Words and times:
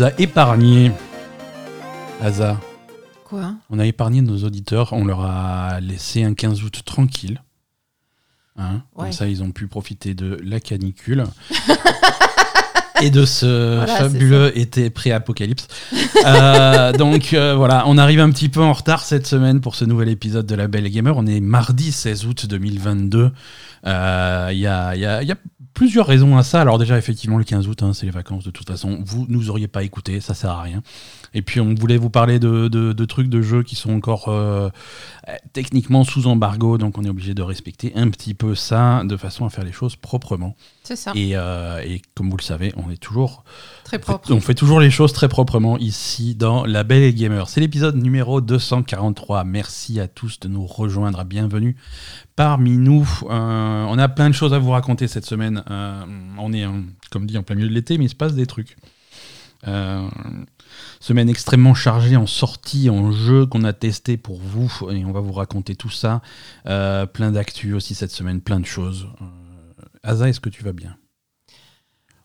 nous 0.00 0.06
a 0.06 0.12
épargné. 0.18 0.92
Asa. 2.22 2.58
Quoi? 3.24 3.54
On 3.68 3.78
a 3.78 3.86
épargné 3.86 4.22
nos 4.22 4.44
auditeurs. 4.44 4.92
On 4.92 5.04
leur 5.04 5.20
a 5.20 5.78
laissé 5.80 6.24
un 6.24 6.32
15 6.34 6.62
août 6.62 6.82
tranquille. 6.84 7.42
Hein? 8.56 8.82
Comme 8.96 9.12
ça, 9.12 9.28
ils 9.28 9.42
ont 9.42 9.50
pu 9.50 9.66
profiter 9.66 10.14
de 10.14 10.38
la 10.42 10.60
canicule. 10.60 11.24
Et 13.02 13.08
de 13.08 13.24
ce 13.24 13.76
Voilà, 13.76 13.96
fabuleux 13.96 14.58
été 14.58 14.90
pré-apocalypse. 14.90 15.68
Euh, 16.26 16.92
donc 16.92 17.32
euh, 17.32 17.54
voilà, 17.54 17.84
on 17.86 17.96
arrive 17.96 18.20
un 18.20 18.30
petit 18.30 18.50
peu 18.50 18.60
en 18.60 18.74
retard 18.74 19.02
cette 19.02 19.26
semaine 19.26 19.62
pour 19.62 19.74
ce 19.74 19.86
nouvel 19.86 20.10
épisode 20.10 20.44
de 20.44 20.54
La 20.54 20.68
Belle 20.68 20.86
Gamer. 20.90 21.16
On 21.16 21.26
est 21.26 21.40
mardi 21.40 21.92
16 21.92 22.26
août 22.26 22.46
2022. 22.46 23.32
Euh, 23.86 24.48
Il 24.52 24.58
y, 24.58 24.66
a, 24.66 24.94
y 24.94 25.04
a 25.06 25.36
plusieurs 25.74 26.06
raisons 26.06 26.36
à 26.36 26.42
ça. 26.42 26.60
Alors 26.60 26.78
déjà, 26.78 26.98
effectivement, 26.98 27.38
le 27.38 27.44
15 27.44 27.68
août, 27.68 27.82
hein, 27.82 27.92
c'est 27.92 28.06
les 28.06 28.12
vacances 28.12 28.44
de 28.44 28.50
toute 28.50 28.68
façon. 28.68 29.00
Vous 29.04 29.26
nous 29.28 29.50
auriez 29.50 29.68
pas 29.68 29.82
écouté, 29.82 30.20
ça 30.20 30.34
sert 30.34 30.50
à 30.50 30.62
rien. 30.62 30.82
Et 31.32 31.42
puis 31.42 31.60
on 31.60 31.74
voulait 31.74 31.96
vous 31.96 32.10
parler 32.10 32.38
de, 32.38 32.66
de- 32.68 32.92
de 32.92 33.04
trucs 33.04 33.28
de 33.28 33.40
jeux 33.40 33.62
qui 33.62 33.76
sont 33.76 33.92
encore 33.92 34.24
euh, 34.28 34.68
techniquement 35.52 36.02
sous 36.02 36.26
embargo, 36.26 36.76
donc 36.76 36.98
on 36.98 37.04
est 37.04 37.08
obligé 37.08 37.34
de 37.34 37.42
respecter 37.42 37.92
un 37.94 38.08
petit 38.10 38.34
peu 38.34 38.54
ça 38.56 39.02
de 39.04 39.16
façon 39.16 39.44
à 39.46 39.50
faire 39.50 39.64
les 39.64 39.72
choses 39.72 39.94
proprement. 39.96 40.56
C'est 40.82 40.96
ça. 40.96 41.12
Et, 41.14 41.36
euh, 41.36 41.80
et 41.84 42.02
comme 42.16 42.30
vous 42.30 42.36
le 42.36 42.42
savez, 42.42 42.72
on 42.76 42.90
est 42.90 42.96
toujours 42.96 43.44
Très 43.84 43.96
on 43.96 44.00
fait- 44.00 44.04
propre. 44.04 44.32
On 44.32 44.40
fait 44.40 44.54
toujours 44.54 44.80
les 44.80 44.90
choses 44.90 45.12
très 45.12 45.28
proprement 45.28 45.78
ici 45.78 46.34
dans 46.34 46.64
La 46.64 46.82
Belle 46.82 47.04
et 47.04 47.14
Gamer. 47.14 47.48
C'est 47.48 47.60
l'épisode 47.60 47.94
numéro 47.96 48.40
243. 48.40 49.44
Merci 49.44 50.00
à 50.00 50.08
tous 50.08 50.40
de 50.40 50.48
nous 50.48 50.66
rejoindre. 50.66 51.24
Bienvenue 51.24 51.76
parmi 52.34 52.76
nous. 52.76 53.08
Euh, 53.30 53.86
on 53.88 53.98
a 53.98 54.08
plein 54.08 54.30
de 54.30 54.34
choses 54.34 54.52
à 54.52 54.58
vous 54.58 54.70
raconter 54.70 55.06
cette 55.06 55.26
semaine. 55.26 55.62
On 56.38 56.52
est, 56.52 56.64
comme 57.10 57.26
dit, 57.26 57.38
en 57.38 57.42
plein 57.44 57.54
milieu 57.54 57.68
de 57.68 57.74
l'été, 57.74 57.98
mais 57.98 58.06
il 58.06 58.10
se 58.10 58.14
passe 58.16 58.34
des 58.34 58.46
trucs. 58.46 58.76
Euh, 59.68 60.08
semaine 61.00 61.28
extrêmement 61.28 61.74
chargée 61.74 62.16
en 62.16 62.26
sorties, 62.26 62.90
en 62.90 63.12
jeux 63.12 63.46
qu'on 63.46 63.64
a 63.64 63.72
testés 63.72 64.16
pour 64.16 64.38
vous. 64.40 64.70
Et 64.90 65.04
on 65.04 65.12
va 65.12 65.20
vous 65.20 65.32
raconter 65.32 65.74
tout 65.76 65.90
ça. 65.90 66.20
Euh, 66.66 67.06
plein 67.06 67.30
d'actu 67.32 67.72
aussi 67.74 67.94
cette 67.94 68.10
semaine, 68.12 68.40
plein 68.40 68.60
de 68.60 68.66
choses. 68.66 69.06
Euh, 69.20 69.84
Asa, 70.02 70.28
est-ce 70.28 70.40
que 70.40 70.48
tu 70.50 70.62
vas 70.64 70.72
bien? 70.72 70.96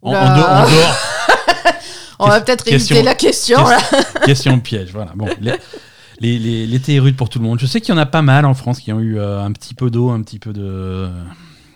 En, 0.01 0.11
en 0.11 0.13
Oula. 0.13 0.35
dehors- 0.37 0.49
en 0.67 0.69
dehors, 0.71 0.95
On 2.19 2.27
va 2.27 2.39
peut-être 2.41 2.67
éviter 2.67 3.01
la 3.03 3.15
question. 3.15 3.57
là. 3.67 3.77
Question 4.25 4.59
piège, 4.59 4.91
voilà. 4.93 5.11
Bon, 5.15 5.27
les- 5.41 5.53
les- 6.21 6.39
les- 6.39 6.65
l'été 6.67 6.95
est 6.95 6.99
rude 6.99 7.17
pour 7.17 7.27
tout 7.29 7.39
le 7.39 7.45
monde. 7.45 7.59
Je 7.59 7.65
sais 7.65 7.81
qu'il 7.81 7.93
y 7.93 7.97
en 7.97 7.99
a 7.99 8.05
pas 8.05 8.21
mal 8.21 8.45
en 8.45 8.53
France 8.53 8.79
qui 8.79 8.93
ont 8.93 9.01
eu 9.01 9.17
euh, 9.19 9.43
un 9.43 9.51
petit 9.51 9.73
peu 9.73 9.89
d'eau, 9.91 10.11
un 10.11 10.21
petit 10.21 10.39
peu 10.39 10.53
de, 10.53 11.09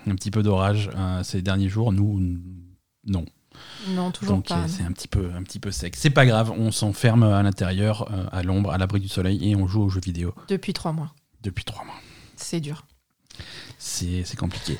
un 0.08 0.16
petit 0.16 0.32
peu 0.32 0.42
d'orage 0.44 0.90
euh, 0.96 1.22
ces 1.24 1.42
derniers 1.42 1.68
jours. 1.68 1.92
Nous, 1.92 2.22
non. 3.06 3.26
Non, 3.88 4.12
toujours 4.12 4.36
Donc 4.38 4.48
pas. 4.48 4.68
c'est 4.68 4.84
un 4.84 4.92
petit 4.92 5.08
peu, 5.08 5.32
un 5.36 5.42
petit 5.44 5.60
peu 5.60 5.72
sec. 5.72 5.96
C'est 5.96 6.10
pas 6.10 6.26
grave. 6.26 6.52
On 6.58 6.72
s'enferme 6.72 7.24
à 7.24 7.42
l'intérieur, 7.42 8.10
euh, 8.12 8.26
à 8.32 8.44
l'ombre, 8.44 8.72
à 8.72 8.78
l'abri 8.78 9.00
du 9.00 9.08
soleil, 9.08 9.50
et 9.50 9.56
on 9.56 9.68
joue 9.68 9.82
aux 9.84 9.90
jeux 9.90 10.02
vidéo 10.02 10.34
Depuis 10.50 10.74
trois 10.74 10.92
mois. 10.92 11.12
depuis 11.42 11.64
trois 11.64 11.84
mois. 11.86 11.96
C'est 12.36 12.60
dur. 12.60 12.86
C'est 13.78 14.36
compliqué. 14.38 14.78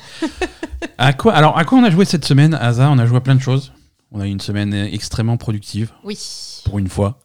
à 0.98 1.14
quoi 1.14 1.34
Alors, 1.34 1.58
à 1.58 1.64
quoi 1.64 1.78
on 1.78 1.84
a 1.84 1.90
joué 1.90 2.04
cette 2.06 2.26
semaine, 2.26 2.54
Asa? 2.54 2.90
On 2.90 3.00
a 3.00 3.06
joué 3.06 3.18
à 3.18 3.22
plein 3.22 3.36
de 3.36 3.42
choses. 3.42 3.72
On 4.12 4.20
a 4.20 4.28
eu 4.28 4.30
une 4.30 4.42
semaine 4.42 4.74
extrêmement 4.74 5.38
productive 5.38 5.92
Oui. 6.04 6.18
pour 6.66 6.80
une 6.80 6.90
fois. 6.90 7.20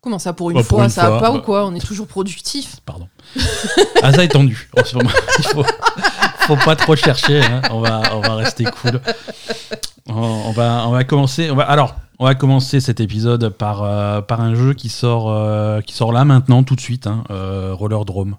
Comment 0.00 0.18
ça 0.20 0.32
pour 0.32 0.50
une 0.50 0.56
Bah, 0.56 0.62
pour 0.62 0.78
fois 0.78 0.84
une 0.84 0.90
Ça 0.90 1.02
fois, 1.02 1.10
va 1.10 1.20
pas 1.20 1.32
bah. 1.32 1.38
ou 1.38 1.42
quoi? 1.42 1.66
On 1.66 1.74
est 1.74 1.84
toujours 1.84 2.06
productif. 2.06 2.76
Pardon. 2.86 3.08
Asa 4.02 4.24
est 4.24 4.28
tendu 4.28 4.70
en 4.80 4.84
ce 4.84 4.96
moment. 4.96 5.10
Il 5.38 5.44
faut, 5.46 5.64
faut 6.46 6.56
pas 6.56 6.76
trop 6.76 6.94
chercher. 6.96 7.42
hein. 7.42 7.60
On, 7.70 7.80
va, 7.80 8.02
on 8.14 8.20
va 8.20 8.36
rester 8.36 8.64
cool. 8.64 9.00
On, 10.08 10.14
on 10.14 10.52
va, 10.52 10.84
on 10.86 10.90
va 10.90 11.04
commencer. 11.04 11.50
On 11.50 11.56
va, 11.56 11.64
alors, 11.64 11.96
on 12.18 12.24
va 12.24 12.34
commencer 12.34 12.80
cet 12.80 13.00
épisode 13.00 13.50
par, 13.50 13.82
euh, 13.82 14.22
par 14.22 14.40
un 14.40 14.54
jeu 14.54 14.72
qui 14.72 14.88
sort, 14.88 15.30
euh, 15.30 15.80
qui 15.82 15.94
sort 15.94 16.12
là 16.12 16.24
maintenant, 16.24 16.62
tout 16.62 16.74
de 16.74 16.80
suite. 16.80 17.06
Hein, 17.06 17.24
euh, 17.30 17.74
Roller 17.74 18.04
Drome. 18.04 18.36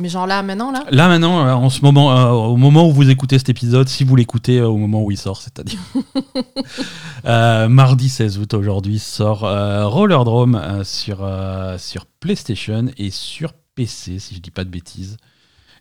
Mais 0.00 0.08
genre 0.08 0.26
là, 0.26 0.42
maintenant, 0.42 0.70
là? 0.70 0.84
Là 0.90 1.08
maintenant, 1.08 1.60
en 1.60 1.70
ce 1.70 1.80
moment, 1.82 2.30
au 2.30 2.56
moment 2.56 2.86
où 2.86 2.92
vous 2.92 3.10
écoutez 3.10 3.36
cet 3.36 3.48
épisode, 3.48 3.88
si 3.88 4.04
vous 4.04 4.14
l'écoutez 4.14 4.60
au 4.60 4.76
moment 4.76 5.02
où 5.02 5.10
il 5.10 5.16
sort, 5.16 5.42
c'est-à-dire 5.42 5.80
mardi 7.68 8.08
16 8.08 8.38
août 8.38 8.54
aujourd'hui 8.54 9.00
sort 9.00 9.40
Roller 9.40 10.22
Drome 10.22 10.84
sur, 10.84 11.28
sur 11.78 12.06
PlayStation 12.20 12.86
et 12.96 13.10
sur 13.10 13.54
PC, 13.74 14.20
si 14.20 14.36
je 14.36 14.40
dis 14.40 14.52
pas 14.52 14.62
de 14.62 14.70
bêtises. 14.70 15.16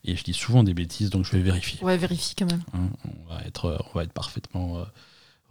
Et 0.06 0.16
je 0.16 0.24
dis 0.24 0.34
souvent 0.34 0.63
des 0.63 0.74
bêtises, 0.74 1.09
donc 1.09 1.25
je 1.25 1.31
vais 1.31 1.41
vérifier. 1.41 1.84
Ouais, 1.84 1.97
vérifie 1.97 2.35
quand 2.35 2.50
même. 2.50 2.63
Hein, 2.74 2.90
on, 3.06 3.34
va 3.34 3.41
être, 3.46 3.78
on 3.94 3.97
va 3.97 4.03
être 4.03 4.13
parfaitement. 4.13 4.80
euh, 4.80 4.84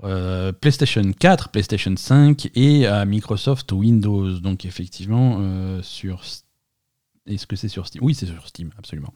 euh, 0.04 0.52
PlayStation 0.52 1.02
4, 1.18 1.48
PlayStation 1.48 1.94
5 1.96 2.50
et 2.54 2.86
euh, 2.86 3.04
Microsoft 3.06 3.72
Windows. 3.72 4.38
Donc 4.40 4.64
effectivement, 4.64 5.38
euh, 5.40 5.80
sur... 5.82 6.22
Est-ce 7.26 7.46
que 7.46 7.56
c'est 7.56 7.68
sur 7.68 7.86
Steam? 7.86 8.02
Oui, 8.04 8.14
c'est 8.14 8.26
sur 8.26 8.46
Steam, 8.46 8.70
absolument. 8.78 9.12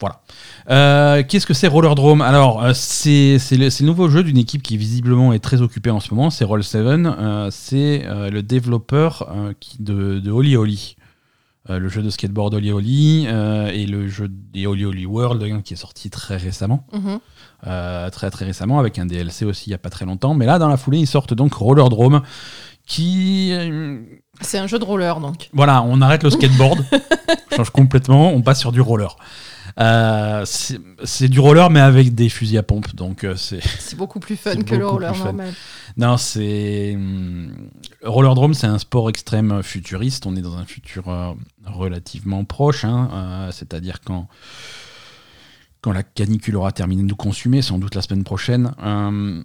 Voilà. 0.00 0.22
Euh, 0.70 1.22
Qu'est-ce 1.28 1.46
que 1.46 1.54
c'est 1.54 1.66
Roller 1.66 1.94
Drome? 1.94 2.22
Alors, 2.22 2.64
euh, 2.64 2.72
c'est 2.72 3.38
le, 3.52 3.84
nouveau 3.84 4.08
jeu 4.08 4.22
d'une 4.22 4.38
équipe 4.38 4.62
qui 4.62 4.76
visiblement 4.76 5.32
est 5.32 5.38
très 5.40 5.60
occupée 5.60 5.90
en 5.90 6.00
ce 6.00 6.14
moment. 6.14 6.30
C'est 6.30 6.44
Roll7. 6.44 7.06
Euh, 7.06 7.48
c'est 7.50 8.04
le 8.30 8.40
développeur 8.42 9.28
qui, 9.60 9.82
de, 9.82 10.18
de 10.20 10.30
Oli 10.30 10.56
Oli. 10.56 10.96
Euh, 11.70 11.78
le 11.78 11.88
jeu 11.88 12.02
de 12.02 12.08
skateboard 12.08 12.54
Oli 12.54 12.72
Oli 12.72 13.26
euh, 13.28 13.68
et 13.68 13.84
le 13.84 14.08
jeu 14.08 14.28
des 14.30 14.66
Oli 14.66 14.86
Oli 14.86 15.04
World 15.04 15.42
hein, 15.42 15.60
qui 15.62 15.74
est 15.74 15.76
sorti 15.76 16.08
très 16.08 16.36
récemment. 16.36 16.86
Mhm. 16.92 17.18
Euh, 17.66 18.08
très 18.10 18.30
très 18.30 18.44
récemment 18.44 18.78
avec 18.78 18.98
un 18.98 19.06
DLC 19.06 19.44
aussi 19.44 19.66
il 19.66 19.70
n'y 19.70 19.74
a 19.74 19.78
pas 19.78 19.90
très 19.90 20.06
longtemps. 20.06 20.34
Mais 20.34 20.46
là, 20.46 20.58
dans 20.58 20.68
la 20.68 20.76
foulée, 20.76 20.98
ils 20.98 21.06
sortent 21.06 21.34
donc 21.34 21.52
Roller 21.54 21.88
Drome 21.88 22.22
qui. 22.86 23.52
C'est 24.40 24.58
un 24.58 24.66
jeu 24.66 24.78
de 24.78 24.84
roller 24.84 25.20
donc. 25.20 25.50
voilà, 25.52 25.82
on 25.82 26.00
arrête 26.00 26.22
le 26.22 26.30
skateboard, 26.30 26.84
on 27.52 27.56
change 27.56 27.70
complètement, 27.70 28.32
on 28.32 28.40
passe 28.40 28.60
sur 28.60 28.72
du 28.72 28.80
roller. 28.80 29.16
Euh, 29.78 30.44
c'est 30.44 31.28
du 31.28 31.38
roller 31.38 31.70
mais 31.70 31.80
avec 31.80 32.14
des 32.14 32.28
fusils 32.28 32.58
à 32.58 32.62
pompe, 32.62 32.94
donc 32.94 33.24
euh, 33.24 33.36
c'est 33.36 33.60
C'est 33.78 33.96
beaucoup 33.96 34.18
plus 34.18 34.36
fun 34.36 34.56
que 34.56 34.74
le 34.74 34.86
roller 34.86 35.16
normal. 35.16 35.52
non 35.96 36.16
c'est 36.16 36.94
hum, 36.96 37.52
roller 38.02 38.34
drome 38.34 38.54
c'est 38.54 38.66
un 38.66 38.78
sport 38.78 39.08
extrême 39.08 39.62
futuriste. 39.62 40.26
On 40.26 40.34
est 40.34 40.42
dans 40.42 40.56
un 40.56 40.64
futur 40.64 41.08
euh, 41.08 41.32
relativement 41.64 42.44
proche, 42.44 42.84
hein, 42.84 43.48
c'est-à-dire 43.52 44.00
quand 44.04 44.28
quand 45.80 45.92
la 45.92 46.02
canicule 46.02 46.56
aura 46.56 46.72
terminé 46.72 47.02
de 47.02 47.08
nous 47.08 47.16
consumer, 47.16 47.62
sans 47.62 47.78
doute 47.78 47.94
la 47.94 48.02
semaine 48.02 48.24
prochaine. 48.24 48.72
Euh, 48.82 49.42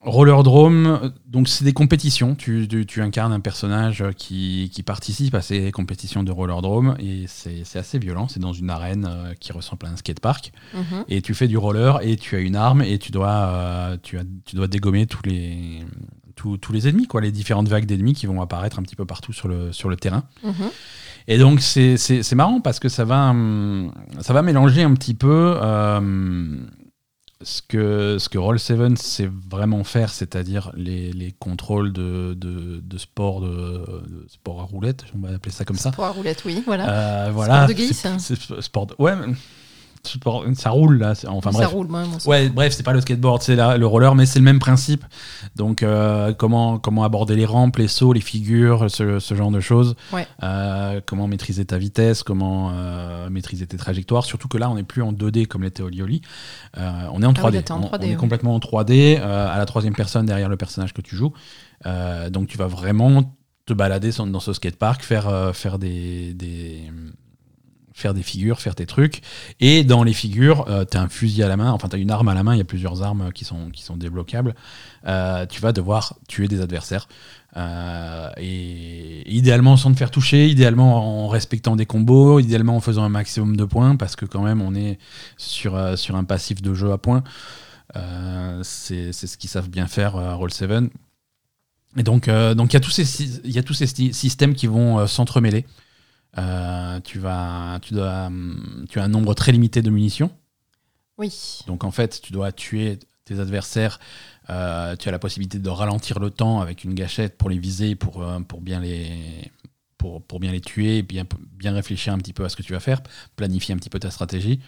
Roller 0.00 0.42
Drome, 0.44 1.12
donc 1.26 1.48
c'est 1.48 1.64
des 1.64 1.72
compétitions. 1.72 2.36
Tu, 2.36 2.68
tu- 2.68 2.86
tu 2.86 3.02
incarnes 3.02 3.32
un 3.32 3.40
personnage 3.40 4.04
qui, 4.16 4.70
qui 4.72 4.84
participe 4.84 5.34
à 5.34 5.42
ces 5.42 5.72
compétitions 5.72 6.22
de 6.22 6.30
Roller 6.30 6.62
Drome 6.62 6.94
et 7.00 7.24
c'est 7.26 7.64
assez 7.78 7.98
violent. 7.98 8.28
C'est 8.28 8.38
dans 8.40 8.52
une 8.52 8.70
arène 8.70 9.06
euh, 9.10 9.34
qui 9.40 9.52
ressemble 9.52 9.86
à 9.86 9.90
un 9.90 9.96
skatepark 9.96 10.52
Mhm. 10.74 11.04
et 11.08 11.20
tu 11.20 11.34
fais 11.34 11.48
du 11.48 11.56
roller 11.58 11.98
et 12.02 12.16
tu 12.16 12.36
as 12.36 12.38
une 12.38 12.54
arme 12.56 12.82
et 12.82 12.98
tu 12.98 13.10
dois, 13.10 13.28
euh, 13.30 13.96
tu 14.02 14.18
as, 14.18 14.22
tu 14.44 14.54
dois 14.54 14.68
dégommer 14.68 15.06
tous 15.06 15.22
les, 15.24 15.80
tous, 16.36 16.56
tous 16.58 16.72
les 16.72 16.86
ennemis, 16.88 17.08
quoi, 17.08 17.20
les 17.20 17.32
différentes 17.32 17.68
vagues 17.68 17.86
d'ennemis 17.86 18.14
qui 18.14 18.26
vont 18.26 18.40
apparaître 18.40 18.78
un 18.78 18.82
petit 18.82 18.96
peu 18.96 19.04
partout 19.04 19.32
sur 19.32 19.48
le, 19.48 19.72
sur 19.72 19.88
le 19.88 19.96
terrain. 19.96 20.22
Mhm. 20.44 20.52
Et 21.30 21.36
donc 21.38 21.60
c'est 21.60 22.32
marrant 22.34 22.60
parce 22.62 22.78
que 22.78 22.88
ça 22.88 23.04
va, 23.04 23.30
hum, 23.30 23.92
ça 24.20 24.32
va 24.32 24.40
mélanger 24.42 24.82
un 24.84 24.94
petit 24.94 25.12
peu 25.14 25.56
euh, 25.60 26.56
ce 27.42 27.62
que, 27.62 28.16
ce 28.18 28.28
que 28.28 28.36
Roll7 28.38 28.96
sait 28.96 29.30
vraiment 29.50 29.84
faire, 29.84 30.10
c'est-à-dire 30.12 30.72
les, 30.74 31.12
les 31.12 31.32
contrôles 31.32 31.92
de, 31.92 32.34
de, 32.34 32.80
de 32.82 32.98
sport, 32.98 33.40
de, 33.40 33.46
de 34.08 34.26
sport 34.28 34.60
à 34.60 34.64
roulette, 34.64 35.04
on 35.14 35.24
va 35.26 35.34
appeler 35.34 35.52
ça 35.52 35.64
comme 35.64 35.76
ça. 35.76 35.92
Pour 35.92 36.04
la 36.04 36.10
roulette, 36.10 36.42
oui, 36.44 36.62
voilà. 36.66 37.26
Euh, 37.26 37.30
voilà. 37.32 37.66
de 37.66 37.72
glisse. 37.74 38.06
Sport 38.60 38.86
de- 38.88 38.94
ouais, 38.98 39.14
mais 39.14 39.34
sport- 40.04 40.44
ça 40.54 40.70
roule 40.70 40.98
là. 40.98 41.14
Enfin 41.28 41.52
ça 41.52 41.58
bref. 41.58 41.68
roule, 41.72 41.86
mon 41.88 42.04
Ouais, 42.26 42.48
bref, 42.48 42.72
c'est 42.74 42.82
pas 42.82 42.92
le 42.92 43.00
skateboard, 43.00 43.42
c'est 43.42 43.56
le 43.56 43.86
roller, 43.86 44.14
mais 44.14 44.26
c'est 44.26 44.38
le 44.38 44.44
même 44.44 44.58
principe. 44.58 45.04
Donc, 45.56 45.82
euh, 45.82 46.32
comment, 46.34 46.78
comment 46.78 47.04
aborder 47.04 47.36
les 47.36 47.44
rampes, 47.46 47.76
les 47.76 47.88
sauts, 47.88 48.12
les 48.12 48.20
figures, 48.20 48.90
ce, 48.90 49.18
ce 49.18 49.34
genre 49.34 49.50
de 49.50 49.60
choses. 49.60 49.96
Ouais. 50.12 50.26
Euh, 50.42 51.00
comment 51.04 51.26
maîtriser 51.26 51.64
ta 51.64 51.78
vitesse, 51.78 52.22
comment 52.22 52.70
euh, 52.72 53.28
maîtriser 53.30 53.66
tes 53.66 53.76
trajectoires. 53.76 54.24
Surtout 54.24 54.48
que 54.48 54.58
là, 54.58 54.70
on 54.70 54.74
n'est 54.74 54.82
plus 54.82 55.02
en 55.02 55.12
2D 55.12 55.46
comme 55.46 55.62
l'était 55.62 55.82
Oli 55.82 56.02
Oli. 56.02 56.22
Euh, 56.76 56.90
on 57.12 57.22
est 57.22 57.26
en 57.26 57.32
3D. 57.32 57.40
Ah 57.42 57.48
oui, 57.48 57.54
là, 57.56 57.62
t'es 57.62 57.72
en 57.72 57.82
On- 57.82 57.86
3D, 57.86 57.98
on, 58.00 58.02
est 58.06 58.10
ouais. 58.10 58.16
complètement 58.16 58.54
en 58.54 58.58
3D, 58.60 59.18
euh, 59.20 59.48
à 59.52 59.58
la 59.58 59.66
troisième 59.66 59.94
personne 59.94 60.26
derrière 60.26 60.48
le 60.48 60.56
personnage 60.56 60.92
que 60.94 61.00
tu 61.02 61.16
joues. 61.16 61.32
Donc, 62.30 62.48
tu 62.48 62.58
vas 62.58 62.66
vraiment 62.66 63.34
te 63.66 63.72
balader 63.72 64.10
dans 64.26 64.40
ce 64.40 64.52
skatepark, 64.52 65.02
faire, 65.02 65.50
faire 65.54 65.78
des- 65.78 66.32
des 66.34 66.90
faire 67.98 68.14
des 68.14 68.22
figures, 68.22 68.60
faire 68.60 68.74
tes 68.74 68.86
trucs. 68.86 69.20
Et 69.60 69.84
dans 69.84 70.02
les 70.04 70.12
figures, 70.12 70.66
tu 70.90 70.96
as 70.96 71.00
un 71.02 71.08
fusil 71.08 71.42
à 71.42 71.48
la 71.48 71.56
main, 71.56 71.70
enfin 71.72 71.88
tu 71.88 71.96
as 71.96 71.98
une 71.98 72.10
arme 72.10 72.28
à 72.28 72.34
la 72.34 72.42
main, 72.42 72.54
il 72.54 72.58
y 72.58 72.62
a 72.62 72.64
plusieurs 72.64 73.02
armes 73.02 73.32
qui 73.32 73.44
sont, 73.44 73.70
qui 73.70 73.82
sont 73.82 73.96
débloquables. 73.96 74.54
Euh, 75.06 75.46
tu 75.46 75.60
vas 75.60 75.72
devoir 75.72 76.16
tuer 76.28 76.48
des 76.48 76.60
adversaires. 76.60 77.08
Euh, 77.56 78.30
et 78.36 79.24
idéalement 79.34 79.76
sans 79.76 79.90
te 79.92 79.96
faire 79.96 80.10
toucher, 80.10 80.48
idéalement 80.48 81.24
en 81.24 81.28
respectant 81.28 81.76
des 81.76 81.86
combos, 81.86 82.40
idéalement 82.40 82.76
en 82.76 82.80
faisant 82.80 83.02
un 83.04 83.08
maximum 83.08 83.56
de 83.56 83.64
points, 83.64 83.96
parce 83.96 84.16
que 84.16 84.26
quand 84.26 84.42
même 84.42 84.60
on 84.60 84.74
est 84.74 84.98
sur, 85.38 85.74
euh, 85.74 85.96
sur 85.96 86.14
un 86.16 86.24
passif 86.24 86.62
de 86.62 86.74
jeu 86.74 86.92
à 86.92 86.98
points. 86.98 87.24
Euh, 87.96 88.60
c'est 88.62 89.12
ce 89.12 89.36
qu'ils 89.38 89.50
savent 89.50 89.70
bien 89.70 89.86
faire 89.86 90.16
à 90.16 90.36
Roll7. 90.36 90.90
Et 91.96 92.02
donc, 92.02 92.28
euh, 92.28 92.54
il 92.58 92.72
y 92.72 92.76
a 92.76 92.80
tous 92.80 92.90
ces, 92.90 93.40
y 93.44 93.58
a 93.58 93.62
tous 93.62 93.72
ces 93.72 93.86
sy- 93.86 94.12
systèmes 94.12 94.54
qui 94.54 94.66
vont 94.66 94.98
euh, 94.98 95.06
s'entremêler. 95.06 95.64
Euh, 96.38 97.00
tu, 97.00 97.18
vas, 97.18 97.78
tu, 97.82 97.94
dois, 97.94 98.26
hum, 98.26 98.86
tu 98.88 99.00
as 99.00 99.04
un 99.04 99.08
nombre 99.08 99.34
très 99.34 99.52
limité 99.52 99.82
de 99.82 99.90
munitions. 99.90 100.30
Oui. 101.18 101.62
Donc 101.66 101.84
en 101.84 101.90
fait, 101.90 102.20
tu 102.22 102.32
dois 102.32 102.52
tuer 102.52 102.98
tes 103.24 103.40
adversaires. 103.40 103.98
Euh, 104.50 104.96
tu 104.96 105.08
as 105.08 105.12
la 105.12 105.18
possibilité 105.18 105.58
de 105.58 105.68
ralentir 105.68 106.20
le 106.20 106.30
temps 106.30 106.60
avec 106.60 106.84
une 106.84 106.94
gâchette 106.94 107.36
pour 107.36 107.50
les 107.50 107.58
viser, 107.58 107.96
pour, 107.96 108.22
euh, 108.22 108.40
pour, 108.40 108.60
bien, 108.60 108.80
les, 108.80 109.50
pour, 109.98 110.22
pour 110.22 110.38
bien 110.40 110.52
les 110.52 110.60
tuer, 110.60 111.02
bien, 111.02 111.24
bien 111.58 111.72
réfléchir 111.72 112.12
un 112.12 112.18
petit 112.18 112.32
peu 112.32 112.44
à 112.44 112.48
ce 112.48 112.56
que 112.56 112.62
tu 112.62 112.72
vas 112.72 112.80
faire, 112.80 113.00
planifier 113.36 113.74
un 113.74 113.78
petit 113.78 113.90
peu 113.90 113.98
ta 113.98 114.10
stratégie. 114.10 114.60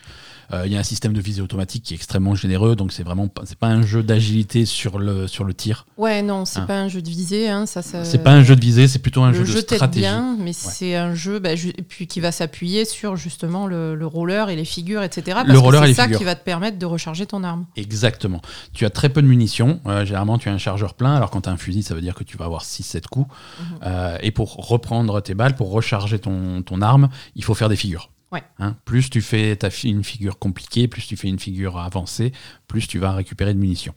Euh, 0.52 0.64
Il 0.66 0.72
y 0.72 0.76
a 0.76 0.80
un 0.80 0.84
système 0.84 1.12
de 1.12 1.20
visée 1.20 1.40
automatique 1.40 1.84
qui 1.84 1.94
est 1.94 1.96
extrêmement 1.96 2.34
généreux, 2.34 2.74
donc 2.74 2.92
c'est 2.92 3.04
vraiment 3.04 3.28
pas, 3.28 3.42
pas 3.58 3.68
un 3.68 3.82
jeu 3.82 4.02
d'agilité 4.02 4.66
sur 4.66 4.98
le, 4.98 5.28
sur 5.28 5.44
le 5.44 5.54
tir. 5.54 5.86
Ouais, 5.96 6.22
non, 6.22 6.44
c'est 6.44 6.60
Ah. 6.60 6.66
pas 6.66 6.78
un 6.80 6.88
jeu 6.88 7.00
de 7.00 7.08
visée. 7.08 7.48
Hein, 7.48 7.66
ça, 7.66 7.80
ça- 7.82 8.04
C'est 8.04 8.22
pas 8.24 8.32
un 8.32 8.42
jeu 8.42 8.56
de 8.56 8.60
visée, 8.60 8.88
c'est 8.88 8.98
plutôt 8.98 9.22
un 9.22 9.28
le 9.30 9.34
jeu 9.38 9.40
de 9.42 9.46
jeu 9.46 9.62
t'aide 9.62 9.76
stratégie. 9.78 10.00
bien, 10.00 10.36
mais 10.40 10.52
c'est 10.52 10.96
un 10.96 11.14
jeu 11.14 11.38
bah, 11.38 11.54
ju- 11.54 11.72
puis 11.88 12.08
qui 12.08 12.18
va 12.18 12.32
s'appuyer 12.32 12.84
sur 12.84 13.14
justement 13.14 13.68
le, 13.68 13.94
le 13.94 14.06
roller 14.06 14.48
et 14.50 14.56
les 14.56 14.64
figures, 14.64 15.04
etc. 15.04 15.22
Parce 15.34 15.46
Le 15.46 15.54
que 15.54 15.58
roller 15.58 15.84
et 15.84 15.88
c'est 15.88 15.94
ça 15.94 16.02
figures. 16.04 16.18
qui 16.18 16.24
va 16.24 16.34
te 16.34 16.44
permettre 16.44 16.78
de 16.78 16.86
recharger 16.86 17.26
ton 17.26 17.44
arme. 17.44 17.66
Exactement. 17.76 18.40
Tu 18.72 18.84
as 18.84 18.90
très 18.90 19.08
peu 19.10 19.22
de 19.22 19.28
munitions. 19.28 19.80
Euh, 19.86 20.04
généralement, 20.04 20.38
tu 20.38 20.48
as 20.48 20.52
un 20.52 20.58
chargeur 20.58 20.94
plein. 20.94 21.14
Alors, 21.14 21.30
quand 21.30 21.42
tu 21.42 21.48
as 21.48 21.52
un 21.52 21.56
fusil, 21.56 21.84
ça 21.84 21.94
veut 21.94 22.00
dire 22.00 22.14
que 22.16 22.24
tu 22.24 22.36
vas 22.36 22.46
avoir 22.46 22.64
6-7 22.64 23.06
coups. 23.06 23.28
Mhm. 23.60 23.66
Euh, 23.84 24.18
et 24.22 24.32
pour 24.32 24.54
reprendre 24.68 25.19
tes 25.22 25.34
balles, 25.34 25.55
pour 25.55 25.70
recharger 25.70 26.19
ton, 26.19 26.62
ton 26.62 26.81
arme, 26.82 27.08
il 27.34 27.44
faut 27.44 27.55
faire 27.55 27.69
des 27.69 27.76
figures. 27.76 28.11
Ouais. 28.32 28.44
Hein, 28.61 28.76
plus 28.84 29.11
tu 29.11 29.22
fais 29.22 29.56
ta 29.56 29.70
fi- 29.70 29.88
une 29.90 30.05
figure 30.05 30.38
compliquée, 30.38 30.87
plus 30.87 31.05
tu 31.05 31.17
fais 31.17 31.26
une 31.26 31.40
figure 31.40 31.78
avancée, 31.78 32.31
plus 32.69 32.87
tu 32.87 33.00
vas 33.00 33.12
récupérer 33.12 33.55
de 33.55 33.58
munitions. 33.58 33.94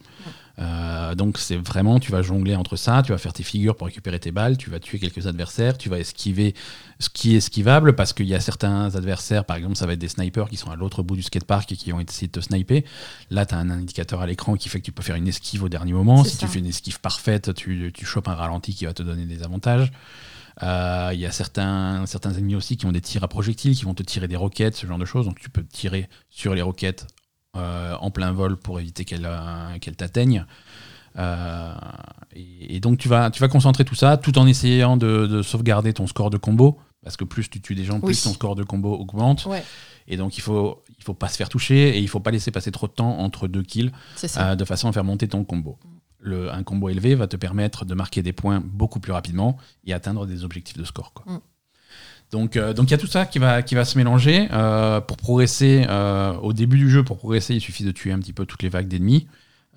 Euh, 0.60 1.14
donc 1.16 1.38
c'est 1.38 1.56
vraiment, 1.56 2.00
tu 2.00 2.12
vas 2.12 2.22
jongler 2.24 2.56
entre 2.56 2.76
ça, 2.76 3.02
tu 3.04 3.12
vas 3.12 3.18
faire 3.20 3.34
tes 3.34 3.44
figures 3.44 3.76
pour 3.76 3.88
récupérer 3.88 4.20
tes 4.20 4.32
balles, 4.32 4.58
tu 4.58 4.70
vas 4.72 4.80
tuer 4.80 4.98
quelques 5.00 5.26
adversaires, 5.28 5.78
tu 5.78 5.88
vas 5.90 6.00
esquiver 6.00 6.54
ce 7.00 7.10
qui 7.10 7.34
est 7.34 7.38
esquivable 7.38 7.94
parce 7.94 8.14
qu'il 8.14 8.28
y 8.28 8.34
a 8.36 8.40
certains 8.40 8.96
adversaires, 8.96 9.46
par 9.46 9.58
exemple 9.58 9.76
ça 9.76 9.86
va 9.88 9.94
être 9.94 10.00
des 10.00 10.08
snipers 10.10 10.50
qui 10.50 10.58
sont 10.58 10.70
à 10.72 10.76
l'autre 10.76 11.02
bout 11.04 11.16
du 11.16 11.24
skatepark 11.24 11.72
et 11.72 11.76
qui 11.76 11.92
vont 11.92 12.00
essayer 12.00 12.28
de 12.28 12.32
te 12.32 12.40
sniper. 12.40 12.84
Là 13.32 13.46
tu 13.48 13.54
as 13.56 13.58
un 13.58 13.70
indicateur 13.70 14.22
à 14.22 14.28
l'écran 14.28 14.56
qui 14.56 14.70
fait 14.70 14.80
que 14.80 14.86
tu 14.86 14.92
peux 14.92 15.04
faire 15.04 15.16
une 15.16 15.28
esquive 15.28 15.64
au 15.64 15.70
dernier 15.70 15.94
moment. 15.94 16.24
Si 16.24 16.38
ça. 16.38 16.46
tu 16.46 16.48
fais 16.48 16.60
une 16.60 16.68
esquive 16.68 17.00
parfaite, 17.00 17.54
tu, 17.56 17.92
tu 17.94 18.06
chopes 18.06 18.28
un 18.28 18.36
ralenti 18.36 18.74
qui 18.76 18.86
va 18.86 18.94
te 18.94 19.02
donner 19.04 19.26
des 19.26 19.44
avantages. 19.44 19.92
Euh, 20.62 21.10
Il 21.14 21.20
y 21.20 21.26
a 21.26 21.32
certains, 21.32 22.06
certains 22.06 22.34
ennemis 22.34 22.56
aussi 22.56 22.78
qui 22.78 22.86
ont 22.86 22.92
des 22.92 23.02
tirs 23.02 23.24
à 23.24 23.28
projectiles, 23.28 23.76
qui 23.76 23.86
vont 23.86 23.94
te 23.96 24.04
tirer 24.04 24.28
des 24.28 24.36
roquettes, 24.36 24.76
ce 24.76 24.86
genre 24.86 25.00
de 25.00 25.06
choses. 25.06 25.26
Donc 25.26 25.40
tu 25.40 25.50
peux 25.50 25.64
tirer 25.64 26.08
sur 26.30 26.54
les 26.54 26.62
roquettes 26.62 27.08
euh, 27.56 27.96
en 28.00 28.12
plein 28.12 28.32
vol 28.32 28.58
pour 28.58 28.80
éviter 28.80 29.06
qu'elles 29.06 29.26
euh, 29.26 29.78
qu'elles 29.80 29.96
t'atteignent. 29.96 30.46
Euh, 31.18 31.74
et, 32.36 32.76
et 32.76 32.80
donc 32.80 32.98
tu 32.98 33.08
vas, 33.08 33.30
tu 33.32 33.40
vas 33.40 33.48
concentrer 33.48 33.86
tout 33.86 33.96
ça 33.96 34.18
tout 34.18 34.38
en 34.40 34.48
essayant 34.48 34.98
de, 34.98 35.28
de 35.28 35.42
sauvegarder 35.42 35.94
ton 35.94 36.08
score 36.08 36.30
de 36.30 36.38
combo. 36.38 36.80
Parce 37.04 37.18
que 37.18 37.26
plus 37.26 37.50
tu 37.50 37.62
tues 37.62 37.76
des 37.76 37.84
gens, 37.84 38.00
plus 38.00 38.16
Oui. 38.18 38.22
ton 38.24 38.34
score 38.34 38.56
de 38.56 38.64
combo 38.64 38.94
augmente. 38.96 39.46
Ouais, 39.46 39.64
Et 40.08 40.16
donc 40.16 40.38
il 40.38 40.42
faut, 40.42 40.84
il 40.98 41.04
faut 41.04 41.14
pas 41.14 41.28
se 41.28 41.36
faire 41.36 41.50
toucher 41.50 41.98
et 41.98 42.00
il 42.00 42.08
faut 42.08 42.22
pas 42.22 42.32
laisser 42.32 42.50
passer 42.50 42.72
trop 42.72 42.88
de 42.88 42.94
temps 42.94 43.20
entre 43.20 43.48
deux 43.50 43.62
kills 43.64 43.92
de 44.58 44.64
façon 44.66 44.88
à 44.88 44.94
faire 44.94 45.04
monter 45.04 45.28
ton 45.28 45.44
combo. 45.44 45.78
Le, 46.26 46.52
un 46.52 46.64
combo 46.64 46.88
élevé 46.90 47.16
va 47.16 47.28
te 47.28 47.36
permettre 47.36 47.84
de 47.86 47.94
marquer 47.94 48.24
des 48.24 48.32
points 48.34 48.62
beaucoup 48.64 49.00
plus 49.02 49.12
rapidement 49.12 49.58
et 49.86 49.94
atteindre 49.94 50.26
des 50.26 50.44
objectifs 50.46 50.78
de 50.78 50.86
score. 50.86 51.12
quoi. 51.14 51.34
Mm. 51.34 51.40
Donc 52.32 52.56
euh, 52.58 52.74
donc 52.74 52.90
il 52.90 52.92
y 52.92 52.94
a 52.96 52.98
tout 52.98 53.08
ça 53.08 53.26
qui 53.26 53.38
va, 53.40 53.62
qui 53.62 53.76
va 53.76 53.86
se 53.86 53.98
mélanger. 53.98 54.48
Euh, 54.52 55.02
pour 55.02 55.18
progresser, 55.18 55.86
euh, 55.90 56.34
au 56.36 56.54
début 56.54 56.78
du 56.78 56.90
jeu, 56.90 57.04
pour 57.04 57.18
progresser, 57.18 57.54
il 57.56 57.62
suffit 57.62 57.84
de 57.84 57.92
tuer 57.92 58.12
un 58.12 58.20
petit 58.20 58.34
peu 58.34 58.46
toutes 58.46 58.64
les 58.64 58.70
vagues 58.70 58.88
d'ennemis. 58.88 59.28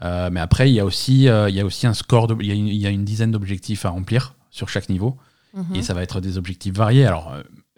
Mais 0.02 0.40
après, 0.40 0.70
il 0.70 0.75
y, 0.75 0.81
a 0.81 0.84
aussi, 0.84 1.22
il 1.25 1.54
y 1.54 1.60
a 1.60 1.64
aussi 1.64 1.87
un 1.87 1.94
score, 1.94 2.26
de- 2.28 2.37
il 2.40 2.46
y, 2.46 2.50
a 2.50 2.54
une- 2.54 2.69
il 2.69 2.76
y 2.76 2.87
a 2.87 2.90
une 2.90 3.04
dizaine 3.04 3.31
d'objectifs 3.31 3.84
à 3.87 3.88
remplir 3.90 4.34
sur 4.50 4.69
chaque 4.69 4.88
niveau. 4.88 5.16
Mhm. 5.54 5.75
Et 5.75 5.82
ça 5.82 5.94
va 5.94 6.02
être 6.02 6.20
des 6.20 6.37
objectifs 6.38 6.75
variés. 6.75 7.06
Alors, 7.06 7.32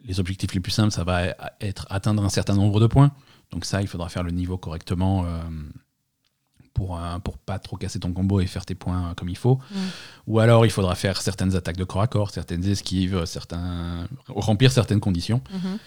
les 0.05 0.19
objectifs 0.21 0.53
les 0.53 0.61
plus 0.61 0.73
simples, 0.73 0.91
ça 0.93 1.05
va 1.05 1.23
être 1.61 1.87
atteindre 1.91 2.25
un 2.25 2.29
certain 2.29 2.55
nombre 2.57 2.81
de 2.81 2.87
points. 2.89 3.13
Donc 3.53 3.65
ça, 3.65 3.81
il 3.83 3.89
faudra 3.89 4.09
faire 4.09 4.25
le 4.25 4.33
niveau 4.33 4.59
correctement 4.59 5.25
pour, 6.75 6.97
euh, 6.99 7.19
pour 7.19 7.39
pas 7.39 7.59
trop 7.59 7.77
casser 7.77 7.99
ton 8.01 8.13
combo 8.13 8.41
et 8.41 8.47
faire 8.47 8.65
tes 8.65 8.75
points 8.75 9.15
comme 9.17 9.29
il 9.29 9.37
faut. 9.37 9.59
Ou 10.27 10.39
alors, 10.39 10.65
il 10.67 10.71
faudra 10.71 10.95
faire 10.95 11.21
certaines 11.21 11.55
attaques 11.57 11.77
de 11.77 11.85
corps 11.85 12.03
à 12.03 12.07
corps, 12.07 12.31
certaines 12.31 12.65
esquives, 12.69 13.25
certains... 13.25 14.07
remplir 14.29 14.71
certaines 14.73 15.01
conditions. 15.01 15.41
Mhm. 15.53 15.79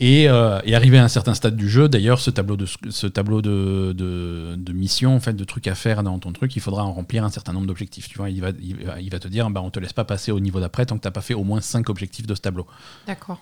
Et, 0.00 0.28
euh, 0.28 0.58
et 0.64 0.74
arriver 0.74 0.98
à 0.98 1.04
un 1.04 1.08
certain 1.08 1.34
stade 1.34 1.54
du 1.54 1.68
jeu, 1.68 1.88
d'ailleurs, 1.88 2.18
ce 2.18 2.30
tableau, 2.30 2.56
de, 2.56 2.66
ce 2.66 3.06
tableau 3.06 3.40
de, 3.40 3.92
de, 3.96 4.56
de 4.56 4.72
missions, 4.72 5.14
en 5.14 5.20
fait, 5.20 5.34
de 5.34 5.44
trucs 5.44 5.68
à 5.68 5.76
faire 5.76 6.02
dans 6.02 6.18
ton 6.18 6.32
truc, 6.32 6.56
il 6.56 6.60
faudra 6.60 6.82
en 6.84 6.92
remplir 6.92 7.22
un 7.24 7.28
certain 7.30 7.52
nombre 7.52 7.66
d'objectifs. 7.68 8.08
Tu 8.08 8.18
vois, 8.18 8.28
il 8.28 8.40
va, 8.40 8.48
il, 8.60 8.84
va, 8.84 9.00
il 9.00 9.10
va 9.10 9.20
te 9.20 9.28
dire, 9.28 9.48
bah, 9.50 9.60
on 9.62 9.70
te 9.70 9.78
laisse 9.78 9.92
pas 9.92 10.04
passer 10.04 10.32
au 10.32 10.40
niveau 10.40 10.58
d'après 10.58 10.86
tant 10.86 10.96
que 10.96 11.02
tu 11.02 11.06
n'as 11.06 11.12
pas 11.12 11.20
fait 11.20 11.34
au 11.34 11.44
moins 11.44 11.60
5 11.60 11.88
objectifs 11.88 12.26
de 12.26 12.34
ce 12.34 12.40
tableau. 12.40 12.66
D'accord. 13.06 13.38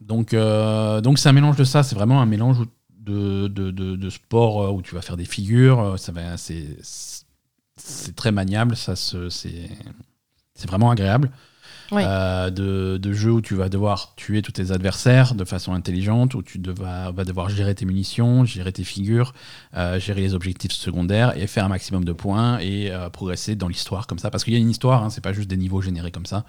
Donc, 0.00 0.34
euh, 0.34 1.00
donc 1.00 1.20
c'est 1.20 1.28
un 1.28 1.32
mélange 1.32 1.56
de 1.56 1.62
ça. 1.64 1.84
C'est 1.84 1.94
vraiment 1.94 2.20
un 2.20 2.26
mélange 2.26 2.58
où- 2.58 2.66
de, 3.04 3.48
de, 3.48 3.70
de, 3.70 3.96
de 3.96 4.10
sport 4.10 4.62
euh, 4.62 4.70
où 4.70 4.82
tu 4.82 4.94
vas 4.94 5.02
faire 5.02 5.16
des 5.16 5.24
figures. 5.24 5.80
euh, 5.80 5.96
Ça 5.96 6.12
va, 6.12 6.36
c'est, 6.36 6.76
c'est 7.76 8.14
très 8.16 8.32
maniable. 8.32 8.76
Ça 8.76 8.96
se, 8.96 9.28
c'est, 9.28 9.70
c'est 10.54 10.68
vraiment 10.68 10.90
agréable. 10.90 11.30
Euh, 12.06 12.48
de, 12.48 12.96
de 12.96 13.12
jeux 13.12 13.32
où 13.32 13.42
tu 13.42 13.54
vas 13.54 13.68
devoir 13.68 14.14
tuer 14.16 14.40
tous 14.40 14.52
tes 14.52 14.70
adversaires 14.70 15.34
de 15.34 15.44
façon 15.44 15.74
intelligente, 15.74 16.34
où 16.34 16.42
tu 16.42 16.58
devas- 16.58 17.10
vas 17.10 17.24
devoir 17.24 17.50
gérer 17.50 17.74
tes 17.74 17.84
munitions, 17.84 18.46
gérer 18.46 18.72
tes 18.72 18.84
figures, 18.84 19.34
euh, 19.76 20.00
gérer 20.00 20.22
les 20.22 20.32
objectifs 20.32 20.72
secondaires 20.72 21.36
et 21.36 21.46
faire 21.46 21.66
un 21.66 21.68
maximum 21.68 22.04
de 22.06 22.12
points 22.14 22.58
et 22.60 22.90
euh, 22.90 23.10
progresser 23.10 23.56
dans 23.56 23.68
l'histoire 23.68 24.06
comme 24.06 24.18
ça. 24.18 24.30
Parce 24.30 24.42
qu'il 24.42 24.54
y 24.54 24.56
a 24.56 24.60
une 24.60 24.70
histoire, 24.70 25.04
hein, 25.04 25.10
c'est 25.10 25.20
pas 25.20 25.34
juste 25.34 25.50
des 25.50 25.58
niveaux 25.58 25.82
générés 25.82 26.10
comme 26.12 26.24
ça. 26.24 26.46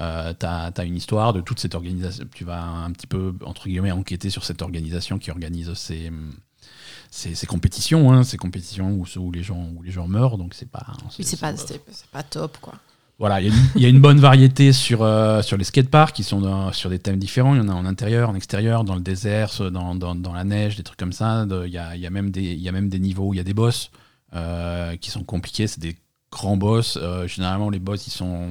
Euh, 0.00 0.32
tu 0.38 0.46
as, 0.46 0.84
une 0.84 0.96
histoire 0.96 1.32
de 1.32 1.40
toute 1.40 1.58
cette 1.58 1.74
organisation. 1.74 2.24
Tu 2.34 2.44
vas 2.44 2.62
un 2.62 2.90
petit 2.92 3.06
peu, 3.06 3.34
entre 3.44 3.66
guillemets, 3.68 3.90
enquêter 3.92 4.30
sur 4.30 4.44
cette 4.44 4.62
organisation 4.62 5.18
qui 5.18 5.30
organise 5.30 5.72
ces, 5.74 6.12
ces, 7.10 7.34
ces 7.34 7.46
compétitions, 7.46 8.12
hein, 8.12 8.22
ces 8.22 8.36
compétitions 8.36 8.90
où, 8.92 9.04
où, 9.18 9.32
les 9.32 9.42
gens, 9.42 9.68
où 9.76 9.82
les 9.82 9.90
gens 9.90 10.06
meurent. 10.06 10.38
Donc, 10.38 10.54
c'est 10.54 10.70
pas. 10.70 10.86
Oui, 11.18 11.24
c'est 11.24 11.40
pas, 11.40 11.52
pas 12.12 12.22
top, 12.22 12.58
quoi. 12.60 12.74
Voilà, 13.18 13.40
il 13.40 13.48
y, 13.48 13.50
a 13.50 13.52
une- 13.52 13.62
il 13.74 13.82
y 13.82 13.86
a 13.86 13.88
une 13.88 14.00
bonne 14.00 14.20
variété 14.20 14.72
sur, 14.72 15.02
euh, 15.02 15.42
sur 15.42 15.56
les 15.56 15.64
skateparks 15.64 16.14
qui 16.14 16.22
sont 16.22 16.40
dans- 16.40 16.72
sur 16.72 16.88
des 16.88 17.00
thèmes 17.00 17.18
différents. 17.18 17.56
Il 17.56 17.58
y 17.58 17.60
en 17.60 17.68
a 17.68 17.72
en 17.72 17.84
intérieur, 17.84 18.30
en 18.30 18.36
extérieur, 18.36 18.84
dans 18.84 18.94
le 18.94 19.00
désert, 19.00 19.50
ce- 19.52 19.64
dans, 19.64 19.96
dans, 19.96 20.14
dans 20.14 20.32
la 20.32 20.44
neige, 20.44 20.76
des 20.76 20.84
trucs 20.84 21.00
comme 21.00 21.12
ça. 21.12 21.44
Il 21.66 21.72
y, 21.72 21.78
a, 21.78 21.96
y, 21.96 22.06
a 22.06 22.10
même 22.10 22.30
des- 22.30 22.52
il 22.52 22.60
y 22.60 22.68
a 22.68 22.72
même 22.72 22.88
des 22.88 23.00
niveaux 23.00 23.26
où 23.30 23.34
il 23.34 23.38
y 23.38 23.40
a 23.40 23.44
des 23.44 23.54
boss 23.54 23.90
euh, 24.34 24.94
qui 24.96 25.10
sont 25.10 25.24
compliqués. 25.24 25.66
C'est 25.66 25.80
des 25.80 25.96
grands 26.30 26.56
boss. 26.56 26.98
Euh, 27.00 27.26
généralement, 27.26 27.70
les 27.70 27.78
boss, 27.78 28.06
ils 28.06 28.10
sont, 28.10 28.48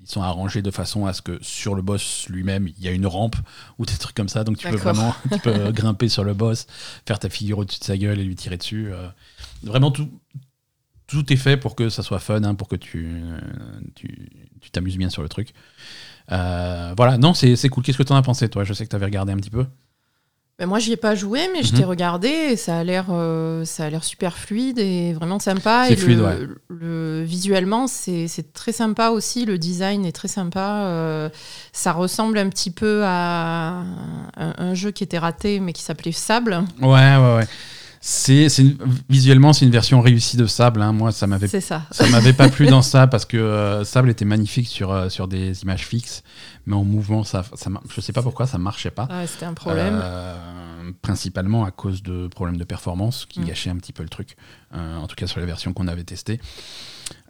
ils 0.00 0.08
sont 0.10 0.22
arrangés 0.22 0.62
de 0.62 0.70
façon 0.70 1.06
à 1.06 1.12
ce 1.12 1.22
que 1.22 1.38
sur 1.42 1.74
le 1.74 1.82
boss 1.82 2.26
lui-même, 2.28 2.68
il 2.68 2.82
y 2.84 2.88
a 2.88 2.92
une 2.92 3.06
rampe 3.06 3.36
ou 3.78 3.86
des 3.86 3.96
trucs 3.96 4.14
comme 4.16 4.28
ça. 4.28 4.44
Donc 4.44 4.58
tu 4.58 4.68
peux 4.68 4.76
vraiment 4.76 5.14
tu 5.32 5.38
peux 5.40 5.72
grimper 5.72 6.08
sur 6.08 6.24
le 6.24 6.34
boss, 6.34 6.66
faire 7.06 7.18
ta 7.18 7.28
figure 7.28 7.58
au-dessus 7.58 7.80
de 7.80 7.84
sa 7.84 7.96
gueule 7.96 8.18
et 8.18 8.24
lui 8.24 8.36
tirer 8.36 8.56
dessus. 8.56 8.92
euh. 8.92 9.08
vraiment, 9.62 9.90
tout, 9.90 10.08
tout 11.06 11.32
est 11.32 11.36
fait 11.36 11.56
pour 11.56 11.74
que 11.74 11.88
ça 11.88 12.02
soit 12.02 12.18
fun, 12.18 12.42
hein, 12.44 12.54
pour 12.54 12.68
que 12.68 12.76
tu 12.76 13.06
euh, 13.06 13.40
tu 13.94 14.28
tu 14.60 14.70
t'amuses 14.70 14.96
bien 14.98 15.10
sur 15.10 15.22
le 15.22 15.28
truc. 15.28 15.52
Voilà, 16.28 17.16
non, 17.18 17.32
c'est 17.34 17.56
c'est 17.56 17.68
cool. 17.68 17.82
Qu'est-ce 17.84 17.98
que 17.98 18.02
tu 18.02 18.12
en 18.12 18.16
as 18.16 18.22
pensé, 18.22 18.48
toi? 18.48 18.64
Je 18.64 18.72
sais 18.72 18.84
que 18.84 18.90
tu 18.90 18.96
avais 18.96 19.06
regardé 19.06 19.32
un 19.32 19.36
petit 19.36 19.50
peu. 19.50 19.66
Ben, 20.58 20.66
moi, 20.66 20.80
j'y 20.80 20.90
ai 20.92 20.96
pas 20.96 21.14
joué, 21.14 21.48
mais 21.54 21.62
je 21.62 21.70
Mhm. 21.72 21.78
t'ai 21.78 21.84
regardé 21.84 22.28
et 22.28 22.56
ça 22.56 22.78
a 22.78 22.82
l'air, 22.84 23.06
euh, 23.10 23.64
ça 23.64 23.84
a 23.84 23.90
l'air 23.90 24.02
super 24.02 24.36
fluide 24.36 24.80
et 24.80 25.12
vraiment 25.12 25.38
sympa. 25.38 25.84
C'est 25.86 25.92
et 25.92 25.96
fluide, 25.96 26.18
le, 26.18 26.24
ouais. 26.24 26.38
le- 26.68 27.22
visuellement, 27.24 27.86
c'est 27.86 28.26
très 28.52 28.72
sympa 28.72 29.10
aussi. 29.10 29.44
Le 29.44 29.56
design 29.56 30.04
est 30.04 30.10
très 30.12 30.26
sympa. 30.26 30.82
euh, 30.86 31.28
ça 31.72 31.92
ressemble 31.92 32.38
un 32.38 32.48
petit 32.48 32.72
peu 32.72 33.02
à 33.04 33.84
un, 34.36 34.54
un 34.58 34.74
jeu 34.74 34.90
qui 34.90 35.04
était 35.04 35.18
raté, 35.18 35.60
mais 35.60 35.72
qui 35.72 35.82
s'appelait 35.82 36.10
Sable. 36.10 36.64
Ouais, 36.82 36.88
ouais, 36.88 37.36
ouais. 37.36 37.46
C'est 38.00 38.46
visuellement, 39.08 39.52
c'est 39.52 39.64
une 39.64 39.72
version 39.72 40.00
réussie 40.00 40.36
de 40.36 40.46
Sable. 40.46 40.82
hein. 40.82 40.92
Moi, 40.92 41.12
ça 41.12 41.26
m'avait 41.28 41.46
ça. 41.48 41.82
Ça 41.90 42.06
m'avait 42.08 42.32
pas 42.32 42.48
plu 42.48 42.66
dans 42.70 42.82
ça 42.82 43.06
parce 43.06 43.24
que 43.24 43.36
euh, 43.36 43.84
Sable 43.84 44.10
était 44.10 44.24
magnifique 44.24 44.66
sur, 44.68 45.10
sur 45.10 45.28
des 45.28 45.62
images 45.62 45.84
fixes, 45.86 46.22
mais 46.68 46.76
en 46.76 46.84
mouvement, 46.84 47.24
ça, 47.24 47.42
ça, 47.54 47.70
je 47.92 48.00
sais 48.00 48.12
pas 48.12 48.22
pourquoi 48.22 48.46
ça 48.46 48.58
marchait 48.58 48.90
pas. 48.92 49.08
Ouais, 49.10 49.26
C'était 49.26 49.46
un 49.46 49.54
problème. 49.54 49.98
Euh, 50.00 50.92
principalement 51.02 51.64
à 51.64 51.70
cause 51.70 52.02
de 52.02 52.28
problèmes 52.28 52.56
de 52.58 52.64
performance 52.64 53.26
qui 53.26 53.40
Mm. 53.40 53.44
gâchaient 53.44 53.70
un 53.70 53.76
petit 53.76 53.92
peu 53.92 54.02
le 54.02 54.08
truc, 54.08 54.36
euh, 54.74 54.96
en 54.98 55.06
tout 55.06 55.16
cas 55.16 55.26
sur 55.26 55.40
les 55.40 55.46
versions 55.46 55.72
qu'on 55.72 55.88
avait 55.88 56.04
testées. 56.04 56.40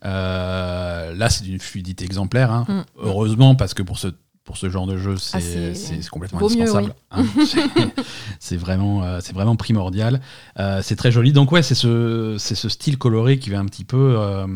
Euh, 0.05 1.15
là, 1.15 1.31
c'est 1.31 1.45
d'une 1.45 1.59
fluidité 1.61 2.05
exemplaire, 2.05 2.51
hein. 2.53 2.67
Mm. 2.69 2.83
heureusement, 2.99 3.55
parce 3.55 3.75
que 3.75 3.83
pour 3.83 3.99
ce, 3.99 4.09
pour 4.45 4.57
ce 4.57 4.71
genre 4.71 4.87
de 4.87 4.97
jeu, 4.97 5.17
c'est 5.19 5.37
Ah, 5.39 5.75
c'est- 5.75 6.09
complètement 6.09 6.41
indispensable. 6.43 6.95
hein. 7.11 7.25
C'est- 8.41 8.57
vraiment, 8.57 9.03
euh, 9.05 9.19
c'est 9.23 9.35
vraiment 9.35 9.57
primordial. 9.57 10.21
Euh, 10.59 10.81
c'est 10.83 10.97
très 10.97 11.11
joli. 11.13 11.33
Donc, 11.33 11.53
ouais, 11.53 11.63
c'est 11.63 11.75
ce, 11.75 12.37
ce 12.39 12.69
style 12.69 12.97
coloré 12.97 13.39
qui 13.39 13.51
va 13.51 13.59
un 13.59 13.67
petit 13.67 13.85
peu 13.85 14.15
euh, 14.19 14.47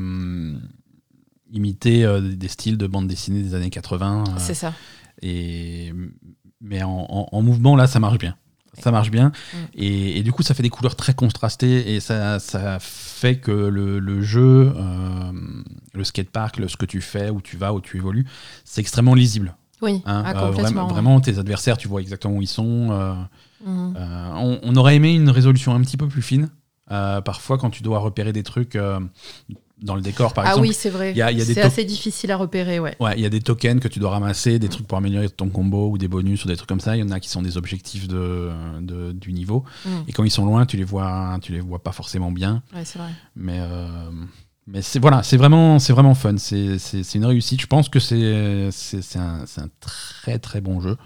imiter 1.52 2.04
euh, 2.04 2.20
des 2.20 2.48
styles 2.48 2.76
de 2.78 2.86
bande 2.86 3.06
dessinée 3.06 3.42
des 3.42 3.54
années 3.54 3.70
80. 3.70 4.24
euh, 4.26 4.30
C'est 4.38 4.54
ça. 4.54 4.72
et, 5.22 5.92
mais 6.60 6.82
en, 6.82 7.06
en- 7.08 7.28
en 7.30 7.42
mouvement, 7.42 7.76
là, 7.76 7.86
ça 7.86 8.00
marche 8.00 8.18
bien. 8.18 8.36
Ça 8.78 8.90
marche 8.90 9.10
bien. 9.10 9.28
Mm. 9.52 9.56
Et, 9.74 10.18
et 10.18 10.22
du 10.22 10.32
coup, 10.32 10.42
ça 10.42 10.54
fait 10.54 10.62
des 10.62 10.70
couleurs 10.70 10.96
très 10.96 11.12
contrastées 11.12 11.94
et 11.94 12.00
ça, 12.00 12.38
ça 12.38 12.78
fait 12.80 13.36
que 13.36 13.50
le, 13.50 13.98
le 13.98 14.22
jeu, 14.22 14.72
euh, 14.74 15.32
le 15.92 16.04
skatepark, 16.04 16.56
le, 16.58 16.68
ce 16.68 16.76
que 16.78 16.86
tu 16.86 17.00
fais, 17.02 17.28
où 17.28 17.40
tu 17.42 17.56
vas, 17.58 17.74
où 17.74 17.80
tu 17.82 17.98
évolues, 17.98 18.26
c'est 18.64 18.80
extrêmement 18.80 19.14
lisible. 19.14 19.54
Oui, 19.82 20.00
hein. 20.06 20.22
ah, 20.24 20.44
Euh, 20.46 20.52
complètement. 20.52 20.86
vraiment, 20.86 21.16
ouais. 21.16 21.22
tes 21.22 21.38
adversaires, 21.38 21.76
tu 21.76 21.86
vois 21.88 22.00
exactement 22.00 22.36
où 22.36 22.42
ils 22.42 22.46
sont. 22.48 22.88
euh, 22.92 23.14
on, 23.66 24.58
on 24.62 24.76
aurait 24.76 24.96
aimé 24.96 25.12
une 25.14 25.28
résolution 25.28 25.74
un 25.74 25.80
petit 25.82 25.96
peu 25.96 26.08
plus 26.08 26.22
fine. 26.22 26.48
Parfois, 26.88 27.58
quand 27.58 27.70
tu 27.70 27.82
dois 27.82 27.98
repérer 28.00 28.32
des 28.32 28.42
trucs 28.42 28.76
dans 29.82 29.94
le 29.94 30.00
décor, 30.00 30.32
par 30.32 30.44
ah 30.46 30.50
exemple, 30.50 30.68
oui, 30.68 30.74
c'est 30.74 30.90
vrai. 30.90 31.14
c'est 31.44 31.60
assez 31.60 31.84
difficile 31.84 32.30
à 32.30 32.36
repérer, 32.36 32.78
ouais. 32.80 32.96
Ouais, 33.00 33.14
il 33.16 33.22
y 33.22 33.26
a 33.26 33.30
des 33.30 33.40
tokens 33.40 33.80
que 33.80 33.88
tu 33.88 33.98
dois 33.98 34.10
ramasser, 34.10 34.58
des 34.58 34.68
trucs 34.68 34.86
pour 34.86 34.98
améliorer 34.98 35.28
ton 35.28 35.48
combo 35.48 35.90
ou 35.90 35.98
des 35.98 36.08
bonus 36.08 36.44
ou 36.44 36.48
des 36.48 36.56
trucs 36.56 36.68
comme 36.68 36.80
ça. 36.80 36.96
Il 36.96 37.00
y 37.00 37.02
en 37.02 37.10
a 37.10 37.20
qui 37.20 37.28
sont 37.28 37.42
des 37.42 37.56
objectifs 37.56 38.08
de, 38.08 38.50
de- 38.80 39.12
du 39.12 39.32
niveau. 39.32 39.64
Mm. 39.84 39.90
Et 40.08 40.12
quand 40.12 40.24
ils 40.24 40.30
sont 40.30 40.46
loin, 40.46 40.66
tu 40.66 40.76
les 40.76 40.84
vois, 40.84 41.38
tu 41.42 41.52
les 41.52 41.60
vois 41.60 41.82
pas 41.82 41.92
forcément 41.92 42.30
bien. 42.30 42.62
Ouais, 42.74 42.84
c'est 42.84 42.98
vrai. 42.98 43.10
Mais, 43.36 43.58
euh, 43.60 44.10
mais 44.66 44.82
c'est 44.82 44.98
voilà, 44.98 45.22
c'est 45.22 45.36
vraiment, 45.36 45.78
c'est 45.78 45.92
vraiment 45.92 46.14
fun. 46.14 46.36
C'est 46.36 47.14
une 47.14 47.24
réussite. 47.24 47.60
Je 47.60 47.66
pense 47.66 47.88
que 47.88 47.98
c'est 47.98 48.66
un, 49.16 49.40
un 49.42 49.68
très 49.80 50.38
très 50.38 50.60
bon 50.60 50.80
jeu. 50.80 50.96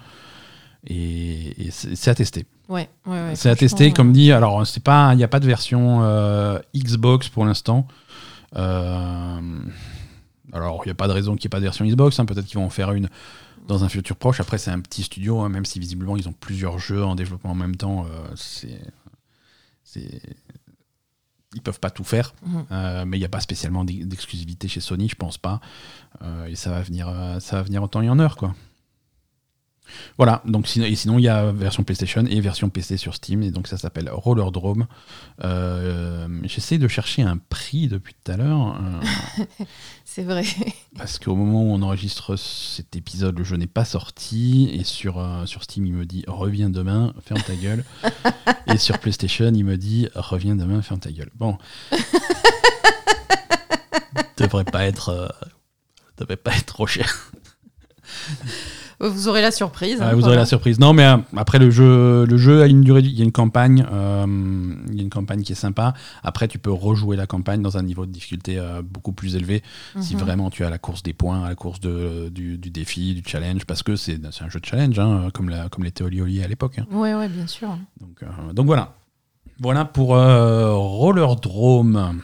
Et, 0.89 1.67
et 1.67 1.71
c'est 1.71 2.11
à 2.11 2.15
tester. 2.15 2.47
Ouais, 2.69 2.89
ouais, 3.07 3.13
ouais, 3.13 3.35
c'est 3.35 3.49
à 3.49 3.57
tester, 3.57 3.87
ouais. 3.87 3.93
comme 3.93 4.13
dit. 4.13 4.33
Alors, 4.33 4.67
c'est 4.67 4.83
pas, 4.83 5.15
il 5.15 5.17
n'y 5.17 5.25
a 5.25 5.29
pas 5.29 5.41
de 5.41 5.47
version 5.47 6.01
euh, 6.03 6.59
Xbox 6.77 7.29
pour 7.29 7.45
l'instant. 7.45 7.87
Euh, 8.55 9.41
alors, 10.53 10.83
il 10.85 10.89
n'y 10.89 10.93
a 10.93 10.95
pas 10.95 11.09
de 11.09 11.13
raison 11.13 11.35
qu'il 11.35 11.45
n'y 11.45 11.49
ait 11.49 11.51
pas 11.51 11.59
de 11.59 11.65
version 11.65 11.85
Xbox. 11.85 12.19
hein. 12.21 12.25
Peut-être 12.27 12.47
qu'ils 12.47 12.59
vont 12.59 12.67
en 12.67 12.71
faire 12.71 12.93
une 12.93 13.09
dans 13.67 13.83
un 13.85 13.89
futur 13.89 14.17
proche. 14.17 14.39
Après, 14.41 14.59
c'est 14.59 14.71
un 14.71 14.81
petit 14.81 15.03
studio, 15.03 15.41
hein, 15.41 15.49
même 15.49 15.65
si 15.65 15.81
visiblement 15.81 16.17
ils 16.17 16.29
ont 16.29 16.33
plusieurs 16.33 16.79
jeux 16.79 17.05
en 17.05 17.15
développement 17.17 17.51
en 17.51 17.55
même 17.57 17.77
temps. 17.77 18.07
euh, 18.07 18.09
c'est, 18.37 18.81
c'est, 19.83 20.21
ils 21.55 21.63
peuvent 21.63 21.81
pas 21.81 21.91
tout 21.91 22.05
faire. 22.05 22.33
Mhm. 22.47 22.67
Euh, 22.71 23.05
mais 23.07 23.17
il 23.17 23.21
n'y 23.21 23.27
a 23.27 23.31
pas 23.31 23.41
spécialement 23.41 23.85
d'ex- 23.85 24.07
d'exclusivité 24.07 24.69
chez 24.69 24.81
Sony, 24.81 25.09
je 25.09 25.17
pense 25.17 25.39
pas. 25.39 25.61
Euh, 26.23 26.47
et 26.47 26.55
ça 26.55 26.71
va 26.71 26.83
venir, 26.83 27.09
ça 27.41 27.57
va 27.57 27.63
venir 27.63 27.83
en 27.83 27.89
temps 27.89 28.03
et 28.03 28.09
en 28.09 28.19
heure, 28.21 28.37
quoi. 28.37 28.55
Voilà, 30.19 30.43
donc 30.47 30.67
sinon, 30.67 30.87
et 30.87 30.95
sinon 30.95 31.19
il 31.19 31.23
y 31.23 31.29
a 31.29 31.53
version 31.53 31.83
PlayStation 31.85 32.25
et 32.27 32.41
version 32.41 32.69
PC 32.71 32.97
sur 32.97 33.15
Steam, 33.15 33.43
et 33.43 33.51
donc 33.51 33.67
ça 33.69 33.77
s'appelle 33.79 34.11
Roller 34.11 34.51
Drome. 34.51 34.87
Euh, 35.45 36.27
J'essaie 36.45 36.79
de 36.79 36.89
chercher 36.89 37.23
un 37.23 37.37
prix 37.37 37.89
depuis 37.89 38.15
tout 38.15 38.33
à 38.33 38.37
l'heure, 38.37 38.79
euh, 38.81 39.65
C'est 40.05 40.23
vrai. 40.23 40.45
parce 40.97 41.19
qu'au 41.19 41.35
moment 41.37 41.63
où 41.63 41.73
on 41.73 41.83
enregistre 41.83 42.37
cet 42.37 42.97
épisode, 42.97 43.39
le 43.39 43.45
jeu 43.45 43.57
n'est 43.57 43.67
pas 43.67 43.85
sorti, 43.85 44.71
et 44.73 44.85
sur, 44.85 45.19
euh, 45.19 45.45
sur 45.47 45.63
Steam 45.63 45.87
il 45.87 45.93
me 45.93 46.07
dit 46.07 46.25
reviens 46.27 46.71
demain, 46.71 47.13
ferme 47.25 47.43
ta 47.43 47.55
gueule, 47.55 47.85
et 48.67 48.79
sur 48.79 48.99
PlayStation 48.99 49.53
il 49.55 49.65
me 49.65 49.77
dit 49.77 50.09
reviens 50.15 50.57
demain, 50.57 50.83
ferme 50.83 51.01
ta 51.01 51.13
gueule. 51.13 51.31
Bon, 51.37 51.59
devrait 54.37 54.65
pas 54.65 54.85
être, 54.87 55.35
devrait 56.19 56.37
pas 56.37 56.55
être 56.57 56.67
trop 56.67 56.87
cher. 56.87 57.31
Vous 58.99 59.29
aurez 59.29 59.43
la 59.43 59.51
surprise. 59.51 60.01
Hein, 60.01 60.15
vous 60.15 60.25
aurez 60.27 60.37
la 60.37 60.47
surprise. 60.47 60.79
Non, 60.81 60.93
mais 60.95 61.05
euh, 61.05 61.17
après 61.37 61.59
le 61.59 61.71
jeu, 61.71 62.25
le 62.25 62.37
jeu 62.39 62.63
a 62.63 62.67
une 62.67 62.81
durée, 62.81 63.01
il 63.01 63.11
y 63.19 63.21
a 63.21 63.25
une 63.25 63.33
campagne, 63.33 63.87
euh, 63.93 64.27
il 64.89 64.95
y 64.97 65.01
a 65.01 65.03
une 65.03 65.11
campagne 65.11 65.43
qui 65.43 65.53
est 65.53 65.57
sympa. 65.57 65.93
Après, 66.23 66.49
tu 66.49 66.59
peux 66.59 66.73
rejouer 66.73 67.17
la 67.17 67.27
campagne 67.27 67.61
dans 67.61 67.77
un 67.77 67.83
niveau 67.83 68.07
de 68.07 68.11
difficulté 68.13 68.59
euh, 68.59 68.81
beaucoup 68.83 69.13
plus 69.13 69.37
élevé 69.37 69.63
si 70.01 70.15
Mhm. 70.15 70.21
vraiment 70.23 70.51
tu 70.51 70.65
as 70.65 70.71
la 70.71 70.79
course 70.79 71.03
des 71.03 71.13
points, 71.13 71.45
à 71.45 71.49
la 71.51 71.55
course 71.55 71.81
de, 71.81 72.31
du, 72.31 72.57
du 72.59 72.71
défi, 72.71 73.15
du 73.15 73.23
challenge, 73.27 73.65
parce 73.67 73.83
que 73.83 73.97
c'est 73.97 74.19
un 74.41 74.49
jeu 74.49 74.61
de 74.61 74.65
challenge, 74.65 74.99
hein, 74.99 75.29
comme 75.35 75.51
la, 75.51 75.69
comme 75.69 75.85
à 76.43 76.49
l'époque. 76.49 76.79
hein. 76.79 76.87
Ouais, 76.91 77.29
bien 77.29 77.47
sûr. 77.47 77.69
Donc, 78.01 78.55
donc 78.55 78.67
voilà. 78.67 78.95
Voilà 79.61 79.85
pour 79.85 80.09
Roller 80.17 81.37
Drome. 81.37 82.21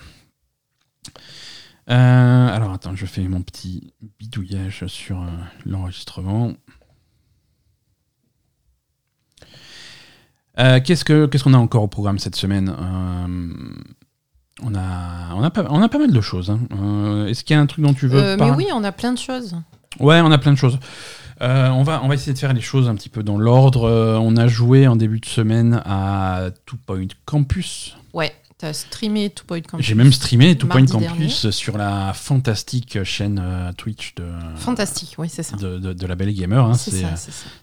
Euh, 1.92 2.48
alors 2.56 2.72
attends, 2.72 2.96
je 2.96 3.04
fais 3.06 3.22
mon 3.28 3.42
petit 3.42 3.92
bidouillage 4.18 4.86
sur 4.86 5.20
euh, 5.20 5.26
l'enregistrement. 5.66 6.52
Euh, 10.58 10.80
Qu'est-ce 10.84 11.04
que- 11.04 11.26
qu'est-ce 11.26 11.44
qu'on 11.44 11.54
a 11.54 11.58
encore 11.58 11.82
au 11.82 11.88
programme 11.88 12.18
cette 12.18 12.36
semaine? 12.36 12.74
On, 14.64 14.74
a, 14.74 15.34
on, 15.34 15.42
a 15.42 15.50
pas, 15.50 15.64
on 15.70 15.82
a 15.82 15.88
pas 15.88 15.98
mal 15.98 16.12
de 16.12 16.20
choses. 16.20 16.50
hein. 16.50 17.26
Est-ce 17.26 17.42
qu'il 17.42 17.54
y 17.54 17.58
a 17.58 17.60
un 17.62 17.66
truc 17.66 17.84
dont 17.84 17.94
tu 17.94 18.06
veux 18.06 18.18
Euh, 18.18 18.32
mais 18.32 18.36
parler? 18.48 18.64
oui, 18.64 18.66
on 18.72 18.84
a 18.84 18.92
plein 18.92 19.12
de 19.12 19.18
choses. 19.18 19.56
Ouais, 19.98 20.20
on 20.20 20.30
a 20.30 20.38
plein 20.38 20.52
de 20.52 20.58
choses. 20.58 20.78
Euh, 21.40 21.68
on, 21.70 21.82
va, 21.82 22.00
on 22.04 22.08
va 22.08 22.14
essayer 22.14 22.32
de 22.32 22.38
faire 22.38 22.52
les 22.52 22.60
choses 22.60 22.88
un 22.88 22.94
petit 22.94 23.08
peu 23.08 23.22
dans 23.22 23.38
l'ordre. 23.38 23.84
Euh, 23.88 24.16
on 24.18 24.36
a 24.36 24.46
joué 24.46 24.86
en 24.86 24.94
début 24.94 25.18
de 25.20 25.26
semaine 25.26 25.82
à 25.84 26.50
Two 26.66 26.76
Point 26.86 27.08
Campus. 27.24 27.96
Ouais, 28.12 28.32
t'as 28.62 28.72
streamé 28.72 29.28
Two 29.30 29.44
Point 29.44 29.62
Campus. 29.62 29.84
J'ai 29.84 29.96
même 29.96 30.12
streamé 30.12 30.56
Two 30.56 30.68
Point 30.68 30.86
Campus 30.86 31.50
sur 31.50 31.76
la 31.76 32.12
fantastique 32.14 33.02
chaîne 33.02 33.40
euh, 33.42 33.72
Twitch 33.72 34.14
de, 34.14 34.24
Fantastique, 34.56 35.16
oui, 35.18 35.28
c'est 35.28 35.42
ça. 35.42 35.56
de, 35.56 35.78
de- 35.78 35.92
de 35.92 36.06
la 36.06 36.14
Belle 36.14 36.32
Gamer. 36.32 36.64
hein. 36.64 36.74
c'est 36.74 37.04
euh, 37.04 37.08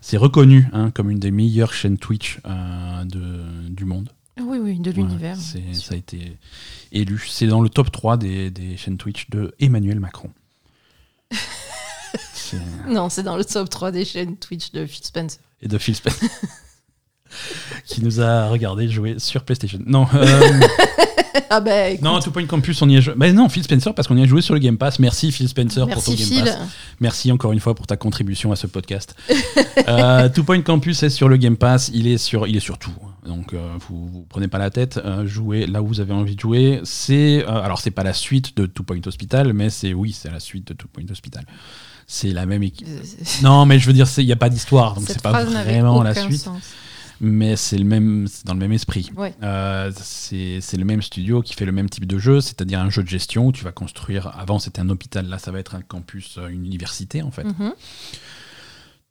c'est 0.01 0.17
reconnu 0.17 0.67
hein, 0.73 0.91
comme 0.91 1.09
une 1.09 1.19
des 1.19 1.31
meilleures 1.31 1.71
chaînes 1.73 1.97
Twitch 1.97 2.39
euh, 2.45 3.05
de, 3.05 3.69
du 3.69 3.85
monde. 3.85 4.09
Oui, 4.41 4.57
oui, 4.61 4.77
de 4.79 4.91
l'univers. 4.91 5.37
ça 5.37 5.93
a 5.93 5.95
été 5.95 6.37
élu. 6.91 7.25
C'est 7.29 7.47
dans 7.47 7.61
le 7.61 7.69
top 7.69 7.91
3 7.91 8.17
des, 8.17 8.51
des 8.51 8.75
chaînes 8.75 8.97
Twitch 8.97 9.29
de 9.29 9.53
Emmanuel 9.59 9.99
Macron. 10.01 10.29
Non, 12.87 13.09
c'est 13.09 13.21
dans 13.23 13.37
le 13.37 13.45
top 13.45 13.69
3 13.69 13.91
des 13.91 14.03
chaînes 14.03 14.35
Twitch 14.35 14.71
de 14.71 14.85
Phil 14.87 15.05
Spencer. 15.05 15.39
et 15.61 15.67
de 15.67 15.77
Phil 15.77 15.95
Spencer. 15.95 16.27
qui 17.85 18.03
nous 18.03 18.21
a 18.21 18.47
regardé 18.47 18.87
jouer 18.89 19.15
sur 19.17 19.43
PlayStation. 19.43 19.79
Non, 19.85 20.07
euh, 20.13 20.59
ah 21.49 21.59
bah 21.59 21.89
écoute, 21.89 22.03
non, 22.03 22.19
Two 22.19 22.31
Point 22.31 22.45
Campus, 22.45 22.81
on 22.81 22.89
y 22.89 22.97
a 22.97 23.01
joué. 23.01 23.13
Ben 23.15 23.33
non, 23.35 23.49
Phil 23.49 23.63
Spencer, 23.63 23.93
parce 23.93 24.07
qu'on 24.07 24.17
y 24.17 24.23
a 24.23 24.25
joué 24.25 24.41
sur 24.41 24.53
le 24.53 24.59
Game 24.59 24.77
Pass. 24.77 24.99
Merci 24.99 25.31
Phil 25.31 25.47
Spencer 25.47 25.87
pour 25.87 26.03
ton 26.03 26.13
Game. 26.13 26.45
Pass. 26.45 26.57
Merci 26.99 27.31
encore 27.31 27.51
une 27.51 27.59
fois 27.59 27.75
pour 27.75 27.87
ta 27.87 27.97
contribution 27.97 28.51
à 28.51 28.55
ce 28.55 28.67
podcast. 28.67 29.15
euh, 29.87 30.29
Two 30.29 30.43
Point 30.43 30.61
Campus 30.61 31.03
est 31.03 31.09
sur 31.09 31.29
le 31.29 31.37
Game 31.37 31.57
Pass, 31.57 31.91
il 31.93 32.07
est 32.07 32.17
sur, 32.17 32.47
il 32.47 32.57
est 32.57 32.61
sur 32.61 32.77
tout. 32.77 32.93
Donc 33.25 33.53
euh, 33.53 33.75
vous, 33.87 34.07
vous 34.07 34.25
prenez 34.27 34.47
pas 34.47 34.57
la 34.57 34.69
tête, 34.69 34.99
euh, 35.03 35.25
jouez 35.25 35.67
là 35.67 35.81
où 35.81 35.87
vous 35.87 35.99
avez 35.99 36.13
envie 36.13 36.35
de 36.35 36.39
jouer. 36.39 36.81
C'est 36.83 37.43
euh, 37.47 37.61
alors 37.61 37.79
c'est 37.79 37.91
pas 37.91 38.03
la 38.03 38.13
suite 38.13 38.57
de 38.57 38.65
Two 38.65 38.83
Point 38.83 39.01
Hospital, 39.05 39.53
mais 39.53 39.69
c'est 39.69 39.93
oui, 39.93 40.13
c'est 40.13 40.31
la 40.31 40.39
suite 40.39 40.67
de 40.67 40.73
Two 40.73 40.87
Point 40.91 41.05
Hospital. 41.11 41.45
C'est 42.11 42.31
la 42.31 42.47
même 42.47 42.63
équipe. 42.63 42.87
Euh, 42.89 43.23
Non, 43.43 43.67
mais 43.67 43.77
je 43.77 43.85
veux 43.85 43.93
dire, 43.93 44.07
il 44.17 44.25
n'y 44.25 44.31
a 44.31 44.35
pas 44.35 44.49
d'histoire, 44.49 44.95
donc 44.95 45.03
c'est 45.05 45.21
pas 45.21 45.43
vraiment 45.43 46.01
la 46.01 46.15
suite, 46.15 46.41
sens. 46.41 46.63
Mais 47.21 47.55
c'est 47.55 47.77
le 47.77 47.83
même, 47.85 48.27
dans 48.45 48.53
le 48.53 48.59
même 48.59 48.71
esprit. 48.71 49.11
Ouais. 49.15 49.33
Euh, 49.43 49.91
c'est 49.95 50.59
le 50.77 50.85
même 50.85 51.01
studio 51.01 51.41
qui 51.41 51.53
fait 51.53 51.65
le 51.65 51.71
même 51.71 51.89
type 51.89 52.05
de 52.05 52.17
jeu, 52.17 52.41
c'est-à-dire 52.41 52.79
un 52.79 52.89
jeu 52.89 53.03
de 53.03 53.07
gestion 53.09 53.47
où 53.47 53.51
tu 53.51 53.63
vas 53.63 53.71
construire. 53.71 54.27
Avant, 54.37 54.59
c'était 54.59 54.81
un 54.81 54.89
hôpital, 54.89 55.27
là, 55.27 55.37
ça 55.39 55.51
va 55.51 55.59
être 55.59 55.75
un 55.75 55.81
campus, 55.81 56.37
euh, 56.37 56.47
une 56.47 56.65
université 56.65 57.21
en 57.21 57.31
fait. 57.31 57.43
Mhm. 57.43 57.73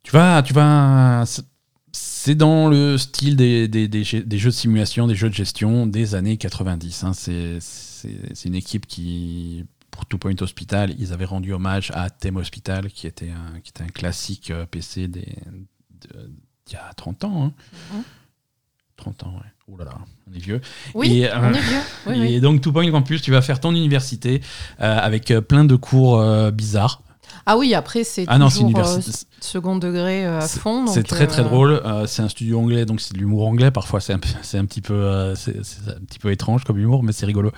Tu 0.03 0.11
vas, 0.11 0.41
tu 0.43 0.53
vas. 0.53 1.23
c'est- 1.25 2.35
dans 2.35 2.67
le 2.69 2.97
style 2.97 3.35
des, 3.35 3.67
des, 3.67 3.87
des 3.87 4.03
jeux 4.03 4.21
des 4.21 4.37
jeux 4.37 4.49
de 4.51 4.55
simulation, 4.55 5.07
des 5.07 5.15
jeux 5.15 5.29
de 5.29 5.33
gestion 5.33 5.87
des 5.87 6.13
années 6.15 6.37
90. 6.37 7.03
hein. 7.03 7.13
C'est 7.13 8.45
une 8.45 8.55
équipe 8.55 8.85
qui, 8.85 9.65
pour 9.89 10.05
Two 10.05 10.19
Point 10.19 10.35
Hospital, 10.41 10.93
ils 10.99 11.11
avaient 11.13 11.25
rendu 11.25 11.51
hommage 11.53 11.91
à 11.95 12.09
Theme 12.11 12.37
Hospital, 12.37 12.89
qui 12.91 13.07
était 13.07 13.31
un, 13.31 13.59
qui 13.61 13.71
était 13.71 13.83
un 13.83 13.87
classique 13.87 14.51
euh, 14.51 14.65
PC 14.67 15.07
des, 15.07 15.21
de- 16.01 16.31
d'il 16.69 16.75
y 16.75 16.77
a 16.77 16.93
30 16.95 17.23
ans. 17.25 17.43
hein. 17.45 17.51
Mhm. 17.93 18.03
30 18.97 19.23
ans, 19.23 19.33
ouais. 19.35 19.49
Oh 19.71 19.77
là 19.77 19.85
là, 19.85 19.91
on 20.29 20.33
est 20.35 20.39
vieux. 20.39 20.61
Oui, 20.93 21.19
Et, 21.19 21.29
euh, 21.29 21.35
on 21.39 21.53
est 21.53 21.59
vieux. 21.59 21.77
Oui, 22.07 22.17
et 22.17 22.21
oui. 22.35 22.39
donc, 22.41 22.61
Two 22.61 22.71
Point 22.73 22.89
Campus, 22.91 23.21
tu 23.21 23.31
vas 23.31 23.41
faire 23.41 23.59
ton 23.59 23.71
université 23.71 24.41
euh, 24.81 24.97
avec 24.97 25.29
euh, 25.31 25.41
plein 25.41 25.63
de 25.63 25.75
cours 25.75 26.19
euh, 26.19 26.49
bizarres. 26.51 27.01
Ah 27.45 27.57
oui, 27.57 27.73
après, 27.73 28.03
c'est 28.03 28.25
Ah 28.27 28.37
non, 28.37 28.49
toujours 28.49 28.77
euh, 28.79 28.99
second 29.41 29.77
degré 29.77 30.25
euh, 30.25 30.39
à 30.39 30.47
fond. 30.47 30.87
C'est 30.87 31.03
très 31.03 31.27
très 31.27 31.41
euh, 31.41 31.45
drôle. 31.45 31.81
C'est 32.07 32.21
un 32.21 32.29
studio 32.29 32.59
anglais, 32.59 32.85
donc 32.85 33.01
c'est 33.01 33.13
de 33.13 33.19
l'humour 33.19 33.47
anglais. 33.47 33.71
Parfois, 33.71 33.99
c'est 34.01 34.13
un, 34.13 34.19
un 34.53 34.65
petit 34.65 34.81
peu, 34.81 35.33
c'est 35.35 35.57
un 35.57 36.05
petit 36.05 36.19
peu 36.19 36.31
étrange 36.31 36.63
comme 36.63 36.77
humour, 36.77 37.03
mais 37.03 37.11
c'est 37.11 37.25
rigolo. 37.25 37.51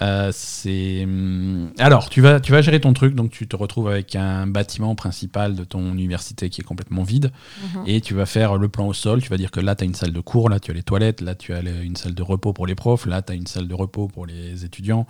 mhm. 0.00 0.30
C'est 0.32 1.04
hum, 1.04 1.70
alors 1.78 2.08
tu 2.08 2.20
vas 2.20 2.40
tu 2.40 2.52
vas 2.52 2.62
gérer 2.62 2.80
ton 2.80 2.92
truc, 2.92 3.14
donc 3.14 3.30
tu 3.30 3.46
te 3.46 3.56
retrouves 3.56 3.88
avec 3.88 4.16
un 4.16 4.46
bâtiment 4.46 4.94
principal 4.94 5.54
de 5.54 5.64
ton 5.64 5.92
université 5.92 6.50
qui 6.50 6.60
est 6.60 6.64
complètement 6.64 7.02
vide, 7.02 7.30
Mhm. 7.74 7.82
et 7.86 8.00
tu 8.00 8.14
vas 8.14 8.26
faire 8.26 8.56
le 8.56 8.68
plan 8.68 8.86
au 8.86 8.92
sol. 8.92 9.22
Tu 9.22 9.28
vas 9.28 9.36
dire 9.36 9.50
que 9.50 9.60
là 9.60 9.74
tu 9.74 9.84
as 9.84 9.86
une 9.86 9.94
salle 9.94 10.12
de 10.12 10.20
cours, 10.20 10.48
là 10.48 10.60
tu 10.60 10.70
as 10.70 10.74
les 10.74 10.82
toilettes, 10.82 11.20
là 11.20 11.34
tu 11.34 11.52
as 11.54 11.60
une 11.60 11.96
salle 11.96 12.14
de 12.14 12.22
repos 12.22 12.52
pour 12.52 12.66
les 12.66 12.74
profs, 12.74 13.06
là 13.06 13.22
tu 13.22 13.32
as 13.32 13.34
une 13.36 13.46
salle 13.46 13.68
de 13.68 13.74
repos 13.74 14.08
pour 14.08 14.26
les 14.26 14.64
étudiants, 14.64 15.06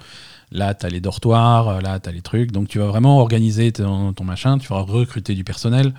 là 0.53 0.75
tu 0.75 0.87
as 0.87 0.89
les 0.89 1.01
dortoirs, 1.01 1.81
là 1.83 2.01
tu 2.01 2.09
as 2.09 2.13
les 2.13 2.23
trucs. 2.23 2.53
Donc 2.53 2.69
tu 2.69 2.79
vas 2.79 2.87
vraiment 2.87 3.19
organiser 3.19 3.73
ton, 3.73 4.13
ton 4.13 4.25
machin. 4.25 4.59
Tu 4.59 4.69
vas 4.69 4.81
recruter 4.81 5.35
du 5.35 5.45
personnel. 5.45 5.95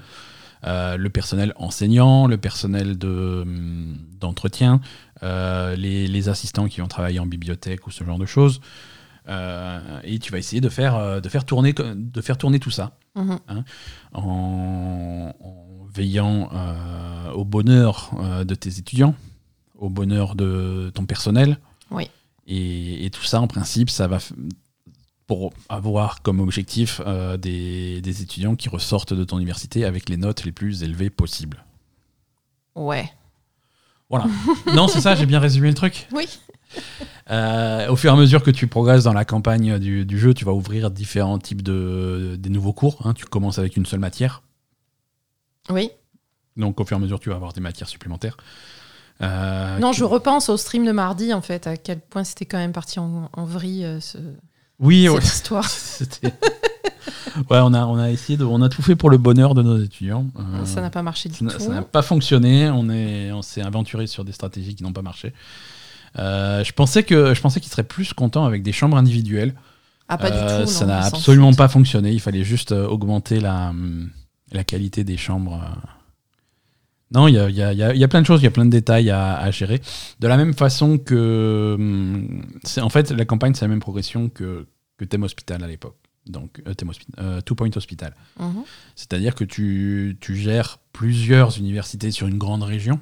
Euh, 0.67 0.95
le 0.95 1.09
personnel 1.09 1.53
enseignant, 1.55 2.27
le 2.27 2.37
personnel 2.37 2.97
de, 2.99 3.41
hum, 3.41 3.97
d'entretien, 4.19 4.79
euh, 5.23 5.75
les, 5.75 6.05
les 6.07 6.29
assistants 6.29 6.67
qui 6.67 6.81
vont 6.81 6.87
travailler 6.87 7.19
en 7.19 7.25
bibliothèque 7.25 7.87
ou 7.87 7.91
ce 7.91 8.03
genre 8.03 8.19
de 8.19 8.27
choses. 8.27 8.61
Euh, 9.27 9.79
et 10.03 10.19
tu 10.19 10.31
vas 10.31 10.37
essayer 10.37 10.61
de 10.61 10.69
faire, 10.69 10.95
euh, 10.95 11.19
de 11.19 11.29
faire, 11.29 11.45
tourner, 11.45 11.73
de 11.73 12.21
faire 12.21 12.37
tourner 12.37 12.59
tout 12.59 12.71
ça 12.71 12.91
Mhm. 13.15 13.39
en, 14.13 15.33
en 15.39 15.87
veillant 15.93 16.49
euh, 16.53 17.31
au 17.33 17.43
bonheur 17.43 18.11
euh, 18.19 18.43
de 18.43 18.55
tes 18.55 18.77
étudiants. 18.79 19.15
au 19.77 19.89
bonheur 19.89 20.35
de 20.35 20.91
ton 20.93 21.05
personnel. 21.05 21.57
Oui. 21.89 22.07
Et, 22.53 23.05
et 23.05 23.09
tout 23.09 23.23
ça, 23.23 23.39
en 23.39 23.47
principe, 23.47 23.89
ça 23.89 24.07
va 24.07 24.17
pour 25.25 25.53
avoir 25.69 26.21
comme 26.21 26.41
objectif 26.41 26.99
euh, 27.05 27.37
des, 27.37 28.01
des 28.01 28.21
étudiants 28.21 28.57
qui 28.57 28.67
ressortent 28.67 29.13
de 29.13 29.23
ton 29.23 29.37
université 29.37 29.85
avec 29.85 30.09
les 30.09 30.17
notes 30.17 30.43
les 30.43 30.51
plus 30.51 30.83
élevées 30.83 31.09
possibles. 31.09 31.63
Ouais. 32.75 33.09
Voilà. 34.09 34.25
non, 34.75 34.89
c'est 34.89 34.99
ça, 34.99 35.15
j'ai 35.15 35.25
bien 35.25 35.39
résumé 35.39 35.69
le 35.69 35.73
truc. 35.75 36.09
Oui. 36.11 36.27
Euh, 37.29 37.87
au 37.89 37.95
fur 37.95 38.11
et 38.11 38.13
à 38.13 38.17
mesure 38.17 38.43
que 38.43 38.51
tu 38.51 38.67
progresses 38.67 39.05
dans 39.05 39.13
la 39.13 39.23
campagne 39.23 39.79
du, 39.79 40.05
du 40.05 40.19
jeu, 40.19 40.33
tu 40.33 40.43
vas 40.43 40.51
ouvrir 40.51 40.91
différents 40.91 41.39
types 41.39 41.61
de 41.61 42.35
des 42.37 42.49
nouveaux 42.49 42.73
cours. 42.73 43.05
hein. 43.05 43.13
Tu 43.13 43.25
commences 43.25 43.59
avec 43.59 43.77
une 43.77 43.85
seule 43.85 44.01
matière. 44.01 44.41
Oui. 45.69 45.91
Donc 46.57 46.81
au 46.81 46.85
fur 46.85 46.97
et 46.97 46.99
à 46.99 47.01
mesure, 47.01 47.21
tu 47.21 47.29
vas 47.29 47.35
avoir 47.35 47.53
des 47.53 47.61
matières 47.61 47.87
supplémentaires. 47.87 48.35
Euh, 49.21 49.77
Non, 49.79 49.91
je 49.93 50.03
repense 50.03 50.49
au 50.49 50.57
stream 50.57 50.85
de 50.85 50.91
mardi, 50.91 51.33
en 51.33 51.41
fait, 51.41 51.67
à 51.67 51.77
quel 51.77 51.99
point 51.99 52.23
c'était 52.23 52.45
quand 52.45 52.57
même 52.57 52.71
parti 52.73 52.99
en, 52.99 53.29
en 53.33 53.45
vrille, 53.45 53.85
euh, 53.85 53.99
ce- 53.99 54.17
Oui, 54.79 55.03
cette 55.03 55.13
ouais. 55.13 55.21
histoire. 55.23 55.67
Ouais, 57.49 57.59
on 57.59 57.73
a, 57.73 57.85
on 57.85 57.97
a 57.97 58.09
essayé 58.11 58.37
de, 58.37 58.43
on 58.43 58.61
a 58.61 58.69
tout 58.69 58.81
fait 58.81 58.95
pour 58.95 59.09
le 59.09 59.17
bonheur 59.17 59.55
de 59.55 59.61
nos 59.63 59.77
étudiants. 59.81 60.27
Euh, 60.37 60.65
Ça 60.65 60.81
n'a 60.81 60.89
pas 60.89 61.01
marché 61.01 61.29
du 61.29 61.35
ça 61.35 61.45
tout. 61.45 61.59
ça 61.63 61.69
n'a 61.69 61.81
pas 61.81 62.01
fonctionné. 62.01 62.69
On 62.69 62.89
est, 62.89 63.31
on 63.31 63.41
s'est 63.41 63.61
aventuré 63.61 64.05
sur 64.05 64.23
des 64.25 64.31
stratégies 64.33 64.75
qui 64.75 64.83
n'ont 64.83 64.93
pas 64.93 65.01
marché. 65.01 65.33
Je 66.15 66.71
pensais 66.73 67.03
qu'ils 67.03 67.35
seraient 67.69 67.83
plus 67.83 68.13
contents 68.13 68.45
avec 68.45 68.61
des 68.63 68.71
chambres 68.71 68.97
individuelles. 68.97 69.55
Ah, 70.09 70.17
pas 70.17 70.29
du 70.29 70.37
tout. 70.65 70.69
ça 70.69 70.85
n'a 70.85 71.05
absolument 71.05 71.53
pas 71.53 71.69
fonctionné. 71.69 72.11
Il 72.11 72.19
fallait 72.19 72.43
juste 72.43 72.71
augmenter 72.73 73.39
la, 73.39 73.73
la 74.51 74.63
qualité 74.63 75.03
des 75.03 75.17
chambres. 75.17 75.59
Non, 77.11 77.27
il 77.27 77.35
y 77.35 77.39
a, 77.39 77.49
il 77.49 77.55
y 77.55 77.61
a- 77.61 77.73
il 77.73 77.77
y 77.79 77.83
a- 77.83 77.93
il 77.93 77.99
y 77.99 78.03
a 78.03 78.07
plein 78.07 78.21
de 78.21 78.25
choses, 78.25 78.41
il 78.41 78.45
y 78.45 78.47
a 78.47 78.51
plein 78.51 78.65
de 78.65 78.69
détails 78.69 79.09
à, 79.09 79.37
à 79.37 79.51
gérer. 79.51 79.81
De 80.19 80.27
la 80.27 80.37
même 80.37 80.53
façon 80.53 80.97
que. 80.97 81.75
hum, 81.77 82.45
c'est- 82.63 82.81
En 82.81 82.89
fait, 82.89 83.11
la 83.11 83.25
campagne, 83.25 83.53
c'est 83.53 83.65
la 83.65 83.69
même 83.69 83.79
progression 83.81 84.29
que, 84.29 84.65
que 84.97 85.05
Thème 85.05 85.23
Hospital 85.23 85.63
à 85.63 85.67
l'époque. 85.67 85.97
Donc, 86.27 86.61
euh, 86.67 86.73
Thème 86.73 86.91
euh, 87.19 87.41
Two 87.41 87.55
Point 87.55 87.71
Hospital. 87.75 88.15
Mhm. 88.39 88.63
C'est-à-dire 88.95 89.33
que 89.35 89.43
tu, 89.43 90.17
tu 90.21 90.35
gères 90.35 90.77
plusieurs 90.93 91.57
universités 91.57 92.11
sur 92.11 92.27
une 92.27 92.37
grande 92.37 92.63
région. 92.63 92.99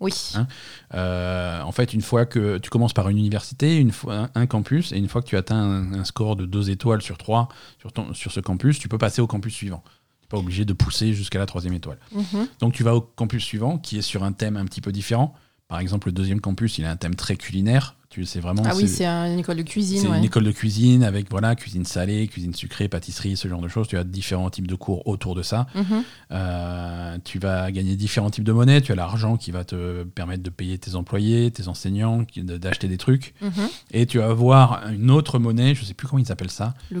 Oui. 0.00 0.12
Hein 0.34 0.48
Euh, 0.94 1.60
en 1.62 1.70
fait, 1.70 1.94
une 1.94 2.00
fois 2.00 2.26
que 2.26 2.58
tu 2.58 2.70
commences 2.70 2.92
par 2.94 3.08
une 3.08 3.18
université, 3.18 3.76
une 3.76 3.92
fois, 3.92 4.14
un, 4.16 4.30
un 4.34 4.46
campus, 4.46 4.90
et 4.92 4.96
une 4.96 5.06
fois 5.08 5.22
que 5.22 5.28
tu 5.28 5.36
atteins 5.36 5.56
un, 5.62 5.92
un 6.00 6.04
score 6.04 6.34
de 6.34 6.44
2 6.46 6.70
étoiles 6.70 7.02
sur 7.02 7.18
3 7.18 7.48
sur, 7.78 7.92
ton- 7.92 8.12
sur 8.14 8.32
ce 8.32 8.40
campus, 8.40 8.78
tu 8.80 8.88
peux 8.88 8.98
passer 8.98 9.20
au 9.22 9.26
campus 9.28 9.54
suivant. 9.54 9.84
Pas 10.32 10.38
obligé 10.38 10.64
de 10.64 10.72
pousser 10.72 11.12
jusqu'à 11.12 11.38
la 11.38 11.46
troisième 11.46 11.74
étoile. 11.74 11.98
Mhm. 12.12 12.48
Donc 12.58 12.72
tu 12.72 12.82
vas 12.82 12.96
au 12.96 13.02
campus 13.02 13.44
suivant, 13.44 13.78
qui 13.78 13.98
est 13.98 14.02
sur 14.02 14.24
un 14.24 14.32
thème 14.32 14.56
un 14.56 14.64
petit 14.64 14.80
peu 14.80 14.90
différent. 14.90 15.34
Par 15.68 15.78
exemple, 15.78 16.08
le 16.08 16.12
deuxième 16.12 16.40
campus, 16.40 16.78
il 16.78 16.84
a 16.86 16.90
un 16.90 16.96
thème 16.96 17.14
très 17.14 17.36
culinaire. 17.36 17.96
Tu 18.10 18.26
sais 18.26 18.40
vraiment. 18.40 18.62
Ah 18.66 18.72
oui, 18.76 18.88
c'est 18.88 19.06
un- 19.06 19.32
une 19.32 19.38
école 19.38 19.56
de 19.56 19.62
c'est 19.62 19.68
cuisine. 19.70 20.06
ouais. 20.08 20.18
une 20.18 20.24
école 20.24 20.44
de 20.44 20.50
cuisine 20.52 21.02
avec 21.02 21.30
voilà 21.30 21.54
cuisine 21.54 21.86
salée, 21.86 22.28
cuisine 22.28 22.52
sucrée, 22.54 22.86
pâtisserie, 22.88 23.38
ce 23.38 23.48
genre 23.48 23.62
de 23.62 23.68
choses. 23.68 23.88
Tu 23.88 23.96
as 23.96 24.04
différents 24.04 24.50
types 24.50 24.66
de 24.66 24.74
cours 24.74 25.06
autour 25.08 25.34
de 25.34 25.40
ça. 25.42 25.66
Mhm. 25.74 26.02
Euh, 26.30 27.18
tu 27.24 27.38
vas 27.38 27.70
gagner 27.70 27.96
différents 27.96 28.28
types 28.30 28.44
de 28.44 28.52
monnaies. 28.52 28.80
Tu 28.82 28.92
as 28.92 28.96
l'argent 28.96 29.36
qui 29.38 29.50
va 29.50 29.64
te 29.64 30.02
permettre 30.02 30.42
de 30.42 30.50
payer 30.50 30.76
tes 30.78 30.94
employés, 30.94 31.50
tes 31.50 31.68
enseignants, 31.68 32.24
d'acheter 32.36 32.88
des 32.88 32.98
trucs. 32.98 33.34
Mhm. 33.40 33.50
Et 33.92 34.04
tu 34.06 34.18
vas 34.18 34.26
avoir 34.26 34.88
une 34.90 35.10
autre 35.10 35.38
monnaie, 35.38 35.74
je 35.74 35.84
sais 35.84 35.94
plus 35.94 36.06
comment 36.06 36.22
ils 36.22 36.32
appellent 36.32 36.50
ça. 36.50 36.74
Crou- 36.90 37.00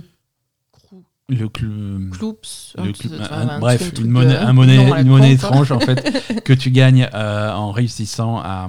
Le 1.28 1.46
cl- 1.48 2.10
Cloups. 2.10 2.74
le 2.76 2.82
un 2.82 2.86
cl- 2.88 2.92
truc- 2.94 3.12
un- 3.12 3.20
enfin, 3.24 3.48
un 3.48 3.58
bref, 3.60 3.80
truc- 3.92 4.04
une 4.04 4.10
monnaie, 4.10 4.36
un 4.36 4.50
une 4.50 5.08
monnaie 5.08 5.32
étrange 5.32 5.70
en 5.72 5.80
fait 5.80 6.02
que 6.44 6.52
tu 6.52 6.70
gagnes 6.70 7.08
euh, 7.14 7.52
en 7.52 7.70
réussissant 7.70 8.38
à, 8.38 8.68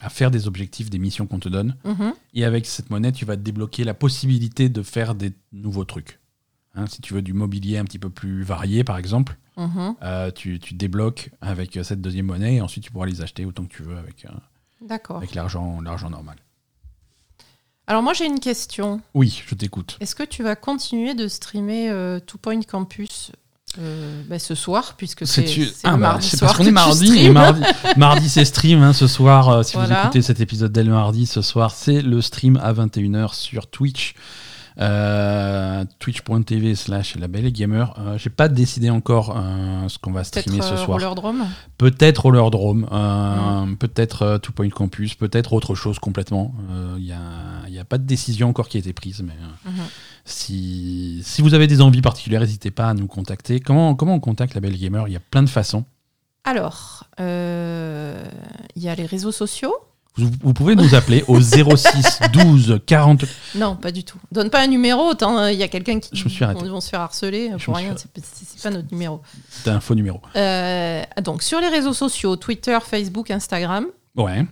à 0.00 0.08
faire 0.10 0.30
des 0.30 0.46
objectifs, 0.46 0.90
des 0.90 0.98
missions 0.98 1.26
qu'on 1.26 1.38
te 1.40 1.48
donne. 1.48 1.76
Mhm. 1.84 2.12
Et 2.34 2.44
avec 2.44 2.66
cette 2.66 2.90
monnaie, 2.90 3.10
tu 3.10 3.24
vas 3.24 3.36
débloquer 3.36 3.84
la 3.84 3.94
possibilité 3.94 4.68
de 4.68 4.82
faire 4.82 5.14
des 5.14 5.32
nouveaux 5.52 5.84
trucs. 5.84 6.20
Hein, 6.76 6.84
si 6.88 7.00
tu 7.00 7.14
veux 7.14 7.22
du 7.22 7.32
mobilier 7.32 7.78
un 7.78 7.84
petit 7.84 7.98
peu 7.98 8.10
plus 8.10 8.42
varié, 8.42 8.84
par 8.84 8.98
exemple, 8.98 9.36
Mhm. 9.56 9.94
euh, 10.02 10.30
tu, 10.30 10.58
tu 10.60 10.74
débloques 10.74 11.30
avec 11.40 11.78
cette 11.82 12.00
deuxième 12.00 12.26
monnaie 12.26 12.56
et 12.56 12.60
ensuite 12.60 12.84
tu 12.84 12.90
pourras 12.92 13.06
les 13.06 13.22
acheter 13.22 13.44
autant 13.44 13.64
que 13.64 13.74
tu 13.74 13.82
veux 13.82 13.96
avec, 13.96 14.24
euh, 14.26 14.28
avec 15.16 15.34
l'argent, 15.34 15.80
l'argent 15.80 16.10
normal. 16.10 16.36
Alors 17.86 18.02
moi 18.02 18.12
j'ai 18.14 18.26
une 18.26 18.40
question. 18.40 19.00
Oui, 19.14 19.42
je 19.46 19.54
t'écoute. 19.54 19.96
Est-ce 20.00 20.14
que 20.14 20.22
tu 20.22 20.42
vas 20.42 20.56
continuer 20.56 21.14
de 21.14 21.28
streamer 21.28 21.90
euh, 21.90 22.18
Two 22.18 22.38
Point 22.38 22.62
Campus 22.62 23.30
euh, 23.78 24.22
bah, 24.28 24.38
ce 24.38 24.54
soir 24.54 24.94
puisque 24.96 25.26
c'est 25.26 25.44
Ah, 25.82 25.90
bah, 25.92 25.96
mardi 25.96 26.28
c'est 26.28 26.36
soir 26.38 26.50
parce 26.52 26.58
qu'on 26.58 26.66
est 26.66 26.70
mardi. 26.70 27.18
et 27.18 27.28
mardi, 27.30 27.60
mardi, 27.96 28.28
c'est 28.28 28.44
stream 28.44 28.82
hein, 28.82 28.92
ce 28.92 29.06
soir. 29.06 29.48
euh, 29.48 29.62
si 29.62 29.74
Voilà. 29.76 29.94
vous 29.96 30.00
écoutez 30.04 30.22
cet 30.22 30.40
épisode 30.40 30.72
dès 30.72 30.84
le 30.84 30.92
mardi, 30.92 31.26
ce 31.26 31.42
soir, 31.42 31.72
c'est 31.72 32.00
le 32.00 32.22
stream 32.22 32.56
à 32.62 32.72
21h 32.72 33.34
sur 33.34 33.66
Twitch. 33.66 34.14
Euh, 34.80 35.84
twitch.tv 36.00 36.74
slash 36.74 37.16
la 37.16 37.28
belle 37.28 37.50
gamer. 37.52 37.94
Euh, 37.98 38.18
J'ai 38.18 38.30
pas 38.30 38.48
décidé 38.48 38.90
encore 38.90 39.34
euh, 39.36 39.88
ce 39.88 39.98
qu'on 39.98 40.10
va 40.10 40.22
Peut-être 40.22 40.40
streamer 40.48 40.62
ce 40.62 40.76
soir. 40.76 40.98
Rollerdrome 40.98 41.46
Peut-être 41.78 42.22
Rollerdrome, 42.22 42.88
euh, 42.90 43.66
peut-être 43.78 44.22
euh, 44.22 44.38
Two 44.38 44.52
Point 44.52 44.70
Campus, 44.70 45.14
peut-être 45.14 45.52
autre 45.52 45.74
chose 45.76 45.98
complètement. 46.00 46.52
Il 46.98 47.04
n'y 47.04 47.12
a, 47.12 47.68
y 47.68 47.78
a 47.78 47.84
pas 47.84 47.98
de 47.98 48.04
décision 48.04 48.48
encore 48.48 48.68
qui 48.68 48.76
a 48.76 48.80
été 48.80 48.92
prise, 48.92 49.22
mais 49.22 49.34
Mhm. 49.64 49.72
si, 50.24 51.20
si 51.24 51.40
vous 51.42 51.54
avez 51.54 51.66
des 51.66 51.80
envies 51.80 52.02
particulières, 52.02 52.40
n'hésitez 52.40 52.70
pas 52.70 52.88
à 52.88 52.94
nous 52.94 53.06
contacter. 53.06 53.60
Comment, 53.60 53.94
comment 53.94 54.14
on 54.14 54.20
contacte 54.20 54.54
la 54.54 54.60
Belle 54.60 54.76
Gamer? 54.76 55.06
Il 55.08 55.12
y 55.12 55.16
a 55.16 55.20
plein 55.20 55.42
de 55.42 55.48
façons. 55.48 55.84
Alors, 56.44 57.04
euh, 57.20 58.22
il 58.76 58.82
y 58.82 58.88
a 58.88 58.94
les 58.94 59.06
réseaux 59.06 59.32
sociaux. 59.32 59.72
Vous, 60.16 60.30
vous 60.42 60.52
pouvez 60.52 60.76
nous 60.76 60.94
appeler 60.94 61.24
au 61.26 61.40
06 61.40 62.20
12 62.32 62.80
40. 62.86 63.24
Non, 63.56 63.74
pas 63.74 63.90
du 63.90 64.04
tout. 64.04 64.18
Donne 64.30 64.48
pas 64.48 64.62
un 64.62 64.68
numéro, 64.68 65.12
euh, 65.20 65.50
il 65.52 65.58
y 65.58 65.62
a 65.64 65.68
quelqu'un 65.68 65.98
qui 65.98 66.10
Je 66.12 66.24
me 66.24 66.28
suis 66.28 66.44
arrêté. 66.44 66.68
vont 66.68 66.80
se 66.80 66.88
faire 66.88 67.00
harceler 67.00 67.46
Je 67.58 67.64
pour 67.64 67.76
suis 67.76 67.84
rien. 67.86 67.94
C'est 67.96 68.62
pas 68.62 68.70
notre 68.70 68.92
numéro. 68.92 69.20
C'est 69.50 69.70
un 69.70 69.80
faux 69.80 69.94
numéro. 69.96 70.20
Euh, 70.36 71.02
donc 71.22 71.42
sur 71.42 71.58
les 71.60 71.68
réseaux 71.68 71.92
sociaux, 71.94 72.36
Twitter, 72.36 72.78
Facebook, 72.84 73.30
Instagram, 73.30 73.86
Ouais, 74.16 74.46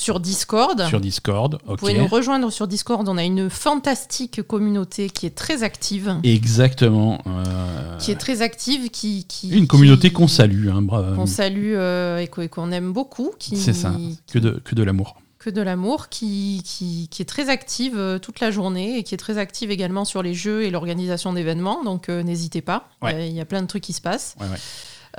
sur 0.00 0.18
Discord. 0.18 0.86
sur 0.88 0.98
Discord. 1.00 1.58
Vous 1.66 1.72
Ok. 1.74 1.78
pouvez 1.80 1.98
nous 1.98 2.06
rejoindre 2.06 2.50
sur 2.50 2.66
Discord. 2.66 3.06
On 3.08 3.18
a 3.18 3.22
une 3.24 3.50
fantastique 3.50 4.42
communauté 4.42 5.10
qui 5.10 5.26
est 5.26 5.34
très 5.36 5.62
active. 5.62 6.16
Exactement. 6.22 7.18
euh, 7.26 7.98
Qui 7.98 8.10
est 8.10 8.16
très 8.16 8.40
active, 8.40 8.88
qui. 8.90 9.24
qui 9.24 9.50
une 9.50 9.66
communauté 9.66 10.08
qui- 10.08 10.14
qu'on 10.14 10.28
salue. 10.28 10.68
hein, 10.70 10.84
Qu'on 11.14 11.26
salue 11.26 11.74
euh, 11.74 12.18
et 12.18 12.28
qu'on 12.48 12.72
aime 12.72 12.92
beaucoup. 12.92 13.30
C'est 13.40 13.74
ça. 13.74 13.92
Que 14.32 14.38
de, 14.38 14.60
que 14.64 14.74
de 14.74 14.82
l'amour. 14.82 15.16
que 15.38 15.48
de 15.50 15.62
l'amour, 15.62 16.08
qui, 16.10 16.62
qui, 16.66 17.08
qui 17.10 17.22
est 17.22 17.26
très 17.26 17.48
active 17.48 17.94
euh, 17.96 18.18
toute 18.18 18.40
la 18.40 18.50
journée 18.50 18.98
et 18.98 19.02
qui 19.04 19.14
est 19.14 19.18
très 19.18 19.38
active 19.38 19.70
également 19.70 20.04
sur 20.04 20.22
les 20.22 20.34
jeux 20.34 20.64
et 20.64 20.70
l'organisation 20.70 21.32
d'événements. 21.32 21.82
Donc 21.84 22.08
euh, 22.08 22.22
n'hésitez 22.22 22.60
pas, 22.62 22.88
Ouais. 23.02 23.28
Il 23.28 23.34
y 23.34 23.40
a 23.40 23.46
plein 23.46 23.62
de 23.62 23.66
trucs 23.66 23.82
qui 23.82 23.92
se 23.94 24.00
passent. 24.02 24.34
Ouais, 24.40 24.46
ouais. 24.48 24.58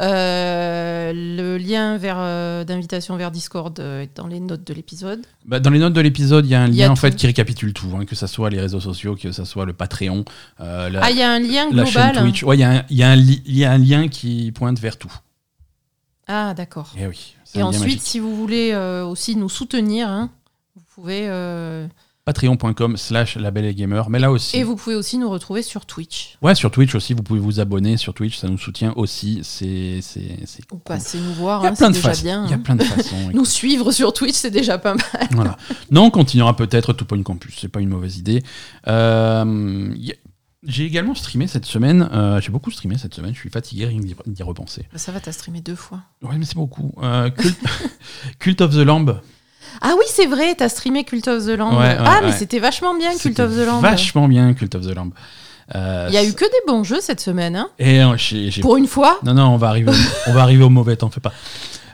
Euh, 0.01 1.11
le 1.13 1.57
lien 1.57 1.97
vers 1.97 2.17
euh, 2.19 2.63
d'invitation 2.63 3.15
vers 3.17 3.29
Discord 3.29 3.79
euh, 3.79 4.01
est 4.01 4.15
dans 4.17 4.27
les 4.27 4.39
notes 4.39 4.63
de 4.65 4.73
l'épisode. 4.73 5.21
Bah, 5.45 5.59
dans 5.59 5.69
les 5.69 5.79
notes 5.79 5.93
de 5.93 6.01
l'épisode, 6.01 6.45
il 6.45 6.49
y 6.49 6.55
a 6.55 6.61
un 6.61 6.67
y 6.71 6.81
a 6.81 6.87
lien 6.87 6.91
en 6.91 6.95
fait 6.95 7.15
qui 7.15 7.27
récapitule 7.27 7.73
tout, 7.73 7.87
hein, 7.95 8.05
que 8.05 8.15
ce 8.15 8.25
soit 8.27 8.49
les 8.49 8.59
réseaux 8.59 8.79
sociaux, 8.79 9.15
que 9.15 9.31
ce 9.31 9.45
soit 9.45 9.65
le 9.65 9.73
Patreon, 9.73 10.25
la, 10.59 10.89
Ah, 11.01 11.11
il 11.11 11.17
y 11.17 11.21
a 11.21 11.31
un 11.31 11.39
lien 11.39 11.69
la 11.71 11.85
chaîne 11.85 12.11
global. 12.11 12.23
Twitch. 12.23 12.43
Ouais, 12.43 12.57
il 12.57 12.61
y, 12.61 12.63
a 12.63 12.71
un- 12.71 12.83
il 12.89 12.97
y, 13.29 13.41
il 13.45 13.57
y 13.57 13.65
a 13.65 13.71
un 13.71 13.77
lien 13.77 14.07
qui 14.07 14.51
pointe 14.51 14.79
vers 14.79 14.97
tout. 14.97 15.13
Ah, 16.27 16.53
d'accord. 16.55 16.93
Et 16.97 17.05
oui. 17.05 17.35
Et 17.53 17.61
ensuite, 17.61 17.83
magique. 17.83 18.01
si 18.01 18.19
vous 18.19 18.35
voulez 18.35 18.73
aussi 19.05 19.35
nous 19.35 19.49
soutenir, 19.49 20.07
hein, 20.09 20.29
vous 20.75 20.83
pouvez. 20.95 21.27
Patreon.com 22.31 22.95
slash 22.95 23.37
gamer. 23.37 24.09
Mais 24.09 24.19
là 24.19 24.31
aussi. 24.31 24.55
et 24.57 24.63
vous 24.63 24.75
pouvez 24.75 24.95
aussi 24.95 25.17
nous 25.17 25.29
retrouver 25.29 25.61
sur 25.61 25.85
Twitch. 25.85 26.37
Ouais, 26.41 26.55
sur 26.55 26.71
Twitch 26.71 26.95
aussi, 26.95 27.13
vous 27.13 27.23
pouvez 27.23 27.39
vous 27.41 27.59
abonner 27.59 27.97
sur 27.97 28.13
Twitch, 28.13 28.37
ça 28.37 28.47
nous 28.47 28.57
soutient 28.57 28.93
aussi. 28.95 29.41
C'est 29.43 29.99
c'est 30.01 30.39
c'est 30.45 30.63
Ou 30.71 30.77
passer 30.77 31.19
nous 31.19 31.33
voir, 31.33 31.61
Il 31.61 31.65
y 31.65 31.67
a 31.67 31.71
hein, 31.71 31.75
plein 31.75 31.87
c'est 31.87 31.91
de 31.91 31.95
déjà 31.97 32.09
façons. 32.09 32.23
bien. 32.23 32.45
Il 32.45 32.49
y 32.49 32.53
a 32.53 32.55
hein. 32.55 32.59
plein 32.59 32.75
de 32.75 32.83
façons. 32.83 33.15
Nous 33.33 33.45
suivre 33.45 33.91
sur 33.91 34.13
Twitch, 34.13 34.35
c'est 34.35 34.51
déjà 34.51 34.77
pas 34.77 34.93
mal. 34.95 35.27
Voilà. 35.31 35.57
Non, 35.91 36.05
on 36.05 36.09
continuera 36.11 36.55
peut-être 36.55 36.93
Two 36.93 37.05
Point 37.05 37.23
Campus, 37.23 37.57
c'est 37.59 37.67
pas 37.67 37.81
une 37.81 37.89
mauvaise 37.89 38.17
idée. 38.17 38.43
Euh, 38.87 39.93
y 39.97 40.11
a- 40.11 40.15
J'ai 40.63 40.85
également 40.85 41.15
streamé 41.15 41.47
cette 41.47 41.65
semaine, 41.65 42.07
euh, 42.13 42.39
j'ai 42.39 42.51
beaucoup 42.51 42.71
streamé 42.71 42.97
cette 42.97 43.13
semaine, 43.13 43.33
je 43.33 43.39
suis 43.39 43.49
fatigué 43.49 43.85
rien 43.87 43.99
d'y 44.27 44.43
repenser. 44.43 44.87
Bah, 44.91 44.97
Ça 44.99 45.11
va, 45.11 45.19
t'as 45.19 45.31
streamé 45.31 45.59
deux 45.61 45.75
fois. 45.75 46.01
Ouais, 46.21 46.37
mais 46.37 46.45
c'est 46.45 46.55
beaucoup. 46.55 46.93
Euh, 47.01 47.29
Cult... 47.29 47.57
Cult 48.39 48.61
of 48.61 48.71
the 48.73 48.85
Lamb, 48.85 49.19
Ah 49.81 49.93
oui, 49.97 50.05
c'est 50.07 50.27
vrai, 50.27 50.53
t'as 50.55 50.69
streamé 50.69 51.03
Cult 51.03 51.27
of 51.27 51.45
the 51.45 51.49
Lamb. 51.57 51.77
Ouais, 51.77 51.97
ah, 51.99 52.21
mais 52.23 52.31
c'était 52.31 52.59
vachement 52.59 52.93
bien, 52.95 53.15
Cult 53.17 53.39
of 53.39 53.51
the 53.55 53.65
Lamb. 53.65 53.81
Vachement 53.81 54.27
bien, 54.27 54.53
Cult 54.53 54.75
of 54.75 54.85
the 54.85 54.93
Lamb. 54.95 55.11
Euh, 55.73 56.05
Il 56.09 56.13
y 56.13 56.17
a 56.17 56.23
eu 56.25 56.33
que 56.33 56.43
des 56.45 56.61
bons 56.67 56.83
jeux 56.83 56.99
cette 57.01 57.21
semaine, 57.21 57.55
hein 57.55 57.69
Et 57.79 58.01
euh, 58.03 58.15
Pour 58.61 58.75
une 58.77 58.87
fois 58.87 59.19
Non, 59.23 59.33
non, 59.33 59.47
on 59.47 59.57
va 59.57 59.69
arriver, 59.69 59.89
au- 59.91 60.29
on 60.29 60.33
va 60.33 60.41
arriver 60.41 60.63
au 60.63 60.69
mauvais, 60.69 60.95
t'en 60.97 61.09
fais 61.09 61.21
pas. 61.21 61.31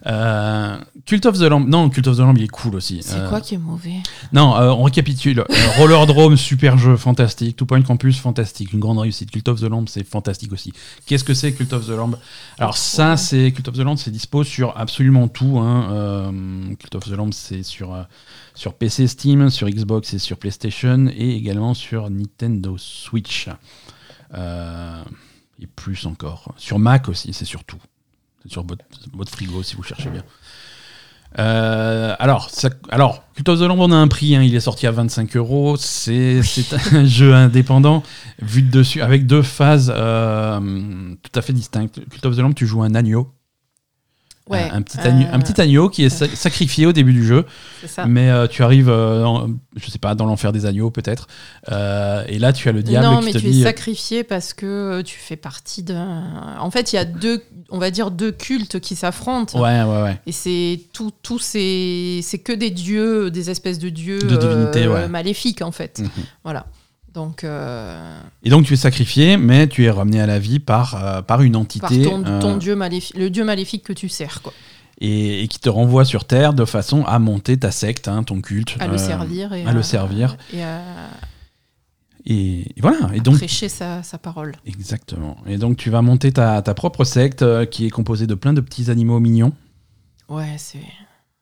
Euh, 0.07 0.77
Cult 1.05 1.25
of 1.25 1.37
the 1.37 1.41
Lamb, 1.41 1.67
non, 1.67 1.89
Cult 1.89 2.07
of 2.07 2.15
the 2.15 2.19
Lamb, 2.19 2.37
il 2.37 2.43
est 2.43 2.47
cool 2.47 2.75
aussi. 2.75 2.99
C'est 3.01 3.17
Euh, 3.17 3.27
quoi 3.29 3.41
qui 3.41 3.55
est 3.55 3.57
mauvais? 3.57 3.95
Non, 4.31 4.55
euh, 4.55 4.69
on 4.69 4.83
récapitule. 4.83 5.39
Euh, 5.39 5.43
Roller 5.77 6.05
Drome, 6.05 6.37
super 6.37 6.77
jeu, 6.77 6.95
fantastique. 6.95 7.57
Two 7.57 7.65
Point 7.65 7.81
Campus, 7.81 8.17
fantastique. 8.17 8.71
Une 8.71 8.79
grande 8.79 8.99
réussite. 8.99 9.31
Cult 9.31 9.47
of 9.49 9.59
the 9.59 9.63
Lamb, 9.69 9.85
c'est 9.89 10.05
fantastique 10.05 10.53
aussi. 10.53 10.71
Qu'est-ce 11.05 11.23
que 11.25 11.33
c'est 11.33 11.51
Cult 11.53 11.73
of 11.73 11.85
the 11.87 11.89
Lamb? 11.91 12.17
Alors 12.57 12.77
ça, 12.77 13.17
c'est 13.17 13.51
Cult 13.51 13.67
of 13.67 13.75
the 13.75 13.79
Lamb, 13.79 13.97
c'est 13.97 14.11
dispo 14.11 14.43
sur 14.45 14.77
absolument 14.77 15.27
tout. 15.27 15.59
Hein. 15.59 15.89
Euh, 15.91 16.75
Cult 16.79 16.95
of 16.95 17.03
the 17.03 17.11
Lamb, 17.15 17.33
c'est 17.33 17.63
sur 17.63 17.93
euh, 17.93 18.03
sur 18.55 18.73
PC, 18.75 19.07
Steam, 19.07 19.49
sur 19.49 19.67
Xbox 19.69 20.13
et 20.13 20.19
sur 20.19 20.37
PlayStation, 20.37 21.07
et 21.15 21.35
également 21.35 21.73
sur 21.73 22.09
Nintendo 22.09 22.75
Switch. 22.77 23.49
Euh, 24.33 25.03
et 25.61 25.67
plus 25.67 26.05
encore. 26.05 26.53
Sur 26.57 26.79
Mac 26.79 27.09
aussi, 27.09 27.33
c'est 27.33 27.45
sur 27.45 27.63
tout. 27.63 27.77
Sur 28.47 28.65
votre, 28.65 29.31
frigo 29.31 29.63
si 29.63 29.75
vous 29.75 29.83
cherchez 29.83 30.09
bien. 30.09 30.23
Euh, 31.39 32.15
alors, 32.19 32.49
alors, 32.89 33.23
Cult 33.35 33.49
of 33.49 33.59
the 33.59 33.63
Lamb, 33.63 33.79
on 33.79 33.91
a 33.91 33.95
un 33.95 34.07
prix, 34.07 34.35
hein, 34.35 34.41
il 34.41 34.55
est 34.55 34.61
sorti 34.61 34.87
à 34.87 34.91
25 34.91 35.35
euros. 35.35 35.75
C'est 35.77 36.41
c'est 36.41 36.73
un 36.93 37.05
jeu 37.05 37.33
indépendant, 37.33 38.01
vu 38.41 38.61
de 38.61 38.71
dessus, 38.71 39.01
avec 39.01 39.27
deux 39.27 39.41
phases 39.41 39.93
euh, 39.95 41.15
tout 41.21 41.39
à 41.39 41.41
fait 41.41 41.53
distinctes. 41.53 41.99
Cult 42.09 42.25
of 42.25 42.35
the 42.35 42.39
Lamb, 42.39 42.53
tu 42.55 42.65
joues 42.65 42.83
un 42.83 42.95
agneau. 42.95 43.31
Ouais. 44.49 44.69
un, 44.71 44.81
petit 44.81 44.99
agneau, 44.99 45.25
euh, 45.27 45.33
un 45.33 45.39
petit 45.39 45.59
agneau 45.61 45.89
qui 45.89 46.03
est 46.05 46.09
sa- 46.09 46.27
sacrifié 46.27 46.85
au 46.85 46.93
début 46.93 47.13
du 47.13 47.25
jeu, 47.25 47.45
ça. 47.85 48.05
mais 48.05 48.29
euh, 48.29 48.47
tu 48.47 48.63
arrives, 48.63 48.89
euh, 48.89 49.23
en- 49.25 49.49
je 49.75 49.89
sais 49.91 49.99
pas, 49.99 50.15
dans 50.15 50.25
l'enfer 50.25 50.51
des 50.53 50.65
agneaux 50.65 50.89
peut-être, 50.91 51.27
Euh, 51.71 52.23
et 52.27 52.39
là 52.39 52.53
tu 52.53 52.69
as 52.69 52.71
le 52.71 52.81
diable 52.83 53.05
non, 53.05 53.19
qui 53.19 53.25
mais 53.25 53.31
te 53.33 53.37
tu 53.39 53.49
dit. 53.49 53.61
es 53.61 53.63
sacrifié 53.63 54.23
parce 54.23 54.53
que 54.53 54.65
euh, 54.65 55.03
tu 55.03 55.17
fais 55.19 55.35
partie 55.35 55.83
d'un. 55.83 56.55
En 56.59 56.71
fait, 56.71 56.93
il 56.93 56.95
y 56.95 56.99
a 56.99 57.05
deux, 57.05 57.43
on 57.69 57.77
va 57.77 57.91
dire 57.91 58.09
deux 58.11 58.31
cultes 58.31 58.79
qui 58.79 58.95
s'affrontent. 58.95 59.59
Ouais, 59.59 59.83
ouais, 59.83 60.01
ouais. 60.03 60.19
Et 60.25 60.31
c'est 60.31 60.79
tout, 60.93 61.11
tout 61.21 61.39
c'est, 61.39 62.19
c'est 62.23 62.39
que 62.39 62.53
des 62.53 62.69
dieux, 62.71 63.29
des 63.31 63.49
espèces 63.49 63.79
de 63.79 63.89
dieux 63.89 64.19
De 64.19 64.37
divinités, 64.37 64.85
euh, 64.85 64.93
ouais. 64.93 65.07
maléfiques 65.09 65.61
en 65.61 65.71
fait. 65.71 65.99
Mhm. 65.99 66.09
Voilà. 66.43 66.67
Donc 67.17 67.43
euh, 67.43 68.19
Et 68.43 68.51
donc 68.51 68.67
tu 68.67 68.73
es 68.73 68.77
sacrifié, 68.77 69.37
mais 69.37 69.67
tu 69.67 69.85
es 69.85 69.89
ramené 69.89 70.21
à 70.21 70.27
la 70.27 70.37
vie 70.37 70.59
par, 70.59 71.03
euh, 71.03 71.21
par 71.23 71.41
une 71.41 71.53
par 71.53 71.61
entité 71.63 72.03
ton, 72.03 72.21
ton 72.21 72.53
euh, 72.53 72.57
dieu 72.57 72.75
maléfique, 72.75 73.17
le 73.17 73.31
dieu 73.31 73.43
maléfique 73.43 73.81
que 73.83 73.91
tu 73.93 74.07
sers 74.07 74.43
quoi, 74.43 74.53
et, 75.01 75.41
et 75.41 75.47
qui 75.47 75.57
te 75.59 75.67
renvoie 75.67 76.05
sur 76.05 76.25
Terre 76.25 76.53
de 76.53 76.63
façon 76.63 77.03
à 77.05 77.17
monter 77.17 77.57
ta 77.57 77.71
secte, 77.71 78.07
hein, 78.07 78.21
ton 78.21 78.39
culte. 78.39 78.75
à 78.79 78.85
le 78.85 78.99
servir 78.99 79.51
et 79.53 79.65
à 79.65 79.73
le 79.73 79.81
servir. 79.81 80.37
et 80.53 80.63
à, 80.63 80.83
Et, 82.27 82.59
et 82.77 82.81
voilà. 82.81 83.09
Et 83.15 83.17
à 83.19 83.23
donc 83.23 83.37
prêcher 83.37 83.67
sa, 83.67 84.03
sa 84.03 84.19
parole. 84.19 84.53
exactement. 84.67 85.37
Et 85.47 85.57
donc 85.57 85.75
tu 85.77 85.89
vas 85.89 86.03
monter 86.03 86.31
ta, 86.31 86.61
ta 86.61 86.75
propre 86.75 87.03
secte 87.03 87.41
euh, 87.41 87.65
qui 87.65 87.87
est 87.87 87.89
composée 87.89 88.27
de 88.27 88.35
plein 88.35 88.53
de 88.53 88.61
petits 88.61 88.91
animaux 88.91 89.19
mignons. 89.19 89.53
Ouais, 90.29 90.53
c'est, 90.57 90.85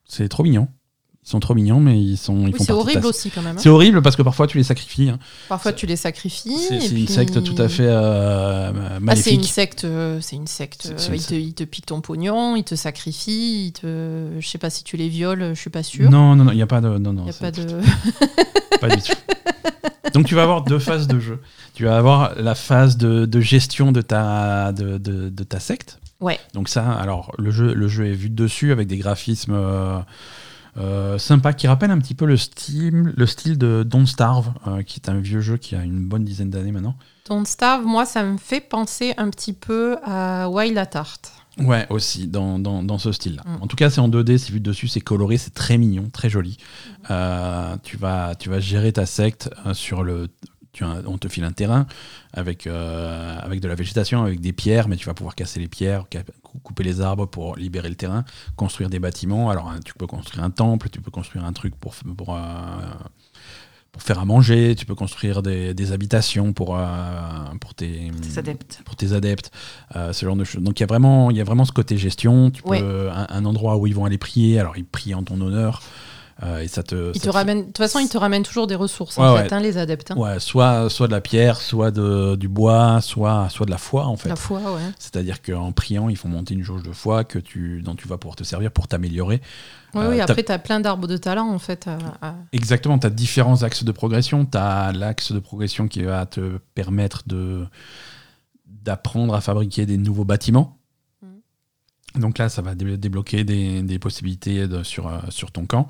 C'est 0.07 0.29
trop 0.29 0.43
mignon. 0.43 0.69
Ils 1.25 1.29
sont 1.31 1.39
trop 1.39 1.55
mignons, 1.55 1.79
mais 1.79 1.99
ils 1.99 2.17
sont. 2.17 2.41
Ils 2.45 2.53
oui, 2.53 2.59
c'est 2.59 2.71
horrible 2.71 3.01
ta- 3.01 3.07
aussi 3.07 3.31
quand 3.31 3.41
même. 3.41 3.55
hein. 3.57 3.59
C'est 3.59 3.69
horrible 3.69 4.03
parce 4.03 4.15
que 4.15 4.21
parfois 4.21 4.45
tu 4.45 4.57
les 4.59 4.63
sacrifies. 4.63 5.09
hein. 5.09 5.17
Parfois 5.49 5.73
tu 5.73 5.87
les 5.87 5.95
sacrifies. 5.95 6.55
C'est 6.69 6.87
une 6.91 7.07
secte 7.07 7.43
tout 7.43 7.59
à 7.59 7.67
fait 7.67 7.87
euh, 7.87 8.69
Ah, 8.71 8.91
c'est 8.93 8.99
maléfique. 8.99 9.33
une 9.33 9.43
secte, 9.43 9.85
euh, 9.85 10.19
c'est 10.21 10.35
une 10.35 10.45
secte. 10.45 10.93
C'est- 10.97 11.09
euh, 11.09 11.13
une 11.15 11.19
il, 11.19 11.25
te, 11.25 11.33
il 11.33 11.53
te 11.55 11.63
pique 11.63 11.87
ton 11.87 12.01
pognon, 12.01 12.55
il 12.55 12.63
te 12.63 12.75
sacrifie, 12.75 13.65
il 13.67 13.71
te, 13.71 14.27
je 14.39 14.47
sais 14.47 14.59
pas 14.59 14.69
si 14.69 14.83
tu 14.83 14.97
les 14.97 15.09
violes, 15.09 15.53
je 15.55 15.59
suis 15.59 15.71
pas 15.71 15.81
sûre. 15.81 16.11
Non, 16.11 16.35
non, 16.35 16.43
non, 16.43 16.51
il 16.51 16.57
n'y 16.57 16.61
a 16.61 16.67
pas 16.67 16.79
de. 16.79 16.89
Non, 16.99 17.11
non, 17.11 17.23
Il 17.25 17.31
y 17.31 17.35
a 17.35 17.39
pas 17.39 17.49
de. 17.51 17.79
pas 18.79 18.95
du 18.95 19.01
tout. 19.01 19.13
Donc 20.13 20.27
tu 20.27 20.35
vas 20.35 20.43
avoir 20.43 20.63
deux 20.63 20.79
phases 20.79 21.07
de 21.07 21.19
jeu. 21.19 21.41
Tu 21.73 21.85
vas 21.85 21.97
avoir 21.97 22.35
la 22.39 22.53
phase 22.53 22.97
de, 22.97 23.25
de 23.25 23.41
gestion 23.41 23.91
de 23.91 24.01
ta, 24.01 24.71
de, 24.71 24.97
de- 24.99 25.29
de 25.29 25.43
ta 25.43 25.59
secte. 25.59 25.97
Ouais. 26.21 26.39
Donc 26.53 26.69
ça, 26.69 26.89
alors 26.93 27.31
le 27.39 27.49
jeu, 27.51 27.73
le 27.73 27.87
jeu 27.87 28.05
est 28.07 28.13
vu 28.13 28.29
de 28.29 28.35
dessus 28.35 28.71
avec 28.71 28.87
des 28.87 28.97
graphismes 28.97 29.53
euh, 29.55 29.97
euh, 30.77 31.17
sympas 31.17 31.53
qui 31.53 31.67
rappellent 31.67 31.91
un 31.91 31.99
petit 31.99 32.15
peu 32.15 32.25
le 32.25 32.37
style, 32.37 33.13
le 33.15 33.25
style 33.25 33.57
de 33.57 33.83
Don't 33.83 34.05
Starve, 34.05 34.51
euh, 34.67 34.83
qui 34.83 34.99
est 34.99 35.09
un 35.09 35.19
vieux 35.19 35.39
jeu 35.39 35.57
qui 35.57 35.75
a 35.75 35.83
une 35.83 36.05
bonne 36.05 36.23
dizaine 36.23 36.49
d'années 36.49 36.71
maintenant. 36.71 36.95
Don't 37.27 37.45
Starve, 37.45 37.85
moi, 37.85 38.05
ça 38.05 38.23
me 38.23 38.37
fait 38.37 38.61
penser 38.61 39.13
un 39.17 39.29
petit 39.29 39.53
peu 39.53 39.97
à 40.03 40.49
Wild 40.49 40.77
at 40.77 40.89
Heart. 40.93 41.31
Ouais, 41.59 41.87
aussi, 41.89 42.27
dans, 42.27 42.59
dans, 42.59 42.83
dans 42.83 42.97
ce 42.97 43.13
style-là. 43.13 43.43
Mm. 43.45 43.63
En 43.63 43.67
tout 43.67 43.77
cas, 43.77 43.89
c'est 43.89 44.01
en 44.01 44.09
2D, 44.09 44.37
c'est 44.37 44.51
vu 44.51 44.59
de 44.59 44.65
dessus, 44.65 44.89
c'est 44.89 44.99
coloré, 44.99 45.37
c'est 45.37 45.53
très 45.53 45.77
mignon, 45.77 46.09
très 46.11 46.29
joli. 46.29 46.57
Euh, 47.09 47.77
tu, 47.83 47.95
vas, 47.95 48.35
tu 48.35 48.49
vas 48.49 48.59
gérer 48.59 48.91
ta 48.91 49.05
secte 49.05 49.49
sur 49.73 50.03
le. 50.03 50.27
Tu 50.75 50.83
as 50.83 50.87
un- 50.87 51.05
on 51.05 51.17
te 51.17 51.29
file 51.29 51.45
un 51.45 51.53
terrain 51.53 51.87
avec, 52.33 52.67
euh, 52.67 53.39
avec 53.41 53.61
de 53.61 53.67
la 53.69 53.75
végétation, 53.75 54.23
avec 54.23 54.41
des 54.41 54.51
pierres, 54.51 54.89
mais 54.89 54.97
tu 54.97 55.05
vas 55.05 55.13
pouvoir 55.13 55.33
casser 55.33 55.61
les 55.61 55.69
pierres, 55.69 56.03
couper 56.63 56.83
les 56.83 56.99
arbres 56.99 57.25
pour 57.27 57.55
libérer 57.55 57.87
le 57.87 57.95
terrain, 57.95 58.25
construire 58.57 58.89
des 58.89 58.99
bâtiments. 58.99 59.49
Alors, 59.49 59.69
hein, 59.69 59.79
tu 59.85 59.93
peux 59.93 60.05
construire 60.05 60.43
un 60.43 60.49
temple, 60.51 60.89
tu 60.89 60.99
peux 60.99 61.11
construire 61.11 61.45
un 61.45 61.53
truc 61.53 61.75
pour, 61.77 61.93
pour, 62.17 62.35
euh, 62.35 62.39
pour 63.93 64.01
faire 64.01 64.19
à 64.19 64.25
manger, 64.25 64.75
tu 64.75 64.85
peux 64.85 64.95
construire 64.95 65.41
des, 65.41 65.73
des 65.73 65.93
habitations 65.93 66.51
pour, 66.51 66.77
euh, 66.77 66.83
pour 67.61 67.73
tes 67.73 68.09
Des 68.11 68.37
adeptes. 68.37 68.81
pour 68.83 68.97
tes 68.97 69.13
adeptes, 69.13 69.51
ce 69.93 70.25
genre 70.25 70.35
de 70.35 70.43
choses. 70.43 70.61
Donc 70.61 70.77
il 70.79 70.83
y 70.83 70.83
a 70.83 70.87
vraiment, 70.87 71.31
y 71.31 71.39
a 71.39 71.45
vraiment 71.45 71.63
ce 71.63 71.71
côté 71.71 71.97
gestion. 71.97 72.51
Tu 72.51 72.61
peux 72.81 73.09
un, 73.09 73.27
un 73.29 73.45
endroit 73.45 73.77
où 73.77 73.87
ils 73.87 73.95
vont 73.95 74.03
aller 74.03 74.17
prier. 74.17 74.59
Alors 74.59 74.75
ils 74.75 74.83
prient 74.83 75.13
en 75.15 75.23
ton 75.23 75.39
honneur 75.39 75.81
euh, 76.43 76.59
et 76.59 76.67
ça 76.67 76.83
te. 76.83 77.11
Ils 77.15 77.19
ça 77.21 77.27
te 77.27 77.29
ramènent, 77.29 77.61
de 77.61 77.65
toute 77.67 77.77
façon, 77.77 77.99
ils 77.99 78.09
te 78.09 78.17
ramènent 78.17 78.43
toujours 78.43 78.67
des 78.67 78.75
ressources, 78.75 79.17
Ouais, 79.17 79.23
en 79.25 79.33
ouais. 79.35 79.43
fait, 79.47 79.53
hein, 79.55 79.59
les 79.61 79.77
adeptes. 79.77 80.11
hein. 80.11 80.17
Ouais, 80.17 80.39
soit 80.39 80.89
soit 80.89 81.07
de 81.07 81.13
la 81.13 81.21
pierre, 81.21 81.61
soit 81.61 81.91
de, 81.91 82.35
du 82.35 82.47
bois, 82.49 82.99
soit 83.01 83.47
soit 83.49 83.65
de 83.65 83.71
la 83.71 83.77
foi 83.77 84.05
en 84.05 84.17
fait. 84.17 84.29
La 84.29 84.35
foi, 84.35 84.59
ouais. 84.59 84.81
C'est-à-dire 84.99 85.41
qu'en 85.41 85.71
priant, 85.71 86.09
ils 86.09 86.17
font 86.17 86.27
monter 86.29 86.53
une 86.53 86.63
jauge 86.63 86.83
de 86.83 86.91
foi 86.91 87.23
que 87.23 87.39
tu, 87.39 87.81
dont 87.81 87.95
tu 87.95 88.07
vas 88.07 88.17
pouvoir 88.17 88.35
te 88.35 88.43
servir 88.43 88.71
pour 88.71 88.87
t'améliorer. 88.87 89.41
Oui, 89.93 90.01
Euh, 90.03 90.09
oui, 90.09 90.17
t'as- 90.17 90.23
après, 90.23 90.43
tu 90.43 90.51
as 90.51 90.59
plein 90.59 90.81
d'arbres 90.81 91.07
de 91.07 91.15
talent, 91.15 91.49
en 91.49 91.59
fait. 91.59 91.87
à- 91.87 92.27
à- 92.27 92.35
Exactement, 92.51 92.99
tu 92.99 93.07
as 93.07 93.09
différents 93.09 93.63
axes 93.63 93.85
de 93.85 93.91
progression. 93.93 94.45
Tu 94.45 94.57
as 94.57 94.91
l'axe 94.91 95.31
de 95.31 95.39
progression 95.39 95.87
qui 95.87 96.03
va 96.03 96.25
te 96.25 96.57
permettre 96.73 97.23
de 97.27 97.65
d'apprendre 98.67 99.33
à 99.33 99.41
fabriquer 99.41 99.85
des 99.85 99.97
nouveaux 99.97 100.25
bâtiments. 100.25 100.77
Donc 102.17 102.37
là, 102.37 102.49
ça 102.49 102.61
va 102.61 102.75
dé- 102.75 102.97
débloquer 102.97 103.43
des, 103.43 103.81
des 103.81 103.99
possibilités 103.99 104.67
de- 104.67 104.83
sur, 104.83 105.07
euh, 105.07 105.19
sur 105.29 105.51
ton 105.51 105.65
camp. 105.65 105.87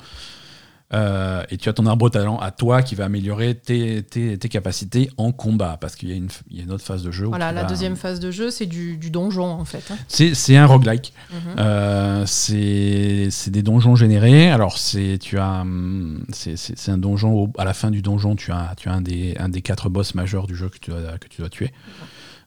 Euh, 0.94 1.44
et 1.50 1.58
tu 1.58 1.68
as 1.68 1.74
ton 1.74 1.88
arbre 1.88 2.10
talent 2.12 2.38
à 2.38 2.52
toi 2.52 2.84
qui 2.84 2.94
va 2.94 3.06
améliorer 3.06 3.56
tes, 3.56 4.04
tes- 4.04 4.38
tes 4.38 4.50
capacités 4.50 5.10
en 5.18 5.32
combat. 5.32 5.78
Parce 5.82 5.96
qu'il 5.96 6.10
y, 6.10 6.14
y 6.52 6.60
a 6.60 6.64
une 6.64 6.72
autre 6.72 6.84
phase 6.84 7.02
de 7.02 7.10
jeu. 7.10 7.26
Voilà, 7.26 7.52
la 7.52 7.64
vas- 7.64 7.68
deuxième 7.68 7.96
phase 7.96 8.20
de 8.20 8.30
jeu, 8.30 8.52
c'est 8.52 8.68
du, 8.68 8.96
du 8.98 9.10
donjon, 9.10 9.46
en 9.46 9.66
fait. 9.66 9.84
hein. 9.92 9.98
C'est 10.08 10.56
un 10.56 10.66
roguelike. 10.68 11.12
Euh, 11.58 12.24
c'est 12.28 13.50
des 13.50 13.64
donjons 13.64 13.96
générés. 13.96 14.52
Alors, 14.52 14.78
c'est 14.78 15.18
tu 15.20 15.40
as 15.40 15.62
hum, 15.62 16.24
un 16.88 16.98
donjon. 17.00 17.34
au- 17.34 17.54
à 17.58 17.66
la 17.66 17.74
fin 17.74 17.90
du 17.90 18.04
donjon, 18.04 18.36
tu 18.36 18.52
as, 18.52 18.74
tu 18.78 18.88
as 18.88 18.94
un, 18.94 19.02
des, 19.02 19.36
un 19.40 19.50
des 19.50 19.64
quatre 19.64 19.90
boss 19.90 20.14
majeurs 20.14 20.46
du 20.46 20.56
jeu 20.56 20.70
que 20.70 20.78
tu 20.78 20.92
dois, 20.92 21.18
que 21.18 21.28
tu 21.28 21.42
dois 21.42 21.50
tuer. 21.50 21.74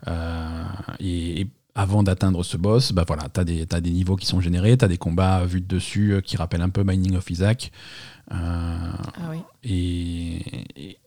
Euh, 0.06 0.62
et, 1.00 1.40
et 1.40 1.50
avant 1.78 2.02
d'atteindre 2.02 2.42
ce 2.42 2.56
boss, 2.56 2.92
bah 2.92 3.04
voilà, 3.06 3.28
tu 3.32 3.40
as, 3.40 3.44
des 3.44 3.64
des 3.66 3.90
niveaux 3.90 4.16
qui 4.16 4.26
sont 4.26 4.40
générés, 4.40 4.76
tu 4.76 4.84
as 4.84 4.88
des 4.88 4.98
combats 4.98 5.44
vus 5.44 5.60
de 5.60 5.66
dessus 5.66 6.12
euh, 6.14 6.20
qui 6.20 6.36
rappellent 6.36 6.62
un 6.62 6.70
peu 6.70 6.82
Binding 6.82 7.16
of 7.16 7.30
Isaac. 7.30 7.70
Euh, 8.32 8.34
Ah 8.34 9.30
oui. 9.30 9.38
et, 9.62 10.36
et, 10.76 10.98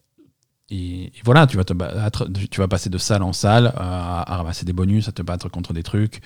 et- 0.70 1.08
et 1.08 1.12
voilà, 1.26 1.48
tu 1.48 1.58
vas, 1.58 1.66
te 1.66 1.74
battre, 1.74 2.30
tu 2.50 2.62
vas 2.62 2.70
passer 2.70 2.90
de 2.90 2.98
salle 2.98 3.24
en 3.24 3.34
salle 3.34 3.66
euh, 3.68 3.72
à, 3.78 4.34
à 4.34 4.38
ramasser 4.38 4.66
des 4.66 4.72
bonus, 4.72 5.10
à 5.10 5.12
te 5.12 5.22
battre 5.22 5.50
contre 5.50 5.74
des 5.74 5.84
trucs. 5.84 6.22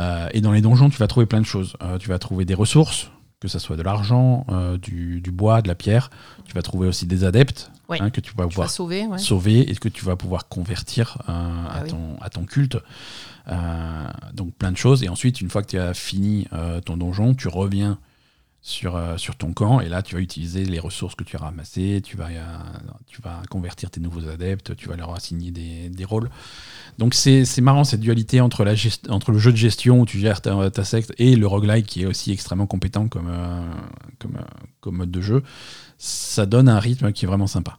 Euh, 0.00 0.28
et 0.32 0.40
dans 0.40 0.50
les 0.50 0.60
donjons, 0.60 0.90
tu 0.90 0.98
vas 0.98 1.06
trouver 1.06 1.26
plein 1.26 1.40
de 1.40 1.46
choses. 1.46 1.76
Euh, 1.82 1.96
tu 1.98 2.08
vas 2.08 2.18
trouver 2.18 2.44
des 2.44 2.54
ressources, 2.54 3.10
que 3.40 3.48
ce 3.48 3.58
soit 3.58 3.76
de 3.76 3.82
l'argent, 3.82 4.44
euh, 4.50 4.76
du, 4.78 5.20
du 5.20 5.30
bois, 5.30 5.62
de 5.62 5.68
la 5.68 5.74
pierre. 5.74 6.10
Tu 6.46 6.54
vas 6.54 6.62
trouver 6.62 6.88
aussi 6.88 7.06
des 7.06 7.24
adeptes 7.24 7.70
hein, 7.90 8.10
que 8.10 8.20
tu 8.20 8.32
vas 8.36 8.44
Tu 8.44 8.50
pouvoir 8.50 8.70
sauver, 8.70 9.06
ouais. 9.06 9.18
sauver 9.18 9.70
et 9.70 9.74
que 9.76 9.88
tu 9.88 10.04
vas 10.04 10.16
pouvoir 10.16 10.48
convertir 10.48 11.18
euh, 11.28 11.32
à, 11.32 11.68
Ah 11.78 11.80
oui. 11.84 11.90
ton, 11.90 12.16
à 12.20 12.30
ton 12.30 12.44
culte. 12.44 12.78
Euh, 13.48 14.08
donc 14.34 14.52
plein 14.54 14.72
de 14.72 14.76
choses. 14.76 15.02
Et 15.04 15.08
ensuite, 15.08 15.40
une 15.40 15.48
fois 15.50 15.62
que 15.62 15.68
tu 15.68 15.78
as 15.78 15.94
fini 15.94 16.48
ton 16.84 16.96
donjon, 16.96 17.34
tu 17.34 17.48
reviens 17.48 17.98
sur, 18.68 18.96
euh, 18.96 19.16
sur 19.16 19.34
ton 19.36 19.52
camp 19.52 19.80
et 19.80 19.88
là, 19.88 20.02
tu 20.02 20.14
vas 20.14 20.20
utiliser 20.20 20.64
les 20.64 20.78
ressources 20.78 21.14
que 21.14 21.24
tu 21.24 21.36
as 21.36 21.40
ramassées. 21.40 22.00
Tu 22.04 22.16
vas, 22.16 22.26
euh, 22.26 22.44
tu 23.06 23.22
vas 23.22 23.40
convertir 23.50 23.90
tes 23.90 23.98
nouveaux 24.00 24.28
adeptes, 24.28 24.76
tu 24.76 24.88
vas 24.88 24.96
leur 24.96 25.14
assigner 25.14 25.50
des, 25.50 25.88
des 25.88 26.04
rôles. 26.04 26.28
Donc 26.98 27.14
c'est 27.14 27.44
marrant 27.60 27.84
cette 27.84 28.00
dualité 28.00 28.40
entre, 28.40 28.64
la 28.64 28.74
gest- 28.74 29.10
entre 29.10 29.32
le 29.32 29.38
jeu 29.38 29.52
de 29.52 29.56
gestion 29.56 30.00
où 30.00 30.06
tu 30.06 30.18
gères 30.18 30.40
ta, 30.42 30.70
ta 30.70 30.84
secte 30.84 31.12
et 31.18 31.34
le 31.36 31.46
roguelike 31.46 31.86
qui 31.86 32.02
est 32.02 32.06
aussi 32.06 32.30
extrêmement 32.32 32.66
compétent 32.66 33.08
comme, 33.08 33.28
euh, 33.30 33.62
comme, 34.18 34.36
euh, 34.36 34.42
comme 34.80 34.96
mode 34.96 35.10
de 35.10 35.20
jeu. 35.20 35.42
Ça 35.96 36.44
donne 36.46 36.68
un 36.68 36.78
rythme 36.78 37.12
qui 37.12 37.24
est 37.24 37.28
vraiment 37.28 37.46
sympa. 37.48 37.78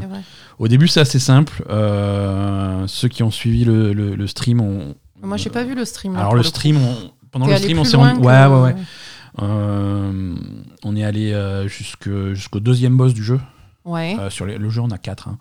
C'est 0.00 0.06
vrai. 0.06 0.22
Au 0.58 0.68
début, 0.68 0.88
c'est 0.88 1.00
assez 1.00 1.18
simple. 1.18 1.64
Euh, 1.68 2.86
ceux 2.86 3.08
qui 3.08 3.22
ont 3.22 3.30
suivi 3.30 3.64
le, 3.66 3.92
le- 3.92 4.14
le 4.16 4.26
stream 4.26 4.60
ont. 4.62 4.94
Moi, 5.22 5.36
j'ai 5.36 5.50
pas 5.50 5.64
vu 5.64 5.74
le 5.74 5.84
stream. 5.84 6.14
là, 6.14 6.20
Alors 6.20 6.34
le 6.34 6.42
stream, 6.42 6.78
on- 6.78 7.10
pendant 7.30 7.46
le 7.52 7.52
stream, 7.58 7.78
on 7.78 7.84
s'est 7.84 7.96
rendu. 7.98 8.20
que- 8.20 8.26
Ouais, 8.26 8.46
ouais, 8.46 8.62
ouais. 8.62 8.74
Euh, 9.40 10.34
on 10.84 10.96
est 10.96 11.04
allé 11.04 11.32
euh, 11.32 11.66
jusqu'au 11.68 12.60
deuxième 12.60 12.96
boss 12.96 13.14
du 13.14 13.22
jeu. 13.24 13.40
Ouais. 13.84 14.16
Euh, 14.18 14.30
sur 14.30 14.46
les- 14.46 14.58
le 14.58 14.68
jeu, 14.70 14.80
on 14.80 14.90
a 14.90 14.98
quatre. 14.98 15.28
hein. 15.28 15.38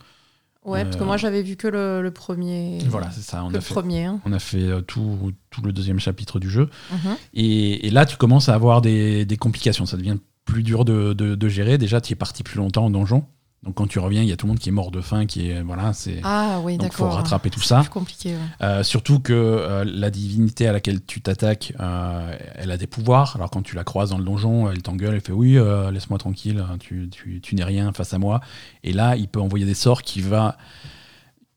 Ouais, 0.64 0.84
parce 0.84 0.96
que 0.96 1.04
moi 1.04 1.18
j'avais 1.18 1.42
vu 1.42 1.56
que 1.56 1.68
le, 1.68 2.04
le 2.04 2.12
premier. 2.12 2.78
Voilà, 2.88 3.10
c'est 3.10 3.22
ça. 3.24 3.44
On 3.44 3.50
a 3.50 3.54
le 3.54 3.60
fait, 3.62 3.74
premier. 3.74 4.06
hein. 4.06 4.22
on 4.26 4.32
a 4.32 4.38
fait 4.38 4.70
tout, 4.84 5.32
tout 5.50 5.62
le 5.64 5.74
deuxième 5.74 6.00
chapitre 6.00 6.40
du 6.40 6.52
jeu. 6.52 6.70
Mhm. 6.92 7.16
Et, 7.34 7.88
et 7.88 7.90
là, 7.90 8.06
tu 8.06 8.16
commences 8.16 8.48
à 8.48 8.54
avoir 8.54 8.82
des, 8.84 9.26
des 9.26 9.38
complications. 9.38 9.88
Ça 9.88 9.98
devient 9.98 10.18
plus 10.46 10.62
dur 10.62 10.86
de, 10.86 11.14
de- 11.14 11.34
de 11.34 11.50
gérer. 11.50 11.80
Déjà, 11.80 12.00
tu 12.00 12.14
es 12.14 12.16
parti 12.16 12.44
plus 12.44 12.58
longtemps 12.58 12.86
en 12.86 12.90
donjon. 12.92 13.26
Donc 13.64 13.76
quand 13.76 13.86
tu 13.86 14.00
reviens, 14.00 14.24
il 14.24 14.28
y 14.28 14.32
a 14.32 14.38
tout 14.38 14.48
le 14.48 14.52
monde 14.54 14.60
qui 14.60 14.70
est 14.70 14.72
mort 14.72 14.90
de 14.90 15.02
faim, 15.02 15.28
qui 15.28 15.52
est 15.52 15.62
voilà, 15.62 15.94
c'est 15.94 16.20
Ah 16.24 16.60
oui, 16.64 16.78
donc 16.78 16.94
faut 16.94 17.08
rattraper 17.08 17.52
tout 17.52 17.60
C'est 17.60 17.68
ça. 17.68 17.82
plus 17.82 17.90
compliqué. 17.92 18.34
ouais. 18.34 18.40
Euh, 18.64 18.82
surtout 18.84 19.20
que 19.20 19.34
euh, 19.34 19.84
la 19.86 20.10
divinité 20.10 20.68
à 20.68 20.72
laquelle 20.74 21.04
tu 21.06 21.22
t'attaques, 21.22 21.74
euh, 21.80 22.36
elle 22.56 22.72
a 22.72 22.78
des 22.78 22.88
pouvoirs. 22.88 23.36
Alors 23.36 23.52
quand 23.52 23.62
tu 23.62 23.76
la 23.76 23.84
croises 23.84 24.10
dans 24.10 24.18
le 24.18 24.24
donjon, 24.24 24.72
elle 24.72 24.82
t'engueule, 24.82 25.14
elle 25.14 25.22
fait 25.22 25.32
oui, 25.32 25.60
laisse-moi 25.92 26.18
tranquille, 26.18 26.58
hein, 26.68 26.78
tu, 26.80 27.08
tu- 27.12 27.40
tu 27.40 27.54
n'es 27.54 27.64
rien 27.64 27.94
face 27.94 28.16
à 28.16 28.18
moi. 28.18 28.42
Et 28.84 28.94
là, 28.94 29.16
il 29.16 29.28
peut 29.28 29.40
envoyer 29.40 29.66
des 29.66 29.76
sorts 29.76 30.02
qui 30.02 30.22
va, 30.22 30.58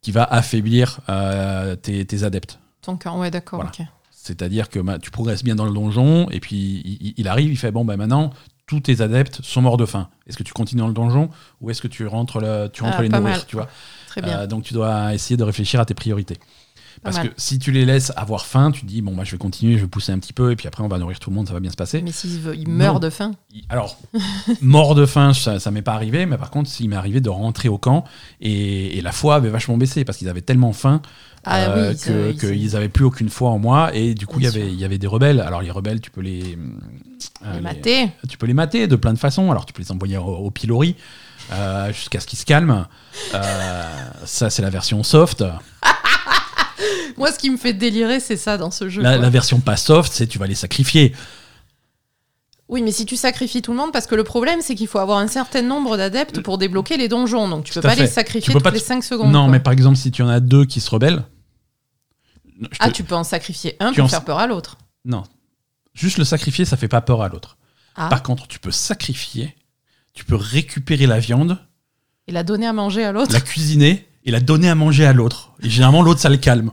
qui 0.02 0.12
va 0.12 0.24
affaiblir 0.24 1.00
tes, 1.80 2.04
tes 2.04 2.22
adeptes. 2.22 2.58
Ton 2.82 2.98
ouais, 3.18 3.30
d'accord, 3.30 3.60
Voilà. 3.60 3.72
C'est-à-dire 4.10 4.68
que 4.68 4.78
bah, 4.78 4.98
tu 4.98 5.10
progresses 5.10 5.42
bien 5.44 5.54
dans 5.54 5.64
le 5.66 5.72
donjon, 5.72 6.28
et 6.30 6.40
puis 6.40 7.14
il 7.16 7.28
arrive, 7.28 7.50
il 7.50 7.56
fait 7.58 7.70
bon, 7.72 7.84
bah, 7.84 7.96
maintenant, 7.96 8.30
tous 8.66 8.80
tes 8.80 9.00
adeptes 9.00 9.40
sont 9.42 9.60
morts 9.62 9.76
de 9.76 9.86
faim. 9.86 10.08
Est-ce 10.26 10.36
que 10.36 10.42
tu 10.42 10.52
continues 10.52 10.80
dans 10.80 10.88
le 10.88 10.94
donjon 10.94 11.28
ou 11.60 11.70
est-ce 11.70 11.82
que 11.82 11.88
tu 11.88 12.06
rentres, 12.06 12.38
tu 12.72 12.82
rentres 12.82 12.96
Ah, 12.98 13.02
les 13.02 13.08
nourrir 13.08 13.22
mal. 13.24 13.46
tu 13.46 13.56
vois 13.56 13.68
Très 14.08 14.22
bien. 14.22 14.40
Euh, 14.40 14.46
Donc 14.46 14.62
tu 14.64 14.72
dois 14.74 15.12
essayer 15.14 15.36
de 15.36 15.44
réfléchir 15.44 15.80
à 15.80 15.84
tes 15.84 15.94
priorités. 15.94 16.38
Parce 17.02 17.18
que 17.18 17.26
si 17.36 17.58
tu 17.58 17.70
les 17.72 17.84
laisses 17.84 18.12
avoir 18.16 18.46
faim, 18.46 18.70
tu 18.70 18.82
te 18.82 18.86
dis 18.86 19.02
bon 19.02 19.14
bah 19.14 19.24
je 19.24 19.32
vais 19.32 19.36
continuer, 19.36 19.76
je 19.76 19.82
vais 19.82 19.88
pousser 19.88 20.12
un 20.12 20.18
petit 20.18 20.32
peu 20.32 20.52
et 20.52 20.56
puis 20.56 20.68
après 20.68 20.82
on 20.82 20.88
va 20.88 20.96
nourrir 20.96 21.18
tout 21.18 21.28
le 21.28 21.36
monde, 21.36 21.46
ça 21.48 21.52
va 21.52 21.60
bien 21.60 21.70
se 21.70 21.76
passer. 21.76 22.00
Mais 22.00 22.12
s'il 22.12 22.38
veut- 22.40 22.56
il 22.56 22.68
meurt 22.68 22.94
Non. 22.94 23.00
de 23.00 23.10
faim. 23.10 23.32
Il- 23.52 23.64
Alors 23.68 23.98
mort 24.62 24.94
de 24.94 25.04
faim, 25.04 25.34
ça, 25.34 25.58
ça 25.60 25.70
m'est 25.70 25.82
pas 25.82 25.92
arrivé, 25.94 26.24
mais 26.24 26.38
par 26.38 26.50
contre 26.50 26.70
s'il 26.70 26.88
m'est 26.88 26.96
arrivé 26.96 27.20
de 27.20 27.28
rentrer 27.28 27.68
au 27.68 27.76
camp 27.78 28.04
et, 28.40 28.96
et 28.96 29.00
la 29.02 29.12
foi 29.12 29.34
avait 29.34 29.50
vachement 29.50 29.76
baissé 29.76 30.04
parce 30.04 30.16
qu'ils 30.18 30.28
avaient 30.28 30.40
tellement 30.40 30.72
faim 30.72 31.02
Ah 31.46 31.58
euh, 31.70 31.90
oui, 31.90 31.98
que- 31.98 32.10
ils- 32.10 32.30
ils- 32.30 32.38
qu'ils 32.40 32.76
avaient 32.76 32.88
plus 32.88 33.04
aucune 33.04 33.28
foi 33.28 33.50
en 33.50 33.58
moi 33.58 33.94
et 33.94 34.14
du 34.14 34.26
coup 34.26 34.40
il 34.40 34.44
y 34.44 34.48
avait 34.48 34.66
il 34.68 34.78
y 34.80 34.84
avait 34.84 34.98
des 34.98 35.06
rebelles. 35.06 35.40
Alors 35.40 35.60
les 35.62 35.70
rebelles, 35.70 36.00
tu 36.00 36.10
peux 36.10 36.20
les, 36.22 36.56
euh, 37.44 37.50
les 37.50 37.54
les- 37.56 37.60
mater. 37.60 38.08
tu 38.28 38.38
peux 38.38 38.46
les 38.46 38.54
mater 38.54 38.86
de 38.86 38.96
plein 38.96 39.12
de 39.12 39.18
façons. 39.18 39.50
Alors, 39.50 39.66
tu 39.66 39.72
peux 39.72 39.82
les 39.82 39.92
envoyer 39.92 40.16
au, 40.16 40.22
au 40.24 40.50
pilori 40.50 40.96
euh, 41.52 41.92
jusqu'à 41.92 42.20
ce 42.20 42.26
qu'ils 42.26 42.38
se 42.38 42.46
calment. 42.46 42.86
Euh, 43.34 43.90
ça, 44.24 44.48
c'est 44.50 44.62
la 44.62 44.70
version 44.70 45.02
soft. 45.02 45.44
Moi, 47.16 47.30
ce 47.30 47.38
qui 47.38 47.50
me 47.50 47.56
fait 47.56 47.72
délirer, 47.74 48.18
c'est 48.20 48.36
ça 48.36 48.56
dans 48.58 48.70
ce 48.70 48.88
jeu. 48.88 49.00
La, 49.02 49.30
version 49.30 49.60
pas 49.60 49.76
soft, 49.76 50.12
c'est 50.12 50.26
tu 50.26 50.38
vas 50.38 50.46
les 50.46 50.54
sacrifier. 50.56 51.14
Oui, 52.68 52.82
mais 52.82 52.90
si 52.92 53.04
tu 53.06 53.14
sacrifies 53.16 53.60
tout 53.62 53.70
le 53.72 53.76
monde, 53.76 53.92
parce 53.92 54.06
que 54.06 54.14
le 54.14 54.24
problème, 54.24 54.60
c'est 54.62 54.74
qu'il 54.74 54.88
faut 54.88 54.98
avoir 54.98 55.18
un 55.18 55.28
certain 55.28 55.62
nombre 55.62 55.96
d'adeptes 55.98 56.40
pour 56.40 56.56
débloquer 56.58 56.96
les 56.96 57.08
donjons. 57.08 57.46
Donc, 57.48 57.64
tu 57.64 57.72
Tout 57.72 57.80
peux 57.80 57.88
pas 57.88 57.94
fait. 57.94 58.02
les 58.02 58.08
Tu 58.08 58.14
sacrifier 58.14 58.52
peux 58.52 58.58
toutes 58.58 58.64
pas 58.64 58.70
les 58.70 58.80
te- 58.80 58.84
5 58.86 59.04
secondes. 59.04 59.30
non, 59.30 59.42
quoi. 59.44 59.52
mais 59.52 59.60
par 59.60 59.72
exemple, 59.74 59.96
si 59.96 60.10
tu 60.10 60.22
en 60.22 60.28
as 60.28 60.40
deux 60.40 60.64
qui 60.64 60.80
se 60.80 60.90
rebellent. 60.90 61.22
Je 62.72 62.78
Ah, 62.80 62.88
te- 62.88 62.92
tu 62.92 63.04
peux 63.04 63.14
en 63.14 63.24
sacrifier 63.24 63.76
un 63.80 63.90
Tu 63.90 63.96
pour 63.96 64.04
en- 64.04 64.08
faire 64.08 64.24
peur 64.24 64.38
à 64.38 64.46
l'autre. 64.46 64.76
Non. 65.04 65.24
Juste 65.94 66.18
le 66.18 66.24
sacrifier, 66.24 66.64
ça 66.64 66.76
fait 66.76 66.88
pas 66.88 67.00
peur 67.00 67.22
à 67.22 67.28
l'autre. 67.28 67.56
Ah, 67.96 68.08
Par 68.08 68.22
contre, 68.22 68.48
tu 68.48 68.58
peux 68.58 68.70
sacrifier, 68.72 69.54
tu 70.14 70.24
peux 70.24 70.34
récupérer 70.36 71.06
la 71.06 71.18
viande, 71.20 71.58
et 72.26 72.32
la 72.32 72.42
donner 72.42 72.66
à 72.66 72.72
manger 72.72 73.04
à 73.04 73.12
l'autre. 73.12 73.32
la 73.32 73.40
cuisiner 73.40 74.08
et 74.24 74.30
la 74.30 74.40
donner 74.40 74.68
à 74.70 74.74
manger 74.74 75.06
à 75.06 75.12
l'autre. 75.12 75.52
Et 75.62 75.68
généralement, 75.70 76.02
l'autre, 76.02 76.20
ça 76.20 76.28
le 76.30 76.36
calme. 76.38 76.70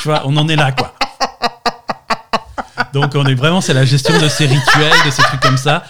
tu 0.00 0.08
vois, 0.08 0.22
on 0.26 0.36
en 0.36 0.48
est 0.48 0.56
là, 0.56 0.72
quoi. 0.72 0.94
Donc, 2.92 3.12
on 3.14 3.24
est 3.26 3.34
vraiment, 3.34 3.60
c'est 3.60 3.74
la 3.74 3.84
gestion 3.84 4.18
de 4.20 4.28
ces 4.28 4.46
rituels, 4.46 4.92
de 5.06 5.10
ces 5.10 5.22
trucs 5.22 5.40
comme 5.40 5.56
ça. 5.56 5.84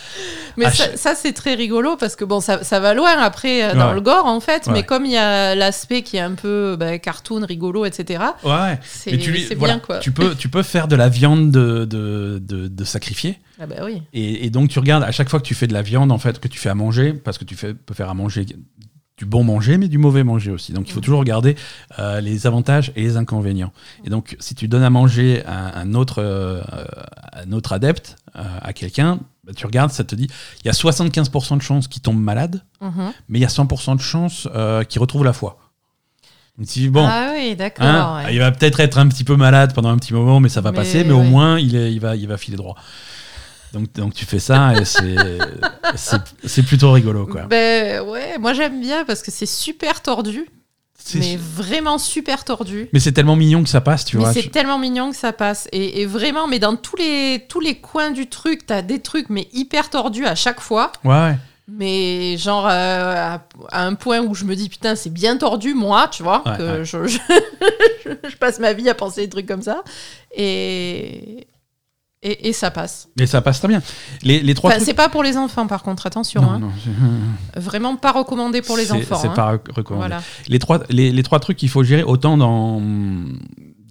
Mais 0.56 0.66
Ah, 0.66 0.70
ça, 0.96 1.14
c'est 1.14 1.32
très 1.32 1.54
rigolo 1.54 1.96
parce 1.96 2.16
que 2.16 2.24
bon, 2.24 2.40
ça, 2.40 2.62
ça 2.64 2.80
va 2.80 2.94
loin 2.94 3.18
après 3.18 3.62
euh, 3.64 3.74
dans 3.74 3.92
le 3.92 4.00
gore 4.00 4.26
en 4.26 4.40
fait, 4.40 4.66
Ouais. 4.66 4.72
mais 4.72 4.82
comme 4.84 5.04
il 5.04 5.12
y 5.12 5.16
a 5.16 5.54
l'aspect 5.54 6.02
qui 6.02 6.16
est 6.16 6.20
un 6.20 6.34
peu 6.34 6.76
bah, 6.78 6.98
cartoon, 6.98 7.44
rigolo, 7.46 7.84
etc. 7.84 8.22
Ouais. 8.44 8.78
C'est 8.82 9.54
voilà, 9.56 9.74
bien 9.74 9.78
quoi. 9.80 9.98
tu 9.98 10.12
peux, 10.12 10.34
tu 10.34 10.48
peux 10.48 10.62
faire 10.62 10.88
de 10.88 10.96
la 10.96 11.08
viande 11.08 11.50
de, 11.50 11.84
de, 11.84 12.38
de, 12.42 12.68
de 12.68 12.84
sacrifier. 12.84 13.38
Ah 13.60 13.66
bah 13.66 13.76
oui. 13.84 14.02
Et, 14.12 14.46
et 14.46 14.50
donc, 14.50 14.68
tu 14.70 14.78
regardes 14.78 15.04
à 15.04 15.12
chaque 15.12 15.28
fois 15.28 15.38
que 15.40 15.44
tu 15.44 15.54
fais 15.54 15.66
de 15.66 15.72
la 15.72 15.82
viande, 15.82 16.10
en 16.12 16.18
fait, 16.18 16.38
que 16.40 16.48
tu 16.48 16.58
fais 16.58 16.68
à 16.70 16.74
manger, 16.74 17.12
parce 17.12 17.38
que 17.38 17.44
tu 17.44 17.54
fais, 17.54 17.72
peux 17.74 17.94
faire 17.94 18.10
à 18.10 18.14
manger 18.14 18.46
du 19.16 19.26
bon 19.26 19.44
manger, 19.44 19.78
mais 19.78 19.86
du 19.86 19.96
mauvais 19.96 20.24
manger 20.24 20.50
aussi. 20.50 20.72
Donc, 20.72 20.88
il 20.88 20.92
faut 20.92 21.00
toujours 21.00 21.20
regarder 21.20 21.54
euh, 22.00 22.20
les 22.20 22.48
avantages 22.48 22.90
et 22.96 23.02
les 23.02 23.16
inconvénients. 23.16 23.72
Et 24.04 24.10
donc, 24.10 24.36
si 24.40 24.56
tu 24.56 24.66
donnes 24.66 24.82
à 24.82 24.90
manger 24.90 25.44
à 25.46 25.78
un 25.78 25.94
autre, 25.94 26.16
euh, 26.20 26.60
un 27.32 27.52
autre 27.52 27.72
adepte, 27.72 28.16
euh, 28.34 28.42
à 28.60 28.72
quelqu'un, 28.72 29.20
bah, 29.46 29.52
tu 29.54 29.66
regardes, 29.66 29.90
ça 29.90 30.04
te 30.04 30.14
dit, 30.14 30.28
il 30.62 30.66
y 30.66 30.70
a 30.70 30.72
75% 30.72 31.57
de 31.57 31.62
chances 31.62 31.88
qu'il 31.88 32.02
tombe 32.02 32.20
malade, 32.20 32.62
Mhm. 32.80 33.12
mais 33.28 33.38
il 33.38 33.42
y 33.42 33.44
a 33.44 33.48
100% 33.48 33.94
de 33.96 34.00
chances 34.00 34.48
euh, 34.54 34.85
qu'il 34.85 35.00
retrouve 35.00 35.24
la 35.24 35.33
foi. 35.33 35.59
Donc, 36.59 36.68
si, 36.68 36.88
bon, 36.88 37.04
Ah 37.09 37.33
oui, 37.35 37.57
d'accord. 37.57 37.85
Hein, 37.87 38.24
ouais. 38.24 38.35
Il 38.35 38.38
va 38.38 38.52
peut-être 38.52 38.78
être 38.80 38.98
un 38.98 39.09
petit 39.09 39.24
peu 39.24 39.35
malade 39.37 39.74
pendant 39.74 39.88
un 39.90 39.96
petit 39.98 40.14
moment, 40.14 40.38
mais 40.40 40.48
ça 40.48 40.61
va 40.61 40.70
Mais 40.70 40.76
passer. 40.76 41.02
Mais 41.04 41.12
au 41.12 41.22
moins, 41.22 41.59
il, 41.59 41.74
est, 41.74 41.92
il, 41.92 41.98
va, 42.00 42.14
il 42.16 42.28
va 42.28 42.37
filer 42.37 42.57
droit. 42.57 42.76
Donc, 43.72 43.92
donc 43.92 44.14
tu 44.14 44.24
fais 44.24 44.38
ça 44.38 44.72
et 44.80 44.85
c'est 44.85 46.62
plutôt 46.66 46.92
rigolo. 46.92 47.26
Quoi. 47.26 47.42
Ben 47.46 48.02
ouais, 48.02 48.38
moi 48.38 48.52
j'aime 48.52 48.80
bien 48.80 49.04
parce 49.04 49.20
que 49.20 49.33
c'est 49.33 49.46
super 49.46 50.00
tordu, 50.00 50.48
mais 51.14 51.36
vraiment 51.36 51.98
super 51.98 52.44
tordu. 52.44 52.88
Mais 52.92 53.00
c'est 53.00 53.12
tellement 53.12 53.36
mignon 53.36 53.62
que 53.62 53.68
ça 53.68 53.80
passe, 53.80 54.04
tu 54.04 54.16
mais 54.16 54.24
vois. 54.24 54.32
c'est 54.32 54.42
tu- 54.42 54.50
tellement 54.50 54.78
mignon 54.78 55.10
que 55.10 55.16
ça 55.16 55.32
passe. 55.32 55.68
Et, 55.72 56.00
et 56.00 56.06
vraiment, 56.06 56.46
mais 56.48 56.58
dans 56.58 56.76
tous 56.76 56.96
les, 56.96 57.44
tous 57.48 57.60
les 57.60 57.74
coins 57.76 58.10
du 58.10 58.28
truc, 58.28 58.64
t'as 58.66 58.82
des 58.82 59.00
trucs, 59.00 59.28
mais 59.30 59.48
hyper 59.52 59.90
tordus 59.90 60.26
à 60.26 60.34
chaque 60.34 60.60
fois. 60.60 60.92
Ouais, 61.04 61.10
ouais. 61.12 61.36
Mais 61.66 62.36
genre 62.36 62.66
euh, 62.66 63.34
à, 63.34 63.42
à 63.72 63.84
un 63.86 63.94
point 63.94 64.20
où 64.20 64.34
je 64.34 64.44
me 64.44 64.54
dis, 64.54 64.68
putain, 64.68 64.96
c'est 64.96 65.08
bien 65.12 65.36
tordu, 65.38 65.72
moi, 65.74 66.08
tu 66.10 66.22
vois. 66.22 66.42
Ouais, 66.46 66.56
que 66.58 66.78
ouais. 66.78 66.84
Je, 66.84 67.06
je, 68.04 68.10
je 68.28 68.36
passe 68.36 68.58
ma 68.58 68.72
vie 68.74 68.88
à 68.90 68.94
penser 68.94 69.22
des 69.22 69.30
trucs 69.30 69.46
comme 69.46 69.62
ça. 69.62 69.82
Et, 70.36 71.46
et, 72.24 72.48
et 72.48 72.52
ça 72.52 72.70
passe. 72.70 73.08
Mais 73.18 73.26
ça 73.26 73.40
passe 73.42 73.58
très 73.60 73.68
bien. 73.68 73.82
Les, 74.22 74.40
les 74.40 74.54
trois 74.54 74.70
Enfin, 74.70 74.78
trucs. 74.78 74.88
c'est 74.88 74.94
pas 74.94 75.08
pour 75.08 75.22
les 75.22 75.37
enfants, 75.37 75.66
par 75.66 75.82
contre, 75.82 76.06
attention. 76.06 76.42
Non, 76.42 76.50
hein. 76.50 76.58
non, 76.58 76.70
Vraiment 77.60 77.96
pas 77.96 78.12
recommandé 78.12 78.62
pour 78.62 78.76
les 78.76 78.90
enfants. 78.90 79.18
C'est 79.20 79.28
hein. 79.28 79.32
pas 79.37 79.50
recommandé. 79.74 80.08
Voilà. 80.08 80.22
Les, 80.48 80.58
trois, 80.58 80.80
les, 80.88 81.12
les 81.12 81.22
trois 81.22 81.38
trucs 81.40 81.56
qu'il 81.58 81.68
faut 81.68 81.84
gérer, 81.84 82.02
autant 82.02 82.37
dans, 82.37 82.80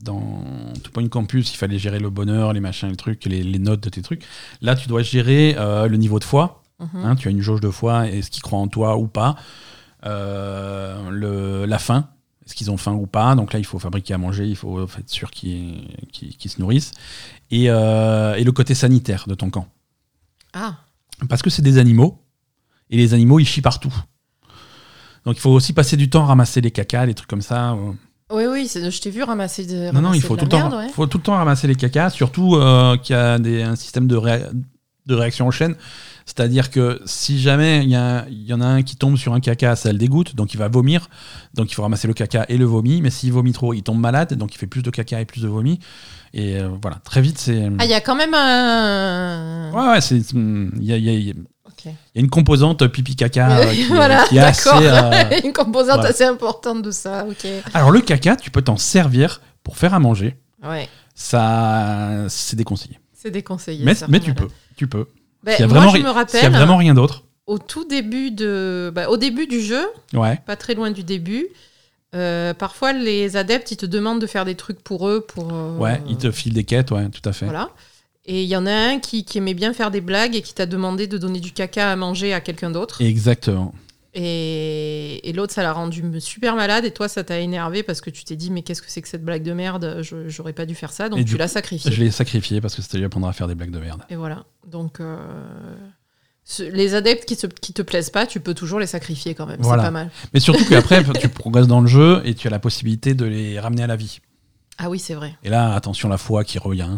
dans 0.01 0.43
Two 0.83 0.91
Point 0.91 1.07
Campus, 1.07 1.53
il 1.53 1.57
fallait 1.57 1.79
gérer 1.79 1.99
le 1.99 2.09
bonheur, 2.09 2.51
les 2.53 2.59
machins, 2.59 2.89
les 2.89 2.95
trucs, 2.97 3.23
les, 3.25 3.43
les 3.43 3.59
notes 3.59 3.81
de 3.83 3.89
tes 3.89 4.01
trucs. 4.01 4.23
Là, 4.61 4.75
tu 4.75 4.87
dois 4.89 5.03
gérer 5.03 5.55
euh, 5.57 5.87
le 5.87 5.97
niveau 5.97 6.19
de 6.19 6.23
foi. 6.25 6.63
Mhm. 6.79 7.05
Hein, 7.05 7.15
tu 7.15 7.27
as 7.27 7.31
une 7.31 7.41
jauge 7.41 7.61
de 7.61 7.69
foi, 7.69 8.07
est-ce 8.09 8.29
qu'ils 8.31 8.41
croient 8.43 8.59
en 8.59 8.67
toi 8.67 8.97
ou 8.97 9.07
pas 9.07 9.35
Euh, 10.05 11.09
le, 11.11 11.65
La 11.65 11.79
faim, 11.79 12.07
est-ce 12.53 12.57
qu'ils 12.59 12.69
ont 12.69 12.77
faim 12.77 12.93
ou 12.93 13.07
pas 13.07 13.33
Donc 13.33 13.51
là, 13.51 13.57
il 13.57 13.65
faut 13.65 13.79
fabriquer 13.79 14.13
à 14.13 14.19
manger, 14.19 14.45
il 14.45 14.55
faut 14.55 14.83
être 14.83 15.09
sûr 15.09 15.31
qu'ils 15.31 15.87
se 16.45 16.61
nourrissent. 16.61 16.91
Et, 17.49 17.65
euh, 17.67 18.35
et 18.35 18.43
le 18.43 18.51
côté 18.51 18.75
sanitaire 18.75 19.25
de 19.27 19.33
ton 19.33 19.49
camp. 19.49 19.67
Ah, 20.53 20.75
Parce 21.29 21.41
que 21.41 21.49
c'est 21.49 21.63
des 21.63 21.79
animaux, 21.79 22.21
et 22.91 22.97
les 22.97 23.15
animaux, 23.15 23.39
ils 23.39 23.45
chient 23.47 23.63
partout. 23.63 23.93
Donc 25.25 25.35
il 25.37 25.39
faut 25.39 25.49
aussi 25.49 25.73
passer 25.73 25.97
du 25.97 26.11
temps 26.11 26.25
à 26.25 26.27
ramasser 26.27 26.61
les 26.61 26.69
cacas, 26.69 27.07
les 27.07 27.15
trucs 27.15 27.29
comme 27.29 27.41
ça. 27.41 27.71
euh. 27.71 27.93
oui, 28.29 28.45
oui, 28.45 28.69
je 28.71 29.01
t'ai 29.01 29.09
vu 29.09 29.23
ramasser 29.23 29.65
de. 29.65 29.85
Non, 29.91 29.93
non, 29.93 30.09
ramasser 30.09 30.17
il 30.17 30.21
faut 30.21 30.35
tout, 30.37 30.45
le 30.45 30.49
temps, 30.49 30.69
merde, 30.69 30.73
ouais. 30.75 30.89
faut 30.89 31.07
tout 31.07 31.17
le 31.17 31.23
temps 31.23 31.35
ramasser 31.35 31.65
les 31.65 31.75
cacas, 31.75 32.11
surtout 32.11 32.55
euh, 32.55 32.97
qu'il 32.97 33.15
y 33.15 33.17
a 33.17 33.39
des, 33.39 33.63
un 33.63 33.75
système 33.75 34.05
de 34.05 35.15
réaction 35.15 35.47
en 35.47 35.51
chaîne. 35.51 35.75
C'est-à-dire 36.25 36.71
que 36.71 37.01
si 37.05 37.39
jamais 37.39 37.83
il 37.83 37.89
y, 37.89 38.53
en 38.53 38.61
a 38.61 38.65
un 38.65 38.81
qui 38.81 38.95
tombe 38.95 39.17
sur 39.17 39.33
un 39.33 39.39
caca, 39.39 39.75
ça 39.75 39.91
le 39.91 39.97
dégoûte, 39.97 40.35
donc 40.35 40.53
il 40.53 40.57
va 40.57 40.67
vomir. 40.69 41.09
Donc 41.53 41.71
il 41.71 41.75
faut 41.75 41.81
ramasser 41.81 42.07
le 42.07 42.13
caca 42.13 42.45
et 42.49 42.57
le 42.57 42.65
vomi. 42.65 43.01
Mais 43.01 43.09
s'il 43.09 43.31
vomit 43.33 43.51
trop, 43.51 43.73
il 43.73 43.83
tombe 43.83 43.99
malade, 43.99 44.33
donc 44.35 44.55
il 44.55 44.57
fait 44.57 44.67
plus 44.67 44.81
de 44.83 44.89
caca 44.89 45.19
et 45.19 45.25
plus 45.25 45.41
de 45.41 45.47
vomi. 45.47 45.79
Et 46.33 46.57
euh, 46.59 46.69
voilà, 46.81 46.97
très 47.03 47.21
vite, 47.21 47.37
c'est. 47.37 47.69
Ah, 47.77 47.85
il 47.85 47.91
y 47.91 47.93
a 47.93 48.01
quand 48.01 48.15
même 48.15 48.33
un. 48.33 49.71
Ouais, 49.73 49.91
ouais, 49.91 50.01
c'est. 50.01 50.17
Il 50.33 50.83
y 50.83 50.93
a, 50.93 50.97
il 50.97 51.03
y 51.03 51.09
a- 51.09 51.13
il 51.13 51.27
y 51.27 51.31
a 51.31 51.33
Ok. 51.65 51.93
une 52.15 52.29
composante 52.29 52.87
pipi-caca 52.87 53.59
euh, 53.59 53.73
qui, 53.73 53.83
voilà, 53.87 54.23
qui 54.27 54.37
est 54.37 54.41
assez. 54.41 54.69
euh, 54.71 55.39
Une 55.43 55.53
composante 55.53 55.95
voilà. 55.97 56.09
assez 56.09 56.23
importante 56.23 56.81
de 56.81 56.91
ça, 56.91 57.25
ok. 57.29 57.45
Alors 57.73 57.91
le 57.91 58.01
caca, 58.01 58.35
tu 58.35 58.49
peux 58.49 58.61
t'en 58.61 58.77
servir 58.77 59.41
pour 59.63 59.77
faire 59.77 59.93
à 59.93 59.99
manger. 59.99 60.37
Ouais, 60.63 60.87
Ça, 61.13 62.25
c'est 62.29 62.55
déconseillé. 62.55 62.99
c'est 63.13 63.31
déconseillé. 63.31 63.83
Mais, 63.85 63.95
ça, 63.95 64.07
mais 64.09 64.19
tu 64.19 64.33
peux, 64.33 64.47
tu 64.77 64.87
peux. 64.87 65.07
Ben, 65.43 65.55
a 65.55 65.67
moi, 65.67 65.67
vraiment, 65.67 65.91
je 65.91 65.97
me 65.97 65.97
s'il 65.97 66.03
y 66.05 66.07
a 66.09 66.13
rappelle, 66.13 66.51
vraiment 66.51 66.77
rien 66.77 66.93
d'autre. 66.93 67.23
au 67.47 67.57
tout 67.59 67.85
début 67.85 68.31
de. 68.31 68.91
bah, 68.93 69.09
au 69.09 69.17
début 69.17 69.47
du 69.47 69.61
jeu, 69.61 69.85
Ouais. 70.13 70.39
pas 70.45 70.55
très 70.55 70.73
loin 70.73 70.91
du 70.91 71.03
début, 71.03 71.47
euh, 72.15 72.53
parfois 72.53 72.93
les 72.93 73.35
adeptes, 73.37 73.71
ils 73.71 73.77
te 73.77 73.85
demandent 73.85 74.21
de 74.21 74.27
faire 74.27 74.45
des 74.45 74.55
trucs 74.55 74.81
pour 74.83 75.07
eux. 75.09 75.21
Pour, 75.27 75.49
euh, 75.53 75.77
Ouais, 75.77 76.01
il 76.07 76.17
te 76.17 76.31
file 76.31 76.53
des 76.53 76.63
quêtes, 76.63 76.91
ouais, 76.91 77.09
tout 77.09 77.27
à 77.27 77.33
fait. 77.33 77.45
Voilà. 77.45 77.69
Et 78.25 78.43
il 78.43 78.47
y 78.47 78.55
en 78.55 78.65
a 78.65 78.71
un 78.71 78.99
qui, 78.99 79.25
qui 79.25 79.39
aimait 79.39 79.53
bien 79.53 79.73
faire 79.73 79.91
des 79.91 79.99
blagues 79.99 80.33
et 80.35 80.41
qui 80.41 80.53
t'a 80.53 80.65
demandé 80.65 81.07
de 81.07 81.17
donner 81.17 81.41
du 81.41 81.51
caca 81.51 81.91
à 81.91 81.95
manger 81.97 82.33
à 82.33 82.39
quelqu'un 82.39 82.71
d'autre. 82.71 83.01
Exactement. 83.01 83.73
Et, 84.15 85.27
et 85.27 85.33
l'autre, 85.33 85.53
ça 85.53 85.63
l'a 85.63 85.73
rendu 85.73 86.03
super 86.19 86.55
malade. 86.55 86.85
Et 86.85 86.91
toi, 86.91 87.07
ça 87.07 87.23
t'a 87.23 87.39
énervé 87.39 87.81
parce 87.83 87.99
que 88.01 88.09
tu 88.09 88.23
t'es 88.23 88.35
dit, 88.35 88.51
mais 88.51 88.61
qu'est-ce 88.61 88.81
que 88.81 88.89
c'est 88.91 89.01
que 89.01 89.07
cette 89.07 89.23
blague 89.25 89.43
de 89.43 89.53
merde? 89.53 89.99
Je- 90.01 90.29
J'aurais 90.29 90.53
pas 90.53 90.65
dû 90.65 90.75
faire 90.75 90.91
ça. 90.91 91.09
Donc 91.09 91.19
Et 91.19 91.25
tu 91.25 91.37
l'as 91.37 91.47
Je 91.47 91.51
sacrifié. 91.53 91.91
l'ai 91.95 92.11
sacrifié 92.11 92.61
parce 92.61 92.75
que 92.75 92.81
c'était 92.81 92.97
lui 92.99 93.05
apprendre 93.05 93.27
à 93.27 93.33
faire 93.33 93.47
des 93.47 93.55
blagues 93.55 93.71
de 93.71 93.79
merde. 93.79 94.03
Et 94.09 94.15
voilà. 94.15 94.45
Donc, 94.67 94.99
euh, 94.99 95.17
Ce- 96.45 96.61
Les 96.63 96.93
adeptes 96.93 97.23
qui, 97.25 97.35
se- 97.35 97.47
qui 97.47 97.71
te 97.71 97.81
plaisent 97.81 98.09
pas, 98.09 98.27
tu 98.27 98.41
peux 98.41 98.53
toujours 98.53 98.77
les 98.81 98.85
sacrifier 98.85 99.33
quand 99.33 99.45
même. 99.45 99.61
Voilà. 99.61 99.83
C'est 99.83 99.87
pas 99.87 99.91
mal. 99.91 100.11
Mais 100.33 100.41
surtout 100.41 100.65
qu'après, 100.69 101.01
tu 101.19 101.29
progresses 101.29 101.67
dans 101.67 101.79
le 101.79 101.87
jeu 101.87 102.21
et 102.25 102.35
tu 102.35 102.47
as 102.47 102.49
la 102.51 102.59
possibilité 102.59 103.13
de 103.13 103.23
les 103.23 103.59
ramener 103.61 103.81
à 103.83 103.87
la 103.87 103.95
vie. 103.95 104.19
Ah 104.77 104.89
oui, 104.89 104.99
c'est 104.99 105.13
vrai. 105.13 105.35
Et 105.43 105.49
là, 105.49 105.73
attention, 105.73 106.09
la 106.09 106.17
foi 106.17 106.43
qui 106.43 106.59
revient. 106.59 106.97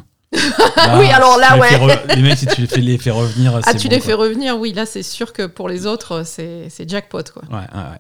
Oui, 0.98 1.10
alors 1.12 1.38
là, 1.38 1.56
les 1.56 1.62
ouais. 1.78 2.04
Les 2.16 2.22
mecs, 2.22 2.38
si 2.38 2.46
tu 2.48 2.62
les 2.62 2.68
fais, 2.68 2.82
les 2.82 2.98
fais 2.98 3.12
revenir, 3.12 3.60
Ah, 3.66 3.74
tu 3.74 3.88
bon, 3.88 3.94
les 3.96 4.00
quoi. 4.00 4.06
fais 4.08 4.14
revenir, 4.14 4.58
oui, 4.60 4.74
là 4.74 4.86
c'est 4.86 5.04
sûr 5.04 5.34
que 5.34 5.46
pour 5.46 5.70
les 5.70 5.86
autres, 5.86 6.24
c'est 6.26 6.70
jackpot 6.90 7.24
quoi. 7.34 7.44
Ouais, 7.50 7.58
ouais, 7.58 7.82
ouais. 7.82 7.98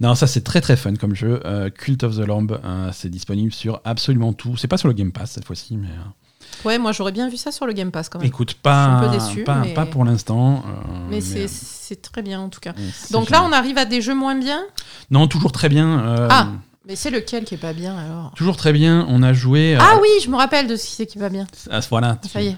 Non, 0.00 0.14
ça 0.14 0.26
c'est 0.26 0.42
très 0.42 0.60
très 0.60 0.76
fun 0.76 0.94
comme 0.94 1.14
jeu. 1.14 1.40
Euh, 1.44 1.70
Cult 1.70 2.02
of 2.04 2.16
the 2.16 2.20
Lamb, 2.26 2.50
euh, 2.64 2.90
c'est 2.92 3.08
disponible 3.10 3.52
sur 3.52 3.80
absolument 3.84 4.32
tout. 4.32 4.56
C'est 4.56 4.68
pas 4.68 4.76
sur 4.78 4.88
le 4.88 4.94
Game 4.94 5.12
Pass 5.12 5.32
cette 5.32 5.44
fois-ci, 5.44 5.76
mais 5.76 5.88
euh, 5.88 6.64
Ouais, 6.64 6.78
moi 6.78 6.92
j'aurais 6.92 7.12
bien 7.12 7.28
vu 7.28 7.36
ça 7.36 7.52
sur 7.52 7.66
le 7.66 7.72
Game 7.72 7.90
Pass 7.90 8.08
quand 8.08 8.18
même. 8.18 8.26
écoute, 8.26 8.54
pas, 8.54 8.86
Je 8.86 8.96
suis 8.96 9.06
un 9.06 9.10
peu 9.10 9.18
déçu, 9.18 9.44
pas, 9.44 9.56
mais- 9.56 9.74
pas 9.74 9.86
pour 9.86 10.04
l'instant. 10.04 10.62
euh, 10.66 10.98
mais 11.10 11.20
c'est- 11.20 11.48
c'est 11.48 12.00
très 12.00 12.22
bien 12.22 12.40
en 12.40 12.48
tout 12.48 12.60
cas. 12.60 12.72
mais 12.76 12.84
Donc 13.10 13.30
là, 13.30 13.42
on 13.44 13.52
arrive 13.52 13.76
à 13.78 13.84
des 13.84 14.00
jeux 14.00 14.14
moins 14.14 14.34
bien? 14.34 14.62
Non, 15.10 15.26
toujours 15.28 15.52
très 15.52 15.68
bien. 15.68 16.26
Ah. 16.30 16.48
Mais 16.88 16.96
c'est 16.96 17.10
lequel 17.10 17.44
qui 17.44 17.54
est 17.54 17.58
pas 17.58 17.74
bien 17.74 17.96
alors? 17.96 18.32
Toujours 18.34 18.56
très 18.56 18.72
bien. 18.72 19.06
On 19.10 19.22
a 19.22 19.32
joué. 19.34 19.76
euh, 19.76 19.80
Ah 19.80 19.98
oui, 20.00 20.08
je 20.24 20.30
me 20.30 20.36
rappelle 20.36 20.66
de 20.66 20.74
ce 20.74 20.86
qui 20.86 20.92
c'est 20.92 21.06
qui 21.06 21.18
va 21.18 21.28
bien. 21.28 21.46
ah, 21.70 21.80
voilà. 21.90 22.18
Ça 22.32 22.40
y 22.42 22.48
est. 22.48 22.56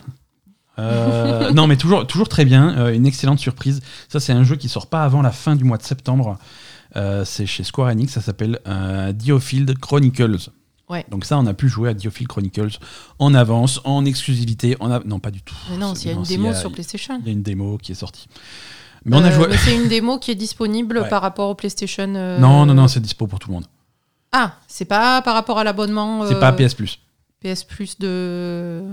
Euh, 0.78 1.50
non, 1.52 1.66
mais 1.66 1.76
toujours, 1.76 2.06
toujours 2.06 2.28
très 2.28 2.44
bien. 2.44 2.78
euh, 2.78 2.94
une 2.94 3.06
excellente 3.06 3.40
surprise. 3.40 3.80
Ça, 4.08 4.20
c'est 4.20 4.32
un 4.32 4.44
jeu 4.44 4.54
qui 4.56 4.68
sort 4.68 4.86
pas 4.86 5.02
avant 5.02 5.20
la 5.20 5.32
fin 5.32 5.56
du 5.56 5.64
mois 5.64 5.76
de 5.78 5.82
septembre. 5.82 6.38
Euh, 6.96 7.24
c'est 7.24 7.44
chez 7.44 7.64
Square 7.64 7.88
Enix. 7.88 8.12
Ça 8.12 8.20
s'appelle 8.20 8.60
Diofield 9.14 9.76
Chronicles. 9.78 10.48
Ouais. 10.88 11.04
Donc 11.10 11.24
ça, 11.24 11.36
on 11.38 11.46
a 11.46 11.54
pu 11.54 11.68
jouer 11.68 11.90
à 11.90 11.94
Diofield 11.94 12.28
Chronicles 12.28 12.78
en 13.18 13.34
avance, 13.34 13.80
en 13.84 14.04
exclusivité. 14.04 14.76
En 14.80 14.90
a- 14.92 15.00
Non, 15.04 15.18
pas 15.18 15.30
du 15.32 15.42
tout. 15.42 15.54
Mais 15.70 15.76
non, 15.76 15.94
s'il 15.94 16.10
y 16.10 16.14
a 16.14 16.16
une 16.16 16.22
démo 16.22 16.48
a- 16.50 16.54
sur 16.54 16.70
PlayStation. 16.72 17.18
Il 17.20 17.26
y 17.26 17.30
a 17.30 17.32
une 17.32 17.42
démo 17.42 17.78
qui 17.78 17.92
est 17.92 17.96
sortie. 17.96 18.28
Mais 19.04 19.16
on 19.16 19.24
a 19.24 19.30
joué. 19.32 19.46
c'est 19.56 19.74
une 19.74 19.88
démo 19.88 20.18
qui 20.18 20.30
est 20.30 20.34
disponible 20.36 20.98
Ouais. 21.02 21.08
par 21.08 21.20
rapport 21.22 21.48
au 21.48 21.54
PlayStation. 21.56 22.06
Non, 22.06 22.64
non, 22.64 22.74
non, 22.74 22.86
c'est 22.88 23.00
dispo 23.00 23.26
pour 23.26 23.38
tout 23.40 23.48
le 23.48 23.54
monde. 23.54 23.66
Ah, 24.32 24.54
c'est 24.68 24.84
pas 24.84 25.22
par 25.22 25.34
rapport 25.34 25.58
à 25.58 25.64
l'abonnement. 25.64 26.26
C'est 26.26 26.34
euh, 26.34 26.40
pas 26.40 26.52
PS 26.52 26.74
Plus. 26.74 26.98
PS 27.42 27.64
Plus 27.64 27.98
de 27.98 28.06
euh, 28.06 28.92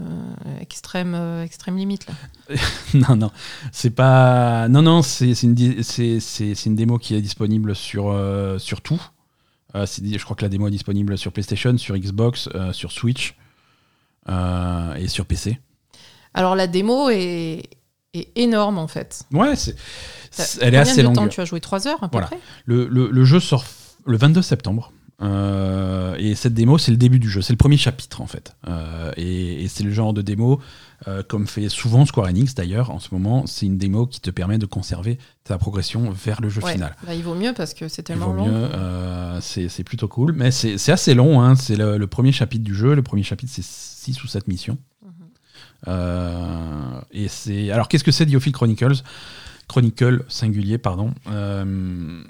extrême, 0.61 1.13
euh, 1.15 1.43
extrême 1.43 1.75
limite 1.77 2.07
là. 2.07 2.55
non, 2.93 3.15
non, 3.17 3.31
c'est 3.71 3.89
pas. 3.89 4.67
Non, 4.69 4.81
non, 4.81 5.01
c'est 5.01 5.31
une, 5.43 5.55
une 5.57 6.75
démo 6.75 6.97
qui 6.97 7.13
est 7.15 7.21
disponible 7.21 7.75
sur, 7.75 8.09
euh, 8.09 8.57
sur 8.57 8.81
tout. 8.81 9.01
Euh, 9.75 9.85
je 9.85 10.23
crois 10.23 10.35
que 10.35 10.43
la 10.43 10.49
démo 10.49 10.67
est 10.69 10.71
disponible 10.71 11.17
sur 11.17 11.31
PlayStation, 11.33 11.77
sur 11.77 11.97
Xbox, 11.97 12.47
euh, 12.55 12.71
sur 12.71 12.91
Switch 12.93 13.35
euh, 14.29 14.95
et 14.95 15.07
sur 15.07 15.25
PC. 15.25 15.59
Alors 16.33 16.55
la 16.55 16.67
démo 16.67 17.09
est, 17.09 17.63
est 18.13 18.29
énorme 18.37 18.77
en 18.77 18.87
fait. 18.87 19.23
Ouais, 19.33 19.55
c'est, 19.57 19.75
elle 20.61 20.73
est 20.73 20.77
Combien 20.77 20.81
assez 20.81 20.97
de 20.97 21.01
longue. 21.03 21.15
temps? 21.15 21.27
Tu 21.27 21.41
as 21.41 21.45
joué 21.45 21.59
3 21.59 21.87
heures 21.87 22.03
à 22.03 22.07
peu 22.07 22.13
Voilà. 22.13 22.27
près? 22.27 22.39
Le, 22.65 22.87
le- 22.87 23.09
le 23.11 23.25
jeu 23.25 23.39
sort 23.39 23.65
le 24.05 24.17
22 24.17 24.41
septembre. 24.41 24.93
Euh, 25.19 26.15
et 26.19 26.35
cette 26.35 26.53
démo, 26.53 26.77
c'est 26.77 26.91
le 26.91 26.97
début 26.97 27.17
du 27.17 27.27
jeu, 27.29 27.41
c'est 27.41 27.53
le 27.53 27.57
premier 27.57 27.77
chapitre 27.77 28.21
en 28.21 28.27
fait. 28.27 28.55
Euh, 28.67 29.11
et 29.17 29.63
et 29.63 29.67
c'est 29.67 29.83
le 29.83 29.91
genre 29.91 30.13
de 30.13 30.21
démo, 30.21 30.59
euh, 31.07 31.23
comme 31.27 31.47
fait 31.47 31.69
souvent 31.69 32.05
Square 32.05 32.27
Enix 32.27 32.53
d'ailleurs 32.53 32.91
en 32.91 32.99
ce 32.99 33.09
moment, 33.13 33.47
c'est 33.47 33.65
une 33.65 33.79
démo 33.79 34.05
qui 34.05 34.21
te 34.21 34.29
permet 34.29 34.59
de 34.59 34.67
conserver 34.67 35.17
ta 35.43 35.57
progression 35.57 36.11
vers 36.11 36.39
le 36.39 36.49
jeu 36.49 36.61
Ouais. 36.61 36.73
final. 36.73 36.95
Bah, 37.05 37.15
il 37.15 37.23
vaut 37.23 37.33
mieux 37.33 37.53
parce 37.55 37.73
que 37.73 37.87
c'est 37.87 38.03
Il 38.03 38.05
tellement 38.05 38.31
vaut 38.31 38.45
long. 38.45 39.39
c'est 39.41 39.83
plutôt 39.83 40.07
cool, 40.07 40.33
mais 40.33 40.51
c'est 40.51 40.91
assez 40.91 41.15
long. 41.15 41.41
hein. 41.41 41.55
C'est 41.55 41.75
le, 41.77 41.97
le 41.97 42.07
premier 42.07 42.31
chapitre 42.31 42.63
du 42.63 42.75
jeu. 42.75 42.93
Le 42.93 43.01
premier 43.01 43.23
chapitre, 43.23 43.51
c'est 43.55 43.65
6 43.65 44.23
ou 44.23 44.27
7 44.27 44.47
missions. 44.47 44.77
Mhm. 45.87 47.01
Et 47.11 47.27
c'est 47.27 47.71
alors 47.71 47.87
qu'est-ce 47.87 48.03
que 48.03 48.11
c'est 48.11 48.25
Diofield 48.27 48.55
Chronicles? 48.55 49.01
Chronicle 49.67 50.23
singulier, 50.29 50.77
pardon. 50.77 51.11
Euh, 51.29 52.23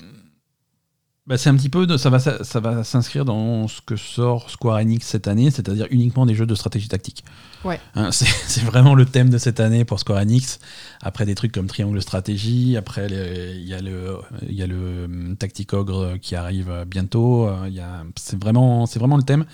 bah, 1.28 1.38
c'est 1.38 1.50
un 1.50 1.56
petit 1.58 1.68
peu 1.70 1.86
de, 1.86 1.98
ça 1.98 2.10
va 2.10 2.20
ça, 2.20 2.44
ça 2.44 2.60
va 2.62 2.84
s'inscrire 2.86 3.26
dans 3.26 3.68
ce 3.68 3.82
que 3.82 3.98
sort 3.98 4.50
Square 4.50 4.78
Enix 4.78 5.06
cette 5.06 5.28
année, 5.28 5.52
c'est-à-dire 5.52 5.86
uniquement 5.92 6.26
des 6.26 6.34
jeux 6.36 6.46
de 6.46 6.56
stratégie 6.56 6.88
tactique. 6.88 7.24
Ouais. 7.66 7.80
Hein, 7.96 8.10
c'est 8.12 8.63
vraiment 8.63 8.96
le 8.96 9.06
thème 9.06 9.30
de 9.30 9.38
cette 9.38 9.60
année 9.60 9.84
pour 9.84 10.00
Square 10.00 10.20
Enix. 10.20 10.60
Après 11.02 11.26
des 11.26 11.36
trucs 11.36 11.52
comme 11.52 11.68
Triangle 11.68 12.02
Stratégie, 12.02 12.78
après 12.78 13.08
il 13.08 13.68
y 13.68 13.74
a 13.74 13.82
le 13.82 14.18
il 14.48 14.56
y 14.56 14.63
a 14.63 14.68
le 14.68 15.06
hum, 15.06 15.36
Tacticogre 15.38 16.18
qui 16.22 16.36
arrive 16.36 16.86
bientôt. 16.88 17.48
euh, 17.48 17.70
C'est 18.16 18.42
vraiment 18.42 18.86
c'est 18.86 19.00
vraiment 19.00 19.18
le 19.18 19.24
thème. 19.24 19.46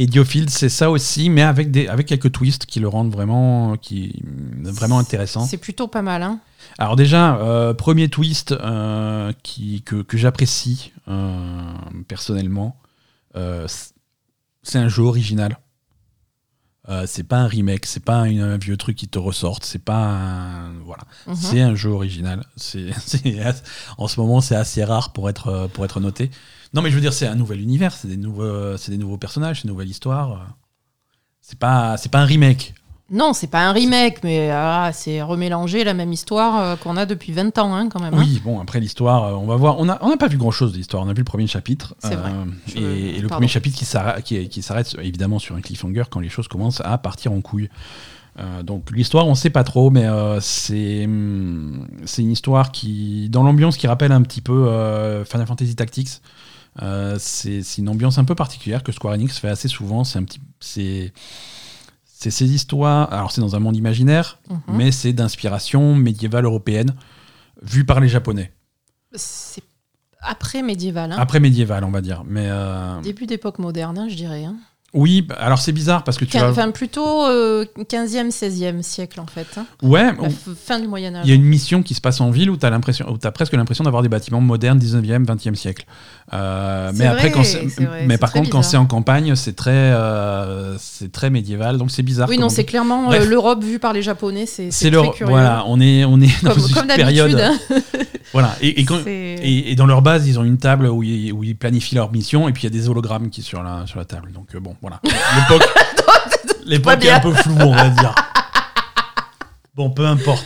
Et 0.00 0.06
Diofield, 0.06 0.48
c'est 0.48 0.68
ça 0.68 0.92
aussi, 0.92 1.28
mais 1.28 1.42
avec 1.42 1.72
des 1.72 1.88
avec 1.88 2.06
quelques 2.06 2.30
twists 2.30 2.66
qui 2.66 2.78
le 2.78 2.86
rendent 2.86 3.10
vraiment 3.10 3.76
qui 3.76 4.22
vraiment 4.62 5.00
intéressant. 5.00 5.44
C'est 5.44 5.56
plutôt 5.56 5.88
pas 5.88 6.02
mal. 6.02 6.22
Hein. 6.22 6.38
Alors 6.78 6.94
déjà, 6.94 7.36
euh, 7.38 7.74
premier 7.74 8.08
twist 8.08 8.52
euh, 8.52 9.32
qui, 9.42 9.82
que, 9.82 9.96
que 9.96 10.16
j'apprécie 10.16 10.92
euh, 11.08 11.72
personnellement, 12.06 12.76
c'est 13.34 14.78
un 14.78 14.88
jeu 14.88 15.02
original. 15.02 15.58
Euh, 16.88 17.04
c'est 17.06 17.22
pas 17.24 17.38
un 17.40 17.46
remake, 17.46 17.84
c'est 17.84 18.02
pas 18.04 18.20
un, 18.20 18.38
un 18.38 18.56
vieux 18.56 18.76
truc 18.78 18.96
qui 18.96 19.08
te 19.08 19.18
ressorte, 19.18 19.64
c'est 19.64 19.84
pas 19.84 20.06
un, 20.06 20.72
voilà, 20.84 21.04
Mhm. 21.26 21.34
c'est 21.34 21.60
un 21.60 21.74
jeu 21.74 21.90
original. 21.90 22.44
C'est 22.56 22.90
en 23.98 24.08
ce 24.08 24.18
moment 24.20 24.40
c'est 24.40 24.56
assez 24.56 24.82
rare 24.84 25.12
pour 25.12 25.28
être 25.28 25.48
euh, 25.48 25.68
pour 25.68 25.84
être 25.84 26.00
noté. 26.00 26.30
Non 26.72 26.80
mais 26.82 26.90
je 26.90 26.94
veux 26.94 27.00
dire 27.02 27.12
c'est 27.12 27.26
un 27.26 27.34
nouvel 27.34 27.60
univers, 27.60 27.92
c'est 27.92 28.08
des 28.08 28.16
nouveaux 28.16 28.76
c'est 28.78 28.90
des 28.90 28.98
nouveaux 28.98 29.18
personnages, 29.18 29.58
c'est 29.60 29.64
une 29.64 29.70
nouvelle 29.70 29.88
histoire. 29.90 30.46
C'est 31.42 31.58
pas 31.58 31.96
c'est 31.98 32.10
pas 32.10 32.20
un 32.20 32.24
remake. 32.26 32.74
Non, 33.10 33.32
c'est 33.32 33.46
pas 33.46 33.66
un 33.66 33.72
remake, 33.72 34.22
mais 34.22 34.50
ah, 34.52 34.90
c'est 34.92 35.22
remélanger 35.22 35.82
la 35.82 35.94
même 35.94 36.12
histoire 36.12 36.60
euh, 36.60 36.76
qu'on 36.76 36.96
a 36.98 37.06
depuis 37.06 37.32
20 37.32 37.56
ans 37.56 37.74
hein, 37.74 37.88
quand 37.88 38.00
même. 38.00 38.12
hein. 38.12 38.18
Oui, 38.20 38.40
bon, 38.44 38.60
après 38.60 38.80
l'histoire, 38.80 39.24
euh, 39.24 39.32
on 39.32 39.46
va 39.46 39.56
voir. 39.56 39.78
On 39.78 39.86
n'a 39.86 39.98
on 40.02 40.14
pas 40.18 40.28
vu 40.28 40.36
grand-chose 40.36 40.72
de 40.72 40.76
l'histoire. 40.76 41.02
On 41.04 41.08
a 41.08 41.12
vu 41.14 41.20
le 41.20 41.24
premier 41.24 41.46
chapitre. 41.46 41.94
C'est 42.00 42.14
vrai. 42.16 42.30
et, 42.68 42.70
Je- 42.72 42.78
et 43.16 43.20
le 43.20 43.28
premier 43.28 43.48
chapitre 43.48 43.78
qui 43.78 43.86
s'arrête, 43.86 44.22
qui, 44.24 44.36
est- 44.36 44.48
qui 44.48 44.60
s'arrête 44.60 44.94
évidemment 45.02 45.38
sur 45.38 45.56
un 45.56 45.62
cliffhanger 45.62 46.02
quand 46.10 46.20
les 46.20 46.28
choses 46.28 46.48
commencent 46.48 46.82
à 46.84 46.98
partir 46.98 47.32
en 47.32 47.40
couille. 47.40 47.70
Euh, 48.38 48.62
donc 48.62 48.90
l'histoire, 48.92 49.26
on 49.26 49.34
sait 49.34 49.50
pas 49.50 49.64
trop, 49.64 49.90
mais 49.90 50.04
euh, 50.04 50.38
c'est 50.40 51.06
hum, 51.06 51.88
c'est 52.04 52.20
une 52.22 52.30
histoire 52.30 52.70
qui, 52.72 53.28
dans 53.30 53.42
l'ambiance, 53.42 53.76
qui 53.78 53.86
rappelle 53.86 54.12
un 54.12 54.22
petit 54.22 54.42
peu 54.42 54.68
euh, 54.68 55.24
Final 55.24 55.46
Fantasy 55.46 55.74
Tactics. 55.74 56.20
Euh, 56.82 57.16
c'est 57.18 57.62
c'est 57.62 57.80
une 57.80 57.88
ambiance 57.88 58.18
un 58.18 58.24
peu 58.24 58.34
particulière 58.36 58.82
que 58.84 58.92
Square 58.92 59.14
Enix 59.14 59.38
fait 59.38 59.48
assez 59.48 59.66
souvent. 59.66 60.04
C'est 60.04 60.18
un 60.18 60.24
petit, 60.24 60.40
c'est 60.60 61.12
c'est 62.20 62.30
ces 62.32 62.52
histoires. 62.52 63.12
Alors 63.12 63.30
c'est 63.30 63.40
dans 63.40 63.54
un 63.54 63.60
monde 63.60 63.76
imaginaire, 63.76 64.38
Mhm. 64.50 64.58
mais 64.76 64.90
c'est 64.92 65.12
d'inspiration 65.12 65.94
médiévale 65.94 66.44
européenne 66.46 66.94
vue 67.62 67.84
par 67.84 68.00
les 68.00 68.08
Japonais. 68.08 68.52
C'est 69.14 69.62
après 70.20 70.62
médiéval, 70.62 71.12
hein. 71.12 71.16
Après 71.18 71.38
médiéval, 71.38 71.84
on 71.84 71.90
va 71.92 72.00
dire. 72.00 72.24
Mais 72.26 72.46
euh, 72.48 73.00
début 73.02 73.26
d'époque 73.26 73.60
moderne, 73.60 73.96
hein, 73.98 74.08
je 74.08 74.16
dirais. 74.16 74.44
hein. 74.44 74.56
Oui, 74.94 75.20
bah, 75.22 75.36
alors 75.38 75.58
c'est 75.58 75.72
bizarre 75.72 76.02
parce 76.02 76.16
que 76.16 76.24
tu 76.24 76.38
vas. 76.38 76.48
Enfin, 76.50 76.70
plutôt 76.70 77.24
euh, 77.26 77.64
15e, 77.78 78.30
16e 78.30 78.80
siècle 78.82 79.20
en 79.20 79.26
fait. 79.26 79.46
hein. 79.58 79.66
Ouais, 79.82 80.04
La 80.20 80.28
fin 80.56 80.80
du 80.80 80.88
Moyen-Âge. 80.88 81.22
il 81.26 81.28
y 81.28 81.32
a 81.32 81.34
une 81.34 81.44
mission 81.44 81.82
qui 81.82 81.92
se 81.94 82.00
passe 82.00 82.20
en 82.22 82.30
ville 82.30 82.50
où 82.50 82.56
tu 82.56 82.64
as, 82.64 82.72
as 82.72 83.30
presque 83.32 83.52
l'impression 83.52 83.84
d'avoir 83.84 84.02
des 84.02 84.08
bâtiments 84.08 84.40
modernes 84.40 84.78
19e, 84.78 85.26
20e 85.26 85.54
siècle. 85.54 85.84
Euh, 86.32 86.90
mais 86.94 87.06
après, 87.06 87.28
vrai, 87.28 87.30
quand 87.30 87.42
mais 88.06 88.18
par 88.18 88.32
contre, 88.32 88.48
quand 88.50 88.62
c'est 88.62 88.76
en 88.78 88.86
campagne, 88.86 89.34
c'est 89.34 89.54
très, 89.56 89.70
euh, 89.72 90.76
c'est 90.78 91.12
très 91.12 91.30
médiéval, 91.30 91.76
donc 91.78 91.90
c'est 91.90 92.02
bizarre. 92.02 92.28
Oui, 92.28 92.38
non, 92.38 92.46
on 92.46 92.48
c'est 92.50 92.64
clairement 92.64 93.12
euh, 93.12 93.24
l'Europe 93.24 93.62
vue 93.62 93.78
par 93.78 93.92
les 93.92 94.02
Japonais. 94.02 94.46
C'est 94.46 94.68
très 94.70 94.90
curieux. 95.10 95.26
voilà, 95.32 95.64
on 95.66 95.80
est, 95.80 96.04
on 96.04 96.20
est 96.20 96.42
dans 96.44 96.54
Comme, 96.54 96.62
une 96.68 96.74
comme 96.74 96.86
période. 96.88 97.38
hein. 97.40 97.58
Voilà, 98.34 98.54
et, 98.60 98.78
et 98.80 98.84
quand- 98.84 99.00
Et, 99.06 99.70
et 99.72 99.74
dans 99.74 99.86
leur 99.86 100.02
base, 100.02 100.28
ils 100.28 100.38
ont 100.38 100.44
une 100.44 100.58
table 100.58 100.86
où 100.86 101.02
ils, 101.02 101.32
où 101.32 101.44
ils 101.44 101.56
planifient 101.56 101.94
leur 101.94 102.12
mission, 102.12 102.46
et 102.46 102.52
puis 102.52 102.64
il 102.64 102.74
y 102.74 102.76
a 102.76 102.78
des 102.78 102.86
hologrammes 102.90 103.30
qui 103.30 103.40
sont 103.40 103.48
sur 103.48 103.62
la, 103.62 103.86
sur 103.86 103.98
la 103.98 104.04
table. 104.04 104.32
Donc 104.32 104.54
bon, 104.58 104.76
voilà. 104.80 105.00
L'époque, 105.04 105.68
l'époque 106.66 107.04
est 107.04 107.10
un 107.10 107.20
peu 107.20 107.34
floue, 107.34 107.56
on 107.60 107.74
va 107.74 107.88
dire. 107.90 108.14
Bon, 109.74 109.90
peu 109.90 110.06
importe. 110.06 110.44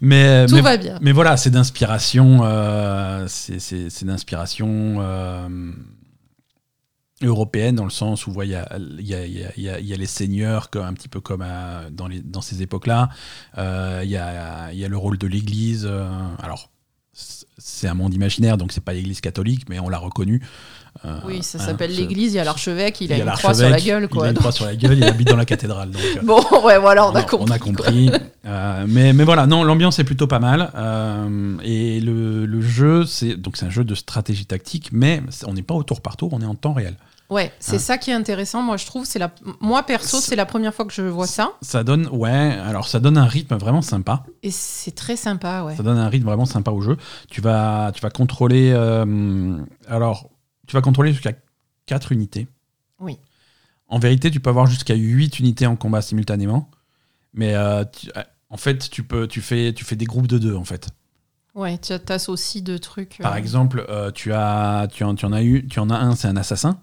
Mais, 0.00 0.44
Tout 0.46 0.56
mais, 0.56 0.60
va 0.60 0.76
bien. 0.76 0.98
mais 1.00 1.12
voilà, 1.12 1.36
c'est 1.36 1.50
d'inspiration, 1.50 2.40
euh, 2.44 3.24
c'est 3.28 3.58
c'est- 3.58 3.88
c'est 3.88 4.04
d'inspiration 4.04 4.96
euh, 5.00 5.72
européenne 7.22 7.76
dans 7.76 7.84
le 7.84 7.90
sens 7.90 8.26
où 8.26 8.42
il 8.42 8.50
y, 8.50 8.54
a, 8.54 8.68
y, 8.98 9.14
a, 9.14 9.26
y 9.26 9.44
a- 9.44 9.50
il 9.56 9.62
y 9.62 9.68
a- 9.70 9.78
il 9.78 9.86
y 9.86 9.94
a 9.94 9.96
les 9.96 10.06
seigneurs, 10.06 10.68
comme- 10.68 10.84
un 10.84 10.92
petit 10.92 11.08
peu 11.08 11.20
comme 11.20 11.42
euh, 11.46 11.88
dans, 11.90 12.08
les, 12.08 12.20
dans 12.20 12.40
ces 12.42 12.60
époques-là. 12.60 13.08
Euh, 13.56 14.00
Il 14.04 14.10
y, 14.10 14.16
a, 14.16 14.72
il 14.72 14.78
y 14.78 14.84
a 14.84 14.88
le 14.88 14.96
rôle 14.98 15.16
de 15.16 15.26
l'Église. 15.26 15.86
euh, 15.88 16.06
alors, 16.42 16.70
c'est 17.56 17.86
un 17.88 17.94
monde 17.94 18.12
imaginaire, 18.12 18.58
donc 18.58 18.72
c'est 18.72 18.82
pas 18.84 18.92
l'Église 18.92 19.20
catholique, 19.20 19.68
mais 19.68 19.78
on 19.78 19.88
l'a 19.88 19.98
reconnu. 19.98 20.42
Euh, 21.04 21.18
Oui, 21.26 21.42
ça 21.42 21.58
s'appelle 21.58 21.94
l'église, 21.94 22.32
il 22.32 22.36
y 22.36 22.38
a 22.40 22.44
l'archevêque, 22.44 23.00
il, 23.00 23.12
a 23.12 23.18
une 23.18 23.30
croix 23.32 23.52
sur 23.54 23.68
la 23.68 23.80
gueule. 23.80 24.08
Il 24.12 24.20
a 24.22 24.28
une 24.30 24.34
croix 24.34 24.52
sur 24.52 24.64
la 24.64 24.76
gueule, 24.76 24.96
il 24.98 25.04
habite 25.04 25.28
dans 25.28 25.36
la 25.36 25.44
cathédrale. 25.44 25.90
Donc, 25.90 26.00
euh, 26.02 26.20
Bon, 26.22 26.40
ouais, 26.64 26.78
voilà, 26.78 27.06
on 27.08 27.14
a 27.14 27.20
on, 27.22 27.24
compris. 27.24 27.52
a 27.52 27.58
compris. 27.58 28.10
Euh, 28.46 28.84
mais, 28.86 29.14
mais 29.14 29.24
voilà, 29.24 29.46
non, 29.46 29.64
l'ambiance 29.64 29.98
est 29.98 30.04
plutôt 30.04 30.26
pas 30.26 30.38
mal. 30.38 30.70
euh, 30.76 31.56
et 31.62 31.98
le, 32.00 32.44
le 32.44 32.60
jeu, 32.60 33.06
c'est 33.06 33.36
un 33.62 33.70
jeu 33.70 33.84
de 33.84 33.94
stratégie 33.94 34.44
tactique, 34.44 34.90
mais 34.92 35.22
on 35.46 35.54
n'est 35.54 35.62
pas 35.62 35.72
au 35.72 35.82
tour 35.82 36.02
par 36.02 36.18
tour, 36.18 36.28
on 36.34 36.42
est 36.42 36.46
en 36.46 36.54
temps 36.54 36.74
réel. 36.74 36.94
Ouais, 37.30 37.50
c'est 37.58 37.76
Hein. 37.76 37.78
ça 37.78 37.96
qui 37.98 38.10
est 38.10 38.14
intéressant, 38.14 38.60
moi 38.60 38.76
je 38.76 38.84
trouve. 38.84 39.06
C'est 39.06 39.18
la... 39.18 39.30
Moi 39.62 39.82
perso, 39.84 40.20
c'est 40.20 40.36
la 40.36 40.44
première 40.44 40.74
fois 40.74 40.84
que 40.84 40.92
je 40.92 41.00
vois 41.00 41.26
ça. 41.26 41.52
Ça 41.62 41.82
donne, 41.84 42.06
ouais, 42.12 42.30
alors 42.62 42.86
ça 42.86 43.00
donne 43.00 43.16
un 43.16 43.24
rythme 43.24 43.56
vraiment 43.56 43.80
sympa. 43.80 44.24
Et 44.42 44.50
c'est 44.50 44.94
très 44.94 45.16
sympa, 45.16 45.62
ouais. 45.62 45.74
Ça 45.74 45.82
donne 45.82 45.96
un 45.96 46.10
rythme 46.10 46.26
vraiment 46.26 46.44
sympa 46.44 46.70
au 46.70 46.82
jeu. 46.82 46.98
Tu 47.30 47.40
vas, 47.40 47.92
tu 47.94 48.02
vas 48.02 48.10
contrôler. 48.10 48.72
alors, 49.88 50.28
tu 50.66 50.74
vas 50.76 50.82
contrôler 50.82 51.12
jusqu'à 51.12 51.32
4 51.86 52.12
unités. 52.12 52.46
Oui. 53.00 53.18
En 53.88 53.98
vérité, 53.98 54.30
tu 54.30 54.40
peux 54.40 54.50
avoir 54.50 54.66
jusqu'à 54.66 54.94
8 54.94 55.38
unités 55.38 55.66
en 55.66 55.76
combat 55.76 56.02
simultanément. 56.02 56.70
Mais 57.32 57.54
euh, 57.54 57.84
tu- 57.84 58.08
euh, 58.16 58.22
en 58.48 58.56
fait, 58.56 58.88
tu, 58.90 59.02
peux, 59.02 59.26
tu, 59.28 59.40
fais, 59.40 59.72
tu 59.74 59.84
fais 59.84 59.96
des 59.96 60.04
groupes 60.06 60.26
de 60.28 60.38
deux, 60.38 60.54
en 60.54 60.64
fait. 60.64 60.88
Ouais, 61.54 61.78
tu 61.78 61.92
associes 62.08 62.62
deux 62.62 62.78
trucs. 62.78 63.18
Par 63.20 63.34
euh, 63.34 63.36
exemple, 63.36 63.84
euh, 63.88 64.10
tu, 64.10 64.32
as, 64.32 64.88
tu, 64.92 65.04
en, 65.04 65.14
tu, 65.14 65.24
en 65.26 65.32
as 65.32 65.42
eu, 65.42 65.66
tu 65.68 65.78
en 65.78 65.90
as 65.90 65.96
un, 65.98 66.16
c'est 66.16 66.28
un 66.28 66.36
assassin. 66.36 66.80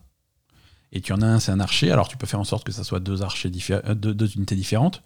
Et 0.94 1.02
tu 1.02 1.14
en 1.14 1.22
as 1.22 1.26
un, 1.26 1.40
c'est 1.40 1.52
un 1.52 1.60
archer. 1.60 1.92
Alors, 1.92 2.08
tu 2.08 2.18
peux 2.18 2.28
faire 2.28 2.40
en 2.40 2.44
sorte 2.46 2.66
que 2.66 2.72
ça 2.72 2.84
soit 2.84 3.00
deux, 3.00 3.22
archers 3.22 3.50
diffé- 3.50 3.82
deux, 3.96 4.14
deux 4.14 4.34
unités 4.36 4.56
différentes. 4.56 5.04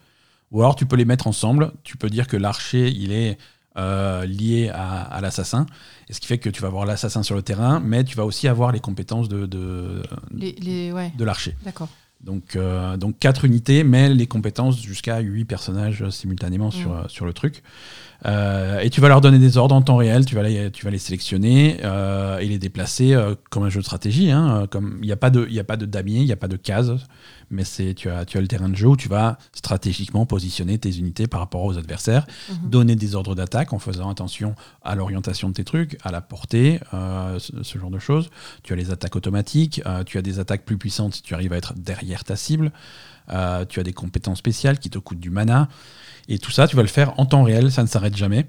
Ou 0.52 0.62
alors, 0.62 0.76
tu 0.76 0.86
peux 0.86 0.96
les 0.96 1.06
mettre 1.06 1.28
ensemble. 1.28 1.72
Tu 1.84 1.98
peux 1.98 2.10
dire 2.10 2.28
que 2.28 2.38
l'archer, 2.38 2.90
il 2.90 3.12
est 3.12 3.38
euh, 3.78 4.26
lié 4.26 4.70
à, 4.74 5.02
à 5.02 5.22
l'assassin. 5.22 5.66
Et 6.10 6.14
ce 6.14 6.20
qui 6.20 6.28
fait 6.28 6.38
que 6.38 6.50
tu 6.50 6.62
vas 6.62 6.68
avoir 6.70 6.86
l'assassin 6.86 7.24
sur 7.24 7.36
le 7.36 7.42
terrain, 7.42 7.80
mais 7.84 8.04
tu 8.04 8.16
vas 8.16 8.26
aussi 8.26 8.48
avoir 8.48 8.72
les 8.72 8.80
compétences 8.80 9.28
de, 9.30 9.46
de, 9.46 10.02
Les, 10.34 10.54
les... 10.62 10.92
Ouais, 10.92 11.12
de 11.18 11.24
l'archer. 11.26 11.56
d'accord. 11.66 11.90
Donc, 12.24 12.56
euh, 12.56 12.98
donc 12.98 13.20
4 13.20 13.46
unités, 13.46 13.84
mais 13.84 14.10
les 14.10 14.26
compétences 14.26 14.82
jusqu'à 14.82 15.20
8 15.20 15.46
personnages 15.46 16.10
simultanément 16.10 16.72
sur, 16.72 16.90
Mm. 16.90 16.94
euh, 16.94 17.08
sur 17.08 17.26
le 17.26 17.34
truc. 17.34 17.62
Euh, 18.26 18.80
et 18.80 18.90
tu 18.90 19.02
vas 19.02 19.10
leur 19.10 19.22
donner 19.22 19.38
des 19.38 19.58
ordres 19.58 19.76
en 19.76 19.82
temps 19.84 19.98
réel, 19.98 20.26
tu 20.26 20.34
vas 20.34 20.42
les, 20.42 20.72
tu 20.72 20.86
vas 20.86 20.90
les 20.92 20.98
sélectionner 20.98 21.78
euh, 21.84 22.40
et 22.40 22.48
les 22.48 22.58
déplacer 22.58 23.14
euh, 23.14 23.36
comme 23.52 23.64
un 23.64 23.70
jeu 23.70 23.82
de 23.82 23.86
stratégie. 23.86 24.32
hein, 24.32 24.62
euh, 24.64 24.68
comme 24.68 24.98
Il 25.02 25.06
n'y 25.06 25.12
a 25.12 25.18
pas 25.18 25.30
de, 25.30 25.48
y 25.50 25.60
a 25.60 25.64
pas 25.64 25.78
de 25.78 25.86
damier, 25.86 26.20
il 26.22 26.26
n'y 26.26 26.32
a 26.32 26.38
pas 26.38 26.48
de 26.48 26.56
case, 26.58 26.96
mais 27.50 27.64
c'est 27.64 27.94
tu 27.94 28.10
as, 28.10 28.26
tu 28.26 28.38
as 28.38 28.42
le 28.42 28.48
terrain 28.48 28.70
de 28.70 28.76
jeu 28.76 28.88
où 28.88 28.98
tu 28.98 29.10
vas 29.10 29.38
stratégiquement 29.54 30.26
positionner 30.26 30.78
tes 30.78 30.98
unités 30.98 31.28
par 31.28 31.40
rapport 31.40 31.64
aux 31.64 31.78
adversaires, 31.78 32.26
Mhm. 32.50 32.70
donner 32.70 32.96
des 32.96 33.16
ordres 33.16 33.36
d'attaque 33.36 33.74
en 33.74 33.80
faisant 33.80 34.10
attention 34.10 34.56
à 34.84 34.96
l'orientation 34.96 35.50
de 35.50 35.54
tes 35.54 35.64
trucs, 35.64 35.98
à 36.04 36.12
la 36.12 36.22
portée, 36.22 36.80
euh, 36.94 37.40
ce, 37.40 37.64
ce 37.64 37.78
genre 37.80 37.90
de 37.92 38.00
choses. 38.00 38.30
Tu 38.64 38.74
as 38.74 38.76
les 38.76 38.92
attaques 38.92 39.16
automatiques, 39.16 39.82
euh, 39.86 40.04
tu 40.04 40.18
as 40.18 40.22
des 40.22 40.40
attaques 40.40 40.66
plus 40.66 40.78
puissantes 40.78 41.16
si 41.16 41.22
tu 41.22 41.34
arrives 41.34 41.54
à 41.54 41.58
être 41.58 41.74
derrière 41.76 42.24
ta 42.24 42.36
cible, 42.36 42.72
euh, 43.32 43.66
tu 43.66 43.80
as 43.80 43.84
des 43.84 43.94
compétences 43.94 44.38
spéciales 44.40 44.80
qui 44.80 44.90
te 44.90 45.00
coûtent 45.00 45.20
du 45.20 45.30
mana, 45.30 45.68
et 46.28 46.40
tout 46.40 46.52
ça, 46.52 46.68
tu 46.68 46.76
vas 46.76 46.82
le 46.82 46.88
faire 46.88 47.14
en 47.20 47.26
temps 47.26 47.44
réel, 47.44 47.72
ça 47.72 47.82
ne 47.84 47.88
s'arrête 47.88 48.16
jamais. 48.16 48.48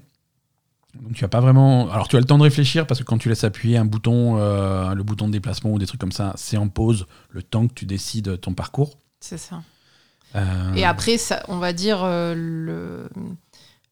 Donc 1.01 1.13
tu 1.13 1.23
as 1.25 1.27
pas 1.27 1.39
vraiment. 1.41 1.89
Alors 1.91 2.07
tu 2.07 2.15
as 2.15 2.19
le 2.19 2.25
temps 2.25 2.37
de 2.37 2.43
réfléchir 2.43 2.85
parce 2.87 2.99
que 2.99 3.05
quand 3.05 3.17
tu 3.17 3.29
laisses 3.29 3.43
appuyer 3.43 3.77
un 3.77 3.85
bouton, 3.85 4.37
euh, 4.37 4.93
le 4.93 5.03
bouton 5.03 5.27
de 5.27 5.31
déplacement 5.33 5.71
ou 5.71 5.79
des 5.79 5.85
trucs 5.87 6.01
comme 6.01 6.11
ça, 6.11 6.33
c'est 6.35 6.57
en 6.57 6.67
pause 6.69 7.05
le 7.29 7.41
temps 7.43 7.67
que 7.67 7.73
tu 7.73 7.85
décides 7.85 8.39
ton 8.41 8.53
parcours. 8.53 8.97
C'est 9.19 9.37
ça. 9.37 9.61
Euh, 10.35 10.73
Et 10.75 10.83
après, 10.83 11.17
ça, 11.17 11.43
on 11.47 11.57
va 11.57 11.73
dire 11.73 12.03
euh, 12.03 12.33
le. 12.35 13.09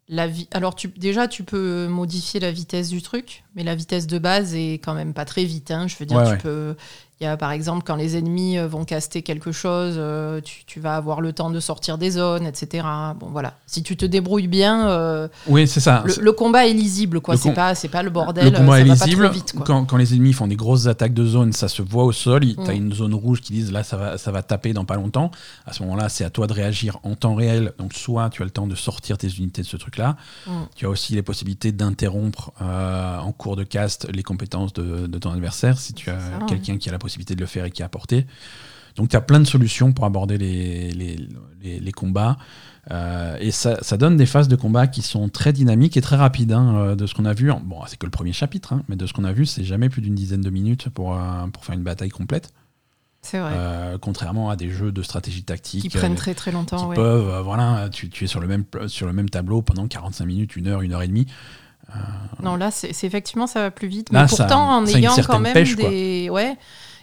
La 0.08 0.28
vi- 0.28 0.48
Alors 0.52 0.76
tu, 0.76 0.90
déjà, 0.90 1.28
tu 1.28 1.44
peux 1.44 1.88
modifier 1.88 2.40
la 2.40 2.52
vitesse 2.52 2.90
du 2.90 3.02
truc, 3.02 3.44
mais 3.56 3.64
la 3.64 3.74
vitesse 3.74 4.06
de 4.06 4.20
base 4.20 4.54
est 4.54 4.74
quand 4.74 4.94
même 4.94 5.16
pas 5.16 5.26
très 5.26 5.46
vite. 5.46 5.72
hein. 5.72 5.88
Je 5.88 5.96
veux 5.98 6.06
dire, 6.06 6.18
Ouais, 6.18 6.26
tu 6.26 6.30
ouais. 6.32 6.38
peux. 6.38 6.76
Il 7.22 7.24
y 7.24 7.28
a 7.28 7.38
par 7.38 7.52
exemple 7.52 7.84
quand 7.86 7.96
les 7.96 8.18
ennemis 8.18 8.58
euh, 8.58 8.68
vont 8.68 8.84
caster 8.84 9.22
quelque 9.22 9.54
chose, 9.54 9.96
euh, 9.98 10.42
tu, 10.42 10.66
tu 10.66 10.82
vas 10.82 10.98
avoir 10.98 11.22
le 11.22 11.32
temps 11.32 11.50
de 11.50 11.60
sortir 11.62 11.98
des 11.98 12.12
zones, 12.12 12.46
etc. 12.46 12.86
Bon 13.18 13.28
voilà, 13.32 13.54
si 13.68 13.84
tu 13.84 13.96
te 13.96 14.06
débrouilles 14.06 14.48
bien, 14.50 14.90
euh, 14.90 15.28
Oui, 15.48 15.66
c'est 15.66 15.80
ça. 15.80 16.04
le, 16.06 16.14
le 16.22 16.32
combat 16.34 16.68
est 16.68 16.74
lisible, 16.74 17.22
quoi. 17.22 17.38
C'est 17.38 17.54
pas, 17.54 17.74
c'est 17.74 17.88
pas 17.88 18.04
le 18.04 18.10
bordel. 18.10 18.52
le 18.52 18.58
combat 18.58 18.74
ça 18.74 18.80
est 18.82 18.84
va 18.84 18.96
pas 18.98 19.06
lisible. 19.06 19.24
trop 19.26 19.34
vite, 19.34 19.54
quoi. 19.54 19.66
quand, 19.66 19.86
quand 19.86 19.96
les 19.98 20.14
ennemis 20.14 20.34
font 20.34 20.48
des 20.48 20.58
grosses 20.58 20.88
attaques 20.88 21.14
de 21.14 21.26
zone, 21.26 21.54
ça 21.54 21.70
se 21.70 21.82
voit 21.82 22.04
au 22.04 22.12
sol. 22.12 22.42
Tu 22.42 22.60
as 22.70 22.74
Mm. 22.74 22.78
une 22.78 22.94
zone 22.94 23.14
rouge 23.14 23.40
qui 23.40 23.54
disent 23.54 23.72
là, 23.72 23.84
ça 23.84 23.96
va, 23.96 24.18
ça 24.18 24.32
va 24.32 24.44
taper 24.44 24.74
dans 24.74 24.84
pas 24.84 24.96
longtemps. 24.96 25.32
À 25.66 25.72
ce 25.72 25.84
moment-là, 25.84 26.10
c'est 26.10 26.26
à 26.26 26.30
toi 26.30 26.48
de 26.48 26.54
réagir 26.54 26.98
en 27.04 27.16
temps 27.16 27.36
réel. 27.36 27.72
Donc, 27.80 27.94
soit 27.94 28.30
tu 28.30 28.42
as 28.42 28.46
le 28.46 28.52
temps 28.52 28.68
de 28.68 28.76
sortir 28.76 29.18
tes 29.18 29.30
unités 29.30 29.62
de 29.62 29.68
ce 29.68 29.78
truc-là. 29.78 30.18
Mm. 30.48 30.52
Tu 30.76 30.86
as 30.86 30.90
aussi 30.90 31.14
les 31.14 31.22
possibilités 31.24 31.72
d'interrompre 31.72 32.52
euh, 32.62 33.20
en 33.20 33.32
cours 33.32 33.56
de 33.56 33.64
cast 33.64 34.08
les 34.12 34.24
compétences 34.24 34.74
de, 34.74 35.08
de 35.08 35.18
ton 35.18 35.32
adversaire 35.32 35.80
si 35.80 35.94
tu 35.94 36.10
as 36.10 36.18
quelqu'un 36.50 36.78
qui 36.78 36.90
a 36.90 36.92
la 36.92 37.00
possibilité 37.06 37.36
de 37.36 37.42
le 37.42 37.46
faire 37.48 37.66
et 37.66 37.72
qui 37.72 37.84
a 37.84 37.90
porté. 37.90 38.26
Donc, 38.96 39.10
tu 39.10 39.16
as 39.18 39.22
plein 39.22 39.40
de 39.40 39.46
solutions 39.46 39.92
pour 39.94 40.06
aborder 40.06 40.38
les, 40.38 40.92
les, 40.92 41.18
les- 41.64 41.80
les 41.80 41.92
combats. 41.92 42.38
Euh, 42.92 43.36
et 43.42 43.52
ça, 43.52 43.78
ça 43.82 43.98
donne 43.98 44.16
des 44.16 44.26
phases 44.26 44.48
de 44.48 44.56
combat 44.56 44.88
qui 44.88 45.02
sont 45.02 45.28
très 45.28 45.52
dynamiques 45.52 45.98
et 45.98 46.02
très 46.02 46.16
rapides. 46.16 46.54
hein, 46.54 46.76
euh, 46.78 46.96
de 46.96 47.06
ce 47.08 47.14
qu'on 47.14 47.26
a 47.26 47.34
vu, 47.34 47.52
bon, 47.64 47.80
c'est 47.88 47.98
que 47.98 48.06
le 48.06 48.12
premier 48.12 48.32
chapitre, 48.32 48.72
hein, 48.74 48.84
mais 48.88 48.96
de 48.96 49.06
ce 49.06 49.12
qu'on 49.14 49.26
a 49.26 49.34
vu, 49.34 49.46
c'est 49.46 49.64
jamais 49.66 49.90
plus 49.90 50.02
d'une 50.02 50.16
dizaine 50.16 50.42
de 50.42 50.50
minutes 50.50 50.88
pour, 50.90 51.14
euh, 51.16 51.48
pour 51.52 51.66
faire 51.66 51.76
une 51.76 51.84
bataille 51.84 52.10
complète. 52.10 52.54
C'est 53.22 53.40
vrai. 53.40 53.52
Euh, 53.56 53.98
contrairement 54.00 54.50
à 54.52 54.56
des 54.56 54.70
jeux 54.70 54.92
de 54.92 55.02
stratégie 55.02 55.44
tactique 55.44 55.82
qui 55.82 55.90
prennent 55.90 56.14
très 56.16 56.36
très 56.36 56.52
qui 56.52 56.56
longtemps. 56.58 56.88
ouais. 56.88 56.96
peuvent, 56.96 57.42
voilà, 57.44 57.90
tu, 57.92 58.08
tu 58.10 58.24
es 58.24 58.28
sur 58.28 58.40
le, 58.40 58.48
même, 58.48 58.64
sur 58.88 59.08
le 59.08 59.14
même 59.14 59.30
tableau 59.30 59.62
pendant 59.64 59.88
45 59.88 60.26
minutes, 60.26 60.56
une 60.56 60.68
heure, 60.68 60.82
une 60.82 60.94
heure 60.94 61.02
et 61.02 61.08
demie. 61.08 61.26
Non, 62.44 62.56
là, 62.56 62.70
c'est 62.72 62.90
effectivement, 63.04 63.48
ça 63.48 63.62
va 63.62 63.72
plus 63.72 63.88
vite. 63.88 64.12
Là, 64.12 64.22
mais 64.24 64.28
ça- 64.28 64.44
pourtant, 64.46 64.78
en 64.78 64.86
ça 64.86 64.98
ayant 64.98 65.16
quand 65.28 65.40
même 65.40 65.54
pêche, 65.54 65.76
quoi. 65.76 65.90
des. 65.90 66.30
Ouais. 66.32 66.56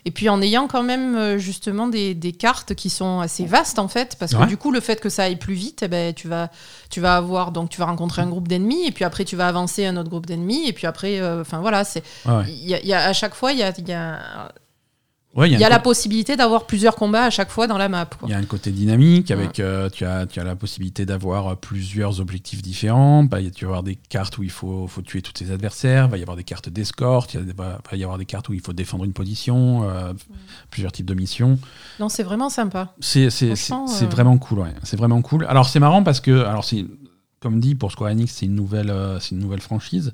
Et 0.04 0.10
puis 0.10 0.28
en 0.28 0.42
ayant 0.42 0.66
quand 0.66 0.82
même 0.82 1.14
euh, 1.14 1.38
justement 1.38 1.86
des, 1.86 2.14
des 2.14 2.32
cartes 2.32 2.74
qui 2.74 2.90
sont 2.90 3.20
assez 3.20 3.44
vastes 3.46 3.78
en 3.78 3.86
fait, 3.86 4.16
parce 4.18 4.32
que 4.34 4.38
Ouais. 4.40 4.46
du 4.46 4.56
coup 4.56 4.72
le 4.72 4.80
fait 4.80 5.00
que 5.00 5.08
ça 5.08 5.22
aille 5.24 5.36
plus 5.36 5.54
vite, 5.54 5.82
eh 5.84 5.88
ben, 5.88 6.12
tu 6.12 6.26
vas 6.26 6.50
tu 6.90 7.00
vas 7.00 7.16
avoir 7.16 7.52
donc 7.52 7.70
tu 7.70 7.78
vas 7.78 7.86
rencontrer 7.86 8.20
un 8.22 8.28
groupe 8.28 8.48
d'ennemis 8.48 8.84
et 8.86 8.90
puis 8.90 9.04
après 9.04 9.24
tu 9.24 9.36
vas 9.36 9.46
avancer 9.46 9.86
un 9.86 9.96
autre 9.96 10.10
groupe 10.10 10.26
d'ennemis 10.26 10.66
et 10.66 10.72
puis 10.72 10.86
après 10.88 11.20
euh, 11.20 11.42
enfin 11.42 11.60
voilà 11.60 11.84
c'est 11.84 12.02
Ouais, 12.26 12.50
y 12.50 12.74
a, 12.74 12.80
y 12.84 12.92
a- 12.92 13.04
à 13.06 13.12
chaque 13.12 13.34
fois 13.34 13.52
il 13.52 13.58
y 13.58 13.62
a 13.62 13.72
il 13.78 13.88
y 13.88 13.92
a, 13.92 14.50
Ouais, 15.34 15.50
il 15.50 15.58
y 15.58 15.64
a 15.64 15.70
la 15.70 15.78
possibilité 15.78 16.36
d'avoir 16.36 16.66
plusieurs 16.66 16.94
combats 16.94 17.24
à 17.24 17.30
chaque 17.30 17.48
fois 17.50 17.66
dans 17.66 17.78
la 17.78 17.88
map. 17.88 18.06
Il 18.24 18.28
y 18.28 18.34
a 18.34 18.38
un 18.38 18.44
côté 18.44 18.70
dynamique 18.70 19.30
avec 19.30 19.60
euh, 19.60 19.88
tu, 19.88 20.04
as, 20.04 20.26
tu 20.26 20.38
as 20.38 20.44
la 20.44 20.56
possibilité 20.56 21.06
d'avoir 21.06 21.48
euh, 21.48 21.54
plusieurs 21.54 22.20
objectifs 22.20 22.60
différents. 22.60 23.24
Bah, 23.24 23.40
il 23.40 23.44
y 23.46 23.48
a- 23.48 23.50
tu 23.50 23.64
vas 23.64 23.70
avoir 23.70 23.82
des 23.82 23.96
cartes 23.96 24.36
où 24.36 24.42
il 24.42 24.50
faut, 24.50 24.86
faut 24.88 25.00
tuer 25.00 25.22
tous 25.22 25.32
tes 25.32 25.50
adversaires. 25.50 26.04
Il 26.04 26.10
va 26.10 26.18
y 26.18 26.20
avoir 26.22 26.36
des 26.36 26.44
cartes 26.44 26.68
d'escorte. 26.68 27.32
Il 27.32 27.40
va, 27.54 27.78
va 27.90 27.96
y 27.96 28.02
avoir 28.04 28.18
des 28.18 28.26
cartes 28.26 28.50
où 28.50 28.52
il 28.52 28.60
faut 28.60 28.74
défendre 28.74 29.04
une 29.04 29.14
position. 29.14 29.88
euh, 29.88 30.12
plusieurs 30.70 30.92
types 30.92 31.06
de 31.06 31.14
missions. 31.14 31.58
Non 31.98 32.10
c'est 32.10 32.22
vraiment 32.24 32.50
sympa. 32.50 32.92
C'est 33.00 33.28
euh, 33.42 33.54
vraiment 34.10 34.36
cool. 34.36 34.58
Ouais. 34.58 34.74
C'est 34.82 34.98
vraiment 34.98 35.22
cool. 35.22 35.46
Alors 35.46 35.66
c'est 35.66 35.80
marrant 35.80 36.02
parce 36.02 36.20
que 36.20 36.44
alors 36.44 36.64
c'est 36.64 36.84
comme 37.40 37.58
dit 37.58 37.74
pour 37.74 37.90
Square 37.90 38.10
Enix 38.12 38.32
c'est 38.32 38.46
une 38.46 38.54
nouvelle 38.54 38.94
c'est 39.20 39.30
une 39.34 39.40
nouvelle 39.40 39.60
franchise, 39.62 40.12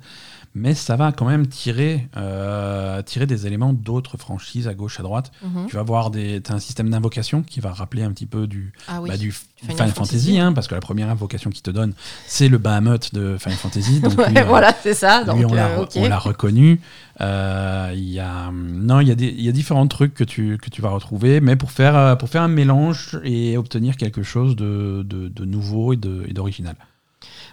mais 0.55 0.73
ça 0.73 0.95
va 0.95 1.11
quand 1.11 1.25
même 1.25 1.47
tirer 1.47 2.07
euh, 2.17 3.01
tirer 3.03 3.25
des 3.27 3.45
éléments 3.47 3.71
d'autres 3.73 4.17
franchises 4.17 4.67
à 4.67 4.73
gauche 4.73 4.99
à 4.99 5.03
droite. 5.03 5.31
Mhm. 5.43 5.67
Tu 5.67 5.75
vas 5.75 5.83
voir 5.83 6.09
des 6.11 6.41
t'as 6.41 6.55
un 6.55 6.59
système 6.59 6.89
d'invocation 6.89 7.41
qui 7.43 7.59
va 7.59 7.71
rappeler 7.71 8.03
un 8.03 8.11
petit 8.11 8.25
peu 8.25 8.47
du 8.47 8.73
Ah 8.87 8.99
oui. 9.01 9.09
bah, 9.09 9.17
du 9.17 9.31
Final 9.31 9.75
Final, 9.75 9.89
Fantasy. 9.91 9.93
Fantasy, 10.15 10.39
hein, 10.39 10.53
parce 10.53 10.67
que 10.67 10.75
la 10.75 10.81
première 10.81 11.09
invocation 11.09 11.49
qu'il 11.49 11.61
te 11.61 11.69
donne, 11.71 11.93
c'est 12.27 12.47
le 12.49 12.57
Bahamut 12.57 13.13
de 13.13 13.37
Final 13.37 13.57
Fantasy. 13.57 13.99
Donc 14.01 14.17
Ouais, 14.17 14.29
lui, 14.31 14.41
voilà 14.47 14.73
c'est 14.81 14.93
ça. 14.93 15.19
lui, 15.21 15.27
Donc 15.43 15.51
on 15.51 15.53
l'a 15.53 15.67
euh, 16.15 16.17
reconnu. 16.19 16.81
Euh, 17.21 17.91
Il 17.93 18.09
y 18.09 18.19
a, 18.19 18.49
non, 18.51 19.01
il 19.01 19.07
y, 19.21 19.43
y 19.43 19.49
a 19.49 19.51
différents 19.51 19.87
trucs 19.87 20.13
que 20.13 20.23
tu, 20.23 20.57
que 20.57 20.69
tu 20.69 20.81
vas 20.81 20.89
retrouver, 20.89 21.41
mais 21.41 21.55
pour 21.55 21.71
faire, 21.71 22.17
pour 22.17 22.29
faire 22.29 22.41
un 22.41 22.47
mélange 22.47 23.19
et 23.23 23.57
obtenir 23.57 23.97
quelque 23.97 24.23
chose 24.23 24.55
de, 24.55 25.03
de, 25.05 25.27
de 25.27 25.45
nouveau 25.45 25.93
et 25.93 25.97
d'original. 25.97 26.75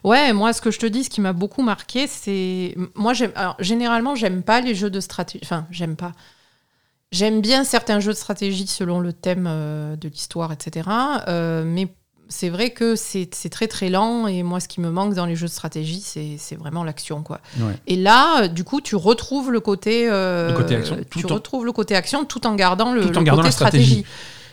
Ouais, 0.06 0.32
moi, 0.32 0.52
ce 0.52 0.60
que 0.62 0.70
je 0.70 0.78
te 0.78 0.86
dis, 0.86 1.04
ce 1.04 1.10
qui 1.10 1.20
m'a 1.20 1.32
beaucoup 1.32 1.62
marqué, 1.62 2.06
c'est. 2.06 2.74
Moi, 2.94 3.12
j'aime. 3.12 3.32
Généralement, 3.58 4.14
j'aime 4.14 4.42
pas 4.42 4.60
les 4.60 4.74
jeux 4.74 4.88
de 4.90 5.00
stratégie. 5.00 5.40
Enfin, 5.44 5.66
j'aime 5.70 5.96
pas. 5.96 6.12
J'aime 7.12 7.40
bien 7.40 7.64
certains 7.64 8.00
jeux 8.00 8.12
de 8.12 8.16
stratégie 8.16 8.66
selon 8.66 9.00
le 9.00 9.12
thème 9.12 9.46
euh, 9.48 9.96
de 9.96 10.08
l'histoire, 10.08 10.52
etc. 10.52 10.88
Euh, 11.28 11.64
mais 11.66 11.88
c'est 12.28 12.48
vrai 12.48 12.70
que 12.70 12.96
c'est 12.96 13.28
très 13.50 13.68
très 13.68 13.88
lent 13.88 14.26
et 14.26 14.42
moi, 14.42 14.58
ce 14.58 14.66
qui 14.66 14.80
me 14.80 14.90
manque 14.90 15.14
dans 15.14 15.26
les 15.26 15.36
jeux 15.36 15.46
de 15.46 15.52
stratégie, 15.52 16.00
c'est 16.00 16.56
vraiment 16.56 16.82
l'action, 16.82 17.22
quoi. 17.22 17.40
Ouais. 17.60 17.74
Et 17.86 17.94
là, 17.96 18.42
euh, 18.42 18.48
du 18.48 18.64
coup, 18.64 18.80
tu 18.80 18.96
retrouves 18.96 19.52
le 19.52 19.60
côté. 19.60 20.08
euh, 20.10 20.50
Le 20.50 20.56
côté 20.56 20.74
action, 20.76 20.96
Tu 21.10 21.20
tout 21.22 21.30
en- 21.30 21.34
retrouves 21.36 21.64
le 21.64 21.70
côté 21.72 21.94
action 21.94 22.24
tout 22.24 22.44
en 22.46 22.54
gardant 22.56 22.92
le, 22.92 23.02
Tout 23.02 23.16
en 23.16 23.20
le 23.20 23.24
gardant 23.24 23.42
côté 23.42 23.48
la 23.48 23.52
stratégie. 23.52 23.84
stratégie. 24.00 24.06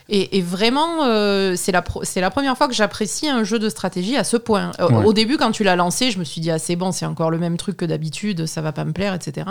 Et, 0.10 0.38
et 0.38 0.42
vraiment, 0.42 1.06
euh, 1.06 1.56
c'est 1.56 1.72
la, 1.72 1.84
la 2.16 2.30
première 2.30 2.58
fois 2.58 2.68
que 2.68 2.74
j'apprécie 2.74 3.30
un 3.30 3.44
jeu 3.44 3.58
de 3.60 3.70
stratégie 3.70 4.18
à 4.18 4.24
ce 4.24 4.38
point. 4.38 4.72
Euh, 4.80 4.88
Ouais. 4.90 5.06
Au 5.06 5.14
début, 5.14 5.38
quand 5.38 5.52
tu 5.52 5.64
l'as 5.64 5.76
lancé, 5.76 6.12
je 6.12 6.20
me 6.20 6.24
suis 6.24 6.42
dit, 6.42 6.52
ah, 6.52 6.60
c'est 6.60 6.76
bon, 6.76 6.92
c'est 6.92 7.06
encore 7.06 7.32
le 7.32 7.38
même 7.38 7.58
truc 7.58 7.78
que 7.78 7.86
d'habitude, 7.86 8.46
ça 8.46 8.62
va 8.62 8.72
pas 8.74 8.84
me 8.86 8.92
plaire, 8.92 9.14
etc. 9.14 9.48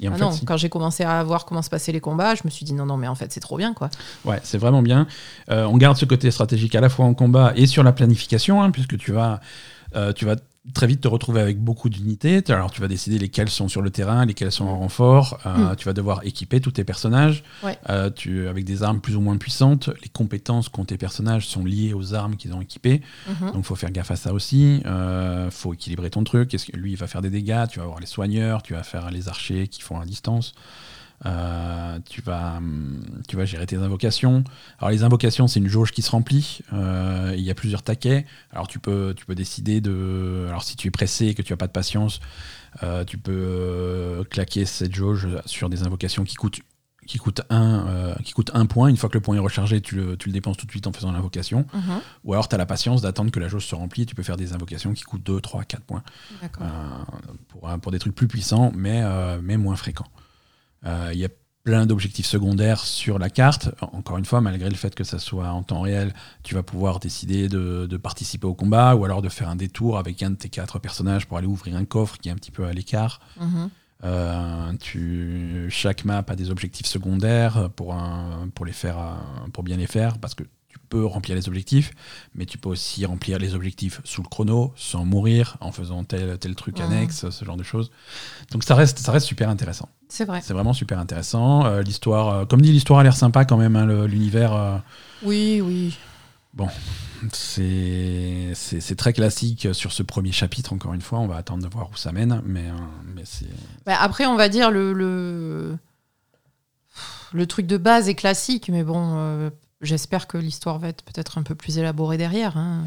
Et 0.00 0.06
Ah 0.06 0.12
fait, 0.12 0.20
non, 0.20 0.30
si. 0.30 0.44
quand 0.44 0.56
j'ai 0.56 0.68
commencé 0.68 1.02
à 1.04 1.22
voir 1.24 1.44
comment 1.46 1.62
se 1.62 1.70
passaient 1.70 1.90
les 1.92 2.00
combats, 2.00 2.34
je 2.34 2.42
me 2.44 2.50
suis 2.50 2.64
dit, 2.64 2.74
non, 2.74 2.86
non, 2.86 2.96
mais 2.96 3.08
en 3.08 3.14
fait, 3.14 3.32
c'est 3.32 3.40
trop 3.40 3.56
bien, 3.56 3.72
quoi. 3.72 3.88
Ouais, 4.24 4.40
c'est 4.44 4.58
vraiment 4.58 4.82
bien. 4.82 5.06
Euh, 5.50 5.64
on 5.64 5.76
garde 5.78 5.96
ce 5.96 6.04
côté 6.04 6.30
stratégique 6.30 6.74
à 6.74 6.80
la 6.80 6.88
fois 6.88 7.06
en 7.06 7.14
combat 7.14 7.52
et 7.56 7.66
sur 7.66 7.82
la 7.82 7.92
planification, 7.92 8.62
hein, 8.62 8.70
puisque 8.70 8.96
tu 8.98 9.10
vas, 9.12 9.40
euh, 9.96 10.12
tu 10.12 10.24
vas 10.26 10.36
très 10.72 10.86
vite 10.86 11.02
te 11.02 11.08
retrouver 11.08 11.40
avec 11.42 11.58
beaucoup 11.60 11.90
d'unités. 11.90 12.42
Alors, 12.48 12.70
tu 12.70 12.80
vas 12.80 12.88
décider 12.88 13.18
lesquelles 13.18 13.50
sont 13.50 13.68
sur 13.68 13.82
le 13.82 13.90
terrain, 13.90 14.24
lesquelles 14.24 14.50
sont 14.50 14.64
en 14.64 14.78
renfort. 14.78 15.38
Euh, 15.44 15.72
Mm. 15.72 15.76
Tu 15.76 15.84
vas 15.84 15.92
devoir 15.92 16.20
équiper 16.24 16.60
tous 16.60 16.70
tes 16.72 16.84
personnages 16.84 17.44
Ouais. 17.62 17.78
euh, 17.90 18.08
tu, 18.10 18.48
avec 18.48 18.64
des 18.64 18.82
armes 18.82 19.00
plus 19.00 19.14
ou 19.16 19.20
moins 19.20 19.36
puissantes. 19.36 19.90
Les 20.02 20.08
compétences 20.08 20.68
qu'ont 20.70 20.84
tes 20.86 20.96
personnages 20.96 21.46
sont 21.46 21.64
liées 21.64 21.92
aux 21.92 22.14
armes 22.14 22.36
qu'ils 22.36 22.54
ont 22.54 22.60
équipées. 22.62 23.02
Mhm. 23.28 23.52
Donc, 23.52 23.64
faut 23.64 23.76
faire 23.76 23.90
gaffe 23.90 24.10
à 24.10 24.16
ça 24.16 24.32
aussi. 24.32 24.80
Euh, 24.86 25.50
faut 25.50 25.74
équilibrer 25.74 26.08
ton 26.10 26.24
truc. 26.24 26.54
Est-ce 26.54 26.66
que 26.66 26.76
lui, 26.76 26.92
il 26.92 26.96
va 26.96 27.06
faire 27.08 27.20
des 27.22 27.30
dégâts? 27.30 27.64
Tu 27.70 27.78
vas 27.78 27.84
avoir 27.84 28.00
les 28.00 28.06
soigneurs, 28.06 28.62
tu 28.62 28.72
vas 28.72 28.82
faire 28.82 29.10
les 29.10 29.28
archers 29.28 29.68
qui 29.68 29.82
font 29.82 30.00
à 30.00 30.06
distance. 30.06 30.54
Euh, 31.26 31.98
tu, 32.08 32.20
vas, 32.20 32.56
hum, 32.58 33.02
tu 33.28 33.36
vas 33.36 33.44
gérer 33.44 33.66
tes 33.66 33.76
invocations. 33.76 34.44
Alors 34.78 34.90
les 34.90 35.02
invocations, 35.04 35.46
c'est 35.46 35.60
une 35.60 35.68
jauge 35.68 35.92
qui 35.92 36.02
se 36.02 36.10
remplit. 36.10 36.60
Euh, 36.72 37.34
il 37.36 37.42
y 37.42 37.50
a 37.50 37.54
plusieurs 37.54 37.82
taquets. 37.82 38.26
Alors 38.52 38.68
tu 38.68 38.78
peux, 38.78 39.14
tu 39.16 39.24
peux 39.24 39.34
décider 39.34 39.80
de... 39.80 40.46
Alors 40.48 40.62
si 40.62 40.76
tu 40.76 40.88
es 40.88 40.90
pressé 40.90 41.26
et 41.26 41.34
que 41.34 41.42
tu 41.42 41.52
n'as 41.52 41.56
pas 41.56 41.66
de 41.66 41.72
patience, 41.72 42.20
euh, 42.82 43.04
tu 43.04 43.18
peux 43.18 44.24
claquer 44.30 44.64
cette 44.66 44.94
jauge 44.94 45.28
sur 45.46 45.70
des 45.70 45.82
invocations 45.82 46.24
qui 46.24 46.34
coûtent 46.34 46.60
qui 47.06 47.18
coûte, 47.18 47.42
un, 47.50 48.14
qui 48.24 48.32
coûte 48.32 48.50
un 48.54 48.64
point. 48.64 48.88
Une 48.88 48.96
fois 48.96 49.10
que 49.10 49.14
le 49.14 49.20
point 49.20 49.36
est 49.36 49.40
rechargé, 49.40 49.82
tu 49.82 49.94
le, 49.94 50.16
tu 50.16 50.30
le 50.30 50.32
dépenses 50.32 50.56
tout 50.56 50.64
de 50.64 50.70
suite 50.70 50.86
en 50.86 50.92
faisant 50.94 51.12
l'invocation. 51.12 51.66
Mhm. 51.74 52.00
Ou 52.24 52.32
alors 52.32 52.48
tu 52.48 52.54
as 52.54 52.58
la 52.58 52.64
patience 52.64 53.02
d'attendre 53.02 53.30
que 53.30 53.38
la 53.38 53.46
jauge 53.46 53.66
se 53.66 53.74
remplit. 53.74 54.06
Tu 54.06 54.14
peux 54.14 54.22
faire 54.22 54.38
des 54.38 54.54
invocations 54.54 54.94
qui 54.94 55.02
coûtent 55.02 55.22
2, 55.22 55.38
3, 55.38 55.64
4 55.64 55.82
points. 55.82 56.02
pour, 57.48 57.68
pour 57.78 57.92
des 57.92 57.98
trucs 57.98 58.14
plus 58.14 58.26
puissants, 58.26 58.72
mais, 58.74 59.02
mais 59.42 59.58
moins 59.58 59.76
fréquents. 59.76 60.08
Euh, 60.86 61.10
il 61.12 61.18
y 61.18 61.24
a 61.24 61.28
plein 61.64 61.86
d'objectifs 61.86 62.26
secondaires 62.26 62.80
sur 62.80 63.18
la 63.18 63.30
carte. 63.30 63.70
Encore 63.80 64.18
une 64.18 64.26
fois, 64.26 64.40
malgré 64.40 64.68
le 64.68 64.76
fait 64.76 64.94
que 64.94 65.04
ça 65.04 65.18
soit 65.18 65.48
en 65.48 65.62
temps 65.62 65.80
réel, 65.80 66.12
tu 66.42 66.54
vas 66.54 66.62
pouvoir 66.62 67.00
décider 67.00 67.48
de, 67.48 67.96
participer 67.96 68.46
au 68.46 68.54
combat 68.54 68.94
ou 68.94 69.04
alors 69.04 69.22
de 69.22 69.30
faire 69.30 69.48
un 69.48 69.56
détour 69.56 69.98
avec 69.98 70.22
un 70.22 70.30
de 70.30 70.36
tes 70.36 70.50
quatre 70.50 70.78
personnages 70.78 71.26
pour 71.26 71.38
aller 71.38 71.46
ouvrir 71.46 71.76
un 71.76 71.86
coffre 71.86 72.18
qui 72.18 72.28
est 72.28 72.32
un 72.32 72.36
petit 72.36 72.50
peu 72.50 72.66
à 72.66 72.72
l'écart. 72.72 73.20
Mhm. 73.40 73.70
Euh, 74.04 74.72
tu, 74.80 75.68
chaque 75.70 76.04
map 76.04 76.22
a 76.26 76.36
des 76.36 76.50
objectifs 76.50 76.86
secondaires 76.86 77.70
pour, 77.70 77.94
un, 77.94 78.50
pour, 78.54 78.66
les 78.66 78.72
faire, 78.72 78.98
pour 79.54 79.64
bien 79.64 79.78
les 79.78 79.86
faire 79.86 80.18
parce 80.18 80.34
que 80.34 80.44
peux 80.94 81.04
remplir 81.04 81.34
les 81.34 81.48
objectifs, 81.48 81.92
mais 82.36 82.46
tu 82.46 82.56
peux 82.56 82.68
aussi 82.68 83.04
remplir 83.04 83.40
les 83.40 83.56
objectifs 83.56 84.00
sous 84.04 84.22
le 84.22 84.28
chrono, 84.28 84.72
sans 84.76 85.04
mourir, 85.04 85.56
en 85.60 85.72
faisant 85.72 86.04
tel, 86.04 86.38
tel 86.38 86.54
truc 86.54 86.78
annexe, 86.78 87.28
ce 87.30 87.44
genre 87.44 87.56
de 87.56 87.64
choses. 87.64 87.90
Donc 88.52 88.62
ça 88.62 88.76
reste, 88.76 88.98
ça 89.00 89.10
reste 89.10 89.26
super 89.26 89.48
intéressant. 89.48 89.88
C'est 90.08 90.24
vrai. 90.24 90.40
C'est 90.40 90.52
vraiment 90.52 90.72
super 90.72 91.00
intéressant. 91.00 91.66
Euh, 91.66 91.82
l'histoire, 91.82 92.28
euh, 92.28 92.44
comme 92.44 92.60
dit, 92.60 92.70
l'histoire 92.70 93.00
a 93.00 93.02
l'air 93.02 93.16
sympa 93.16 93.44
quand 93.44 93.56
même, 93.56 93.74
hein, 93.74 94.06
l'univers. 94.06 94.52
Euh, 94.54 94.78
oui, 95.24 95.60
oui. 95.60 95.98
Bon, 96.52 96.68
c'est 97.32 98.54
très 98.96 99.12
classique 99.12 99.66
sur 99.72 99.90
ce 99.90 100.04
premier 100.04 100.30
chapitre, 100.30 100.72
encore 100.72 100.94
une 100.94 101.00
fois. 101.00 101.18
On 101.18 101.26
va 101.26 101.34
attendre 101.34 101.64
de 101.64 101.68
voir 101.68 101.90
où 101.92 101.96
ça 101.96 102.12
mène. 102.12 102.40
Mais, 102.46 102.66
mais 103.16 103.22
c'est. 103.24 103.50
Bah, 103.84 103.96
après, 103.98 104.26
on 104.26 104.36
va 104.36 104.48
dire 104.48 104.70
le, 104.70 104.92
le, 104.92 105.76
le. 107.32 107.46
truc 107.48 107.66
de 107.66 107.78
base 107.78 108.08
est 108.08 108.14
classique, 108.14 108.68
mais 108.68 108.84
bon, 108.84 109.50
J'espère 109.84 110.26
que 110.26 110.38
l'histoire 110.38 110.78
va 110.78 110.88
être 110.88 111.02
peut-être 111.02 111.38
un 111.38 111.42
peu 111.42 111.54
plus 111.54 111.78
élaborée 111.78 112.18
derrière. 112.18 112.56
Hein. 112.56 112.84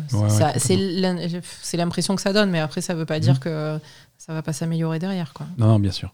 c'est 0.59 1.77
l'impression 1.77 2.15
que 2.15 2.21
ça 2.21 2.33
donne, 2.33 2.49
mais 2.49 2.59
après, 2.59 2.81
ça 2.81 2.93
ne 2.93 2.99
veut 2.99 3.05
pas 3.05 3.19
dire 3.19 3.35
mhm. 3.35 3.39
que 3.39 3.79
ça 4.17 4.33
va 4.33 4.41
pas 4.41 4.53
s'améliorer 4.53 4.99
derrière. 4.99 5.33
Quoi. 5.33 5.45
Non, 5.57 5.79
bien 5.79 5.91
sûr. 5.91 6.13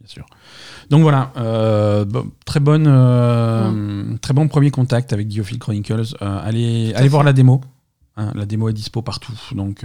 Bien 0.00 0.08
sûr. 0.08 0.26
Donc 0.90 1.02
voilà, 1.02 1.32
euh, 1.36 2.04
très, 2.44 2.60
bonne, 2.60 2.86
euh, 2.86 3.70
mm. 3.70 4.18
très 4.18 4.34
bon 4.34 4.48
premier 4.48 4.70
contact 4.70 5.12
avec 5.12 5.28
Diophile 5.28 5.58
Chronicles. 5.58 6.14
Euh, 6.20 6.40
allez 6.42 6.92
allez 6.94 7.08
voir 7.08 7.22
la 7.22 7.32
démo. 7.32 7.60
Hein. 8.16 8.30
la 8.34 8.46
démo 8.46 8.68
est 8.68 8.72
dispo 8.72 9.02
partout, 9.02 9.34
donc 9.52 9.84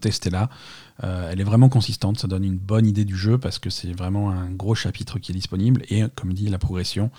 testez-la. 0.00 0.48
elle 1.02 1.40
est 1.40 1.44
vraiment 1.44 1.68
consistante, 1.68 2.18
ça 2.18 2.26
donne 2.26 2.44
une 2.44 2.56
bonne 2.56 2.86
idée 2.86 3.04
du 3.04 3.16
jeu 3.16 3.36
parce 3.36 3.58
que 3.58 3.68
c'est 3.68 3.92
vraiment 3.92 4.30
un 4.30 4.50
gros 4.50 4.74
chapitre 4.74 5.18
qui 5.18 5.32
est 5.32 5.34
disponible 5.34 5.82
et 5.90 6.04
comme 6.14 6.32
dit 6.32 6.48
la 6.48 6.58
progression 6.58 7.10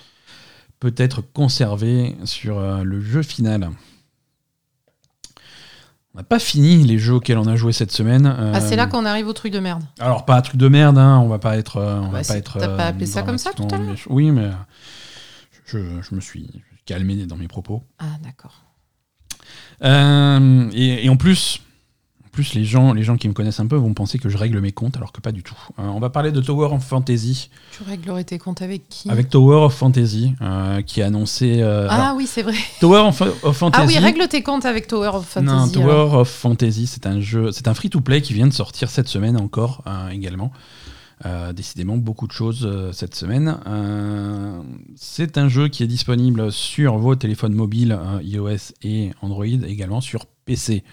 peut 0.81 0.93
être 0.97 1.21
conservé 1.21 2.17
sur 2.25 2.57
euh, 2.57 2.83
le 2.83 2.99
jeu 2.99 3.21
final. 3.21 3.69
On 6.13 6.17
n'a 6.17 6.23
pas 6.23 6.39
fini 6.39 6.83
les 6.83 6.97
jeux 6.97 7.13
auxquels 7.13 7.37
on 7.37 7.47
a 7.47 7.55
joué 7.55 7.71
cette 7.71 7.91
semaine. 7.91 8.25
ah, 8.25 8.59
c'est 8.59 8.75
là 8.75 8.87
qu'on 8.87 9.05
arrive 9.05 9.27
au 9.27 9.33
truc 9.33 9.53
de 9.53 9.59
merde. 9.59 9.83
Alors, 9.99 10.25
pas 10.25 10.35
un 10.35 10.41
truc 10.41 10.57
de 10.57 10.67
merde, 10.67 10.97
hein, 10.97 11.19
on 11.19 11.29
va 11.29 11.39
pas 11.39 11.55
être. 11.55 11.77
Euh, 11.77 11.99
on 11.99 12.09
bah, 12.09 12.21
va 12.21 12.27
pas 12.27 12.37
être. 12.37 12.59
T'as 12.59 12.75
pas 12.75 12.87
appelé 12.87 13.05
ça 13.05 13.21
comme 13.21 13.37
ça 13.37 13.53
tout 13.53 13.67
à 13.71 13.77
l'heure 13.77 13.95
Oui, 14.09 14.31
mais 14.31 14.49
je, 15.67 15.77
me 16.13 16.19
suis 16.19 16.49
calmé 16.85 17.25
dans 17.27 17.37
mes 17.37 17.47
propos. 17.47 17.83
Ah, 17.99 18.17
d'accord. 18.23 18.65
Euh, 19.83 20.69
et, 20.73 21.07
en 21.09 21.15
plus, 21.15 21.61
plus, 22.31 22.53
les 22.53 22.65
gens, 22.65 22.93
les 22.93 23.03
gens 23.03 23.17
qui 23.17 23.27
me 23.27 23.33
connaissent 23.33 23.59
un 23.59 23.67
peu 23.67 23.75
vont 23.75 23.93
penser 23.93 24.17
que 24.17 24.29
je 24.29 24.37
règle 24.37 24.59
mes 24.59 24.71
comptes, 24.71 24.97
alors 24.97 25.11
que 25.11 25.19
pas 25.21 25.31
du 25.31 25.43
tout. 25.43 25.57
Euh, 25.79 25.83
on 25.83 25.99
va 25.99 26.09
parler 26.09 26.31
de 26.31 26.41
Tower 26.41 26.67
of 26.71 26.83
Fantasy. 26.83 27.49
Tu 27.71 27.83
réglerais 27.83 28.23
tes 28.23 28.39
comptes 28.39 28.61
avec 28.61 28.87
qui? 28.89 29.09
Avec 29.09 29.29
Tower 29.29 29.65
of 29.65 29.73
Fantasy, 29.73 30.33
euh, 30.41 30.81
qui 30.81 31.01
a 31.01 31.07
annoncé. 31.07 31.61
Euh, 31.61 31.87
ah 31.89 32.13
oui, 32.15 32.27
c'est 32.27 32.41
vrai. 32.41 32.55
Tower 32.79 33.09
of, 33.09 33.15
Fantasy. 33.55 33.83
Ah 33.83 33.85
oui, 33.85 33.97
règle 33.97 34.27
tes 34.27 34.43
comptes 34.43 34.65
avec 34.65 34.87
Tower 34.87 35.11
of 35.13 35.25
Fantasy. 35.25 35.55
Non, 35.55 35.69
Tower 35.69 36.15
of 36.15 36.29
Fantasy, 36.29 36.87
c'est 36.87 37.05
un 37.05 37.19
jeu, 37.19 37.51
c'est 37.51 37.67
un 37.67 37.73
free-to-play 37.73 38.21
qui 38.21 38.33
vient 38.33 38.47
de 38.47 38.53
sortir 38.53 38.89
cette 38.89 39.07
semaine 39.07 39.37
encore 39.37 39.83
également. 40.11 40.51
Décidément, 41.53 41.97
beaucoup 41.97 42.27
de 42.27 42.31
choses 42.31 42.69
cette 42.93 43.15
semaine. 43.15 43.57
c'est 44.95 45.37
un 45.37 45.49
jeu 45.49 45.67
qui 45.67 45.83
est 45.83 45.87
disponible 45.87 46.51
sur 46.51 46.97
vos 46.97 47.15
téléphones 47.15 47.53
mobiles 47.53 47.97
iOS 48.23 48.73
et 48.81 49.11
Android, 49.21 49.45
également 49.45 50.01
sur 50.01 50.25
PC. 50.45 50.83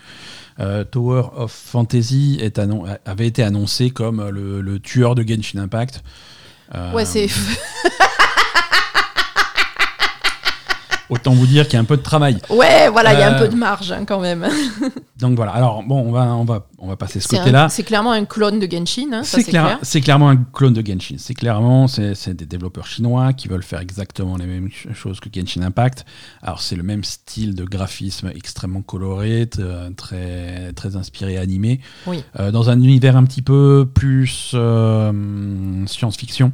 Euh, 0.61 0.85
Tower 0.85 1.23
of 1.37 1.53
Fantasy 1.53 2.39
est 2.41 2.61
avait 3.05 3.27
été 3.27 3.43
annoncé 3.43 3.91
comme 3.91 4.29
le, 4.29 4.79
tueur 4.81 5.15
de 5.15 5.23
Genshin 5.23 5.59
Impact. 5.59 6.03
Euh, 6.75 6.93
ouais, 6.93 7.05
c'est. 7.05 7.29
Autant 11.11 11.33
vous 11.33 11.47
dire 11.47 11.65
qu'il 11.65 11.75
y 11.75 11.77
a 11.77 11.81
un 11.81 11.85
peu 11.85 11.97
de 11.97 12.03
travail. 12.03 12.39
Ouais, 12.51 12.89
voilà, 12.91 13.15
il 13.15 13.21
y 13.21 13.23
a 13.23 13.31
un 13.31 13.35
euh, 13.35 13.39
peu 13.39 13.49
de 13.49 13.57
marge 13.57 13.93
hein, 13.93 14.05
quand 14.07 14.21
même. 14.21 14.47
donc 15.19 15.37
voilà. 15.37 15.53
Alors 15.53 15.83
bon, 15.83 16.01
on 16.01 16.13
va, 16.13 16.35
on 16.35 16.45
va, 16.45 16.67
on 16.79 16.87
va 16.87 16.97
passer 16.97 17.21
ce 17.21 17.29
côté-là. 17.29 17.69
C'est 17.71 17.83
clairement 17.83 18.13
un 18.13 18.25
clone 18.25 18.61
de 18.61 18.71
Genshin. 18.71 19.13
Hein, 19.13 19.23
c'est 19.25 19.45
clair, 19.45 19.81
clairement 20.03 20.29
un 20.29 20.37
clone 20.37 20.75
de 20.75 20.87
Genshin. 20.87 21.17
C'est 21.19 21.35
clairement, 21.35 21.89
c'est 21.89 22.35
des 22.35 22.47
développeurs 22.47 22.87
chinois 22.87 23.33
qui 23.33 23.49
veulent 23.49 23.63
faire 23.63 23.81
exactement 23.81 24.37
les 24.37 24.47
mêmes 24.47 24.69
choses 24.95 25.21
que 25.21 25.29
Genshin 25.33 25.63
Impact. 25.63 26.05
Alors 26.43 26.61
c'est 26.61 26.77
le 26.77 26.83
même 26.83 27.05
style 27.05 27.55
de 27.55 27.65
graphisme 27.65 28.31
extrêmement 28.35 28.83
coloré, 28.83 29.49
très, 29.97 30.73
très 30.75 30.97
inspiré 30.97 31.39
animé, 31.39 31.81
oui. 32.07 32.23
Euh, 32.39 32.51
dans 32.51 32.71
un 32.71 32.81
univers 32.81 33.17
un 33.17 33.25
petit 33.25 33.43
peu 33.43 33.89
plus 33.93 34.53
euh, 34.55 35.87
science-fiction. 35.87 36.53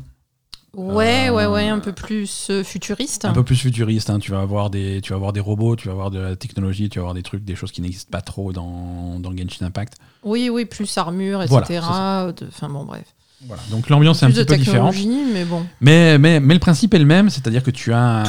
Ouais, 0.77 1.31
ouais, 1.31 1.47
ouais, 1.47 1.69
un 1.69 1.79
peu 1.79 1.93
plus 1.93 2.49
euh, 2.51 2.65
futuriste. 2.65 3.25
Un 3.25 3.33
peu 3.33 3.45
plus 3.45 3.57
futuriste. 3.57 4.11
Hein. 4.11 4.19
Tu 4.19 4.31
vas 4.31 4.41
avoir 4.41 4.71
des, 4.71 5.01
tu 5.01 5.11
vas 5.11 5.17
avoir 5.17 5.33
des 5.33 5.41
robots, 5.41 5.77
tu 5.77 5.89
vas 5.89 5.93
avoir 5.93 6.11
de 6.11 6.19
la 6.19 6.37
technologie, 6.37 6.89
tu 6.89 6.99
vas 6.99 7.03
avoir 7.03 7.15
des 7.15 7.23
trucs, 7.23 7.45
des 7.45 7.55
choses 7.55 7.73
qui 7.73 7.81
n'existent 7.83 8.11
pas 8.11 8.23
trop 8.23 8.53
dans, 8.53 9.19
dans 9.21 9.31
Genshin 9.37 9.67
Impact. 9.67 9.95
Oui, 10.23 10.49
oui, 10.49 10.65
plus 10.65 10.97
armure, 10.99 11.43
etc. 11.43 11.81
Enfin 11.83 12.69
bon, 12.69 12.85
bref. 12.85 13.14
Voilà. 13.47 13.63
Donc 13.71 13.89
l'ambiance 13.89 14.23
est 14.23 14.27
un 14.27 14.31
petit 14.31 14.45
peu 14.45 14.57
différente. 14.57 14.95
Mais, 15.33 15.45
bon. 15.45 15.67
mais, 15.81 16.19
mais, 16.19 16.41
mais 16.41 16.55
le 16.55 16.61
principe 16.61 16.95
est 16.95 16.99
le 16.99 17.05
même, 17.05 17.31
c'est-à-dire 17.31 17.63
que 17.63 17.71
tu 17.71 17.93
as 17.93 18.25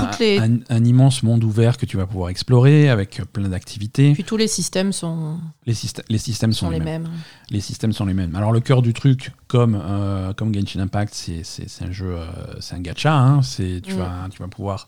un, 0.70 0.84
immense 0.84 1.24
monde 1.24 1.44
ouvert 1.44 1.78
que 1.78 1.86
tu 1.86 1.98
vas 1.98 2.06
pouvoir 2.06 2.30
explorer 2.30 2.90
avec 2.90 3.22
plein 3.32 3.50
d'activités. 3.50 4.14
Puis 4.14 4.24
tous 4.24 4.38
les 4.38 4.48
systèmes 4.48 4.92
sont. 4.92 5.40
Les, 5.66 5.74
les 6.10 6.18
systèmes 6.18 6.54
sont, 6.54 6.70
les, 6.70 6.80
mêmes. 6.80 7.10
Les 7.50 7.62
systèmes 7.62 7.94
sont 7.94 8.06
les 8.06 8.14
mêmes. 8.14 8.36
Alors 8.36 8.52
le 8.52 8.60
cœur 8.60 8.82
du 8.82 8.94
truc, 8.94 9.32
comme, 9.48 9.80
euh, 9.82 10.34
comme 10.34 10.54
Genshin 10.54 10.80
Impact, 10.80 11.14
c'est 11.14 11.66
un 11.82 11.92
jeu, 11.92 12.16
euh, 12.18 12.26
c'est 12.60 12.76
un 12.76 12.82
gacha. 12.82 13.14
Hein. 13.14 13.42
tu, 13.42 13.64
mm. 13.64 13.98
vas, 13.98 14.28
tu 14.32 14.40
vas 14.40 14.48
pouvoir 14.48 14.88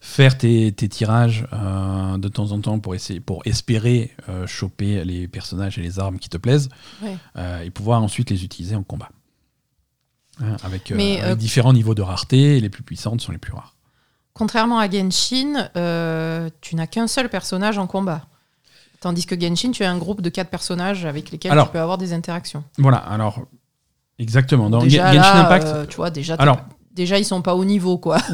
faire 0.00 0.36
tes, 0.36 0.72
tes 0.72 0.88
tirages 0.88 1.46
euh, 1.52 2.18
de 2.18 2.28
temps 2.28 2.52
en 2.52 2.60
temps 2.60 2.78
pour, 2.78 2.94
essayer, 2.94 3.20
pour 3.20 3.42
espérer 3.46 4.14
choper 4.46 5.04
les 5.04 5.28
personnages 5.28 5.78
et 5.78 5.82
les 5.82 5.98
armes 5.98 6.18
qui 6.18 6.28
te 6.28 6.36
plaisent 6.36 6.68
et 7.04 7.70
pouvoir 7.70 8.02
ensuite 8.02 8.30
les 8.30 8.44
utiliser 8.44 8.76
en 8.76 8.82
combat. 8.82 9.08
Hein, 10.42 10.56
avec, 10.64 10.90
euh, 10.90 10.96
euh, 10.98 11.34
différents 11.36 11.72
niveaux 11.72 11.94
de 11.94 12.02
rareté, 12.02 12.56
et 12.56 12.60
les 12.60 12.68
plus 12.68 12.82
puissantes 12.82 13.20
sont 13.20 13.30
les 13.30 13.38
plus 13.38 13.52
rares. 13.52 13.76
Contrairement 14.34 14.78
à 14.78 14.90
Genshin, 14.90 15.68
euh, 15.76 16.48
tu 16.60 16.74
n'as 16.74 16.86
qu'un 16.86 17.06
seul 17.06 17.28
personnage 17.28 17.78
en 17.78 17.86
combat. 17.86 18.22
Tandis 19.00 19.26
que 19.26 19.38
Genshin, 19.38 19.70
tu 19.70 19.84
as 19.84 19.90
un 19.90 19.98
groupe 19.98 20.20
de 20.20 20.30
quatre 20.30 20.50
personnages 20.50 21.04
avec 21.04 21.30
lesquels 21.30 21.52
tu 21.52 21.70
peux 21.72 21.78
avoir 21.78 21.98
des 21.98 22.12
interactions. 22.12 22.64
Voilà, 22.78 22.98
alors 22.98 23.40
exactement. 24.18 24.68
Dans 24.68 24.80
Genshin 24.80 25.44
Impact, 25.44 25.88
tu 25.88 25.96
vois 25.96 26.10
déjà. 26.10 26.34
Alors, 26.34 26.60
déjà 26.94 27.18
ils 27.18 27.24
sont 27.24 27.42
pas 27.42 27.54
au 27.54 27.64
niveau 27.64 27.98
quoi. 27.98 28.18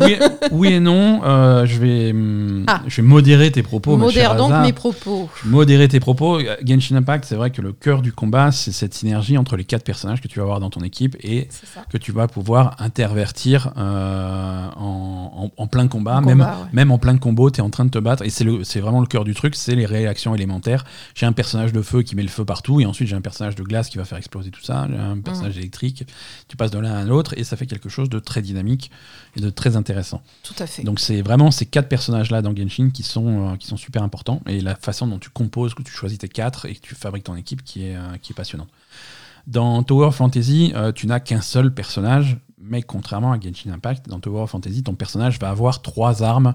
Oui, 0.53 0.69
et 0.69 0.81
non, 0.81 1.21
euh, 1.25 1.67
je, 1.67 1.79
vais, 1.79 2.11
hum, 2.11 2.65
ah. 2.67 2.83
je 2.87 2.97
vais 3.01 3.07
modérer 3.07 3.51
tes 3.51 3.63
propos. 3.63 3.97
Modère 3.97 4.37
donc 4.37 4.53
mes 4.63 4.73
propos. 4.73 5.29
Modérer 5.45 5.89
tes 5.89 6.01
propos. 6.01 6.41
Genshin 6.65 6.97
Impact, 6.97 7.25
c'est 7.25 7.35
vrai 7.35 7.51
que 7.51 7.61
le 7.61 7.73
cœur 7.73 8.03
du 8.03 8.13
combat, 8.13 8.51
c'est 8.51 8.73
cette 8.73 8.95
synergie 8.95 9.37
entre 9.37 9.57
les 9.57 9.65
quatre 9.65 9.85
personnages 9.85 10.21
que 10.21 10.29
tu 10.29 10.39
vas 10.39 10.45
avoir 10.45 10.61
dans 10.61 10.71
ton 10.71 10.81
équipe 10.81 11.17
et 11.23 11.49
que 11.91 11.99
tu 11.99 12.13
vas 12.13 12.27
pouvoir 12.29 12.77
intervertir 12.79 13.73
euh, 13.77 14.69
en, 14.77 15.51
en, 15.57 15.67
plein 15.67 15.89
combat. 15.89 16.21
même, 16.21 16.47
même 16.73 16.91
en 16.91 16.99
plein 16.99 17.17
combo, 17.19 17.51
tu 17.51 17.61
es 17.61 17.63
en 17.63 17.71
train 17.71 17.85
de 17.85 17.91
te 17.91 17.99
battre 17.99 18.23
et 18.25 18.31
c'est 18.31 18.81
vraiment 18.81 19.01
le 19.01 19.07
cœur 19.07 19.25
du 19.25 19.35
truc, 19.35 19.55
c'est 19.55 19.75
les 19.75 19.87
réactions 19.87 20.35
élémentaires. 20.35 20.85
J'ai 21.15 21.27
un 21.27 21.33
personnage 21.33 21.73
de 21.73 21.83
feu 21.83 22.03
qui 22.03 22.17
met 22.17 22.23
le 22.23 22.29
feu 22.29 22.45
partout 22.45 22.81
et 22.81 22.87
ensuite 22.87 23.09
j'ai 23.09 23.17
un 23.17 23.21
personnage 23.21 23.55
de 23.55 23.63
glace 23.63 23.89
qui 23.89 23.99
va 23.99 24.05
faire 24.05 24.19
exploser 24.19 24.51
tout 24.51 24.63
ça, 24.63 24.87
j'ai 24.91 24.99
un 24.99 25.19
personnage 25.19 25.57
mm. 25.57 25.59
électrique. 25.59 26.05
Tu 26.49 26.57
passes 26.57 26.71
de 26.71 26.79
l'un 26.79 26.95
à 26.95 27.05
l'autre 27.05 27.35
et 27.37 27.45
ça 27.45 27.57
fait 27.57 27.67
quelque 27.67 27.89
chose 27.89 28.09
de 28.09 28.19
très 28.19 28.43
dynamique 28.49 28.91
et 29.37 29.41
de 29.41 29.51
très 29.51 29.77
intéressant. 29.77 30.23
Tout 30.43 30.55
à 30.59 30.67
fait. 30.67 30.83
Donc 30.83 31.01
c'est 31.01 31.23
vraiment 31.23 31.51
ces 31.51 31.67
quatre 31.67 31.89
personnages-là 31.89 32.43
dans 32.43 32.55
Genshin 32.55 32.91
qui 32.91 33.03
sont, 33.03 33.53
euh, 33.53 33.57
qui 33.57 33.67
sont 33.67 33.77
super 33.77 34.03
importants 34.03 34.41
et 34.47 34.61
la 34.61 34.75
façon 34.75 35.07
dont 35.07 35.19
tu 35.19 35.31
composes, 35.31 35.75
que 35.75 35.83
tu 35.83 35.93
choisis 35.93 36.19
tes 36.19 36.29
quatre 36.29 36.67
et 36.67 36.75
que 36.75 36.81
tu 36.81 36.95
fabriques 36.95 37.25
ton 37.25 37.37
équipe 37.37 37.63
qui 37.63 37.87
est, 37.87 37.97
euh, 37.97 38.17
qui 38.21 38.33
est 38.33 38.37
passionnante. 38.37 38.69
Dans 39.47 39.83
Tower 39.83 40.09
of 40.09 40.17
Fantasy, 40.17 40.73
euh, 40.75 40.93
tu 40.93 41.07
n'as 41.07 41.21
qu'un 41.21 41.41
seul 41.41 41.73
personnage, 41.73 42.37
mais 42.61 42.83
contrairement 42.83 43.33
à 43.33 43.41
Genshin 43.41 43.71
Impact, 43.73 44.09
dans 44.09 44.21
Tower 44.21 44.43
of 44.43 44.51
Fantasy, 44.51 44.83
ton 44.83 44.95
personnage 44.95 45.39
va 45.39 45.49
avoir 45.49 45.81
trois 45.81 46.23
armes 46.23 46.55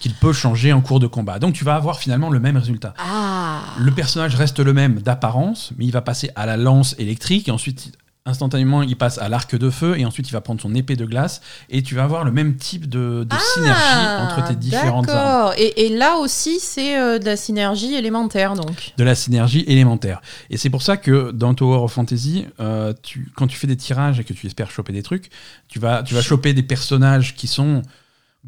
qu'il 0.00 0.12
peut 0.14 0.32
changer 0.32 0.72
en 0.72 0.80
cours 0.80 1.00
de 1.00 1.06
combat. 1.06 1.38
Donc 1.38 1.54
tu 1.54 1.64
vas 1.64 1.74
avoir 1.74 1.98
finalement 1.98 2.30
le 2.30 2.40
même 2.40 2.56
résultat. 2.56 2.94
Ah 2.98 3.60
Le 3.78 3.90
personnage 3.90 4.34
reste 4.34 4.58
le 4.60 4.72
même 4.72 5.00
d'apparence, 5.00 5.72
mais 5.78 5.86
il 5.86 5.92
va 5.92 6.02
passer 6.02 6.30
à 6.36 6.46
la 6.46 6.56
lance 6.56 6.94
électrique 6.98 7.48
et 7.48 7.50
ensuite 7.50 7.92
instantanément 8.26 8.82
il 8.82 8.96
passe 8.96 9.18
à 9.18 9.28
l'arc 9.28 9.56
de 9.56 9.70
feu 9.70 9.98
et 9.98 10.04
ensuite 10.04 10.28
il 10.28 10.32
va 10.32 10.40
prendre 10.40 10.60
son 10.60 10.74
épée 10.74 10.96
de 10.96 11.04
glace 11.04 11.40
et 11.70 11.82
tu 11.82 11.94
vas 11.94 12.04
avoir 12.04 12.24
le 12.24 12.32
même 12.32 12.56
type 12.56 12.88
de, 12.88 13.24
de 13.28 13.36
synergie 13.54 13.82
Ah, 13.84 14.28
entre 14.28 14.48
tes 14.48 14.56
différentes 14.56 15.08
armes. 15.08 15.18
D'accord. 15.18 15.54
Et, 15.56 15.86
et 15.86 15.88
là 15.96 16.16
aussi, 16.16 16.58
c'est 16.60 16.98
euh, 16.98 17.18
de 17.18 17.24
la 17.24 17.36
synergie 17.36 17.94
élémentaire, 17.94 18.54
donc. 18.54 18.92
de 18.96 19.04
la 19.04 19.14
synergie 19.14 19.64
élémentaire. 19.66 20.20
Et 20.50 20.56
c'est 20.56 20.70
pour 20.70 20.82
ça 20.82 20.96
que 20.96 21.30
dans 21.30 21.54
Tower 21.54 21.78
of 21.78 21.92
Fantasy, 21.92 22.46
euh, 22.60 22.92
tu, 23.02 23.30
quand 23.36 23.46
tu 23.46 23.56
fais 23.56 23.66
des 23.66 23.76
tirages 23.76 24.20
et 24.20 24.24
que 24.24 24.32
tu 24.32 24.46
espères 24.46 24.70
choper 24.70 24.92
des 24.92 25.02
trucs, 25.02 25.30
tu 25.68 25.78
vas, 25.78 26.02
tu 26.02 26.14
vas 26.14 26.22
choper 26.22 26.52
des 26.52 26.62
personnages 26.62 27.34
qui 27.34 27.46
sont 27.46 27.82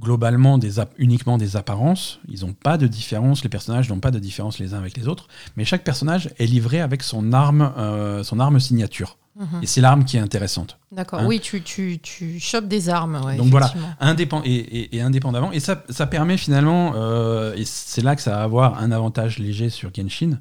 globalement 0.00 0.58
des 0.58 0.74
uniquement 0.96 1.38
des 1.38 1.56
apparences. 1.56 2.20
Ils 2.28 2.40
n'ont 2.44 2.52
pas 2.52 2.78
de 2.78 2.86
différence, 2.86 3.42
les 3.42 3.48
personnages 3.48 3.88
n'ont 3.88 4.00
pas 4.00 4.10
de 4.10 4.18
différence 4.18 4.58
les 4.58 4.74
uns 4.74 4.78
avec 4.78 4.96
les 4.96 5.08
autres, 5.08 5.28
mais 5.56 5.64
chaque 5.64 5.84
personnage 5.84 6.30
est 6.38 6.46
livré 6.46 6.80
avec 6.80 7.02
son 7.02 7.32
arme, 7.32 7.72
euh, 7.76 8.22
son 8.22 8.38
arme 8.38 8.60
signature. 8.60 9.16
Mhm. 9.38 9.60
Et 9.62 9.66
c'est 9.66 9.80
l'arme 9.80 10.04
qui 10.04 10.16
est 10.16 10.20
intéressante. 10.20 10.78
D'accord. 10.90 11.20
Hein 11.20 11.26
oui, 11.26 11.38
tu, 11.40 11.62
tu, 11.62 12.00
tu 12.02 12.40
chopes 12.40 12.66
des 12.66 12.88
armes. 12.88 13.20
ouais, 13.24 13.36
Donc 13.36 13.48
voilà. 13.48 13.72
Indépend 14.00 14.42
et, 14.44 14.50
et- 14.52 14.96
et 14.96 15.00
indépendamment. 15.00 15.52
Et 15.52 15.60
ça, 15.60 15.84
ça 15.90 16.06
permet 16.08 16.36
finalement, 16.36 16.92
euh, 16.96 17.54
et 17.54 17.64
c'est 17.64 18.02
là 18.02 18.16
que 18.16 18.22
ça 18.22 18.32
va 18.32 18.42
avoir 18.42 18.78
un 18.80 18.90
avantage 18.90 19.38
léger 19.38 19.70
sur 19.70 19.90
Genshin, 19.94 20.38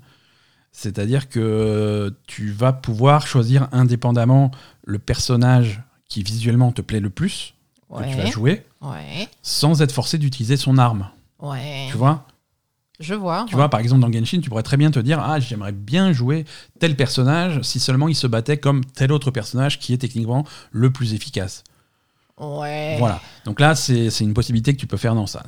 c'est-à-dire 0.72 1.30
que 1.30 2.14
tu 2.28 2.52
vas 2.52 2.74
pouvoir 2.74 3.26
choisir 3.28 3.68
indépendamment 3.72 4.52
le 4.86 5.00
personnage 5.00 5.82
qui 6.10 6.24
visuellement 6.24 6.72
te 6.72 6.82
plaît 6.82 7.00
le 7.00 7.10
plus, 7.10 7.54
que 7.94 8.04
tu 8.10 8.16
vas 8.18 8.26
jouer, 8.28 8.66
Ouais. 8.82 9.28
sans 9.42 9.82
être 9.82 9.92
forcé 9.92 10.18
d'utiliser 10.18 10.58
son 10.58 10.78
arme. 10.78 11.10
Tu 11.92 11.98
vois? 11.98 12.26
Je 13.00 13.14
vois. 13.14 13.46
Tu 13.48 13.56
vois, 13.56 13.70
par 13.70 13.80
exemple, 13.80 14.02
dans 14.02 14.12
Genshin, 14.12 14.40
tu 14.42 14.50
pourrais 14.50 14.64
très 14.64 14.78
bien 14.78 14.90
te 14.90 15.00
dire 15.00 15.20
Ah, 15.20 15.40
j'aimerais 15.40 15.72
bien 15.72 16.14
jouer 16.14 16.46
tel 16.80 16.96
personnage 16.96 17.62
si 17.62 17.80
seulement 17.80 18.08
il 18.08 18.16
se 18.16 18.26
battait 18.26 18.58
comme 18.58 18.84
tel 18.84 19.12
autre 19.12 19.30
personnage 19.30 19.80
qui 19.80 19.94
est 19.94 19.98
techniquement 19.98 20.46
le 20.72 20.92
plus 20.92 21.14
efficace. 21.14 21.64
Ouais. 22.40 22.96
Voilà. 22.98 23.22
Donc 23.46 23.60
là, 23.60 23.76
c'est 23.76 24.10
une 24.20 24.34
possibilité 24.34 24.74
que 24.74 24.80
tu 24.80 24.88
peux 24.88 24.98
faire 24.98 25.16
dans 25.16 25.28
ça. 25.28 25.44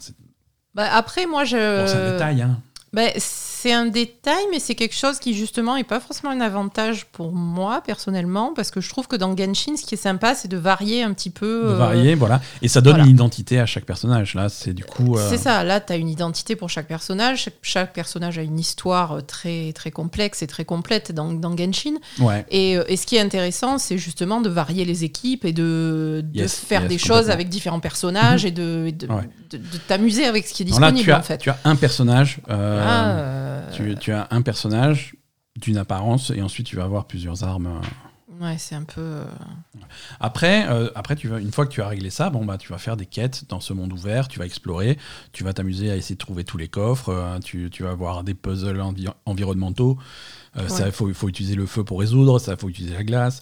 Bah, 0.75 0.87
après, 0.93 1.25
moi, 1.25 1.43
je. 1.43 1.81
bon, 1.81 1.87
c'est 1.87 1.97
un 1.97 2.11
détail, 2.11 2.41
hein. 2.41 2.59
Bah, 2.93 3.09
c'est 3.61 3.73
un 3.73 3.87
détail, 3.87 4.41
mais 4.51 4.59
c'est 4.59 4.75
quelque 4.75 4.95
chose 4.95 5.19
qui, 5.19 5.33
justement, 5.33 5.75
n'est 5.75 5.83
pas 5.83 5.99
forcément 5.99 6.31
un 6.31 6.39
avantage 6.39 7.05
pour 7.07 7.33
moi, 7.33 7.81
personnellement, 7.85 8.53
parce 8.55 8.71
que 8.71 8.79
je 8.79 8.87
trouve 8.89 9.07
que 9.07 9.17
dans 9.17 9.35
Genshin, 9.35 9.75
ce 9.75 9.85
qui 9.85 9.95
est 9.95 9.97
sympa, 9.97 10.33
c'est 10.33 10.47
de 10.47 10.55
varier 10.55 11.03
un 11.03 11.11
petit 11.13 11.29
peu. 11.29 11.63
de 11.65 11.69
euh, 11.71 11.75
varier, 11.75 12.15
voilà. 12.15 12.39
Et 12.61 12.69
ça 12.69 12.79
donne 12.79 12.93
voilà. 12.93 13.03
une 13.03 13.11
identité 13.15 13.59
à 13.59 13.65
chaque 13.65 13.83
personnage. 13.85 14.33
Là, 14.33 14.47
c'est 14.47 14.71
du 14.73 14.85
coup. 14.85 15.17
euh, 15.17 15.29
C'est 15.29 15.37
ça, 15.37 15.63
là, 15.65 15.81
tu 15.81 15.91
as 15.91 15.97
une 15.97 16.07
identité 16.07 16.55
pour 16.55 16.69
chaque 16.69 16.87
personnage. 16.87 17.49
Chaque, 17.61 17.91
personnage 17.93 18.37
a 18.39 18.43
une 18.43 18.59
histoire 18.59 19.11
euh, 19.17 19.21
très, 19.21 19.73
très 19.73 19.91
complexe 19.91 20.41
et 20.41 20.47
très 20.47 20.63
complète 20.63 21.11
dans, 21.11 21.33
dans 21.33 21.57
Genshin. 21.57 21.95
Ouais. 22.19 22.45
Et, 22.49 22.73
et 22.87 22.95
ce 22.95 23.05
qui 23.05 23.17
est 23.17 23.21
intéressant, 23.21 23.77
c'est 23.77 23.97
justement 23.97 24.39
de 24.39 24.49
varier 24.49 24.85
les 24.85 25.03
équipes 25.03 25.43
et 25.43 25.51
de, 25.53 26.23
de 26.23 26.39
Yes, 26.39 26.55
faire 26.55 26.83
yes, 26.83 26.89
des 26.89 26.97
choses 26.97 27.29
avec 27.29 27.49
différents 27.49 27.81
personnages 27.81 28.45
et 28.45 28.51
de, 28.51 28.85
et 28.87 28.91
de, 28.93 29.07
Ouais. 29.07 29.27
De- 29.51 29.57
de 29.57 29.77
t'amuser 29.87 30.25
avec 30.25 30.47
ce 30.47 30.53
qui 30.53 30.63
est 30.63 30.65
là, 30.65 30.71
disponible, 30.71 31.03
tu 31.03 31.11
as, 31.11 31.19
en 31.19 31.23
fait. 31.23 31.37
tu 31.37 31.49
as 31.49 31.59
un 31.65 31.75
personnage. 31.75 32.39
euh, 32.49 33.65
Ah, 33.69 33.71
tu, 33.73 33.95
tu 33.99 34.11
as 34.11 34.27
un 34.31 34.41
personnage 34.41 35.15
d'une 35.61 35.77
apparence 35.77 36.31
et 36.35 36.41
ensuite 36.41 36.67
tu 36.67 36.75
vas 36.75 36.83
avoir 36.83 37.05
plusieurs 37.05 37.43
armes. 37.43 37.81
Ouais, 38.41 38.55
c'est 38.57 38.75
un 38.75 38.83
peu. 38.83 39.01
euh, 39.01 39.25
Après, 40.21 40.65
euh, 40.69 40.89
après 40.95 41.15
tu 41.15 41.27
vas, 41.27 41.39
une 41.39 41.51
fois 41.51 41.65
que 41.65 41.71
tu 41.71 41.81
as 41.81 41.87
réglé 41.89 42.09
ça, 42.09 42.29
bon, 42.29 42.45
bah, 42.45 42.57
tu 42.57 42.69
vas 42.71 42.77
faire 42.77 42.95
des 42.95 43.05
quêtes 43.05 43.43
dans 43.49 43.59
ce 43.59 43.73
monde 43.73 43.91
ouvert, 43.91 44.27
tu 44.29 44.39
vas 44.39 44.45
explorer, 44.45 44.97
tu 45.33 45.43
vas 45.43 45.51
t'amuser 45.53 45.91
à 45.91 45.97
essayer 45.97 46.15
de 46.15 46.19
trouver 46.19 46.45
tous 46.45 46.57
les 46.57 46.69
coffres, 46.69 47.09
euh, 47.09 47.39
tu, 47.39 47.69
tu 47.69 47.83
vas 47.83 47.89
avoir 47.91 48.23
des 48.23 48.33
puzzles 48.33 48.79
envi- 48.79 49.09
environnementaux. 49.25 49.97
Euh, 50.57 50.67
Ça, 50.69 50.85
il 50.87 50.91
faut, 50.93 51.13
faut 51.13 51.27
utiliser 51.29 51.55
le 51.55 51.65
feu 51.65 51.83
pour 51.83 51.99
résoudre, 51.99 52.39
ça, 52.39 52.53
il 52.53 52.57
faut 52.59 52.69
utiliser 52.69 52.93
la 52.95 53.03
glace. 53.03 53.39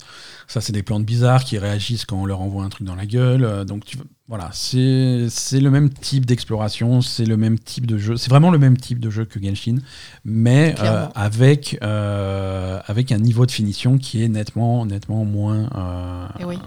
Ça, 0.48 0.62
c'est 0.62 0.74
des 0.74 0.84
plantes 0.84 1.06
bizarres 1.06 1.44
qui 1.44 1.58
réagissent 1.60 2.06
quand 2.06 2.18
on 2.18 2.26
leur 2.26 2.42
envoie 2.42 2.64
un 2.64 2.70
truc 2.70 2.86
dans 2.88 2.96
la 2.96 3.06
gueule. 3.06 3.66
Donc, 3.66 3.86
tu, 3.86 3.98
voilà, 4.28 4.50
c'est 4.52 5.28
c'est 5.30 5.60
le 5.62 5.72
même 5.72 5.90
type 5.90 6.26
d'exploration, 6.26 7.02
c'est 7.02 7.26
le 7.26 7.38
même 7.38 7.58
type 7.58 7.86
de 7.86 7.98
jeu. 7.98 8.18
C'est 8.18 8.30
vraiment 8.30 8.52
le 8.52 8.58
même 8.60 8.76
type 8.76 9.00
de 9.00 9.10
jeu 9.10 9.24
que 9.26 9.42
Genshin, 9.42 9.78
mais 10.26 10.76
euh, 10.80 11.08
avec, 11.16 11.78
euh, 11.82 12.80
avec 12.88 13.12
un 13.14 13.20
niveau 13.20 13.46
de 13.46 13.52
finition 13.52 13.98
qui 13.98 14.24
est 14.24 14.28
nettement, 14.28 14.86
nettement 14.86 15.24
moins, 15.24 15.70
euh, 15.76 16.28
Eh 16.40 16.46
oui. 16.46 16.60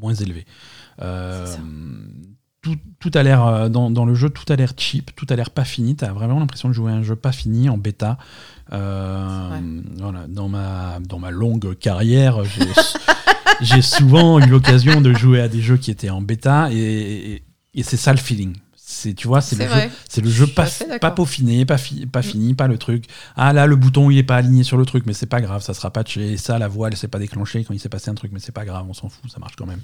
moins 0.00 0.14
élevé. 0.14 0.46
Euh, 1.00 1.46
tout, 2.60 2.76
tout 2.98 3.10
a 3.14 3.22
l'air 3.22 3.44
euh, 3.46 3.68
dans, 3.68 3.90
dans 3.90 4.04
le 4.06 4.14
jeu, 4.14 4.30
tout 4.30 4.50
a 4.52 4.56
l'air 4.56 4.72
cheap, 4.76 5.14
tout 5.14 5.26
a 5.28 5.36
l'air 5.36 5.50
pas 5.50 5.64
fini. 5.64 5.94
T'as 5.96 6.12
vraiment 6.12 6.40
l'impression 6.40 6.68
de 6.68 6.72
jouer 6.74 6.90
à 6.90 6.94
un 6.96 7.02
jeu 7.02 7.14
pas 7.14 7.30
fini 7.32 7.68
en 7.68 7.76
bêta. 7.78 8.18
Euh, 8.72 9.60
voilà, 9.98 10.26
dans 10.26 10.48
ma 10.48 10.98
dans 11.00 11.18
ma 11.18 11.30
longue 11.30 11.76
carrière, 11.78 12.38
j'ai 13.60 13.82
souvent 13.82 14.38
eu 14.40 14.46
l'occasion 14.46 15.00
de 15.00 15.12
jouer 15.12 15.40
à 15.40 15.48
des 15.48 15.60
jeux 15.60 15.76
qui 15.76 15.90
étaient 15.90 16.10
en 16.10 16.22
bêta 16.22 16.68
et 16.72 17.42
c'est 17.82 17.96
ça 17.96 18.12
le 18.12 18.18
feeling. 18.18 18.54
C'est 19.04 19.12
tu 19.14 19.28
vois, 19.28 19.40
c'est 19.42 19.56
le 19.56 19.66
vrai. 19.66 19.82
jeu, 19.82 19.94
c'est 20.08 20.20
le 20.22 20.30
jeu 20.30 20.46
pas, 20.46 20.66
peaufiné, 21.10 21.66
pas, 21.66 21.76
fi- 21.76 22.06
pas 22.06 22.20
Mm. 22.20 22.22
fini, 22.22 22.54
pas 22.54 22.68
le 22.68 22.78
truc. 22.78 23.04
Ah 23.36 23.52
là, 23.52 23.66
le 23.66 23.76
bouton 23.76 24.10
il 24.10 24.16
est 24.16 24.22
pas 24.22 24.36
aligné 24.36 24.62
sur 24.64 24.76
le 24.78 24.86
truc, 24.86 25.04
mais 25.06 25.12
c'est 25.12 25.26
pas 25.26 25.40
grave, 25.42 25.62
ça 25.62 25.74
sera 25.74 25.90
patché. 25.90 26.36
Ça, 26.38 26.58
la 26.58 26.68
voix 26.68 26.88
elle 26.88 26.96
s'est 26.96 27.08
pas 27.08 27.18
déclenchée 27.18 27.64
quand 27.64 27.74
il 27.74 27.80
s'est 27.80 27.90
passé 27.90 28.10
un 28.10 28.14
truc, 28.14 28.32
mais 28.32 28.40
c'est 28.40 28.52
pas 28.52 28.64
grave, 28.64 28.86
on 28.88 28.94
s'en 28.94 29.08
fout, 29.10 29.30
ça 29.30 29.38
marche 29.38 29.56
quand 29.56 29.66
même. 29.66 29.80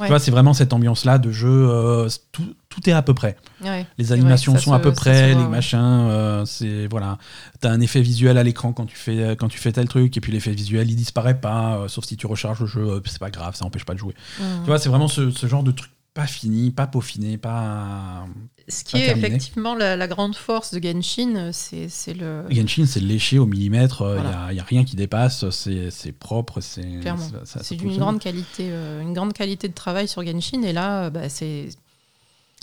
Ouais. 0.00 0.06
Tu 0.06 0.08
vois, 0.10 0.18
c'est 0.18 0.32
vraiment 0.32 0.54
cette 0.54 0.72
ambiance-là 0.72 1.18
de 1.18 1.30
jeu, 1.30 1.48
euh, 1.70 2.08
tout, 2.32 2.54
tout 2.68 2.90
est 2.90 2.92
à 2.92 3.02
peu 3.02 3.14
près. 3.14 3.36
ouais. 3.62 3.86
Les 3.96 4.10
animations 4.12 4.56
sont 4.58 4.70
se- 4.72 4.76
à 4.76 4.80
peu 4.80 4.92
près, 4.92 5.34
voit, 5.34 5.42
les 5.42 5.48
machins, 5.48 5.78
euh, 5.80 6.44
c'est 6.44 6.88
voilà. 6.88 7.18
T'as 7.60 7.70
un 7.70 7.80
effet 7.80 8.00
visuel 8.00 8.38
à 8.38 8.42
l'écran 8.42 8.72
quand 8.72 8.86
tu 8.86 8.96
fais 8.96 9.36
quand 9.38 9.48
tu 9.48 9.58
fais 9.58 9.70
tel 9.70 9.86
truc, 9.88 10.16
et 10.16 10.20
puis 10.20 10.32
l'effet 10.32 10.50
visuel 10.50 10.90
il 10.90 10.96
disparaît 10.96 11.38
pas, 11.40 11.76
euh, 11.76 11.88
sauf 11.88 12.04
si 12.06 12.16
tu 12.16 12.26
recharges 12.26 12.60
le 12.60 12.66
jeu, 12.66 13.00
c'est 13.06 13.20
pas 13.20 13.30
grave, 13.30 13.54
ça 13.54 13.64
empêche 13.64 13.84
pas 13.84 13.94
de 13.94 14.00
jouer. 14.00 14.14
Mhm. 14.40 14.46
Tu 14.62 14.66
vois, 14.66 14.78
c'est 14.80 14.88
vraiment 14.88 15.06
ce, 15.08 15.30
ce 15.30 15.46
genre 15.46 15.62
de 15.62 15.70
truc 15.70 15.90
pas 16.14 16.28
fini, 16.28 16.70
pas 16.70 16.86
peaufiné, 16.86 17.36
pas. 17.36 18.26
Ce 18.68 18.84
qui 18.84 18.92
pas 18.92 18.98
est 19.00 19.06
terminé. 19.06 19.26
effectivement 19.26 19.74
la, 19.74 19.96
la 19.96 20.06
grande 20.06 20.36
force 20.36 20.72
de 20.72 20.80
Genshin, 20.80 21.34
euh, 21.36 21.50
c'est 21.52 22.14
le. 22.14 22.44
Genshin, 22.50 22.86
c'est 22.86 23.00
léché 23.00 23.38
au 23.38 23.46
millimètre, 23.46 24.02
il 24.02 24.22
Voilà. 24.22 24.52
n'y 24.52 24.60
a, 24.60 24.62
rien 24.62 24.84
qui 24.84 24.94
dépasse, 24.94 25.50
c'est 25.50 26.12
propre, 26.12 26.60
c'est. 26.60 27.00
C'est 27.44 27.74
d'une 27.74 27.98
grande 27.98 28.20
qualité, 28.20 28.68
euh, 28.70 29.02
une 29.02 29.12
grande 29.12 29.32
qualité 29.32 29.68
de 29.68 29.74
travail 29.74 30.06
sur 30.06 30.24
Genshin, 30.24 30.62
et 30.62 30.72
là, 30.72 31.06
euh, 31.06 31.10
bah, 31.10 31.28
c'est 31.28 31.68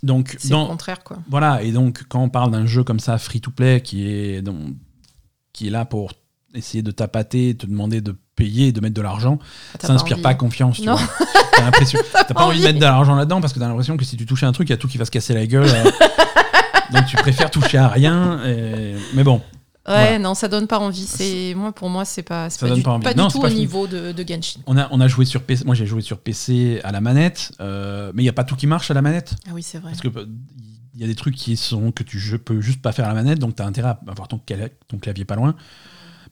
Donc, 0.01 0.37
c'est 0.39 0.49
dans, 0.49 0.63
le 0.63 0.69
contraire, 0.69 1.03
quoi. 1.03 1.17
Voilà, 1.29 1.61
et 1.61 1.73
donc 1.73 2.03
quand 2.07 2.23
on 2.23 2.29
parle 2.29 2.51
d'un 2.51 2.65
jeu 2.65 2.85
comme 2.85 3.01
ça, 3.01 3.17
free 3.17 3.41
to 3.41 3.51
play, 3.51 3.81
qui 3.81 4.07
est, 4.07 4.41
donc, 4.41 4.75
qui 5.51 5.67
est 5.67 5.71
là 5.71 5.83
pour 5.83 6.13
essayer 6.53 6.83
de 6.83 6.91
tapater, 6.91 7.55
te 7.55 7.65
demander 7.65 7.99
de 7.99 8.15
payer, 8.43 8.71
de 8.71 8.79
mettre 8.81 8.93
de 8.95 9.01
l'argent, 9.01 9.39
Ah, 9.75 9.77
ça 9.87 9.93
n'inspire 9.93 10.21
pas 10.21 10.33
confiance. 10.33 10.77
Tu 10.77 10.85
Non. 10.87 10.95
vois. 10.95 11.07
T'as 11.55 11.63
l'impression, 11.63 11.99
t'as 12.13 12.23
pas, 12.25 12.33
pas 12.33 12.45
envie 12.45 12.59
de 12.59 12.63
mettre 12.65 12.79
de 12.79 12.83
l'argent 12.85 13.15
là-dedans 13.15 13.41
parce 13.41 13.53
que 13.53 13.59
t'as 13.59 13.67
l'impression 13.67 13.97
que 13.97 14.05
si 14.05 14.17
tu 14.17 14.25
touches 14.25 14.43
un 14.43 14.51
truc, 14.51 14.69
il 14.69 14.71
y 14.71 14.73
a 14.73 14.77
tout 14.77 14.87
qui 14.87 14.97
va 14.97 15.05
se 15.05 15.11
casser 15.11 15.33
la 15.33 15.45
gueule. 15.45 15.67
euh. 15.67 15.91
donc 16.93 17.05
tu 17.05 17.15
préfères 17.17 17.51
toucher 17.51 17.77
à 17.77 17.87
rien. 17.87 18.39
et- 18.45 18.95
Mais 19.13 19.23
bon, 19.23 19.41
Ouais, 19.87 19.93
Voilà. 19.95 20.19
non, 20.19 20.35
ça 20.35 20.47
donne 20.47 20.67
pas 20.67 20.77
envie. 20.77 21.07
C'est 21.07 21.53
moi, 21.55 21.71
pour 21.71 21.89
moi, 21.89 22.05
c'est 22.05 22.21
pas, 22.21 22.51
c'est 22.51 22.59
Ça 22.59 22.65
pas 22.65 22.69
donne 22.69 22.77
du, 22.77 22.83
pas 22.83 22.91
envie. 22.91 23.03
pas 23.03 23.15
Non, 23.15 23.25
du 23.25 23.29
c'est 23.31 23.37
tout 23.39 23.41
pas 23.41 23.47
au 23.49 23.53
niveau 23.53 23.87
de, 23.87 24.11
de 24.11 24.23
Genshin. 24.27 24.59
on 24.67 24.77
a, 24.77 24.87
on 24.91 25.01
a 25.01 25.07
joué 25.07 25.25
sur 25.25 25.41
PC. 25.41 25.65
Moi, 25.65 25.73
j'ai 25.73 25.87
joué 25.87 26.01
sur 26.01 26.19
PC 26.19 26.79
à 26.83 26.91
la 26.91 27.01
manette, 27.01 27.51
euh, 27.61 28.11
mais 28.13 28.21
il 28.21 28.25
n'y 28.25 28.29
a 28.29 28.33
pas 28.33 28.43
tout 28.43 28.55
qui 28.55 28.67
marche 28.67 28.91
à 28.91 28.93
la 28.93 29.01
manette. 29.01 29.33
Ah 29.47 29.51
oui, 29.55 29.63
c'est 29.63 29.79
vrai. 29.79 29.89
Parce 29.89 30.01
que 30.01 30.07
euh, 30.19 30.27
il 30.93 31.01
y 31.01 31.03
a 31.03 31.07
des 31.07 31.15
trucs 31.15 31.35
qui 31.35 31.57
sont 31.57 31.91
que 31.91 32.03
tu 32.03 32.19
je 32.19 32.37
peux 32.37 32.61
juste 32.61 32.79
pas 32.79 32.91
faire 32.91 33.05
à 33.05 33.07
la 33.07 33.15
manette, 33.15 33.39
donc 33.39 33.55
tu 33.55 33.63
as 33.63 33.65
intérêt 33.65 33.87
à 33.89 33.99
avoir 34.07 34.27
ton, 34.27 34.39
ton 34.87 34.97
clavier 34.99 35.25
pas 35.25 35.35
loin. 35.35 35.55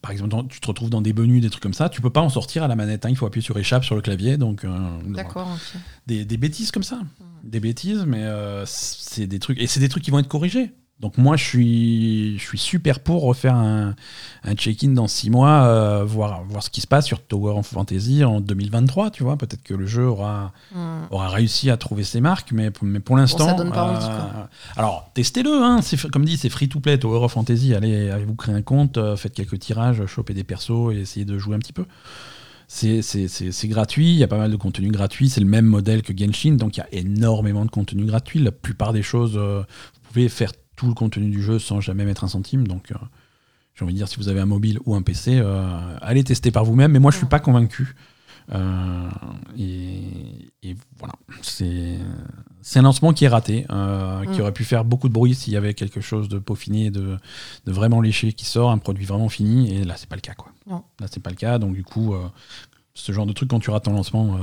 Par 0.01 0.11
exemple, 0.11 0.29
dans- 0.29 0.43
tu 0.45 0.59
te 0.61 0.67
retrouves 0.67 0.89
dans 0.89 1.01
des 1.01 1.11
menus, 1.13 1.41
des 1.41 1.49
trucs 1.49 1.61
comme 1.63 1.73
ça, 1.73 1.89
tu 1.89 1.99
peux 2.01 2.09
pas 2.09 2.21
en 2.21 2.29
sortir 2.29 2.63
à 2.63 2.67
la 2.67 2.75
manette. 2.75 3.05
hein, 3.05 3.09
il 3.09 3.17
faut 3.17 3.25
appuyer 3.25 3.43
sur 3.43 3.57
échappe 3.57 3.83
sur 3.83 3.95
le 3.95 4.01
clavier, 4.01 4.37
donc 4.37 4.63
euh, 4.63 4.69
D'accord, 5.07 5.49
des, 6.07 6.23
des 6.25 6.37
bêtises 6.37 6.71
comme 6.71 6.83
ça, 6.83 7.01
des 7.43 7.59
bêtises, 7.59 8.05
mais 8.07 8.23
euh, 8.23 8.63
c'est 8.65 9.27
des 9.27 9.39
trucs 9.39 9.59
et 9.59 9.67
c'est 9.67 9.79
des 9.81 9.89
trucs 9.89 10.03
qui 10.03 10.11
vont 10.11 10.19
être 10.19 10.27
corrigés. 10.29 10.71
Donc 10.99 11.17
moi, 11.17 11.37
je 11.37 11.43
suis, 11.45 12.37
je 12.37 12.43
suis 12.45 12.57
super 12.57 12.99
pour 12.99 13.23
refaire 13.23 13.55
un, 13.55 13.95
un 14.43 14.53
check-in 14.53 14.89
dans 14.89 15.07
six 15.07 15.29
mois, 15.29 15.63
euh, 15.63 16.03
voir, 16.03 16.43
voir 16.43 16.61
ce 16.61 16.69
qui 16.69 16.81
se 16.81 16.87
passe 16.87 17.05
sur 17.05 17.21
Tower 17.25 17.53
of 17.57 17.67
Fantasy 17.67 18.23
en 18.25 18.41
2023, 18.41 19.09
tu 19.11 19.23
vois. 19.23 19.37
Peut-être 19.37 19.63
que 19.63 19.73
le 19.73 19.85
jeu 19.85 20.05
aura, 20.07 20.51
Hmm. 20.75 21.03
aura 21.11 21.29
réussi 21.29 21.69
à 21.69 21.77
trouver 21.77 22.03
ses 22.03 22.19
marques, 22.21 22.51
mais, 22.51 22.69
mais 22.81 22.99
pour 22.99 23.15
l'instant. 23.17 23.45
ça 23.47 23.53
donne 23.53 23.71
pas 23.71 23.85
envie, 23.85 24.05
quoi. 24.05 24.49
alors, 24.75 25.09
testez-le, 25.13 25.51
hein, 25.63 25.79
comme 26.11 26.25
dit, 26.25 26.35
c'est 26.37 26.49
free 26.49 26.67
to 26.67 26.79
play, 26.81 26.97
Tower 26.97 27.23
of 27.23 27.31
Fantasy. 27.31 27.73
Allez, 27.73 28.09
allez 28.09 28.25
vous 28.25 28.35
créer 28.35 28.53
un 28.55 28.61
compte, 28.61 28.97
euh, 28.97 29.15
faites 29.15 29.33
quelques 29.33 29.57
tirages, 29.59 30.05
chopez 30.05 30.33
des 30.33 30.43
persos 30.43 30.91
et 30.93 30.97
essayez 30.99 31.25
de 31.25 31.37
jouer 31.39 31.55
un 31.55 31.59
petit 31.59 31.73
peu. 31.73 31.85
C'est 32.67 33.67
gratuit, 33.67 34.11
il 34.11 34.17
y 34.17 34.23
a 34.23 34.27
pas 34.27 34.37
mal 34.37 34.51
de 34.51 34.55
contenu 34.55 34.89
gratuit, 34.91 35.29
c'est 35.29 35.39
le 35.41 35.47
même 35.47 35.65
modèle 35.65 36.01
que 36.03 36.13
Genshin, 36.15 36.53
donc 36.53 36.77
il 36.77 36.81
y 36.81 36.83
a 36.83 36.87
énormément 36.91 37.65
de 37.65 37.71
contenu 37.71 38.05
gratuit. 38.05 38.39
La 38.39 38.51
plupart 38.51 38.93
des 38.93 39.01
choses, 39.01 39.33
euh, 39.37 39.61
vous 39.61 40.01
pouvez 40.13 40.29
faire 40.29 40.51
tout 40.79 40.87
le 40.87 40.93
contenu 40.93 41.29
du 41.29 41.43
jeu 41.43 41.59
sans 41.59 41.81
jamais 41.81 42.05
mettre 42.05 42.23
un 42.23 42.29
centime, 42.29 42.65
donc 42.65 42.91
euh, 42.91 42.95
j'ai 43.75 43.83
envie 43.83 43.93
de 43.93 43.97
dire, 43.97 44.07
si 44.07 44.15
vous 44.15 44.29
avez 44.29 44.39
un 44.39 44.45
mobile 44.45 44.79
ou 44.85 44.95
un 44.95 45.01
PC, 45.01 45.37
euh, 45.43 45.97
allez 46.01 46.23
tester 46.23 46.51
par 46.51 46.63
vous-même, 46.63 46.93
mais 46.93 46.99
moi 46.99 47.11
je 47.11 47.17
suis 47.17 47.25
pas 47.25 47.41
convaincu. 47.41 47.95
Euh, 48.53 49.09
et, 49.57 50.01
et 50.63 50.75
voilà, 50.97 51.13
c'est 51.41 51.97
c'est 52.61 52.79
un 52.79 52.83
lancement 52.83 53.11
qui 53.11 53.25
est 53.25 53.27
raté, 53.27 53.65
euh, 53.69 54.23
qui 54.31 54.37
Mm. 54.39 54.41
aurait 54.41 54.53
pu 54.53 54.63
faire 54.63 54.85
beaucoup 54.85 55.09
de 55.09 55.13
bruit 55.13 55.35
s'il 55.35 55.51
y 55.51 55.57
avait 55.57 55.73
quelque 55.73 55.99
chose 55.99 56.29
de 56.29 56.39
peaufiné, 56.39 56.91
de, 56.91 57.17
de 57.65 57.71
vraiment 57.73 57.99
léché 57.99 58.31
qui 58.31 58.45
sort, 58.45 58.71
un 58.71 58.77
produit 58.77 59.05
vraiment 59.05 59.27
fini. 59.29 59.75
Et 59.75 59.83
là, 59.83 59.95
c'est 59.97 60.07
pas 60.09 60.15
le 60.15 60.21
cas, 60.21 60.33
quoi. 60.33 60.51
Non. 60.65 60.83
Là, 61.01 61.07
c'est 61.11 61.21
pas 61.21 61.29
le 61.29 61.35
cas. 61.35 61.59
Donc 61.59 61.73
du 61.73 61.83
coup, 61.83 62.13
euh, 62.13 62.25
ce 62.93 63.11
genre 63.11 63.25
de 63.25 63.33
truc 63.33 63.49
quand 63.49 63.59
tu 63.59 63.69
rates 63.69 63.83
ton 63.83 63.93
lancement, 63.93 64.39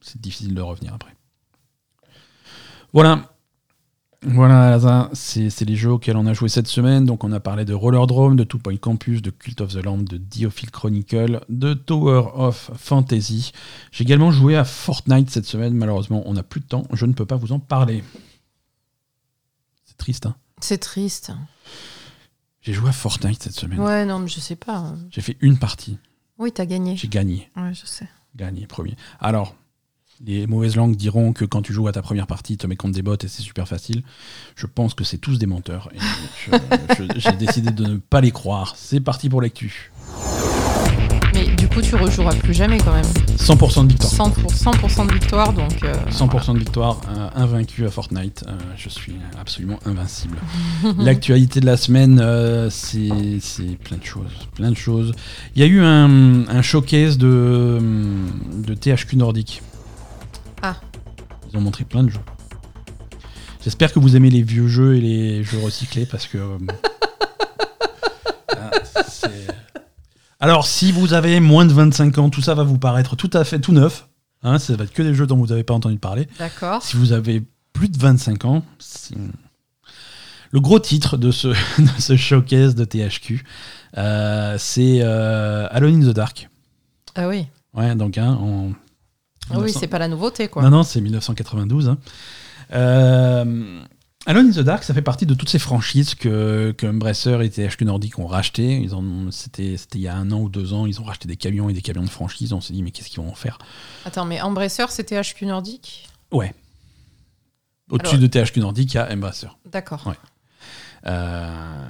c'est 0.00 0.20
difficile 0.20 0.54
de 0.54 0.60
revenir 0.62 0.94
après. 0.94 1.14
Voilà. 2.92 3.32
Voilà, 4.22 5.08
c'est 5.14 5.60
les 5.62 5.76
jeux 5.76 5.92
auxquels 5.92 6.16
on 6.16 6.26
a 6.26 6.34
joué 6.34 6.50
cette 6.50 6.66
semaine. 6.66 7.06
Donc, 7.06 7.24
on 7.24 7.32
a 7.32 7.40
parlé 7.40 7.64
de 7.64 7.72
Rollerdrome, 7.72 8.36
de 8.36 8.44
Two 8.44 8.58
Point 8.58 8.76
Campus, 8.76 9.22
de 9.22 9.30
Cult 9.30 9.62
of 9.62 9.72
the 9.72 9.82
Lamb, 9.82 10.06
de 10.06 10.18
Diophile 10.18 10.70
Chronicle, 10.70 11.40
de 11.48 11.72
Tower 11.72 12.24
of 12.34 12.70
Fantasy. 12.76 13.52
J'ai 13.92 14.04
également 14.04 14.30
joué 14.30 14.56
à 14.56 14.64
Fortnite 14.64 15.30
cette 15.30 15.46
semaine. 15.46 15.72
Malheureusement, 15.72 16.22
on 16.26 16.34
n'a 16.34 16.42
plus 16.42 16.60
de 16.60 16.66
temps. 16.66 16.84
Je 16.92 17.06
ne 17.06 17.14
peux 17.14 17.24
pas 17.24 17.36
vous 17.36 17.52
en 17.52 17.60
parler. 17.60 18.04
C'est 19.86 19.96
triste, 19.96 20.26
hein 20.26 20.36
C'est 20.60 20.78
triste. 20.78 21.32
J'ai 22.60 22.74
joué 22.74 22.90
à 22.90 22.92
Fortnite 22.92 23.42
cette 23.42 23.54
semaine. 23.54 23.80
Ouais, 23.80 24.04
non, 24.04 24.18
mais 24.18 24.28
je 24.28 24.40
sais 24.40 24.56
pas. 24.56 24.92
J'ai 25.10 25.22
fait 25.22 25.38
une 25.40 25.58
partie. 25.58 25.98
Oui, 26.36 26.52
t'as 26.52 26.66
gagné. 26.66 26.94
J'ai 26.94 27.08
gagné. 27.08 27.50
Ouais, 27.56 27.72
je 27.72 27.86
sais. 27.86 28.08
Gagné, 28.36 28.66
premier. 28.66 28.96
Alors, 29.18 29.54
les 30.26 30.46
mauvaises 30.46 30.76
langues 30.76 30.96
diront 30.96 31.32
que 31.32 31.44
quand 31.44 31.62
tu 31.62 31.72
joues 31.72 31.88
à 31.88 31.92
ta 31.92 32.02
première 32.02 32.26
partie, 32.26 32.52
tu 32.54 32.58
te 32.58 32.66
mets 32.66 32.76
contre 32.76 32.94
des 32.94 33.02
bots 33.02 33.14
et 33.16 33.28
c'est 33.28 33.42
super 33.42 33.66
facile. 33.66 34.02
Je 34.54 34.66
pense 34.66 34.94
que 34.94 35.04
c'est 35.04 35.18
tous 35.18 35.38
des 35.38 35.46
menteurs. 35.46 35.88
J'ai 37.16 37.32
décidé 37.32 37.70
de 37.70 37.84
ne 37.84 37.96
pas 37.96 38.20
les 38.20 38.30
croire. 38.30 38.74
C'est 38.76 39.00
parti 39.00 39.28
pour 39.28 39.40
l'actu. 39.40 39.90
Mais 41.32 41.46
du 41.56 41.68
coup, 41.68 41.80
tu 41.80 41.94
rejoueras 41.94 42.34
plus 42.34 42.52
jamais 42.52 42.76
quand 42.78 42.92
même. 42.92 43.04
100% 43.38 43.84
de 43.86 43.92
victoire. 43.92 44.12
100%, 44.12 44.74
100% 44.78 45.06
de 45.08 45.12
victoire, 45.14 45.52
donc. 45.52 45.82
euh, 45.84 45.94
100% 46.10 46.52
de 46.54 46.58
victoire, 46.58 47.00
euh, 47.08 47.28
invaincu 47.36 47.86
à 47.86 47.90
Fortnite. 47.90 48.44
Euh, 48.46 48.52
je 48.76 48.88
suis 48.90 49.14
absolument 49.40 49.78
invincible. 49.86 50.36
L'actualité 50.98 51.60
de 51.60 51.66
la 51.66 51.76
semaine, 51.78 52.20
euh, 52.20 52.68
c'est 52.68 53.38
c'est 53.40 53.78
plein 53.78 53.96
de 53.96 54.04
choses. 54.04 54.48
Plein 54.54 54.70
de 54.70 54.76
choses. 54.76 55.12
Il 55.54 55.62
y 55.62 55.64
a 55.64 55.68
eu 55.68 55.80
un, 55.80 56.46
un 56.48 56.62
showcase 56.62 57.16
de, 57.16 57.78
de 58.58 58.74
THQ 58.74 59.16
Nordique. 59.16 59.62
Ah. 60.62 60.76
Ils 61.50 61.56
ont 61.56 61.60
montré 61.60 61.84
plein 61.84 62.02
de 62.02 62.10
jeux. 62.10 62.20
J'espère 63.62 63.92
que 63.92 63.98
vous 63.98 64.16
aimez 64.16 64.30
les 64.30 64.42
vieux 64.42 64.68
jeux 64.68 64.96
et 64.96 65.00
les 65.00 65.44
jeux 65.44 65.58
recyclés 65.58 66.06
parce 66.06 66.26
que. 66.26 66.38
euh, 66.38 66.58
ah, 68.56 68.70
c'est- 69.06 69.46
Alors, 70.38 70.66
si 70.66 70.92
vous 70.92 71.12
avez 71.12 71.40
moins 71.40 71.66
de 71.66 71.72
25 71.72 72.18
ans, 72.18 72.30
tout 72.30 72.40
ça 72.42 72.54
va 72.54 72.62
vous 72.62 72.78
paraître 72.78 73.16
tout 73.16 73.30
à 73.32 73.44
fait 73.44 73.58
tout 73.60 73.72
neuf. 73.72 74.06
Hein, 74.42 74.58
ça 74.58 74.74
va 74.76 74.84
être 74.84 74.92
que 74.92 75.02
des 75.02 75.14
jeux 75.14 75.26
dont 75.26 75.36
vous 75.36 75.48
n'avez 75.48 75.64
pas 75.64 75.74
entendu 75.74 75.98
parler. 75.98 76.26
D'accord. 76.38 76.82
Si 76.82 76.96
vous 76.96 77.12
avez 77.12 77.42
plus 77.72 77.88
de 77.88 77.98
25 77.98 78.44
ans, 78.46 78.64
c'est- 78.78 79.14
le 80.52 80.60
gros 80.60 80.80
titre 80.80 81.16
de 81.16 81.30
ce, 81.30 81.48
de 81.78 81.88
ce 82.00 82.16
showcase 82.16 82.74
de 82.74 82.84
THQ, 82.84 83.44
euh, 83.98 84.56
c'est 84.58 85.00
euh, 85.02 85.66
Alone 85.70 86.02
in 86.02 86.10
the 86.10 86.14
Dark. 86.14 86.48
Ah 87.14 87.28
oui. 87.28 87.46
Ouais, 87.74 87.94
donc 87.94 88.16
hein, 88.18 88.32
en. 88.40 88.70
Ah 89.50 89.54
oui, 89.54 89.64
1900 89.64 89.80
c'est 89.80 89.86
pas 89.88 89.98
la 89.98 90.08
nouveauté, 90.08 90.48
quoi. 90.48 90.62
Non, 90.62 90.70
non, 90.70 90.82
c'est 90.82 91.00
1992. 91.00 91.88
hein. 91.88 91.98
Euh, 92.72 93.80
Alone 94.26 94.48
in 94.48 94.50
the 94.52 94.60
Dark, 94.60 94.84
ça 94.84 94.92
fait 94.94 95.02
partie 95.02 95.24
de 95.26 95.34
toutes 95.34 95.48
ces 95.48 95.58
franchises 95.58 96.14
que, 96.14 96.72
que 96.76 96.86
Embracer 96.86 97.38
et 97.42 97.50
THQ 97.50 97.84
Nordic 97.86 98.18
ont 98.18 98.26
racheté. 98.26 98.78
Ils 98.78 98.94
ont, 98.94 99.30
c'était, 99.30 99.76
c'était 99.76 99.98
il 99.98 100.02
y 100.02 100.08
a 100.08 100.14
un 100.14 100.30
an 100.30 100.40
ou 100.40 100.48
deux 100.48 100.72
ans, 100.74 100.86
ils 100.86 101.00
ont 101.00 101.04
racheté 101.04 101.26
des 101.26 101.36
camions 101.36 101.68
et 101.68 101.72
des 101.72 101.80
camions 101.82 102.02
de 102.04 102.10
franchise. 102.10 102.52
On 102.52 102.60
s'est 102.60 102.74
dit, 102.74 102.82
mais 102.82 102.90
qu'est-ce 102.90 103.08
qu'ils 103.08 103.22
vont 103.22 103.30
en 103.30 103.34
faire? 103.34 103.58
Attends, 104.04 104.26
mais 104.26 104.40
Embracer, 104.40 104.84
c'était 104.90 105.20
HQ 105.20 105.46
Nordique 105.46 106.08
Ouais. 106.32 106.54
Au-dessus 107.90 108.16
Alors- 108.16 108.22
de 108.22 108.26
THQ 108.28 108.60
Nordic, 108.60 108.92
il 108.92 108.96
y 108.96 108.98
a 108.98 109.10
Embracer. 109.12 109.48
D'accord. 109.66 110.06
Ouais. 110.06 110.14
Euh, 111.06 111.86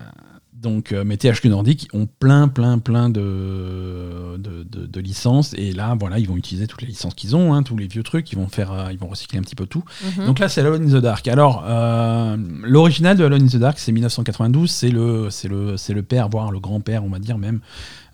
donc, 0.62 0.92
euh, 0.92 1.04
mais 1.06 1.16
THQ 1.16 1.48
Nordic 1.48 1.88
ont 1.92 2.06
plein, 2.06 2.48
plein, 2.48 2.78
plein 2.78 3.08
de, 3.08 4.36
de, 4.38 4.62
de- 4.64 4.86
de 4.86 5.00
licences. 5.00 5.54
Et 5.54 5.72
là, 5.72 5.96
voilà, 5.98 6.18
ils 6.18 6.28
vont 6.28 6.36
utiliser 6.36 6.66
toutes 6.66 6.82
les 6.82 6.88
licences 6.88 7.14
qu'ils 7.14 7.34
ont, 7.36 7.54
hein, 7.54 7.62
tous 7.62 7.76
les 7.76 7.86
vieux 7.86 8.02
trucs. 8.02 8.30
Ils 8.32 8.36
vont 8.36 8.48
faire, 8.48 8.72
euh, 8.72 8.92
ils 8.92 8.98
vont 8.98 9.08
recycler 9.08 9.38
un 9.38 9.42
petit 9.42 9.56
peu 9.56 9.66
tout. 9.66 9.84
Mhm. 10.18 10.26
Donc 10.26 10.38
là, 10.38 10.48
c'est 10.48 10.61
Alone 10.61 10.82
in 10.84 10.98
the 10.98 11.02
Dark. 11.02 11.26
Alors, 11.28 11.64
euh, 11.66 12.36
l'original 12.62 13.16
de 13.16 13.24
Alone 13.24 13.42
in 13.42 13.46
the 13.46 13.56
Dark, 13.56 13.78
c'est 13.78 13.92
1992. 13.92 14.70
C'est 14.70 14.90
le, 14.90 15.28
c'est 15.30 15.48
le, 15.48 15.76
c'est 15.76 15.94
le 15.94 16.02
père, 16.02 16.28
voire 16.28 16.50
le 16.52 16.61
grand-père, 16.61 17.04
on 17.04 17.08
va 17.08 17.18
dire 17.18 17.38
même, 17.38 17.61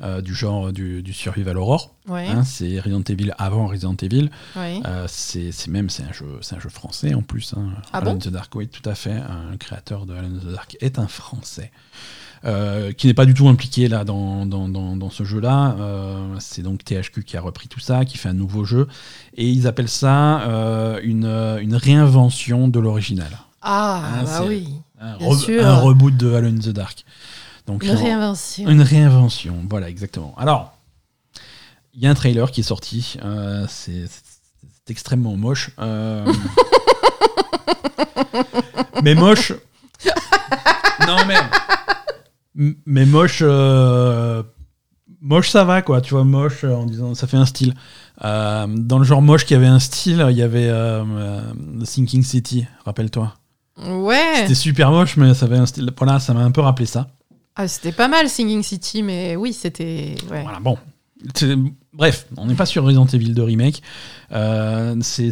euh, 0.02 0.20
du 0.20 0.34
genre 0.34 0.72
du, 0.72 1.02
du 1.02 1.12
survival 1.12 1.56
horror. 1.56 1.94
ouais. 2.08 2.26
Hein, 2.28 2.44
c'est 2.44 2.78
Resident 2.80 3.02
Evil 3.08 3.32
avant 3.38 3.66
Resident 3.66 3.96
Evil. 4.02 4.30
ouais. 4.56 4.80
Euh, 4.86 5.06
c'est 5.08 5.50
même 5.68 5.88
c'est 5.90 6.02
un 6.04 6.12
jeu 6.12 6.26
c'est 6.42 6.56
un 6.56 6.60
jeu 6.60 6.68
français 6.68 7.14
en 7.14 7.22
plus. 7.22 7.54
Hein. 7.56 7.68
Ah 7.92 8.00
bon 8.00 8.12
in 8.12 8.18
the 8.18 8.28
Dark, 8.28 8.54
oui, 8.54 8.68
tout 8.68 8.88
à 8.88 8.94
fait. 8.94 9.12
Un 9.12 9.56
créateur 9.58 10.06
de 10.06 10.14
in 10.14 10.28
the 10.42 10.52
Dark 10.52 10.76
est 10.80 10.98
un 10.98 11.08
français. 11.08 11.70
euh, 12.44 12.92
qui 12.92 13.06
n'est 13.08 13.14
pas 13.14 13.24
du 13.26 13.34
tout 13.34 13.48
impliqué 13.48 13.88
là 13.88 14.04
dans, 14.04 14.46
dans, 14.46 14.68
dans, 14.68 14.94
dans 14.96 15.10
ce 15.10 15.24
jeu-là. 15.24 15.74
Euh, 15.80 16.36
c'est 16.38 16.62
donc 16.62 16.84
THQ 16.84 17.24
qui 17.24 17.36
a 17.36 17.40
repris 17.40 17.66
tout 17.66 17.80
ça, 17.80 18.04
qui 18.04 18.18
fait 18.18 18.28
un 18.28 18.34
nouveau 18.34 18.64
jeu, 18.64 18.86
et 19.36 19.48
ils 19.48 19.66
appellent 19.66 19.88
ça 19.88 20.42
euh, 20.42 21.00
une, 21.02 21.24
euh, 21.24 21.58
une 21.58 21.74
réinvention 21.74 22.68
de 22.68 22.78
l'original. 22.78 23.30
Ah, 23.62 24.02
Ah, 24.20 24.22
bah 24.24 24.44
oui. 24.46 24.68
Un, 25.00 25.16
re- 25.16 25.38
sûr. 25.38 25.66
un 25.66 25.76
reboot 25.80 26.16
de 26.16 26.32
Alone 26.34 26.56
in 26.58 26.60
the 26.60 26.68
Dark. 26.74 27.04
Donc, 27.66 27.82
Une 27.84 27.90
en- 27.90 27.96
réinvention. 27.98 28.68
une 28.70 28.82
réinvention, 28.82 29.56
voilà, 29.68 29.88
exactement. 29.88 30.34
Alors, 30.38 30.72
il 31.94 32.02
y 32.02 32.06
a 32.06 32.10
un 32.10 32.14
trailer 32.14 32.50
qui 32.50 32.60
est 32.60 32.64
sorti. 32.64 33.16
euh, 33.24 33.66
c'est 33.68 34.04
extrêmement 34.88 35.36
moche. 35.36 35.70
euh, 35.80 36.24
mais 39.02 39.14
moche. 39.14 39.52
Non, 41.06 41.16
mais. 41.26 41.36
Mais 42.86 43.06
moche. 43.06 43.40
euh, 43.42 44.42
Moche, 45.20 45.50
ça 45.50 45.64
va, 45.64 45.82
quoi. 45.82 46.00
Tu 46.00 46.14
vois, 46.14 46.24
moche 46.24 46.62
en 46.62 46.84
disant 46.86 47.14
ça 47.14 47.26
fait 47.26 47.36
un 47.36 47.46
style. 47.46 47.74
Dans 48.22 48.98
le 48.98 49.04
genre 49.04 49.22
moche 49.22 49.44
qui 49.44 49.54
avait 49.54 49.66
un 49.66 49.80
style, 49.80 50.24
il 50.30 50.36
y 50.36 50.42
avait 50.42 50.68
euh, 50.68 51.40
Sinking 51.84 52.22
City, 52.22 52.66
rappelle-toi. 52.84 53.34
Ouais. 53.88 54.34
C'était 54.42 54.54
super 54.54 54.90
moche, 54.90 55.16
mais 55.16 55.34
ça 55.34 55.46
avait 55.46 55.58
un 55.58 55.66
style. 55.66 55.90
Voilà, 55.98 56.20
ça 56.20 56.32
m'a 56.32 56.40
un 56.42 56.50
peu 56.52 56.60
rappelé 56.60 56.86
ça. 56.86 57.08
Ah, 57.56 57.68
c'était 57.68 57.92
pas 57.92 58.08
mal 58.08 58.28
Singing 58.28 58.62
City, 58.62 59.02
mais 59.02 59.34
oui, 59.36 59.52
c'était. 59.52 60.14
Voilà, 60.28 60.60
bon. 60.60 60.76
Bref, 61.94 62.26
on 62.36 62.44
n'est 62.46 62.54
pas 62.54 62.66
sur 62.66 62.84
Resident 62.84 63.06
Evil 63.06 63.30
2 63.32 63.42
Remake. 63.42 63.82
Euh, 64.32 64.94
c'est 65.00 65.28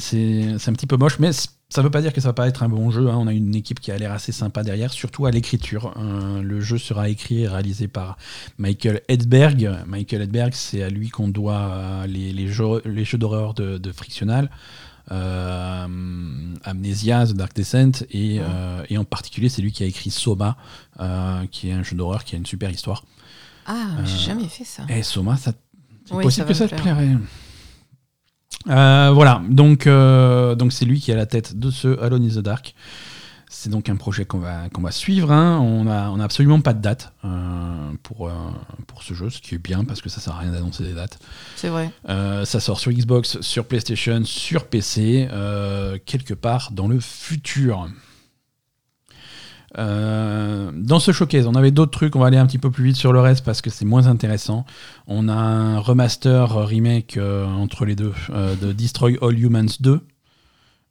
un 0.66 0.72
petit 0.72 0.87
peu 0.87 0.97
moche, 0.97 1.18
mais 1.18 1.31
ça 1.68 1.83
veut 1.83 1.91
pas 1.91 2.01
dire 2.01 2.12
que 2.14 2.22
ça 2.22 2.29
va 2.29 2.33
pas 2.33 2.49
être 2.49 2.62
un 2.62 2.70
bon 2.70 2.91
jeu. 2.91 3.09
hein. 3.11 3.16
On 3.18 3.27
a 3.27 3.33
une 3.35 3.55
équipe 3.55 3.81
qui 3.81 3.93
a 3.93 3.99
l'air 3.99 4.11
assez 4.12 4.33
sympa 4.33 4.62
derrière, 4.62 4.91
surtout 4.93 5.27
à 5.27 5.31
l'écriture. 5.31 5.93
Euh, 5.99 6.41
le 6.41 6.61
jeu 6.61 6.79
sera 6.79 7.11
écrit 7.11 7.43
et 7.43 7.49
réalisé 7.49 7.87
par 7.87 8.16
Michael 8.57 9.03
Edberg. 9.09 9.70
Michael 9.87 10.22
Edberg, 10.22 10.55
c'est 10.55 10.83
à 10.83 10.89
lui 10.89 11.11
qu'on 11.11 11.29
doit 11.29 11.61
euh, 11.72 12.07
les, 12.07 12.33
les 12.33 12.49
jeux, 12.49 12.81
les 12.87 13.05
jeux 13.05 13.18
d'horreur 13.18 13.53
de, 13.53 13.77
de 13.77 13.93
Frictional. 13.93 14.49
Euh, 15.13 15.87
Amnesia, 16.65 17.27
The 17.27 17.33
Dark 17.33 17.55
Descent 17.55 18.05
et, 18.11 18.39
euh, 18.41 18.83
et 18.89 18.97
en 18.99 19.05
particulier 19.05 19.49
c'est 19.49 19.63
lui 19.63 19.73
qui 19.73 19.83
a 19.83 19.87
écrit 19.87 20.11
Soma 20.11 20.57
euh, 21.01 21.45
qui 21.51 21.69
est 21.69 21.73
un 21.73 21.83
jeu 21.83 21.97
d'horreur 21.97 22.25
qui 22.25 22.35
a 22.35 22.39
une 22.39 22.47
super 22.47 22.71
histoire 22.71 23.05
Ah, 23.67 23.75
j'ai 24.05 24.19
jamais 24.19 24.49
fait 24.49 24.65
ça. 24.65 24.85
et 24.89 25.03
Soma, 25.03 25.37
ça, 25.37 25.53
c'est 26.07 26.15
Oui, 26.15 26.23
possible 26.25 26.47
ça 26.47 26.49
que 26.65 26.71
ça 26.71 26.77
te 26.77 26.81
plairait. 26.81 27.17
Euh, 28.69 29.11
voilà, 29.13 29.43
donc 29.49 29.87
euh, 29.87 30.55
donc 30.55 30.73
c'est 30.73 30.85
lui 30.87 31.01
qui 31.01 31.11
est 31.11 31.15
à 31.15 31.19
la 31.19 31.27
tête 31.27 31.59
de 31.59 31.71
ce 31.71 32.01
Alone 32.01 32.25
in 32.25 32.29
the 32.29 32.39
Dark. 32.43 32.75
C'est 33.57 33.71
donc 33.71 33.89
un 33.89 33.95
projet 33.95 34.25
qu'on 34.25 34.41
va, 34.41 34.69
qu'on 34.69 34.83
va 34.83 34.91
suivre. 34.91 35.31
hein. 35.31 35.61
On 35.61 35.85
n'a 35.85 36.11
on 36.11 36.19
a 36.19 36.25
absolument 36.25 36.61
pas 36.61 36.75
de 36.75 36.83
date 36.83 37.13
euh, 37.25 37.93
pour, 38.03 38.29
euh, 38.29 38.33
pour 38.89 39.05
ce 39.05 39.15
jeu, 39.15 39.31
ce 39.31 39.41
qui 39.41 39.55
est 39.55 39.59
bien 39.59 39.85
parce 39.85 40.03
que 40.03 40.09
ça 40.09 40.21
sert 40.21 40.35
à 40.35 40.41
rien 40.41 40.51
d'annoncer 40.51 40.83
des 40.83 40.93
dates. 40.93 41.21
C'est 41.55 41.69
vrai. 41.69 41.93
Euh, 42.09 42.45
ça 42.45 42.59
sort 42.59 42.81
sur 42.81 42.91
Xbox, 42.91 43.41
sur 43.43 43.65
PlayStation, 43.67 44.23
sur 44.25 44.67
PC, 44.67 45.29
quelque 46.05 46.35
part 46.35 46.73
dans 46.73 46.89
le 46.89 46.99
futur. 46.99 47.89
Dans 49.77 50.99
ce 51.01 51.13
showcase, 51.13 51.47
on 51.47 51.55
avait 51.55 51.71
d'autres 51.71 51.93
trucs, 51.93 52.17
on 52.17 52.21
va 52.21 52.27
aller 52.27 52.37
un 52.37 52.47
petit 52.47 52.59
peu 52.59 52.73
plus 52.73 52.85
vite 52.85 52.97
sur 52.97 53.13
le 53.13 53.21
reste 53.21 53.45
parce 53.45 53.63
que 53.63 53.71
c'est 53.71 53.85
moins 53.85 54.09
intéressant. 54.09 54.67
On 55.07 55.29
a 55.29 55.33
un 55.33 55.79
remaster 55.79 56.67
remake 56.67 57.19
entre 57.19 57.85
les 57.85 57.95
deux 57.95 58.13
de 58.31 58.73
Destroy 58.73 59.17
All 59.23 59.39
Humans 59.39 59.77
2. 59.81 60.01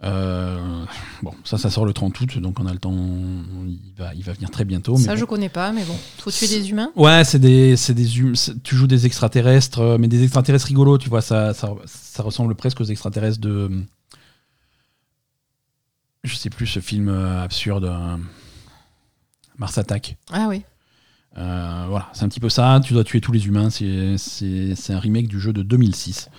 Euh, 0.04 0.86
bon, 1.22 1.34
ça, 1.46 1.58
ça 1.58 1.70
sort 1.70 1.86
le 1.86 1.94
30 1.94 2.20
août, 2.20 2.38
donc 2.40 2.60
on 2.60 2.66
a 2.66 2.74
le 2.74 2.80
temps. 2.80 2.94
Il 2.94 3.94
va, 3.98 4.14
il 4.14 4.24
va 4.24 4.34
venir 4.34 4.52
très 4.52 4.66
bientôt. 4.66 4.98
mais 4.98 5.04
ça, 5.04 5.14
bon. 5.14 5.20
je 5.20 5.26
connais 5.26 5.50
pas, 5.50 5.72
mais 5.72 5.84
bon. 5.86 5.96
Faut 6.18 6.30
tuer 6.32 6.48
des 6.48 6.70
humains 6.70 6.92
Ouais, 6.96 7.24
c'est 7.24 7.40
des, 7.40 7.78
c'est 7.78 7.94
des 7.94 8.22
hum- 8.22 8.34
tu 8.64 8.76
joues 8.76 8.88
des 8.88 9.06
extraterrestres, 9.06 9.80
euh, 9.80 9.98
mais 9.98 10.08
des 10.08 10.24
extraterrestres 10.24 10.68
rigolos, 10.68 10.98
tu 10.98 11.10
vois, 11.10 11.22
ça, 11.22 11.54
ça, 11.54 11.74
ça 11.86 12.24
ressemble 12.24 12.54
presque 12.56 12.82
aux 12.82 12.86
extraterrestres 12.86 13.40
de. 13.40 13.72
Je 16.24 16.36
sais 16.36 16.50
plus 16.50 16.68
ce 16.68 16.80
film 16.80 17.10
euh, 17.10 17.44
absurde, 17.44 17.90
Mars 19.58 19.78
Attack. 19.78 20.18
Ah 20.32 20.48
oui. 20.50 20.64
Euh, 21.38 21.86
voilà, 21.90 22.10
c'est 22.14 22.24
un 22.24 22.30
petit 22.30 22.40
peu 22.40 22.50
ça. 22.50 22.80
Tu 22.84 22.94
dois 22.94 23.04
tuer 23.04 23.20
tous 23.22 23.32
les 23.32 23.48
humains. 23.48 23.70
C'est, 23.70 24.18
c'est, 24.18 24.76
c'est 24.76 24.94
un 24.94 25.00
remake 25.00 25.28
du 25.28 25.40
jeu 25.40 25.52
de 25.52 25.64
2006. 25.64 26.30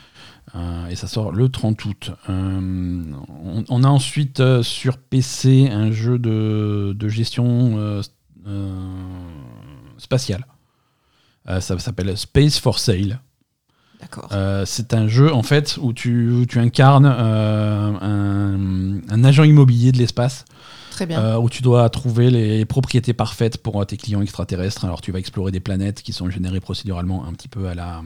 Euh, 0.55 0.86
et 0.88 0.95
ça 0.95 1.07
sort 1.07 1.32
le 1.32 1.49
30 1.49 1.84
août. 1.84 2.11
Euh, 2.28 3.03
on, 3.45 3.64
on 3.68 3.82
a 3.82 3.88
ensuite 3.88 4.40
euh, 4.40 4.62
sur 4.62 4.99
PC 4.99 5.68
un 5.70 5.90
jeu 5.90 6.18
de, 6.18 6.95
de 6.97 7.09
gestion 7.09 8.03
spatiale. 9.99 10.47
Ça 11.47 11.78
s'appelle 11.78 12.16
Space 12.16 12.59
for 12.59 12.78
Sale. 12.78 13.20
D'accord. 14.01 14.30
C'est 14.66 14.92
un 14.95 15.09
jeu 15.09 15.32
en 15.32 15.42
fait 15.42 15.78
où 15.80 15.92
tu, 15.92 16.30
où 16.30 16.47
tu 16.47 16.59
incarnes 16.59 17.07
un, 17.07 17.95
un 19.09 19.24
agent 19.24 19.45
immobilier 19.45 19.92
de 19.92 19.99
l'espace 19.99 20.45
Très 20.95 21.07
bien. 21.07 21.20
euh, 21.20 21.38
où 21.38 21.51
tu 21.51 21.62
dois 21.62 21.88
trouver 21.90 22.30
les 22.30 22.64
propriétés 22.64 23.12
parfaites 23.12 23.59
pour 23.59 23.82
euh, 23.82 23.84
tes 23.84 23.97
clients 23.97 24.22
extraterrestres. 24.22 24.84
Alors 24.84 25.01
tu 25.01 25.11
vas 25.12 25.18
explorer 25.18 25.51
des 25.53 25.61
planètes 25.61 26.03
qui 26.03 26.12
sont 26.12 26.30
générées 26.30 26.61
procéduralement 26.61 27.26
un 27.26 27.32
petit 27.32 27.49
peu 27.49 27.66
à 27.68 27.74
la, 27.74 28.03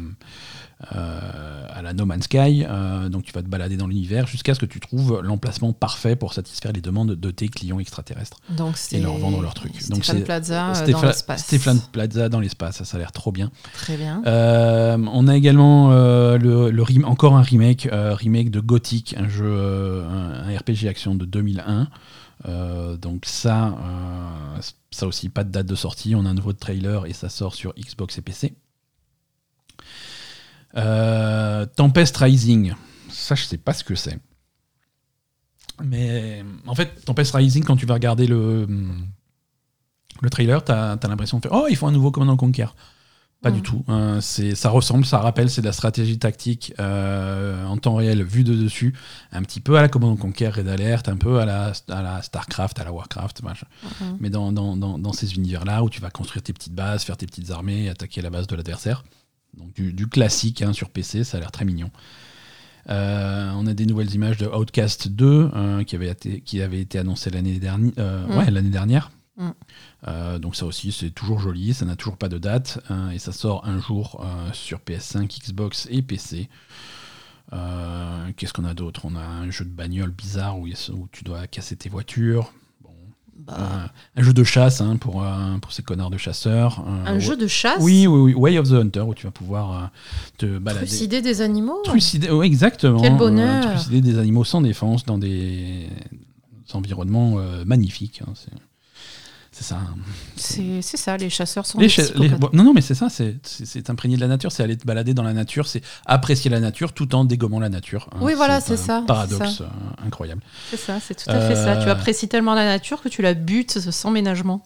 euh, 0.94 1.66
à 1.74 1.82
la 1.82 1.92
No 1.92 2.06
Man's 2.06 2.24
Sky. 2.24 2.64
Euh, 2.68 3.08
donc 3.08 3.24
tu 3.24 3.32
vas 3.32 3.42
te 3.42 3.48
balader 3.48 3.76
dans 3.76 3.86
l'univers 3.88 4.26
jusqu'à 4.26 4.54
ce 4.54 4.60
que 4.60 4.66
tu 4.66 4.80
trouves 4.80 5.20
l'emplacement 5.22 5.72
parfait 5.72 6.16
pour 6.16 6.32
satisfaire 6.32 6.72
les 6.72 6.80
demandes 6.80 7.12
de 7.14 7.30
tes 7.30 7.48
clients 7.48 7.78
extraterrestres 7.78 8.38
Donc 8.50 8.76
c'est 8.76 8.98
leur 9.00 9.18
vendre 9.18 9.42
leurs 9.42 9.54
trucs. 9.54 9.72
Donc, 9.88 10.04
Stéphane 10.04 10.16
c'est- 10.18 10.24
Plaza 10.24 10.72
dans 10.92 11.02
l'espace. 11.02 11.42
Stéphane 11.44 11.80
Plaza 11.92 12.28
dans 12.28 12.40
l'espace, 12.40 12.76
ça, 12.78 12.84
ça 12.84 12.96
a 12.96 13.00
l'air 13.00 13.12
trop 13.12 13.32
bien. 13.32 13.50
Très 13.74 13.96
bien. 13.96 14.22
On 14.24 15.28
a 15.28 15.36
également 15.36 15.90
le, 15.90 16.70
le 16.70 16.82
rem- 16.82 17.04
encore 17.04 17.36
un 17.36 17.42
remake, 17.42 17.88
remake 17.92 18.50
de 18.50 18.60
Gothic, 18.60 19.14
un 19.18 19.28
jeu, 19.28 20.02
un 20.10 20.56
RPG 20.56 20.88
action 20.88 21.14
de 21.14 21.24
2001. 21.24 21.88
Euh, 22.46 22.96
donc 22.96 23.26
ça, 23.26 23.68
euh, 23.68 24.60
ça 24.90 25.06
aussi 25.06 25.28
pas 25.28 25.44
de 25.44 25.50
date 25.50 25.66
de 25.66 25.74
sortie. 25.74 26.14
On 26.14 26.24
a 26.24 26.30
un 26.30 26.34
nouveau 26.34 26.52
trailer 26.52 27.06
et 27.06 27.12
ça 27.12 27.28
sort 27.28 27.54
sur 27.54 27.74
Xbox 27.74 28.18
et 28.18 28.22
PC. 28.22 28.54
Euh, 30.76 31.66
Tempest 31.66 32.16
Rising, 32.16 32.74
ça 33.10 33.34
je 33.34 33.44
sais 33.44 33.56
pas 33.56 33.72
ce 33.72 33.82
que 33.84 33.94
c'est. 33.94 34.18
Mais 35.82 36.44
en 36.66 36.74
fait, 36.74 37.04
Tempest 37.04 37.34
Rising, 37.34 37.64
quand 37.64 37.76
tu 37.76 37.86
vas 37.86 37.94
regarder 37.94 38.26
le, 38.26 38.66
le 40.20 40.30
trailer, 40.30 40.62
t'as 40.64 40.92
as, 40.92 41.08
l'impression 41.08 41.38
de 41.38 41.42
faire 41.42 41.52
Oh, 41.52 41.66
ils 41.70 41.76
font 41.76 41.88
un 41.88 41.92
nouveau 41.92 42.10
Command 42.10 42.36
Conquer. 42.36 42.66
Pas 43.40 43.50
Mm. 43.50 43.54
du 43.54 43.62
tout. 43.62 43.84
hein. 43.86 44.18
c'est, 44.20 44.56
ça 44.56 44.68
ressemble, 44.68 45.04
ça 45.06 45.18
rappelle, 45.18 45.48
c'est 45.48 45.60
de 45.60 45.66
la 45.66 45.72
stratégie 45.72 46.18
tactique 46.18 46.74
euh, 46.80 47.64
en 47.66 47.76
temps 47.76 47.94
réel 47.94 48.24
vue 48.24 48.42
de 48.42 48.52
dessus, 48.54 48.94
un 49.30 49.42
petit 49.42 49.60
peu 49.60 49.76
à 49.78 49.82
la 49.82 49.88
Command 49.88 50.18
Conquer 50.18 50.48
Red 50.48 50.66
Alert, 50.66 51.08
un 51.08 51.16
peu 51.16 51.38
à 51.38 51.44
la, 51.44 51.72
à 51.88 52.02
la 52.02 52.20
Starcraft, 52.22 52.80
à 52.80 52.84
la 52.84 52.92
Warcraft, 52.92 53.42
machin. 53.44 53.66
Mhm. 54.00 54.16
mais 54.18 54.30
dans, 54.30 54.50
dans, 54.50 54.76
dans, 54.76 54.98
dans 54.98 55.12
ces 55.12 55.34
univers-là 55.34 55.84
où 55.84 55.88
tu 55.90 56.00
vas 56.00 56.10
construire 56.10 56.42
tes 56.42 56.52
petites 56.52 56.74
bases, 56.74 57.04
faire 57.04 57.16
tes 57.16 57.26
petites 57.26 57.50
armées 57.52 57.88
attaquer 57.88 58.22
la 58.22 58.30
base 58.30 58.48
de 58.48 58.56
l'adversaire. 58.56 59.04
Donc 59.56 59.72
du, 59.74 59.92
du 59.92 60.08
classique 60.08 60.60
hein, 60.62 60.72
sur 60.72 60.90
PC, 60.90 61.22
ça 61.22 61.36
a 61.36 61.40
l'air 61.40 61.52
très 61.52 61.64
mignon. 61.64 61.90
Euh, 62.90 63.52
on 63.54 63.66
a 63.66 63.74
des 63.74 63.86
nouvelles 63.86 64.12
images 64.14 64.38
de 64.38 64.46
Outcast 64.46 65.08
2 65.08 65.50
euh, 65.54 65.84
qui, 65.84 65.94
avait 65.94 66.08
été, 66.08 66.40
qui 66.40 66.60
avait 66.62 66.80
été 66.80 66.98
annoncé 66.98 67.30
l'année 67.30 67.58
dernière. 67.58 67.92
Mm. 67.96 68.36
ouais, 68.36 68.50
l'année 68.50 68.70
dernière. 68.70 69.10
Mm. 69.38 69.50
Euh, 70.08 70.38
donc 70.40 70.56
ça 70.56 70.66
aussi, 70.66 70.90
c'est 70.92 71.10
toujours 71.10 71.38
joli, 71.38 71.72
ça 71.72 71.84
n'a 71.84 71.94
toujours 71.96 72.16
pas 72.16 72.28
de 72.28 72.38
date 72.38 72.80
euh, 72.90 73.10
et 73.10 73.18
ça 73.18 73.30
sort 73.32 73.64
un 73.66 73.78
jour 73.80 74.20
euh, 74.24 74.52
sur 74.52 74.78
PS5, 74.80 75.26
Xbox 75.44 75.86
et 75.90 76.02
PC. 76.02 76.48
Euh, 77.52 78.28
Qu'est-ce 78.36 78.52
qu'on 78.52 78.64
a 78.64 78.74
d'autre? 78.74 79.02
On 79.04 79.16
a 79.16 79.20
un 79.24 79.50
jeu 79.50 79.64
de 79.64 79.70
bagnole 79.70 80.10
bizarre 80.10 80.58
où, 80.58 80.66
tu 81.12 81.24
dois 81.24 81.46
casser 81.46 81.76
tes 81.76 81.88
voitures. 81.88 82.52
Bon, 82.82 82.90
Bah, 83.46 83.90
un 84.16 84.22
jeu 84.22 84.32
de 84.34 84.44
chasse 84.44 84.80
hein, 84.80 84.96
pour, 84.96 85.24
pour 85.62 85.72
ces 85.72 85.82
connards 85.82 86.10
de 86.10 86.18
chasseurs. 86.18 86.80
Un 86.86 87.14
ouais- 87.14 87.20
jeu 87.20 87.36
de 87.36 87.46
chasse? 87.46 87.78
Oui, 87.80 88.06
oui, 88.06 88.20
oui, 88.20 88.34
Way 88.34 88.58
of 88.58 88.68
the 88.68 88.72
Hunter, 88.72 89.00
où 89.02 89.14
tu 89.14 89.24
vas 89.24 89.30
pouvoir 89.32 89.90
te 90.36 90.58
balader. 90.58 90.84
Trucider 90.86 91.22
des 91.22 91.40
animaux 91.40 91.80
Trucider- 91.84 92.30
ouais, 92.30 92.46
exactement. 92.46 93.00
Quel 93.00 93.16
bonheur. 93.16 93.64
trucider 93.74 94.00
des 94.02 94.18
animaux 94.18 94.44
sans 94.44 94.60
défense 94.60 95.04
dans 95.04 95.16
des 95.18 95.86
environnements 96.74 97.36
magnifiques. 97.64 98.20
hein, 98.26 98.32
c'est- 99.62 99.64
ça. 99.64 100.80
C'est 100.82 100.96
ça, 100.96 101.16
les 101.16 101.30
chasseurs 101.30 101.66
sont 101.66 101.78
Les 101.78 101.88
des 101.88 102.02
les- 102.16 102.28
bon, 102.30 102.48
non, 102.52 102.64
non, 102.64 102.72
mais 102.74 102.80
c'est 102.80 102.94
ça, 102.94 103.08
c'est- 103.08 103.36
imprégné 103.90 104.16
de 104.16 104.20
la 104.20 104.28
nature, 104.28 104.52
c'est 104.52 104.62
aller 104.62 104.76
te 104.76 104.86
balader 104.86 105.14
dans 105.14 105.22
la 105.22 105.32
nature, 105.32 105.66
c'est 105.66 105.82
apprécier 106.06 106.50
la 106.50 106.60
nature 106.60 106.92
tout 106.92 107.14
en 107.14 107.24
dégommant 107.24 107.60
la 107.60 107.68
nature. 107.68 108.08
hein. 108.12 108.18
Oui, 108.20 108.34
voilà, 108.34 108.60
c'est 108.60 108.76
ça, 108.76 109.02
Paradoxe 109.06 109.60
euh, 109.62 109.66
incroyable. 110.06 110.42
C'est 110.70 110.76
ça, 110.78 110.98
c'est 111.00 111.14
tout 111.14 111.30
à 111.30 111.40
fait 111.48 111.54
ça. 111.54 111.78
Euh, 111.78 111.82
Tu 111.84 111.90
apprécies 111.90 112.28
tellement 112.28 112.54
la 112.54 112.64
nature 112.64 113.00
que 113.02 113.08
tu 113.08 113.22
la 113.22 113.34
butes 113.34 113.78
sans 113.78 114.10
ménagement. 114.10 114.62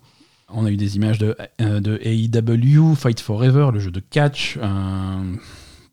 On 0.54 0.66
a 0.66 0.70
eu 0.70 0.76
des 0.76 0.96
images 0.96 1.18
de, 1.18 1.34
euh, 1.62 1.80
de 1.80 1.98
AEW, 2.02 2.94
Fight 2.94 3.20
Forever, 3.20 3.70
le 3.72 3.80
jeu 3.80 3.90
de 3.90 4.00
catch. 4.00 4.58
euh, 4.62 5.34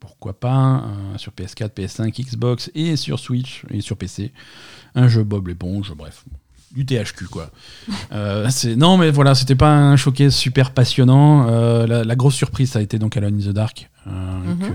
pourquoi 0.00 0.38
pas 0.38 0.84
euh, 1.14 1.18
Sur 1.18 1.32
PS4, 1.32 1.70
PS5, 1.74 2.12
Xbox 2.20 2.70
et 2.74 2.96
sur 2.96 3.18
Switch 3.18 3.64
et 3.70 3.80
sur 3.80 3.96
PC. 3.96 4.32
Un 4.94 5.08
jeu 5.08 5.22
Bob 5.24 5.48
l'éponge, 5.48 5.92
bref. 5.96 6.24
Du 6.72 6.86
THQ, 6.86 7.26
quoi. 7.26 7.50
Euh, 8.12 8.48
c'est- 8.50 8.76
non, 8.76 8.96
mais 8.96 9.10
voilà, 9.10 9.34
c'était 9.34 9.56
pas 9.56 9.72
un 9.74 9.96
showcase 9.96 10.34
super 10.34 10.70
passionnant. 10.70 11.48
Euh, 11.48 11.86
la, 11.86 12.04
la 12.04 12.14
grosse 12.16 12.34
surprise, 12.36 12.70
ça 12.70 12.78
a 12.78 12.82
été 12.82 12.98
donc 12.98 13.16
Alone 13.16 13.34
in 13.40 13.50
the 13.50 13.54
Dark. 13.54 13.90
euh, 14.06 14.10
Mhm. 14.10 14.58
que, 14.58 14.72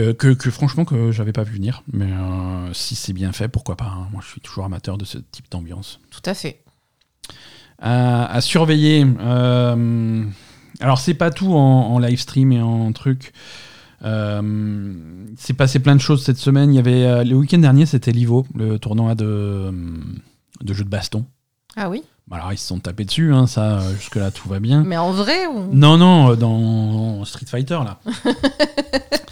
euh, 0.00 0.14
que, 0.14 0.28
que 0.34 0.50
franchement, 0.50 0.84
que 0.84 1.10
j'avais 1.12 1.32
pas 1.32 1.42
vu 1.44 1.54
venir. 1.54 1.82
Mais 1.92 2.08
si 2.72 2.94
c'est 2.94 3.12
bien 3.14 3.32
fait, 3.32 3.48
pourquoi 3.48 3.76
pas 3.76 3.86
hein. 3.86 4.08
Moi, 4.12 4.20
je 4.24 4.30
suis 4.30 4.40
toujours 4.40 4.64
amateur 4.66 4.98
de 4.98 5.04
ce 5.04 5.18
type 5.18 5.46
d'ambiance 5.50 5.98
Tout 6.10 6.22
à 6.26 6.34
fait. 6.34 6.62
à, 7.80 8.40
surveiller. 8.40 9.06
Alors, 10.80 10.98
c'est 10.98 11.14
pas 11.14 11.30
tout 11.30 11.52
en, 11.54 11.92
en 11.92 11.98
live 11.98 12.18
stream 12.20 12.52
et 12.52 12.60
en 12.60 12.92
truc. 12.92 13.32
Euh, 14.04 14.94
c'est 15.36 15.54
passé 15.54 15.78
plein 15.78 15.94
de 15.94 16.00
choses 16.00 16.24
cette 16.24 16.38
semaine. 16.38 16.72
Il 16.72 16.76
y 16.76 16.80
avait 16.80 17.04
euh, 17.04 17.24
le 17.24 17.34
week-end 17.34 17.58
dernier, 17.58 17.86
c'était 17.86 18.12
l'Ivo, 18.12 18.46
le 18.54 18.78
tournoi 18.78 19.14
de, 19.14 19.72
de 20.60 20.74
jeux 20.74 20.84
de 20.84 20.88
baston. 20.88 21.24
Ah 21.76 21.88
oui 21.88 22.02
alors, 22.30 22.52
ils 22.52 22.58
se 22.58 22.66
sont 22.66 22.78
tapés 22.78 23.04
dessus, 23.04 23.32
hein, 23.34 23.46
ça, 23.46 23.80
euh, 23.80 23.94
jusque-là, 23.94 24.30
tout 24.30 24.48
va 24.48 24.58
bien. 24.58 24.84
Mais 24.84 24.96
en 24.96 25.12
vrai 25.12 25.46
ou... 25.46 25.68
Non, 25.72 25.98
non, 25.98 26.30
euh, 26.30 26.36
dans 26.36 27.24
Street 27.26 27.46
Fighter, 27.46 27.78
là. 27.84 27.98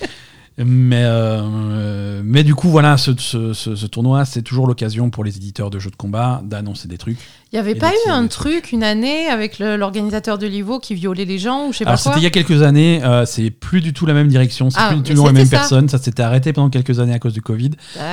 mais, 0.65 1.03
euh, 1.05 2.21
mais 2.25 2.45
du 2.45 2.55
coup, 2.55 2.69
voilà, 2.69 2.97
ce, 2.97 3.13
ce- 3.19 3.53
ce- 3.53 3.75
ce 3.77 3.87
tournoi, 3.87 4.25
c'est 4.25 4.43
toujours 4.43 4.67
l'occasion 4.67 5.11
pour 5.11 5.25
les 5.25 5.37
éditeurs 5.37 5.71
de 5.71 5.79
jeux 5.79 5.91
de 5.91 5.97
combat 5.97 6.41
d'annoncer 6.45 6.89
des 6.89 6.99
trucs. 6.99 7.19
Il 7.53 7.57
n'y 7.57 7.61
avait 7.61 7.75
pas 7.75 7.91
eu 7.91 8.11
un 8.11 8.27
truc 8.29 8.71
une 8.71 8.85
année 8.85 9.27
avec 9.29 9.59
l'organisateur 9.59 10.39
de 10.39 10.47
l'Ivo 10.47 10.79
qui 10.79 10.95
violait 10.95 11.25
les 11.25 11.39
gens 11.39 11.67
ou 11.67 11.73
je 11.73 11.79
sais 11.79 11.85
pas 11.85 11.93
quoi 11.93 11.97
c'était 11.99 12.19
il 12.19 12.23
y 12.23 12.27
a 12.27 12.31
quelques 12.31 12.63
années, 12.63 13.03
euh, 13.03 13.27
c'est 13.27 13.51
plus 13.51 13.81
du 13.81 13.93
tout 13.93 14.07
la 14.07 14.15
même 14.15 14.29
direction, 14.29 14.71
c'est 14.71 14.79
Ah, 14.81 14.89
plus 14.91 14.99
du 14.99 15.03
tout 15.03 15.09
les 15.11 15.17
c'était 15.29 15.33
mêmes 15.33 15.47
ça. 15.47 15.57
personnes, 15.59 15.89
ça 15.89 15.99
s'était 15.99 16.23
arrêté 16.23 16.53
pendant 16.53 16.71
quelques 16.71 17.01
années 17.01 17.15
à 17.15 17.19
cause 17.19 17.33
du 17.33 17.43
Covid. 17.43 17.71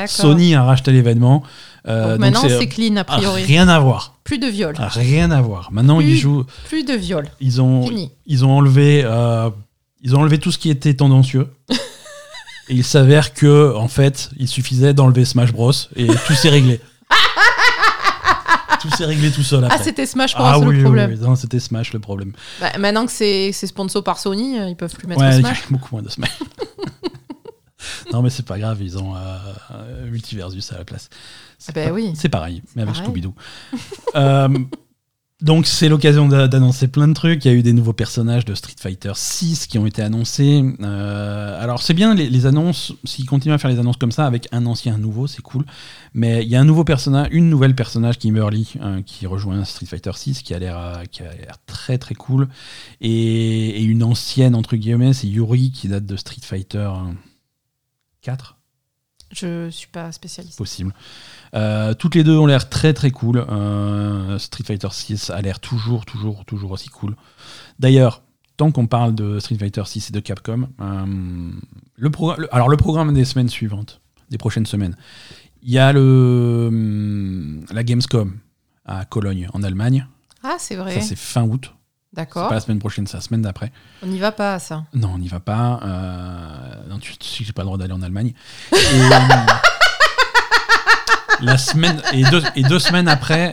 Sony 0.07 0.55
a 0.55 0.63
racheté 0.63 0.91
l'événement. 0.91 1.43
euh, 1.87 2.11
Donc 2.11 2.19
maintenant 2.19 2.41
c'est- 2.47 2.67
clean 2.67 2.95
a 2.97 3.01
ah, 3.01 3.03
priori. 3.17 3.43
rien 3.43 3.67
à 3.67 3.79
voir, 3.79 4.15
Plus 4.23 4.39
de 4.39 4.47
viol. 4.47 4.73
Ah, 4.79 4.87
rien 4.89 5.29
à 5.31 5.39
voir. 5.41 5.69
Maintenant 5.71 5.97
Plus- 5.97 6.07
ils 6.11 6.17
jouent, 6.17 6.43
Plus 6.67 6.83
de 6.83 6.93
viol. 6.93 7.27
ils 7.39 7.61
ont, 7.61 7.83
Fini. 7.87 8.11
ils 8.25 8.43
ont 8.43 8.51
enlevé, 8.57 9.05
ils 10.01 10.15
ont 10.15 10.19
enlevé 10.19 10.37
tout 10.39 10.51
ce 10.51 10.57
qui 10.57 10.69
était 10.71 10.93
tendancieux. 10.95 11.47
et 12.69 12.73
il 12.75 12.83
s'avère 12.83 13.33
que 13.33 13.73
en 13.75 13.87
fait, 13.87 14.29
il 14.37 14.47
suffisait 14.47 14.93
d'enlever 14.93 15.25
Smash 15.25 15.51
Bros 15.53 15.71
et 15.95 16.07
tout 16.07 16.33
s'est 16.33 16.49
réglé. 16.49 16.79
tout 18.81 18.89
s'est 18.91 19.05
réglé 19.05 19.31
tout 19.31 19.43
seul 19.43 19.63
après. 19.63 19.77
Ah, 19.79 19.83
c'était 19.83 20.05
Smash 20.05 20.35
Bros 20.35 20.43
Ah 20.45 20.59
oui, 20.59 20.65
le 20.67 20.71
oui, 20.77 20.83
problème. 20.83 21.11
oui, 21.11 21.19
non, 21.19 21.35
c'était 21.35 21.59
Smash 21.59 21.93
le 21.93 21.99
problème. 21.99 22.33
Bah, 22.61 22.71
maintenant 22.79 23.05
que 23.05 23.11
c'est 23.11 23.51
c'est 23.51 23.67
sponsor 23.67 24.03
par 24.03 24.19
Sony, 24.19 24.59
euh, 24.59 24.69
ils 24.69 24.75
peuvent 24.75 24.93
plus 24.93 25.07
mettre 25.07 25.21
Ouais, 25.21 25.29
il 25.29 25.41
y 25.41 25.45
a 25.45 25.53
Smash. 25.55 25.71
beaucoup 25.71 25.89
moins 25.95 26.03
de 26.03 26.09
Smash. 26.09 26.37
non, 28.13 28.21
mais 28.21 28.29
c'est 28.29 28.45
pas 28.45 28.59
grave, 28.59 28.77
ils 28.81 28.97
ont 28.97 29.15
euh, 29.15 29.19
euh, 29.71 30.09
Multiversus 30.09 30.71
à 30.73 30.77
la 30.77 30.85
place. 30.85 31.09
C'est 31.57 31.75
Ah 31.77 31.85
bah 31.87 31.91
oui. 31.93 32.13
C'est 32.15 32.29
pareil, 32.29 32.61
mais 32.75 32.83
avec. 32.83 32.95
Scooby-Doo. 32.95 33.33
Euh, 34.15 34.47
donc, 35.39 35.67
c'est 35.67 35.87
l'occasion 35.87 36.27
d'a- 36.27 36.47
d'annoncer 36.47 36.87
plein 36.87 37.07
de 37.07 37.13
trucs. 37.13 37.45
Il 37.45 37.47
y 37.47 37.51
a 37.51 37.53
eu 37.53 37.61
des 37.61 37.73
nouveaux 37.73 37.93
personnages 37.93 38.43
de 38.43 38.55
Street 38.55 38.73
Fighter 38.79 39.11
6 39.13 39.67
qui 39.67 39.77
ont 39.77 39.85
été 39.85 40.01
annoncés. 40.01 40.63
Euh, 40.81 41.61
alors, 41.63 41.83
c'est 41.83 41.93
bien 41.93 42.15
les, 42.15 42.45
annonces, 42.47 42.93
s'ils 43.03 43.27
continuent 43.27 43.53
à 43.53 43.59
faire 43.59 43.69
les 43.69 43.77
annonces 43.77 43.97
comme 43.97 44.11
ça, 44.11 44.25
avec 44.25 44.47
un 44.51 44.65
ancien, 44.65 44.95
un 44.95 44.97
nouveau, 44.97 45.27
c'est 45.27 45.43
cool. 45.43 45.63
Mais 46.15 46.41
il 46.41 46.49
y 46.49 46.55
a 46.55 46.59
un 46.59 46.65
nouveau 46.65 46.83
personnage, 46.83 47.27
une 47.29 47.51
nouvelle 47.51 47.75
personnage, 47.75 48.17
Kimberly, 48.17 48.73
euh, 48.81 49.03
qui 49.03 49.27
rejoint 49.27 49.63
Street 49.63 49.85
Fighter 49.85 50.11
6, 50.15 50.41
qui 50.41 50.55
a 50.55 50.59
l'air 50.59 50.75
euh, 50.79 51.03
qui 51.05 51.21
a 51.21 51.31
l'air 51.35 51.57
très 51.67 51.99
très 51.99 52.15
cool. 52.15 52.47
Et, 52.99 53.81
et 53.81 53.83
une 53.83 54.01
ancienne, 54.01 54.55
entre 54.55 54.75
guillemets, 54.75 55.13
c'est 55.13 55.27
Yuri, 55.27 55.69
qui 55.71 55.87
date 55.87 56.07
de 56.07 56.15
Street 56.15 56.41
Fighter 56.41 56.79
euh, 56.79 57.13
4 58.21 58.56
Je 59.31 59.69
suis 59.69 59.87
pas 59.87 60.11
spécialiste. 60.11 60.57
possible. 60.57 60.93
Euh, 61.53 61.93
toutes 61.93 62.15
les 62.15 62.23
deux 62.23 62.37
ont 62.37 62.45
l'air 62.45 62.69
très 62.69 62.93
très 62.93 63.11
cool. 63.11 63.45
Euh, 63.49 64.37
Street 64.39 64.63
Fighter 64.65 64.87
6 64.91 65.29
a 65.31 65.41
l'air 65.41 65.59
toujours, 65.59 66.05
toujours, 66.05 66.45
toujours 66.45 66.71
aussi 66.71 66.89
cool. 66.89 67.15
D'ailleurs, 67.79 68.21
tant 68.55 68.71
qu'on 68.71 68.87
parle 68.87 69.13
de 69.15 69.39
Street 69.39 69.57
Fighter 69.57 69.83
6 69.85 70.09
et 70.09 70.13
de 70.13 70.19
Capcom, 70.19 70.69
euh, 70.81 71.05
le 71.97 72.09
le- 72.37 72.55
alors 72.55 72.69
le 72.69 72.77
programme 72.77 73.13
des 73.13 73.25
semaines 73.25 73.49
suivantes, 73.49 74.01
des 74.29 74.37
prochaines 74.37 74.65
semaines, 74.65 74.95
il 75.61 75.71
y 75.71 75.77
a 75.77 75.91
le, 75.93 76.67
hum, 76.69 77.65
la 77.71 77.83
Gamescom 77.83 78.37
à 78.85 79.05
Cologne, 79.05 79.49
en 79.53 79.63
Allemagne. 79.63 80.07
Ah, 80.43 80.55
c'est 80.59 80.75
vrai. 80.75 80.93
Ça, 80.95 81.01
c'est 81.01 81.17
fin 81.17 81.43
août. 81.43 81.73
C'est 82.17 82.33
pas 82.33 82.53
la 82.53 82.59
semaine 82.59 82.79
prochaine, 82.79 83.05
c'est 83.05 83.17
la 83.17 83.21
semaine 83.21 83.43
d'après. 83.43 83.71
On 84.01 84.07
n'y 84.07 84.17
va 84.17 84.31
pas 84.31 84.55
à 84.55 84.59
ça. 84.59 84.83
Non, 84.93 85.11
on 85.13 85.17
n'y 85.19 85.27
va 85.27 85.39
pas. 85.39 85.79
Euh, 85.83 86.89
non, 86.89 86.97
tu, 86.97 87.13
sais 87.13 87.39
que 87.39 87.43
j'ai 87.45 87.53
pas 87.53 87.61
le 87.61 87.67
droit 87.67 87.77
d'aller 87.77 87.93
en 87.93 88.01
Allemagne. 88.01 88.33
Et, 88.71 88.75
euh, 88.75 89.09
la 91.41 91.57
semaine 91.59 92.01
et 92.13 92.23
deux, 92.23 92.41
et 92.55 92.63
deux 92.63 92.79
semaines 92.79 93.07
après, 93.07 93.51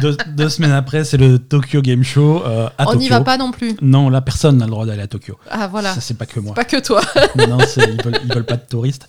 deux, 0.00 0.16
deux 0.28 0.48
semaines 0.48 0.72
après, 0.72 1.04
c'est 1.04 1.16
le 1.16 1.38
Tokyo 1.38 1.80
Game 1.82 2.02
Show 2.02 2.42
euh, 2.44 2.68
à 2.78 2.88
On 2.88 2.94
n'y 2.94 3.08
va 3.08 3.20
pas 3.20 3.36
non 3.36 3.50
plus. 3.50 3.74
Non, 3.82 4.08
là, 4.08 4.20
personne 4.20 4.58
n'a 4.58 4.66
le 4.66 4.70
droit 4.70 4.86
d'aller 4.86 5.02
à 5.02 5.06
Tokyo. 5.06 5.38
Ah 5.50 5.68
voilà. 5.68 5.94
Ça, 5.94 6.00
c'est 6.00 6.16
pas 6.16 6.26
que 6.26 6.40
moi. 6.40 6.54
Pas 6.54 6.64
que 6.64 6.80
toi. 6.80 7.00
non, 7.36 7.58
ils, 7.76 8.02
veulent, 8.02 8.20
ils 8.24 8.32
veulent 8.32 8.46
pas 8.46 8.56
de 8.56 8.66
touristes. 8.68 9.08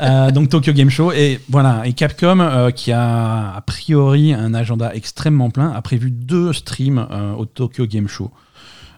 Euh, 0.00 0.30
donc 0.30 0.48
Tokyo 0.48 0.72
Game 0.72 0.90
Show 0.90 1.12
et 1.12 1.40
voilà 1.48 1.82
et 1.84 1.92
Capcom 1.92 2.40
euh, 2.40 2.70
qui 2.70 2.92
a 2.92 3.54
a 3.54 3.60
priori 3.60 4.32
un 4.32 4.54
agenda 4.54 4.94
extrêmement 4.94 5.50
plein 5.50 5.70
a 5.70 5.82
prévu 5.82 6.10
deux 6.10 6.52
streams 6.52 7.06
euh, 7.10 7.32
au 7.34 7.46
Tokyo 7.46 7.86
Game 7.86 8.08
Show. 8.08 8.30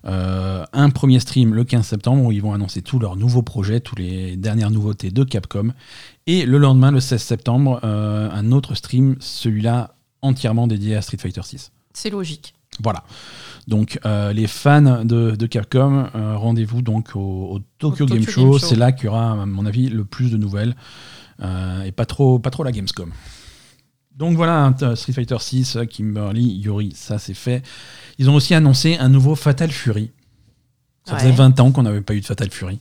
Euh, 0.06 0.64
un 0.74 0.90
premier 0.90 1.18
stream 1.18 1.54
le 1.54 1.64
15 1.64 1.86
septembre 1.86 2.24
où 2.24 2.32
ils 2.32 2.42
vont 2.42 2.52
annoncer 2.52 2.82
tous 2.82 2.98
leurs 2.98 3.16
nouveaux 3.16 3.42
projets, 3.42 3.80
toutes 3.80 4.00
les 4.00 4.36
dernières 4.36 4.70
nouveautés 4.70 5.10
de 5.10 5.24
Capcom. 5.24 5.72
Et 6.26 6.44
le 6.44 6.58
lendemain, 6.58 6.90
le 6.90 7.00
16 7.00 7.22
septembre, 7.22 7.80
euh, 7.84 8.28
un 8.30 8.52
autre 8.52 8.74
stream, 8.74 9.16
celui-là 9.20 9.94
entièrement 10.24 10.66
dédié 10.66 10.96
à 10.96 11.02
Street 11.02 11.18
Fighter 11.18 11.42
6. 11.44 11.70
C'est 11.92 12.10
logique. 12.10 12.54
Voilà. 12.82 13.04
Donc 13.68 14.00
euh, 14.04 14.32
les 14.32 14.46
fans 14.48 15.04
de, 15.04 15.36
de 15.36 15.46
Capcom, 15.46 16.08
euh, 16.14 16.36
rendez-vous 16.36 16.82
donc 16.82 17.10
au, 17.14 17.20
au 17.20 17.58
Tokyo, 17.78 18.04
Au 18.04 18.08
Tokyo 18.08 18.14
Game 18.14 18.28
Show. 18.28 18.58
C'est 18.58 18.76
là 18.76 18.92
qu'il 18.92 19.04
y 19.06 19.08
aura, 19.08 19.42
à 19.42 19.46
mon 19.46 19.64
avis, 19.64 19.88
le 19.88 20.04
plus 20.04 20.30
de 20.32 20.36
nouvelles 20.36 20.74
euh, 21.42 21.84
et 21.84 21.92
pas 21.92 22.04
trop, 22.06 22.38
pas 22.38 22.50
trop 22.50 22.64
la 22.64 22.72
Gamescom. 22.72 23.12
Donc 24.16 24.36
voilà, 24.36 24.72
Street 24.94 25.12
Fighter 25.12 25.36
6, 25.40 25.78
Kimberly, 25.90 26.58
Yuri, 26.58 26.92
ça 26.94 27.18
c'est 27.18 27.34
fait. 27.34 27.64
Ils 28.18 28.30
ont 28.30 28.34
aussi 28.36 28.54
annoncé 28.54 28.96
un 28.96 29.08
nouveau 29.08 29.34
Fatal 29.34 29.70
Fury. 29.70 30.12
Ça 31.04 31.16
faisait 31.16 31.30
Ouais. 31.30 31.36
20 31.36 31.60
ans 31.60 31.72
qu'on 31.72 31.82
n'avait 31.82 32.00
pas 32.00 32.14
eu 32.14 32.20
de 32.20 32.24
Fatal 32.26 32.50
Fury. 32.50 32.78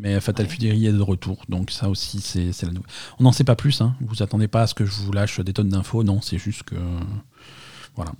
Mais 0.00 0.20
Fatal 0.20 0.46
Ouais. 0.46 0.52
Fury 0.52 0.86
est 0.86 0.92
de 0.92 1.02
retour, 1.02 1.38
donc 1.48 1.70
ça 1.72 1.88
aussi 1.88 2.20
c'est 2.20 2.52
la 2.62 2.68
nouvelle. 2.68 2.88
On 3.18 3.24
n'en 3.24 3.32
sait 3.32 3.42
pas 3.44 3.56
plus, 3.56 3.80
hein. 3.80 3.94
vous 4.00 4.22
attendez 4.22 4.46
pas 4.48 4.62
à 4.62 4.66
ce 4.68 4.74
que 4.74 4.84
je 4.84 4.92
vous 4.92 5.10
lâche 5.12 5.40
des 5.40 5.52
tonnes 5.52 5.68
d'infos, 5.70 6.04
non, 6.04 6.20
c'est 6.20 6.38
juste 6.38 6.62
que. 6.62 6.76
Voilà. 7.96 8.12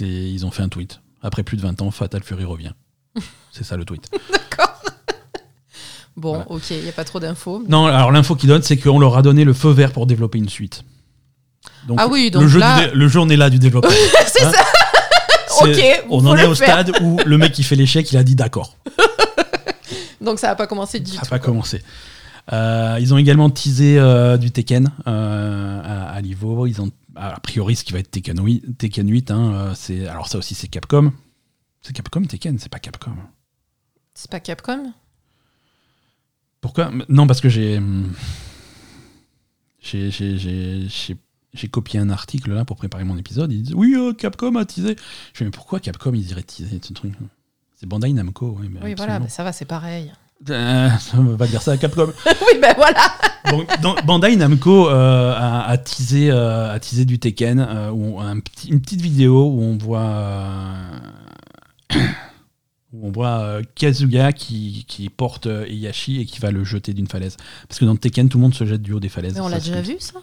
Ils 0.00 0.44
ont 0.44 0.50
fait 0.50 0.62
un 0.64 0.68
tweet. 0.68 1.00
Après 1.22 1.44
plus 1.44 1.56
de 1.56 1.62
20 1.62 1.80
ans, 1.82 1.90
Fatal 1.92 2.22
Fury 2.24 2.44
revient. 2.44 2.72
C'est 3.52 3.64
ça 3.64 3.76
le 3.76 3.84
tweet. 3.84 4.08
Bon, 6.16 6.30
Voilà. 6.34 6.50
ok, 6.50 6.70
il 6.70 6.82
n'y 6.82 6.88
a 6.88 6.92
pas 6.92 7.04
trop 7.04 7.20
d'infos. 7.20 7.60
mais- 7.60 7.68
Non, 7.68 7.86
alors 7.86 8.10
l'info 8.10 8.34
qu'ils 8.34 8.48
donnent, 8.48 8.62
c'est 8.64 8.76
qu'on 8.76 8.98
leur 8.98 9.16
a 9.16 9.22
donné 9.22 9.44
le 9.44 9.52
feu 9.52 9.70
vert 9.70 9.92
pour 9.92 10.04
développer 10.06 10.38
une 10.38 10.48
suite. 10.48 10.82
Donc, 11.86 11.96
Ah 12.00 12.08
oui, 12.08 12.32
donc 12.32 12.42
le, 12.42 12.48
jeu 12.48 12.58
là- 12.58 12.88
le 12.92 13.06
jeu 13.06 13.20
en 13.20 13.28
est 13.28 13.36
là 13.36 13.50
du 13.50 13.60
développement. 13.60 13.90
C'est 14.26 14.44
Hein 14.44 14.50
ça 14.52 15.64
Ok, 15.64 15.80
On 16.10 16.26
en 16.26 16.36
est 16.36 16.44
au 16.46 16.56
stade 16.56 16.90
où 17.02 17.18
le 17.24 17.38
mec 17.38 17.52
qui 17.52 17.62
fait 17.62 17.76
l'échec, 17.76 18.10
il 18.10 18.16
a 18.18 18.24
dit 18.24 18.34
d'accord. 18.34 18.76
Donc 20.20 20.38
ça 20.38 20.48
n'a 20.48 20.56
pas 20.56 20.66
commencé 20.66 21.00
du 21.00 21.10
Ça 21.10 21.16
n'a 21.16 21.22
tout. 21.22 21.28
pas 21.30 21.38
commencé. 21.38 21.82
Euh, 22.52 22.96
ils 23.00 23.12
ont 23.12 23.18
également 23.18 23.50
teasé 23.50 23.98
euh, 23.98 24.36
du 24.38 24.50
Tekken 24.50 24.90
euh, 25.06 25.80
à, 25.84 26.10
à 26.10 26.20
Livo. 26.20 26.66
Ils 26.66 26.80
ont 26.80 26.90
a 27.14 27.38
priori 27.40 27.76
ce 27.76 27.84
qui 27.84 27.92
va 27.92 27.98
être 27.98 28.10
Tekken 28.10 28.42
8. 28.42 28.78
Tekken 28.78 29.08
8 29.08 29.30
hein, 29.30 29.72
c'est 29.74 30.06
alors 30.08 30.28
ça 30.28 30.38
aussi 30.38 30.54
c'est 30.54 30.68
Capcom. 30.68 31.12
C'est 31.82 31.92
Capcom 31.92 32.22
Tekken, 32.22 32.58
c'est 32.58 32.70
pas 32.70 32.78
Capcom. 32.78 33.14
C'est 34.14 34.30
pas 34.30 34.40
Capcom? 34.40 34.92
Pourquoi? 36.60 36.90
Non, 37.08 37.26
parce 37.26 37.40
que 37.40 37.48
j'ai 37.48 37.80
j'ai 39.80 41.68
copié 41.68 42.00
un 42.00 42.10
article 42.10 42.52
là 42.52 42.64
pour 42.64 42.76
préparer 42.76 43.04
mon 43.04 43.16
épisode. 43.16 43.52
Ils 43.52 43.62
disent 43.62 43.74
oui 43.74 43.94
Capcom 44.16 44.56
a 44.56 44.64
teasé. 44.64 44.96
Je 45.32 45.38
fais 45.38 45.44
mais 45.44 45.50
pourquoi 45.50 45.80
Capcom 45.80 46.14
ils 46.14 46.30
iraient 46.30 46.42
teaser 46.42 46.80
ce 46.82 46.92
truc? 46.94 47.12
C'est 47.80 47.86
Bandai 47.86 48.12
Namco. 48.12 48.56
Oui, 48.60 48.68
mais 48.72 48.80
Oui, 48.82 48.94
voilà, 48.96 49.18
bah, 49.20 49.28
ça 49.28 49.44
va, 49.44 49.52
c'est 49.52 49.64
pareil. 49.64 50.12
Euh, 50.50 50.88
on 51.16 51.22
va 51.36 51.46
dire 51.46 51.62
ça 51.62 51.72
à 51.72 51.76
Capcom. 51.76 52.06
oui, 52.26 52.58
ben 52.60 52.74
voilà 52.76 53.00
Donc, 53.50 53.80
dans- 53.80 53.94
Bandai 54.04 54.34
Namco 54.36 54.88
euh, 54.88 55.32
a, 55.34 55.62
a 55.68 55.78
teasé, 55.78 56.30
euh, 56.30 56.72
a 56.72 56.78
teasé 56.80 57.04
du 57.04 57.18
Tekken, 57.18 57.60
où 57.92 58.18
on- 58.18 58.20
un 58.20 58.40
petit- 58.40 58.68
une 58.68 58.80
petite 58.80 59.00
vidéo 59.00 59.48
où 59.50 59.62
on 59.62 59.76
voit, 59.76 60.74
où 62.92 63.06
on 63.06 63.10
voit 63.12 63.58
Kazuga 63.74 64.32
qui, 64.32 64.84
qui 64.88 65.08
porte 65.08 65.46
Heihachi 65.46 66.20
et 66.20 66.24
qui 66.26 66.40
va 66.40 66.50
le 66.50 66.64
jeter 66.64 66.94
d'une 66.94 67.06
falaise. 67.08 67.36
Parce 67.68 67.78
que 67.78 67.84
dans 67.84 67.96
Tekken, 67.96 68.28
tout 68.28 68.38
le 68.38 68.42
monde 68.42 68.54
se 68.54 68.64
jette 68.66 68.82
du 68.82 68.92
haut 68.92 69.00
des 69.00 69.08
falaises. 69.08 69.34
Mais 69.34 69.40
on 69.40 69.48
l'a 69.48 69.60
déjà 69.60 69.80
vu, 69.82 69.96
ça? 69.98 70.14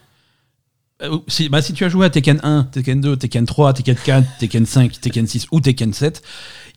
Si, 1.27 1.49
bah, 1.49 1.61
si 1.61 1.73
tu 1.73 1.83
as 1.85 1.89
joué 1.89 2.05
à 2.05 2.09
Tekken 2.09 2.39
1, 2.43 2.63
Tekken 2.71 3.01
2, 3.01 3.15
Tekken 3.17 3.45
3, 3.45 3.73
Tekken 3.73 3.95
4, 3.95 4.27
Tekken 4.39 4.65
5, 4.65 4.99
Tekken 5.01 5.27
6 5.27 5.47
ou 5.51 5.59
Tekken 5.61 5.93
7, 5.93 6.21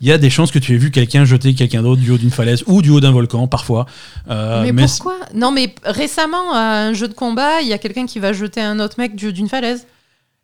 il 0.00 0.06
y 0.08 0.12
a 0.12 0.18
des 0.18 0.30
chances 0.30 0.50
que 0.50 0.58
tu 0.58 0.74
aies 0.74 0.78
vu 0.78 0.90
quelqu'un 0.90 1.24
jeter 1.24 1.54
quelqu'un 1.54 1.82
d'autre 1.82 2.00
du 2.00 2.10
haut 2.10 2.18
d'une 2.18 2.30
falaise 2.30 2.62
ou 2.66 2.82
du 2.82 2.90
haut 2.90 3.00
d'un 3.00 3.10
volcan, 3.10 3.48
parfois. 3.48 3.86
Euh, 4.30 4.70
Mais 4.72 4.86
pourquoi? 4.86 5.16
Non, 5.34 5.50
mais 5.50 5.74
récemment, 5.84 6.52
à 6.54 6.60
un 6.86 6.92
jeu 6.92 7.08
de 7.08 7.14
combat, 7.14 7.60
il 7.62 7.68
y 7.68 7.72
a 7.72 7.78
quelqu'un 7.78 8.06
qui 8.06 8.18
va 8.20 8.32
jeter 8.32 8.60
un 8.60 8.78
autre 8.80 8.94
mec 8.98 9.16
du- 9.16 9.32
d'une 9.32 9.48
falaise. 9.48 9.86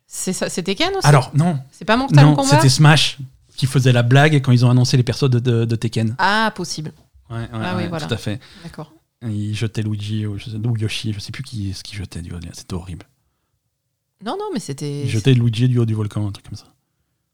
C'est 0.07 0.33
ça, 0.33 0.49
c'est 0.49 0.63
Tekken 0.63 0.89
aussi? 0.97 1.07
Alors, 1.07 1.31
non, 1.33 1.57
C'est 1.71 1.85
pas 1.85 1.97
Mortal 1.97 2.23
Non, 2.23 2.43
c'était 2.43 2.69
Smash 2.69 3.17
qui 3.55 3.65
faisait 3.65 3.91
la 3.93 4.03
blague 4.03 4.41
quand 4.41 4.51
ils 4.51 4.65
ont 4.65 4.69
annoncé 4.69 4.97
les 4.97 5.03
persos 5.03 5.29
de, 5.29 5.39
de- 5.39 5.65
de 5.65 5.75
Tekken. 5.75 6.15
Ah, 6.17 6.51
possible. 6.55 6.91
Ouais, 7.29 7.37
ouais, 7.37 7.45
Ah 7.53 7.73
oui, 7.75 7.83
ouais, 7.83 7.87
voilà. 7.89 8.05
tout 8.05 8.13
à 8.13 8.17
fait. 8.17 8.39
D'accord. 8.63 8.91
Ils 9.27 9.55
jetaient 9.55 9.81
Luigi 9.81 10.27
ou, 10.27 10.37
je 10.37 10.45
sais- 10.51 10.57
ou 10.57 10.77
Yoshi, 10.77 11.13
je 11.13 11.19
sais 11.19 11.31
plus 11.31 11.41
qui 11.41 11.73
ce 11.73 11.81
qui 11.81 11.95
jetait 11.95 12.21
du 12.21 12.31
haut. 12.33 12.39
C'était 12.53 12.73
horrible. 12.75 13.05
Non, 14.25 14.35
non, 14.39 14.45
mais 14.53 14.59
c'était. 14.59 15.07
Jetaient 15.07 15.33
Luigi 15.33 15.67
du 15.67 15.77
haut 15.79 15.85
du 15.85 15.93
volcan, 15.93 16.27
un 16.27 16.31
truc 16.31 16.47
comme 16.47 16.57
ça. 16.57 16.65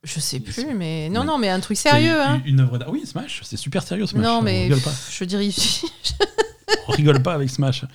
Je 0.03 0.19
sais 0.19 0.39
plus, 0.39 0.73
mais. 0.75 1.09
Non, 1.09 1.21
Ouais. 1.21 1.25
non, 1.27 1.37
mais 1.37 1.49
un 1.49 1.59
truc 1.59 1.77
sérieux, 1.77 2.19
hein. 2.21 2.41
une, 2.45 2.59
œuvre 2.59 2.77
d'art. 2.77 2.89
Oui, 2.91 3.03
Smash, 3.05 3.41
c'est 3.43 3.57
super 3.57 3.83
sérieux 3.83 4.05
Smash. 4.07 4.23
Non, 4.23 4.39
On 4.39 4.41
mais. 4.41 4.63
rigole 4.63 4.81
pas. 4.81 4.91
Je 5.11 5.23
dirais. 5.25 5.49
On 6.87 6.91
rigole 6.93 7.21
pas 7.21 7.33
avec 7.33 7.49
Smash. 7.49 7.85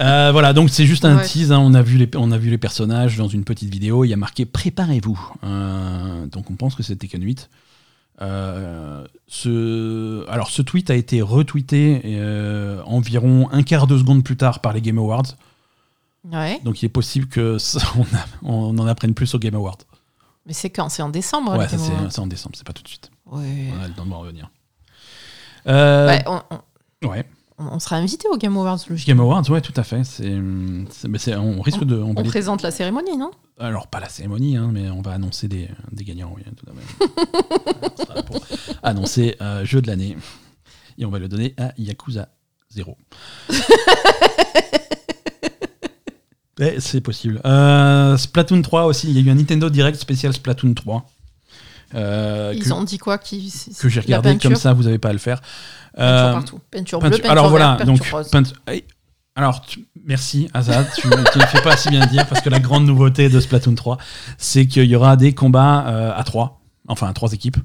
Euh, 0.00 0.30
voilà, 0.32 0.52
donc 0.52 0.70
c'est 0.70 0.86
juste 0.86 1.04
un 1.04 1.16
Ouais. 1.18 1.24
tease. 1.24 1.52
hein. 1.52 1.58
On, 1.58 1.74
a 1.74 1.82
vu 1.82 1.98
les, 1.98 2.08
on 2.16 2.30
a 2.32 2.38
vu 2.38 2.48
les 2.50 2.58
personnages 2.58 3.16
dans 3.16 3.28
une 3.28 3.44
petite 3.44 3.70
vidéo. 3.70 4.04
Il 4.04 4.08
y 4.08 4.12
a 4.12 4.16
marqué 4.16 4.46
Préparez-vous. 4.46 5.32
Euh, 5.44 6.26
donc 6.26 6.50
on 6.50 6.54
pense 6.54 6.74
que 6.74 6.82
c'est 6.82 6.96
Tekken 6.96 7.22
8. 7.22 7.50
Euh, 8.20 9.04
ce, 9.28 10.28
alors 10.28 10.50
ce 10.50 10.62
tweet 10.62 10.90
a 10.90 10.94
été 10.96 11.22
retweeté 11.22 12.00
euh, 12.04 12.82
environ 12.84 13.48
un 13.52 13.62
quart 13.62 13.86
de 13.86 13.96
seconde 13.98 14.24
plus 14.24 14.36
tard 14.36 14.60
par 14.60 14.72
les 14.72 14.80
Game 14.80 14.98
Awards. 14.98 15.36
Ouais. 16.32 16.60
Donc 16.64 16.82
il 16.82 16.86
est 16.86 16.90
possible 16.90 17.26
que 17.28 17.58
ça- 17.58 17.80
on, 17.96 18.02
a- 18.02 18.26
on 18.42 18.78
en 18.78 18.86
apprenne 18.86 19.14
plus 19.14 19.34
aux 19.34 19.38
Game 19.38 19.54
Awards. 19.54 19.78
Mais 20.46 20.52
c'est 20.54 20.70
quand? 20.70 20.88
C'est 20.88 21.02
en 21.02 21.10
décembre, 21.10 21.52
ouais, 21.52 21.66
Game 21.66 21.78
c'est 22.10 22.20
en 22.20 22.26
décembre, 22.26 22.56
c'est 22.56 22.66
pas 22.66 22.72
tout 22.72 22.82
de 22.82 22.88
suite. 22.88 23.10
Ouais. 23.26 23.68
On 23.78 23.82
a 23.82 23.88
le 23.88 23.94
temps 23.94 24.04
de 24.04 24.08
m'en 24.10 24.20
revenir. 24.20 24.50
Euh, 25.66 26.06
Ouais, 26.06 26.22
on, 26.26 26.40
on- 27.02 27.08
ouais. 27.08 27.26
on- 27.58 27.66
on 27.74 27.78
sera 27.78 27.96
invité 27.96 28.26
au 28.28 28.36
Game 28.38 28.56
Awards, 28.56 28.78
Game 28.78 28.86
logiquement. 28.90 29.22
Awards, 29.24 29.50
ouais, 29.50 29.60
tout 29.60 29.74
à 29.76 29.82
fait. 29.82 30.04
C'est, 30.04 30.32
on 31.36 31.60
risque 31.60 31.84
de. 31.84 31.96
on 32.00 32.14
présente 32.14 32.62
la 32.62 32.70
cérémonie, 32.70 33.16
non? 33.18 33.30
Alors, 33.58 33.88
pas 33.88 34.00
la 34.00 34.08
cérémonie, 34.08 34.56
hein, 34.56 34.70
mais 34.72 34.88
on 34.88 35.02
va 35.02 35.12
annoncer 35.12 35.48
des, 35.48 35.68
des 35.92 36.04
gagnants, 36.04 36.32
oui, 36.36 36.42
tout 36.56 36.64
à 36.70 36.72
fait. 38.14 38.22
Pour 38.26 38.40
annoncer 38.82 39.36
euh, 39.42 39.64
jeu 39.64 39.82
de 39.82 39.86
l'année. 39.88 40.16
Et 40.96 41.04
on 41.04 41.10
va 41.10 41.18
le 41.18 41.28
donner 41.28 41.54
à 41.58 41.72
Yakuza 41.76 42.28
0. 42.70 42.96
Eh, 46.60 46.80
c'est 46.80 47.00
possible. 47.00 47.40
Euh, 47.44 48.16
Splatoon 48.16 48.62
3 48.62 48.84
aussi, 48.86 49.08
il 49.08 49.14
y 49.14 49.18
a 49.18 49.22
eu 49.22 49.30
un 49.30 49.36
Nintendo 49.36 49.70
Direct 49.70 49.98
spécial 50.00 50.32
Splatoon 50.32 50.74
3. 50.74 51.08
euh, 51.94 52.52
Ils 52.54 52.64
que, 52.64 52.72
ont 52.72 52.84
dit 52.84 52.98
quoi 52.98 53.18
qui... 53.18 53.52
que 53.78 53.88
j'ai 53.88 54.00
regardé 54.00 54.30
peinture, 54.30 54.50
comme 54.50 54.56
ça, 54.58 54.72
vous 54.72 54.82
n'avez 54.84 54.98
pas 54.98 55.10
à 55.10 55.12
le 55.12 55.18
faire. 55.18 55.40
Peinture 55.40 56.04
Euh, 56.04 56.32
partout. 56.32 56.60
Peinture 56.70 56.98
bleue, 57.00 57.10
Peinture- 57.10 57.22
peinture 57.22 57.30
alors 57.32 57.48
voilà, 57.50 57.76
verte, 57.76 57.86
donc 57.86 57.98
peinture 57.98 58.18
rose. 58.18 58.52
eh, 58.72 58.84
alors 59.36 59.62
tu- 59.62 59.86
merci 60.04 60.48
Azad, 60.52 60.86
tu 60.96 61.06
ne 61.08 61.46
fais 61.46 61.62
pas 61.62 61.76
si 61.76 61.88
bien 61.90 62.04
dire 62.06 62.26
parce 62.26 62.40
que 62.40 62.50
la 62.50 62.58
grande 62.60 62.86
nouveauté 62.86 63.28
de 63.28 63.38
Splatoon 63.40 63.74
3, 63.74 63.98
c'est 64.36 64.66
qu'il 64.66 64.84
y 64.84 64.96
aura 64.96 65.16
des 65.16 65.34
combats 65.34 66.12
à 66.16 66.22
3, 66.24 66.60
enfin 66.88 67.08
à 67.08 67.12
3 67.12 67.32
équipes. 67.32 67.56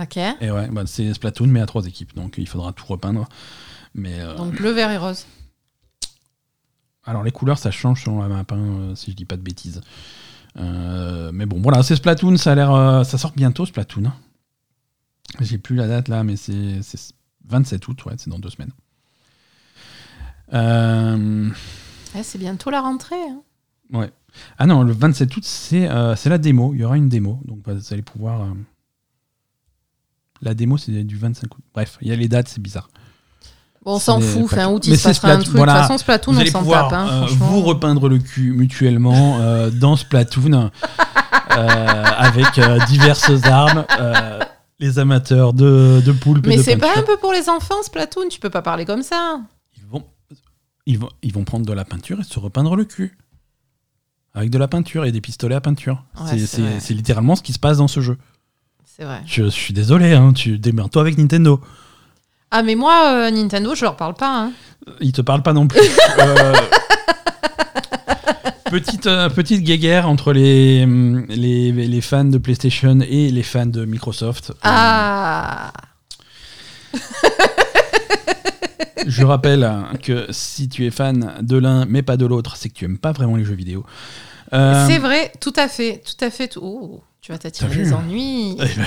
Ok. 0.00 0.16
Et 0.40 0.50
ouais, 0.52 0.68
bah, 0.70 0.82
c'est 0.86 1.12
Splatoon 1.12 1.48
mais 1.48 1.60
à 1.60 1.66
3 1.66 1.86
équipes, 1.86 2.14
donc 2.14 2.36
il 2.38 2.46
faudra 2.48 2.72
tout 2.72 2.86
repeindre. 2.86 3.28
Mais 3.94 4.14
euh, 4.20 4.36
Donc 4.36 4.54
bleu, 4.54 4.70
vert 4.70 4.90
et 4.92 4.98
rose. 4.98 5.26
Alors 7.10 7.22
les 7.24 7.32
couleurs 7.32 7.58
ça 7.58 7.70
change 7.70 8.04
selon 8.04 8.22
la 8.22 8.28
map, 8.28 8.44
hein, 8.50 8.92
si 8.94 9.10
je 9.10 9.16
dis 9.16 9.24
pas 9.24 9.36
de 9.36 9.42
bêtises. 9.42 9.80
Euh, 10.56 11.30
mais 11.32 11.46
bon, 11.46 11.60
voilà, 11.60 11.82
c'est 11.82 11.94
Splatoon, 11.96 12.36
ça 12.36 12.52
a 12.52 12.54
l'air, 12.54 12.72
euh, 12.72 13.04
ça 13.04 13.18
sort 13.18 13.32
bientôt 13.32 13.66
Splatoon. 13.66 14.06
hein. 14.06 14.14
J'ai 15.40 15.58
plus 15.58 15.76
la 15.76 15.86
date 15.86 16.08
là, 16.08 16.24
mais 16.24 16.36
c'est 16.36 16.82
c'est 16.82 17.12
27 17.46 17.86
août, 17.88 18.04
ouais, 18.06 18.14
c'est 18.18 18.30
dans 18.30 18.38
deux 18.38 18.50
semaines. 18.50 18.72
Euh, 20.52 21.50
Eh, 22.16 22.22
c'est 22.22 22.38
bientôt 22.38 22.70
la 22.70 22.80
rentrée. 22.80 23.14
hein. 23.28 23.42
Ouais. 23.92 24.10
Ah 24.58 24.66
non, 24.66 24.82
le 24.82 24.92
27 24.92 25.36
août, 25.36 25.44
c'est 25.44 25.88
la 25.88 26.38
démo. 26.38 26.74
Il 26.74 26.80
y 26.80 26.84
aura 26.84 26.96
une 26.96 27.08
démo. 27.08 27.40
Donc 27.44 27.60
vous 27.66 27.92
allez 27.92 28.02
pouvoir. 28.02 28.46
La 30.42 30.54
démo, 30.54 30.78
c'est 30.78 31.04
du 31.04 31.16
25 31.16 31.54
août. 31.56 31.64
Bref, 31.74 31.98
il 32.00 32.08
y 32.08 32.12
a 32.12 32.16
les 32.16 32.28
dates, 32.28 32.48
c'est 32.48 32.62
bizarre. 32.62 32.88
Bon, 33.84 33.94
on 33.94 33.98
s'en 33.98 34.20
C'est 34.20 34.26
fout. 34.26 34.50
pas- 34.50 34.56
Fin 34.56 34.68
août, 34.68 34.82
Mais 34.86 34.92
il 34.92 34.96
se 34.96 35.02
c'est 35.02 35.08
passera 35.10 35.28
un 35.28 35.30
Splatoon, 35.32 35.44
truc. 35.44 35.56
voilà. 35.56 35.72
De 35.72 35.78
toute 35.78 35.86
façon, 35.88 35.98
Splatoon, 35.98 36.32
vous 36.32 36.38
on 36.38 36.40
allez 36.42 36.50
s'en 36.50 36.64
tape. 36.64 36.92
hein, 36.92 37.08
euh, 37.22 37.26
vous 37.30 37.60
repeindre 37.62 38.08
le 38.08 38.18
cul 38.18 38.52
mutuellement 38.52 39.38
euh, 39.40 39.70
dans 39.70 39.96
Splatoon 39.96 40.52
euh, 40.52 42.04
avec 42.16 42.58
euh, 42.58 42.78
diverses 42.86 43.30
armes. 43.44 43.84
Euh, 43.98 44.40
les 44.78 44.98
amateurs 44.98 45.52
de, 45.52 46.00
de 46.04 46.10
poulpe 46.12 46.46
Mais 46.46 46.56
c'est 46.56 46.78
pas 46.78 46.92
un 46.96 47.02
peu 47.02 47.18
pour 47.18 47.32
les 47.34 47.50
enfants, 47.50 47.82
Splatoon 47.82 48.28
Tu 48.30 48.40
peux 48.40 48.48
pas 48.48 48.62
parler 48.62 48.86
comme 48.86 49.02
ça. 49.02 49.38
Ils 49.76 49.84
vont, 49.86 50.04
ils, 50.86 50.98
vont, 50.98 51.10
ils 51.22 51.32
vont 51.34 51.44
prendre 51.44 51.66
de 51.66 51.72
la 51.74 51.84
peinture 51.84 52.18
et 52.20 52.24
se 52.24 52.38
repeindre 52.38 52.76
le 52.76 52.84
cul. 52.86 53.16
Avec 54.32 54.48
de 54.50 54.56
la 54.58 54.68
peinture 54.68 55.04
et 55.04 55.12
des 55.12 55.20
pistolets 55.20 55.54
à 55.56 55.60
peinture. 55.60 56.04
Ouais, 56.20 56.38
C'est- 56.38 56.94
littéralement 56.94 57.34
ce 57.36 57.42
qui 57.42 57.52
se 57.52 57.58
passe 57.58 57.78
dans 57.78 57.88
ce 57.88 58.00
jeu. 58.00 58.16
C'est 58.86 59.04
vrai. 59.04 59.20
Je, 59.26 59.44
je 59.44 59.48
suis 59.48 59.74
désolé, 59.74 60.14
hein, 60.14 60.32
tu 60.32 60.58
démerdes-toi 60.58 61.02
avec 61.02 61.18
Nintendo. 61.18 61.60
Ah, 62.50 62.62
mais 62.62 62.74
moi, 62.74 63.12
euh, 63.12 63.30
Nintendo, 63.30 63.74
je 63.74 63.84
leur 63.84 63.96
parle 63.96 64.14
pas. 64.14 64.44
hein. 64.44 64.52
Ils 65.00 65.12
te 65.12 65.20
parlent 65.22 65.42
pas 65.42 65.52
non 65.52 65.66
plus. 65.68 65.80
Euh, 66.18 66.52
petite, 68.70 69.06
euh, 69.08 69.28
petite 69.28 69.62
guéguerre 69.64 70.08
entre 70.08 70.32
les, 70.32 70.82
hum, 70.84 71.26
les, 71.28 71.72
les 71.72 72.00
fans 72.00 72.24
de 72.24 72.38
PlayStation 72.38 73.00
et 73.00 73.30
les 73.30 73.42
fans 73.42 73.66
de 73.66 73.84
Microsoft. 73.84 74.52
Ah 74.62 75.72
Je 79.06 79.24
rappelle 79.24 79.64
hein, 79.64 79.88
que 80.02 80.26
si 80.30 80.68
tu 80.68 80.86
es 80.86 80.90
fan 80.90 81.34
de 81.40 81.56
l'un 81.56 81.86
mais 81.86 82.02
pas 82.02 82.16
de 82.16 82.26
l'autre, 82.26 82.56
c'est 82.56 82.68
que 82.68 82.74
tu 82.74 82.84
aimes 82.84 82.98
pas 82.98 83.12
vraiment 83.12 83.36
les 83.36 83.44
jeux 83.44 83.54
vidéo. 83.54 83.84
C'est 84.52 84.98
vrai, 84.98 85.32
tout 85.40 85.52
à 85.56 85.68
fait, 85.68 86.02
tout 86.04 86.22
à 86.24 86.30
fait. 86.30 86.48
tout- 86.48 86.60
Oh, 86.62 87.02
tu 87.20 87.32
vas 87.32 87.38
t'attirer 87.38 87.70
vu 87.70 87.82
les 87.84 87.92
ennuis. 87.92 88.56
Eh 88.58 88.64
ben, 88.64 88.84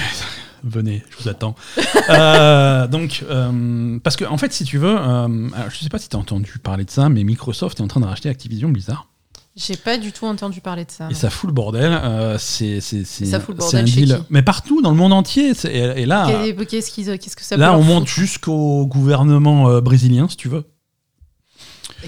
venez, 0.63 1.03
je 1.09 1.23
vous 1.23 1.29
attends. 1.29 1.55
Euh, 2.09 2.85
donc, 2.87 3.23
euh, 3.29 3.97
parce 4.03 4.17
que 4.17 4.25
en 4.25 4.37
fait, 4.37 4.51
si 4.51 4.65
tu 4.65 4.77
veux, 4.77 4.95
euh, 4.97 5.49
alors, 5.55 5.69
je 5.69 5.77
sais 5.77 5.89
pas 5.89 5.99
si 5.99 6.09
tu 6.09 6.17
as 6.17 6.19
entendu 6.19 6.59
parler 6.61 6.83
de 6.83 6.89
ça, 6.91 7.07
mais 7.07 7.23
Microsoft 7.23 7.79
est 7.79 7.83
en 7.83 7.87
train 7.87 8.01
de 8.01 8.05
racheter 8.05 8.27
Activision 8.29 8.69
Blizzard. 8.69 9.07
J'ai 9.55 9.77
pas 9.77 9.97
du 9.97 10.11
tout 10.11 10.25
entendu 10.25 10.59
parler 10.61 10.83
de 10.83 10.91
ça. 10.91 11.07
Et 11.09 11.13
ça 11.13 11.29
fout 11.29 11.47
le 11.47 11.53
bordel. 11.53 11.91
euh, 11.93 12.37
c'est 12.39 12.81
c'est 12.81 13.05
c'est 13.05 13.25
Ça 13.25 13.39
fout 13.39 13.55
le 13.55 13.61
c'est 13.61 13.77
bordel 13.77 13.83
un 13.83 13.85
chez 13.85 14.01
deal. 14.01 14.15
qui 14.17 14.23
Mais 14.31 14.41
partout 14.41 14.81
dans 14.81 14.89
le 14.91 14.97
monde 14.97 15.13
entier. 15.13 15.53
Et, 15.65 15.77
et 16.01 16.05
là, 16.05 16.27
Qu'est- 16.27 16.65
Qu'est-ce 16.65 16.91
qu'ils- 16.91 17.17
qu'est-ce 17.19 17.35
que 17.35 17.43
ça 17.43 17.55
là, 17.55 17.73
on 17.77 17.83
monte 17.83 18.07
jusqu'au 18.07 18.85
gouvernement 18.87 19.79
brésilien, 19.81 20.27
si 20.27 20.35
tu 20.37 20.49
veux. 20.49 20.65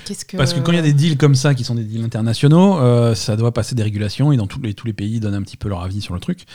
Qu'est-ce 0.03 0.25
que... 0.25 0.35
Parce 0.37 0.53
que 0.53 0.59
quand 0.59 0.71
il 0.71 0.75
y 0.75 0.79
a 0.79 0.83
des 0.83 0.93
deals 0.93 1.17
comme 1.17 1.35
ça, 1.35 1.53
qui 1.55 1.63
sont 1.63 1.75
des 1.75 1.83
deals 1.83 2.03
internationaux, 2.03 2.79
euh, 2.79 3.15
ça 3.15 3.35
doit 3.35 3.53
passer 3.53 3.75
des 3.75 3.83
régulations 3.83 4.31
et 4.31 4.37
dans 4.37 4.47
tous 4.47 4.59
les, 4.61 4.73
tous 4.73 4.87
les 4.87 4.93
pays, 4.93 5.13
ils 5.15 5.19
donnent 5.19 5.33
un 5.35 5.41
petit 5.41 5.57
peu 5.57 5.69
leur 5.69 5.81
avis 5.83 6.01
sur 6.01 6.13
le 6.13 6.19
truc. 6.19 6.45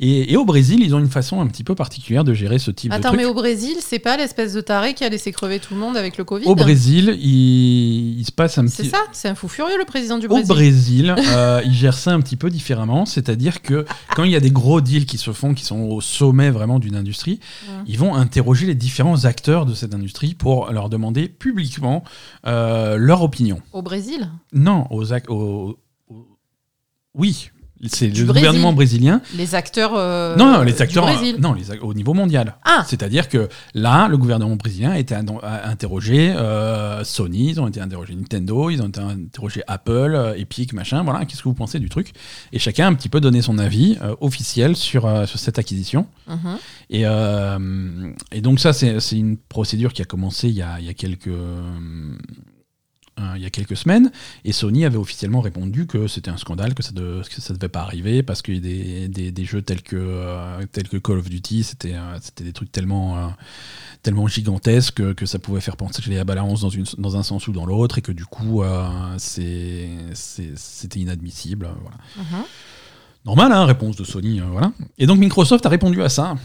Et, 0.00 0.32
et 0.32 0.36
au 0.36 0.44
Brésil, 0.44 0.80
ils 0.82 0.94
ont 0.94 0.98
une 0.98 1.08
façon 1.08 1.40
un 1.40 1.46
petit 1.46 1.64
peu 1.64 1.74
particulière 1.74 2.24
de 2.24 2.34
gérer 2.34 2.58
ce 2.58 2.70
type 2.70 2.92
Attends, 2.92 3.12
de 3.12 3.16
mais 3.16 3.22
truc. 3.24 3.36
au 3.36 3.40
Brésil, 3.40 3.76
c'est 3.80 3.98
pas 3.98 4.16
l'espèce 4.16 4.52
de 4.54 4.60
taré 4.60 4.94
qui 4.94 5.04
a 5.04 5.08
laissé 5.08 5.30
crever 5.32 5.58
tout 5.60 5.74
le 5.74 5.80
monde 5.80 5.96
avec 5.96 6.16
le 6.18 6.24
Covid 6.24 6.46
Au 6.46 6.54
Brésil, 6.54 7.16
il, 7.20 8.18
il 8.18 8.24
se 8.24 8.32
passe 8.32 8.58
un 8.58 8.66
C'est 8.66 8.82
petit. 8.84 8.90
ça 8.90 8.98
C'est 9.12 9.28
un 9.28 9.34
fou 9.34 9.48
furieux, 9.48 9.78
le 9.78 9.84
président 9.84 10.18
du 10.18 10.26
Au 10.26 10.30
Brésil. 10.30 10.48
Brésil, 10.48 11.14
euh, 11.28 11.60
ils 11.64 11.74
gèrent 11.74 11.96
ça 11.98 12.12
un 12.12 12.20
petit 12.20 12.36
peu 12.36 12.50
différemment, 12.50 13.06
c'est-à-dire 13.06 13.62
que 13.62 13.84
quand 14.16 14.24
il 14.24 14.30
y 14.32 14.36
a 14.36 14.40
des 14.40 14.50
gros 14.50 14.80
deals 14.80 15.06
qui 15.06 15.18
se 15.18 15.32
font, 15.32 15.54
qui 15.54 15.64
sont 15.64 15.80
au 15.80 16.00
sommet 16.00 16.50
vraiment 16.50 16.78
d'une 16.78 16.96
industrie, 16.96 17.40
Ouais. 17.68 17.74
ils 17.86 17.98
vont 17.98 18.14
interroger 18.14 18.66
les 18.66 18.74
différents 18.74 19.24
acteurs 19.24 19.66
de 19.66 19.74
cette 19.74 19.94
industrie 19.94 20.34
pour 20.34 20.70
leur 20.72 20.88
demander 20.88 21.28
publiquement 21.28 22.04
euh, 22.46 22.87
leur 22.96 23.22
opinion. 23.22 23.60
Au 23.72 23.82
Brésil 23.82 24.28
Non, 24.52 24.86
aux, 24.90 25.12
ac- 25.12 25.28
aux- 25.28 25.78
aux- 26.08 26.26
oui, 27.14 27.50
c'est 27.86 28.08
Du 28.08 28.22
le 28.22 28.26
Brésil. 28.26 28.46
gouvernement 28.48 28.72
brésilien. 28.72 29.20
Les 29.36 29.54
acteurs. 29.54 29.92
euh, 29.94 30.34
non, 30.34 30.50
non, 30.52 30.62
les 30.62 30.82
acteurs, 30.82 31.04
Brésil. 31.04 31.36
non, 31.38 31.52
les, 31.52 31.78
au 31.78 31.94
niveau 31.94 32.12
mondial. 32.12 32.56
Ah 32.64 32.84
C'est-à-dire 32.88 33.28
que 33.28 33.48
là, 33.72 34.08
le 34.08 34.18
gouvernement 34.18 34.56
brésilien 34.56 34.90
a 34.90 34.98
été 34.98 35.14
in- 35.14 35.24
a 35.44 35.68
interrogé 35.68 36.32
euh, 36.34 37.04
Sony, 37.04 37.50
ils 37.50 37.60
ont 37.60 37.68
été 37.68 37.80
interrogés 37.80 38.16
Nintendo, 38.16 38.68
ils 38.70 38.82
ont 38.82 38.88
été 38.88 38.98
interrogés 38.98 39.62
Apple, 39.68 39.90
euh, 40.16 40.34
Epic, 40.36 40.72
machin. 40.72 41.04
Voilà, 41.04 41.24
qu'est-ce 41.24 41.40
que 41.44 41.48
vous 41.48 41.54
pensez 41.54 41.78
du 41.78 41.88
truc? 41.88 42.10
Et 42.52 42.58
chacun 42.58 42.86
a 42.86 42.88
un 42.88 42.94
petit 42.94 43.08
peu 43.08 43.20
donné 43.20 43.42
son 43.42 43.58
avis 43.58 43.96
euh, 44.02 44.16
officiel 44.20 44.74
sur, 44.74 45.06
euh, 45.06 45.26
sur 45.26 45.38
cette 45.38 45.60
acquisition. 45.60 46.08
Mhm. 46.26 46.56
Et, 46.90 47.02
euh, 47.06 48.10
et 48.32 48.40
donc 48.40 48.58
ça, 48.58 48.72
c'est 48.72 48.98
c'est 48.98 49.16
une 49.18 49.36
procédure 49.36 49.92
qui 49.92 50.02
a 50.02 50.04
commencé 50.04 50.48
il 50.48 50.54
y 50.56 50.62
a, 50.62 50.80
il 50.80 50.86
y 50.86 50.88
a 50.88 50.94
quelques... 50.94 51.28
euh, 53.18 53.32
il 53.36 53.42
y 53.42 53.46
a 53.46 53.50
quelques 53.50 53.76
semaines, 53.76 54.10
et 54.44 54.52
Sony 54.52 54.84
avait 54.84 54.96
officiellement 54.96 55.40
répondu 55.40 55.86
que 55.86 56.06
c'était 56.06 56.30
un 56.30 56.36
scandale, 56.36 56.74
que 56.74 56.82
ça 56.82 56.92
ne 56.92 57.54
devait 57.54 57.68
pas 57.68 57.80
arriver, 57.80 58.22
parce 58.22 58.42
que 58.42 58.52
des, 58.52 59.08
des, 59.08 59.32
des 59.32 59.44
jeux 59.44 59.62
tels 59.62 59.82
que, 59.82 59.96
euh, 59.96 60.64
tels 60.70 60.88
que 60.88 60.96
Call 60.96 61.18
of 61.18 61.28
Duty, 61.28 61.64
c'était 61.64 61.94
euh, 61.94 62.18
des 62.36 62.52
trucs 62.52 62.72
tellement, 62.72 63.32
tellement 64.02 64.26
gigantesques 64.26 64.94
que, 64.94 65.12
que 65.12 65.26
ça 65.26 65.38
pouvait 65.38 65.60
faire 65.60 65.76
penser 65.76 66.02
à 66.06 66.14
la 66.14 66.24
balance 66.24 66.60
dans, 66.60 66.70
une, 66.70 66.86
dans 66.98 67.16
un 67.16 67.22
sens 67.22 67.48
ou 67.48 67.52
dans 67.52 67.66
l'autre, 67.66 67.98
et 67.98 68.02
que 68.02 68.12
du 68.12 68.24
coup, 68.24 68.62
c'était 69.18 69.88
inadmissible. 70.96 71.68
Mhm. 72.16 72.24
Normal, 73.24 73.52
hein, 73.52 73.64
réponse 73.64 73.96
de 73.96 74.04
Sony, 74.04 74.40
voilà. 74.40 74.72
Et 74.96 75.06
donc 75.06 75.18
Microsoft 75.18 75.66
a 75.66 75.68
répondu 75.68 76.02
à 76.02 76.08
ça 76.08 76.36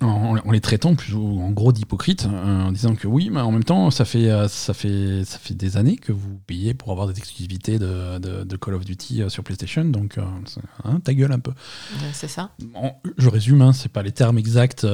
en, 0.00 0.36
en 0.44 0.50
les 0.50 0.60
traitant 0.60 0.94
plus 0.96 1.14
ou- 1.14 1.40
en 1.42 1.50
gros 1.50 1.70
d'hypocrites, 1.72 2.26
euh, 2.26 2.62
en 2.64 2.72
disant 2.72 2.94
que 2.96 3.06
oui, 3.06 3.28
mais 3.30 3.40
en 3.40 3.52
même 3.52 3.62
temps, 3.62 3.90
ça 3.90 4.04
fait, 4.04 4.30
euh, 4.30 4.48
ça 4.48 4.74
fait, 4.74 5.22
ça 5.24 5.38
fait 5.38 5.54
des 5.54 5.76
années 5.76 5.96
que 5.96 6.10
vous 6.12 6.40
payez 6.46 6.74
pour 6.74 6.90
avoir 6.90 7.06
des 7.06 7.16
exclusivités 7.18 7.78
de, 7.78 8.18
de- 8.18 8.42
de 8.42 8.56
Call 8.56 8.74
of 8.74 8.84
Duty 8.84 9.22
euh, 9.22 9.28
sur 9.28 9.44
PlayStation, 9.44 9.84
donc 9.84 10.18
hein, 10.18 10.98
ta 11.04 11.14
gueule 11.14 11.30
un 11.32 11.38
peu. 11.38 11.50
Ouais, 11.52 12.08
C'est 12.12 12.26
ça. 12.28 12.50
En- 12.74 12.96
je 13.16 13.28
résume, 13.28 13.62
hein, 13.62 13.72
c'est 13.72 13.92
pas 13.92 14.02
les 14.02 14.12
termes 14.12 14.38
exacts 14.38 14.86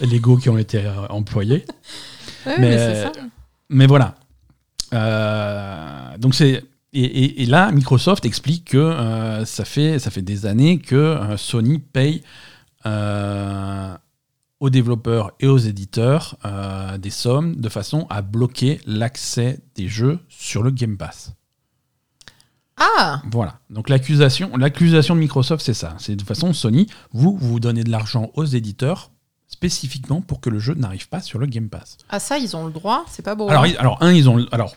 légaux 0.00 0.36
qui 0.38 0.48
ont 0.48 0.58
été 0.58 0.82
employés. 1.10 1.64
Ouais, 2.44 2.56
Mais- 2.58 2.70
mais 2.70 2.78
c'est 2.78 3.02
ça. 3.04 3.12
Mais 3.68 3.86
voilà. 3.86 4.16
Donc 6.18 6.34
c'est 6.34 6.64
et, 6.92 7.00
et- 7.04 7.42
et 7.42 7.46
là, 7.46 7.70
Microsoft 7.70 8.24
explique 8.24 8.64
que 8.70 9.42
ça, 9.46 9.64
fait, 9.64 9.98
ça 10.00 10.10
fait 10.10 10.22
des 10.22 10.44
années 10.46 10.78
que 10.78 11.16
Sony 11.36 11.78
paye 11.78 12.22
euh, 12.84 13.94
aux 14.62 14.70
développeurs 14.70 15.32
et 15.40 15.48
aux 15.48 15.58
éditeurs 15.58 16.36
euh, 16.44 16.96
des 16.96 17.10
sommes 17.10 17.56
de 17.56 17.68
façon 17.68 18.06
à 18.08 18.22
bloquer 18.22 18.80
l'accès 18.86 19.58
des 19.74 19.88
jeux 19.88 20.20
sur 20.28 20.62
le 20.62 20.70
Game 20.70 20.96
Pass. 20.96 21.32
Ah 22.76 23.22
Voilà. 23.30 23.58
Donc 23.70 23.88
l'accusation, 23.88 24.56
l'accusation 24.56 25.14
de 25.16 25.20
Microsoft, 25.20 25.64
c'est 25.64 25.74
ça. 25.74 25.94
C'est 25.98 26.12
de 26.12 26.18
toute 26.20 26.28
façon, 26.28 26.52
Sony, 26.52 26.86
vous, 27.12 27.36
vous 27.36 27.58
donnez 27.60 27.82
de 27.84 27.90
l'argent 27.90 28.30
aux 28.34 28.44
éditeurs 28.44 29.10
spécifiquement 29.48 30.20
pour 30.20 30.40
que 30.40 30.48
le 30.48 30.58
jeu 30.60 30.74
n'arrive 30.74 31.08
pas 31.08 31.20
sur 31.20 31.38
le 31.40 31.46
Game 31.46 31.68
Pass. 31.68 31.98
Ah, 32.08 32.20
ça, 32.20 32.38
ils 32.38 32.56
ont 32.56 32.66
le 32.66 32.72
droit 32.72 33.04
C'est 33.08 33.22
pas 33.24 33.34
beau. 33.34 33.48
Alors, 33.50 33.64
hein. 33.64 33.68
ils- 33.68 33.76
alors, 33.78 33.98
un, 34.00 34.12
ils 34.12 34.28
ont. 34.28 34.46
Alors, 34.52 34.76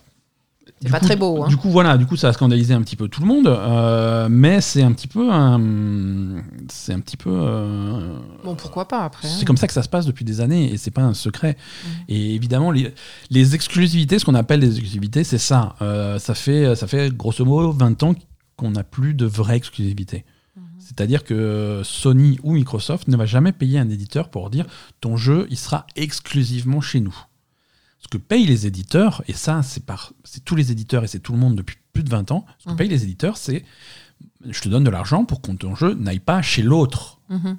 C'est 0.82 0.90
pas 0.92 1.00
coup- 1.00 1.06
très 1.06 1.16
beau. 1.16 1.44
hein. 1.44 1.48
Du 1.48 1.58
coup, 1.58 1.70
voilà, 1.70 1.98
du 1.98 2.06
coup, 2.06 2.16
ça 2.18 2.28
a 2.30 2.34
scandalisé 2.34 2.74
un 2.74 2.82
petit 2.82 2.96
peu 2.96 3.08
tout 3.08 3.22
le 3.22 3.28
monde, 3.28 3.48
euh, 3.48 4.28
mais 4.30 4.62
c'est 4.62 4.84
un 4.84 4.92
petit 4.92 5.08
peu 5.08 5.32
un. 5.32 6.42
C'est 6.70 6.94
un 6.94 7.00
petit 7.00 7.18
peu. 7.18 7.30
euh, 7.32 8.18
Bon, 8.44 8.56
pourquoi 8.56 8.88
pas 8.88 9.04
après 9.04 9.28
hein. 9.28 9.36
c'est 9.40 9.46
comme 9.46 9.58
ça 9.58 9.68
que 9.68 9.74
ça 9.74 9.84
se 9.84 9.90
passe 9.90 10.06
depuis 10.06 10.26
des 10.26 10.42
années 10.42 10.72
et 10.74 10.78
c'est 10.78 10.92
pas 10.92 11.04
un 11.04 11.14
secret. 11.14 11.56
Mhm. 11.86 11.92
Et 12.10 12.36
évidemment, 12.36 12.72
les, 12.72 12.94
les 13.30 13.56
exclusivités, 13.56 14.20
ce 14.20 14.26
qu'on 14.26 14.36
appelle 14.36 14.60
les 14.60 14.70
exclusivités, 14.78 15.24
c'est 15.24 15.38
ça. 15.38 15.76
Euh, 15.82 16.20
ça, 16.20 16.36
fait, 16.36 16.76
ça 16.76 16.88
fait 16.88 17.16
grosso 17.16 17.44
modo 17.46 17.72
20 17.72 18.04
ans 18.04 18.16
qu'on 18.58 18.72
n'a 18.72 18.84
plus 18.84 19.14
de 19.14 19.26
vraie 19.26 19.58
exclusivité. 19.58 20.26
Mhm. 20.56 20.64
C'est-à-dire 20.80 21.24
que 21.24 21.82
Sony 21.84 22.40
ou 22.44 22.54
Microsoft 22.54 23.08
ne 23.08 23.16
va 23.18 23.26
jamais 23.26 23.52
payer 23.54 23.80
un 23.80 23.90
éditeur 23.90 24.30
pour 24.30 24.50
dire 24.50 24.66
ton 25.02 25.16
jeu, 25.18 25.48
il 25.50 25.58
sera 25.58 25.86
exclusivement 25.96 26.82
chez 26.82 27.00
nous. 27.02 27.16
Ce 28.06 28.08
que 28.08 28.18
payent 28.20 28.46
les 28.46 28.68
éditeurs, 28.68 29.24
et 29.28 29.34
ça, 29.34 29.64
c'est 29.64 29.84
par 29.84 30.14
c'est 30.24 30.46
tous 30.46 30.56
les 30.56 30.72
éditeurs 30.72 31.04
et 31.04 31.08
c'est 31.08 31.18
tout 31.20 31.32
le 31.34 31.40
monde 31.40 31.56
depuis 31.56 31.78
plus 31.92 32.04
de 32.04 32.10
20 32.12 32.30
ans, 32.32 32.46
ce 32.60 32.66
que 32.66 32.70
Mhm. 32.70 32.78
payent 32.78 32.88
les 32.90 33.04
éditeurs, 33.04 33.36
c'est 33.38 33.66
je 34.48 34.62
te 34.62 34.70
donne 34.70 34.84
de 34.84 34.92
l'argent 34.92 35.26
pour 35.26 35.42
que 35.42 35.52
ton 35.54 35.74
jeu 35.74 35.96
n'aille 35.96 36.20
pas 36.20 36.44
chez 36.44 36.62
l'autre. 36.62 37.20
Mhm. 37.30 37.58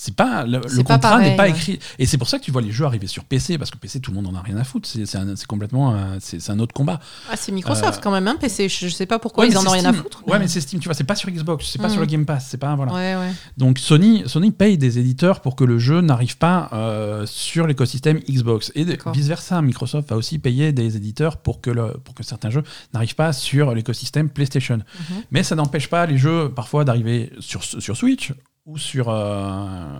C'est 0.00 0.14
pas 0.14 0.44
le, 0.46 0.60
pas 0.60 0.94
contrat 0.94 1.18
n'est 1.20 1.34
pas 1.34 1.42
ouais. 1.42 1.50
écrit 1.50 1.80
et 1.98 2.06
c'est 2.06 2.18
pour 2.18 2.28
ça 2.28 2.38
que 2.38 2.44
tu 2.44 2.52
vois 2.52 2.62
les 2.62 2.70
jeux 2.70 2.84
arriver 2.84 3.08
sur 3.08 3.24
PC 3.24 3.58
parce 3.58 3.72
que 3.72 3.78
PC 3.78 3.98
tout 3.98 4.12
le 4.12 4.14
monde 4.22 4.28
en 4.28 4.38
a 4.38 4.40
rien 4.42 4.56
à 4.56 4.62
foutre 4.62 4.88
c'est 4.88 5.46
complètement 5.48 5.92
un- 5.92 6.20
c'est 6.20 6.50
un 6.50 6.60
autre 6.60 6.72
combat 6.72 7.00
Ah, 7.28 7.34
c'est 7.36 7.50
Microsoft 7.50 7.98
Euh, 7.98 8.00
quand 8.00 8.12
même, 8.12 8.28
un 8.28 8.36
PC. 8.36 8.68
Je 8.68 8.86
je 8.86 8.94
sais 8.94 9.06
pas 9.06 9.18
pourquoi 9.18 9.42
Ouais, 9.44 9.50
ils 9.50 9.58
en 9.58 9.66
ont 9.66 9.70
rien 9.70 9.84
à 9.86 9.92
foutre. 9.92 10.22
ouais 10.28 10.38
mais 10.38 10.46
c'est 10.46 10.60
Steam 10.60 10.78
tu 10.80 10.86
vois 10.86 10.94
c'est 10.94 11.02
pas 11.02 11.16
sur 11.16 11.28
Xbox 11.30 11.66
c'est 11.68 11.78
pas 11.80 11.88
Mhm. 11.88 11.92
sur 11.94 12.00
le 12.00 12.06
Game 12.06 12.24
Pass 12.26 12.46
c'est 12.48 12.58
pas 12.58 12.76
voilà 12.76 12.92
Ouais, 12.92 13.16
ouais. 13.16 13.32
donc 13.56 13.80
Sony 13.80 14.22
Sony 14.26 14.52
paye 14.52 14.78
des 14.78 15.00
éditeurs 15.00 15.40
pour 15.40 15.56
que 15.56 15.64
le 15.64 15.80
jeu 15.80 16.00
n'arrive 16.00 16.38
pas 16.38 16.68
euh, 16.72 17.26
sur 17.26 17.66
l'écosystème 17.66 18.20
Xbox 18.30 18.70
et 18.76 18.84
vice 19.12 19.26
versa 19.26 19.60
Microsoft 19.62 20.08
va 20.10 20.16
aussi 20.16 20.38
payer 20.38 20.70
des 20.72 20.96
éditeurs 20.96 21.38
pour 21.38 21.60
que 21.60 21.70
le, 21.70 21.94
pour 22.04 22.14
que 22.14 22.22
certains 22.22 22.50
jeux 22.50 22.62
n'arrivent 22.94 23.16
pas 23.16 23.32
sur 23.32 23.74
l'écosystème 23.74 24.28
PlayStation 24.30 24.76
Mhm. 24.76 25.22
mais 25.32 25.42
ça 25.42 25.56
n'empêche 25.56 25.88
pas 25.88 26.06
les 26.06 26.18
jeux 26.18 26.50
parfois 26.54 26.84
d'arriver 26.84 27.32
sur 27.40 27.64
sur 27.64 27.96
Switch 27.96 28.32
ou 28.68 28.78
sur 28.78 29.08
euh, 29.08 29.98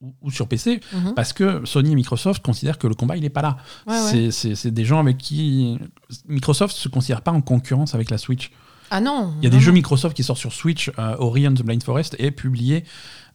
ou- 0.00 0.14
ou 0.20 0.30
sur 0.30 0.48
PC 0.48 0.80
Mhm. 0.92 1.14
parce 1.14 1.32
que 1.32 1.64
Sony 1.64 1.92
et 1.92 1.94
Microsoft 1.94 2.42
considèrent 2.44 2.76
que 2.78 2.88
le 2.88 2.94
combat 2.94 3.16
il 3.16 3.24
est 3.24 3.30
pas 3.30 3.42
là. 3.42 3.56
Ouais. 3.86 4.30
C'est- 4.32 4.70
des 4.70 4.84
gens 4.84 4.98
avec 5.00 5.16
qui 5.18 5.78
Microsoft 6.28 6.74
se 6.76 6.88
considère 6.88 7.22
pas 7.22 7.30
en 7.32 7.40
concurrence 7.40 7.94
avec 7.94 8.10
la 8.10 8.18
Switch. 8.18 8.50
Ah 8.90 9.00
non 9.00 9.32
Il 9.38 9.44
y 9.44 9.46
a 9.46 9.50
des 9.50 9.56
non, 9.56 9.62
jeux. 9.62 9.72
Microsoft 9.72 10.14
qui 10.16 10.22
sortent 10.24 10.40
sur 10.40 10.52
Switch. 10.52 10.90
euh, 10.98 11.16
Ori 11.18 11.44
the 11.54 11.62
Blind 11.62 11.82
Forest 11.82 12.14
est 12.18 12.30
publié 12.32 12.84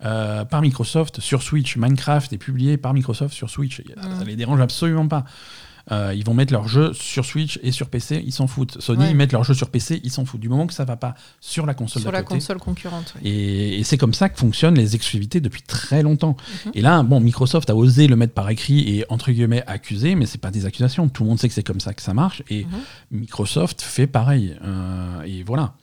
euh, 0.05 0.45
par 0.45 0.61
Microsoft 0.61 1.19
sur 1.21 1.41
Switch. 1.41 1.77
Minecraft 1.77 2.31
est 2.33 2.37
publié 2.37 2.77
par 2.77 2.93
Microsoft 2.93 3.33
sur 3.33 3.49
Switch. 3.49 3.81
Ça 3.95 4.23
Mm. 4.23 4.27
les 4.27 4.35
dérange 4.35 4.59
absolument 4.61 5.07
pas. 5.07 5.23
Euh, 5.91 6.13
ils 6.15 6.23
vont 6.25 6.33
mettre 6.33 6.51
leur 6.53 6.67
jeu 6.67 6.91
sur 6.93 7.25
Switch 7.25 7.59
et 7.63 7.71
sur 7.71 7.87
PC, 7.89 8.21
ils 8.25 8.31
s'en 8.33 8.47
foutent. 8.47 8.81
Sony, 8.81 9.03
Ouais. 9.03 9.09
ils 9.11 9.15
mettent 9.15 9.31
leur 9.31 9.43
jeu 9.43 9.53
sur 9.53 9.69
PC, 9.69 10.01
ils 10.03 10.11
s'en 10.11 10.25
foutent. 10.25 10.41
Du 10.41 10.49
moment 10.49 10.67
que 10.67 10.73
ça 10.73 10.85
va 10.85 10.95
pas 10.97 11.15
sur 11.39 11.65
la 11.65 11.73
console 11.73 12.01
Sur 12.01 12.11
la 12.11 12.23
côté. 12.23 12.35
console 12.35 12.57
concurrente. 12.59 13.13
oui. 13.21 13.29
Et, 13.29 13.79
et 13.79 13.83
c'est 13.83 13.97
comme 13.97 14.13
ça 14.13 14.29
que 14.29 14.37
fonctionnent 14.37 14.75
les 14.75 14.95
exclusivités 14.95 15.39
depuis 15.41 15.61
très 15.61 16.03
longtemps. 16.03 16.35
Mhm. 16.65 16.71
Et 16.75 16.81
là, 16.81 17.03
bon, 17.03 17.19
Microsoft 17.19 17.69
a 17.69 17.75
osé 17.75 18.07
le 18.07 18.15
mettre 18.15 18.33
par 18.33 18.49
écrit 18.49 18.79
et 18.97 19.05
entre 19.09 19.31
guillemets 19.31 19.63
accusé, 19.67 20.15
mais 20.15 20.25
c'est 20.25 20.37
pas 20.41 20.51
des 20.51 20.65
accusations. 20.65 21.07
Tout 21.09 21.23
le 21.23 21.29
monde 21.29 21.39
sait 21.39 21.47
que 21.47 21.53
c'est 21.53 21.63
comme 21.63 21.79
ça 21.79 21.93
que 21.93 22.01
ça 22.01 22.13
marche. 22.13 22.43
Et 22.49 22.65
Mhm. 22.65 22.71
Microsoft 23.11 23.81
fait 23.81 24.07
pareil. 24.07 24.55
Euh, 24.63 25.21
et 25.23 25.43
voilà. 25.43 25.73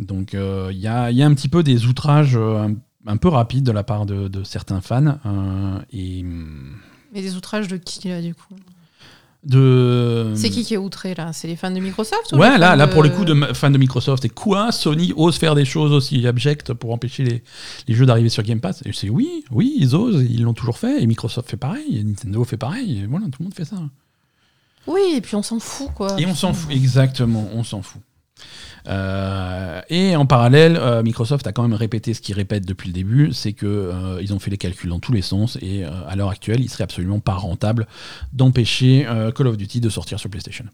Donc 0.00 0.34
euh, 0.34 0.68
il 0.72 0.78
y, 0.78 0.86
a, 0.86 1.10
il 1.10 1.16
y 1.16 1.22
a 1.22 1.26
un 1.26 1.34
petit 1.34 1.48
peu 1.48 1.62
des 1.62 1.86
outrages 1.86 2.36
euh, 2.36 2.68
un, 2.68 2.74
un 3.06 3.16
peu 3.16 3.28
rapides 3.28 3.64
de 3.64 3.72
la 3.72 3.82
part 3.82 4.06
de, 4.06 4.28
de 4.28 4.44
certains 4.44 4.80
fans. 4.80 5.18
euh, 5.26 5.78
et 5.92 6.20
hum, 6.22 6.76
Mais 7.12 7.20
des 7.22 7.34
outrages 7.36 7.68
de 7.68 7.76
qui, 7.76 8.08
là, 8.08 8.22
du 8.22 8.34
coup? 8.34 8.54
De. 9.44 10.32
C'est 10.34 10.50
qui 10.50 10.64
qui 10.64 10.74
est 10.74 10.78
outré, 10.78 11.14
là? 11.14 11.32
C'est 11.32 11.46
les 11.48 11.56
fans 11.56 11.70
de 11.70 11.78
Microsoft 11.80 12.32
ou 12.32 12.36
Ouais, 12.36 12.58
là, 12.58 12.70
fans 12.70 12.76
là 12.76 12.86
de- 12.86 12.92
pour 12.92 13.02
le 13.02 13.08
coup 13.10 13.24
de 13.24 13.32
ma- 13.32 13.54
fan 13.54 13.72
de 13.72 13.78
Microsoft, 13.78 14.24
et 14.24 14.28
quoi? 14.28 14.72
Sony 14.72 15.12
ose 15.16 15.36
faire 15.36 15.54
des 15.54 15.64
choses 15.64 15.92
aussi 15.92 16.26
abjectes 16.26 16.72
pour 16.74 16.92
empêcher 16.92 17.24
les, 17.24 17.42
les 17.86 17.94
jeux 17.94 18.04
d'arriver 18.06 18.28
sur 18.28 18.42
Game 18.42 18.60
Pass? 18.60 18.82
Et 18.84 18.92
c'est 18.92 19.08
oui, 19.10 19.44
oui, 19.50 19.74
ils 19.78 19.94
osent, 19.94 20.24
ils 20.28 20.42
l'ont 20.42 20.54
toujours 20.54 20.78
fait, 20.78 21.02
et 21.02 21.06
Microsoft 21.06 21.48
fait 21.50 21.56
pareil, 21.56 21.98
et 21.98 22.02
Nintendo 22.04 22.42
fait 22.44 22.56
pareil, 22.56 23.00
et 23.00 23.06
voilà, 23.06 23.26
tout 23.26 23.36
le 23.40 23.44
monde 23.44 23.54
fait 23.54 23.64
ça. 23.64 23.76
Oui, 24.86 25.00
et 25.16 25.20
puis 25.20 25.34
on 25.36 25.42
s'en 25.42 25.58
fout, 25.60 25.88
quoi. 25.94 26.18
Et 26.20 26.26
on 26.26 26.34
s'en 26.34 26.52
fout, 26.52 26.72
exactement, 26.72 27.48
on 27.54 27.62
s'en 27.62 27.82
fout. 27.82 28.00
Euh, 28.88 29.80
et 29.88 30.16
en 30.16 30.26
parallèle, 30.26 30.76
euh, 30.76 31.02
Microsoft 31.02 31.46
a 31.46 31.52
quand 31.52 31.62
même 31.62 31.74
répété 31.74 32.14
ce 32.14 32.20
qu'ils 32.20 32.34
répètent 32.34 32.66
depuis 32.66 32.88
le 32.88 32.94
début, 32.94 33.32
c'est 33.32 33.52
que 33.52 33.66
euh, 33.66 34.22
ils 34.22 34.32
ont 34.32 34.38
fait 34.38 34.50
les 34.50 34.56
calculs 34.56 34.88
dans 34.88 34.98
tous 34.98 35.12
les 35.12 35.22
sens 35.22 35.58
et 35.60 35.84
à 35.84 36.16
l'heure 36.16 36.30
actuelle, 36.30 36.60
il 36.60 36.70
serait 36.70 36.84
absolument 36.84 37.20
pas 37.20 37.34
rentable 37.34 37.86
d'empêcher 38.32 39.06
Call 39.36 39.46
of 39.46 39.56
Duty 39.56 39.80
de 39.80 39.88
sortir 39.90 40.18
sur 40.18 40.30
PlayStation. 40.30 40.64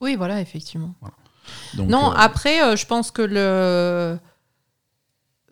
Oui, 0.00 0.16
voilà, 0.16 0.40
effectivement. 0.40 0.94
Donc, 1.74 1.88
non, 1.88 2.10
après, 2.10 2.76
je 2.76 2.86
pense 2.86 3.10
que 3.10 3.22
le 3.22 4.18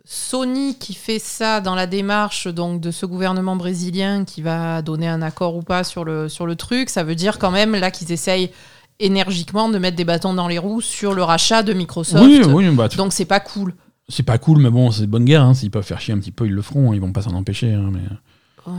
Sony 0.04 0.76
qui 0.78 0.94
fait 0.94 1.18
ça 1.18 1.60
dans 1.60 1.74
la 1.74 1.86
démarche 1.86 2.48
donc 2.48 2.80
de 2.80 2.90
ce 2.90 3.04
gouvernement 3.04 3.56
brésilien 3.56 4.24
qui 4.24 4.40
va 4.40 4.80
donner 4.80 5.06
un 5.06 5.20
accord 5.20 5.54
ou 5.56 5.62
pas 5.62 5.84
sur 5.84 6.04
le, 6.04 6.28
sur 6.28 6.46
le 6.46 6.56
truc, 6.56 6.88
ça 6.88 7.04
veut 7.04 7.14
dire 7.14 7.38
quand 7.38 7.50
même 7.50 7.76
là 7.76 7.90
qu'ils 7.90 8.10
essayent 8.10 8.50
énergiquement 9.00 9.68
de 9.68 9.78
mettre 9.78 9.96
des 9.96 10.04
bâtons 10.04 10.34
dans 10.34 10.48
les 10.48 10.58
roues 10.58 10.80
sur 10.80 11.14
le 11.14 11.22
rachat 11.22 11.62
de 11.62 11.72
Microsoft. 11.72 12.24
oui, 12.24 12.42
oui, 12.46 12.68
bah, 12.70 12.88
Donc 12.88 13.12
c'est 13.12 13.24
pas 13.24 13.40
cool. 13.40 13.74
c'est 14.08 14.22
pas 14.22 14.38
cool, 14.38 14.58
mais 14.60 14.70
bon, 14.70 14.90
c'est 14.90 15.06
bonne 15.06 15.24
guerre. 15.24 15.42
hein. 15.44 15.54
S'ils 15.54 15.70
peuvent 15.70 15.84
faire 15.84 16.00
chier 16.00 16.14
un 16.14 16.18
petit 16.18 16.32
peu, 16.32 16.46
ils 16.46 16.52
le 16.52 16.62
feront. 16.62 16.90
hein. 16.90 16.94
Ils 16.94 17.00
vont 17.00 17.12
pas 17.12 17.22
s'en 17.22 17.34
empêcher. 17.34 17.72
hein, 17.72 17.90
mais... 17.92 18.00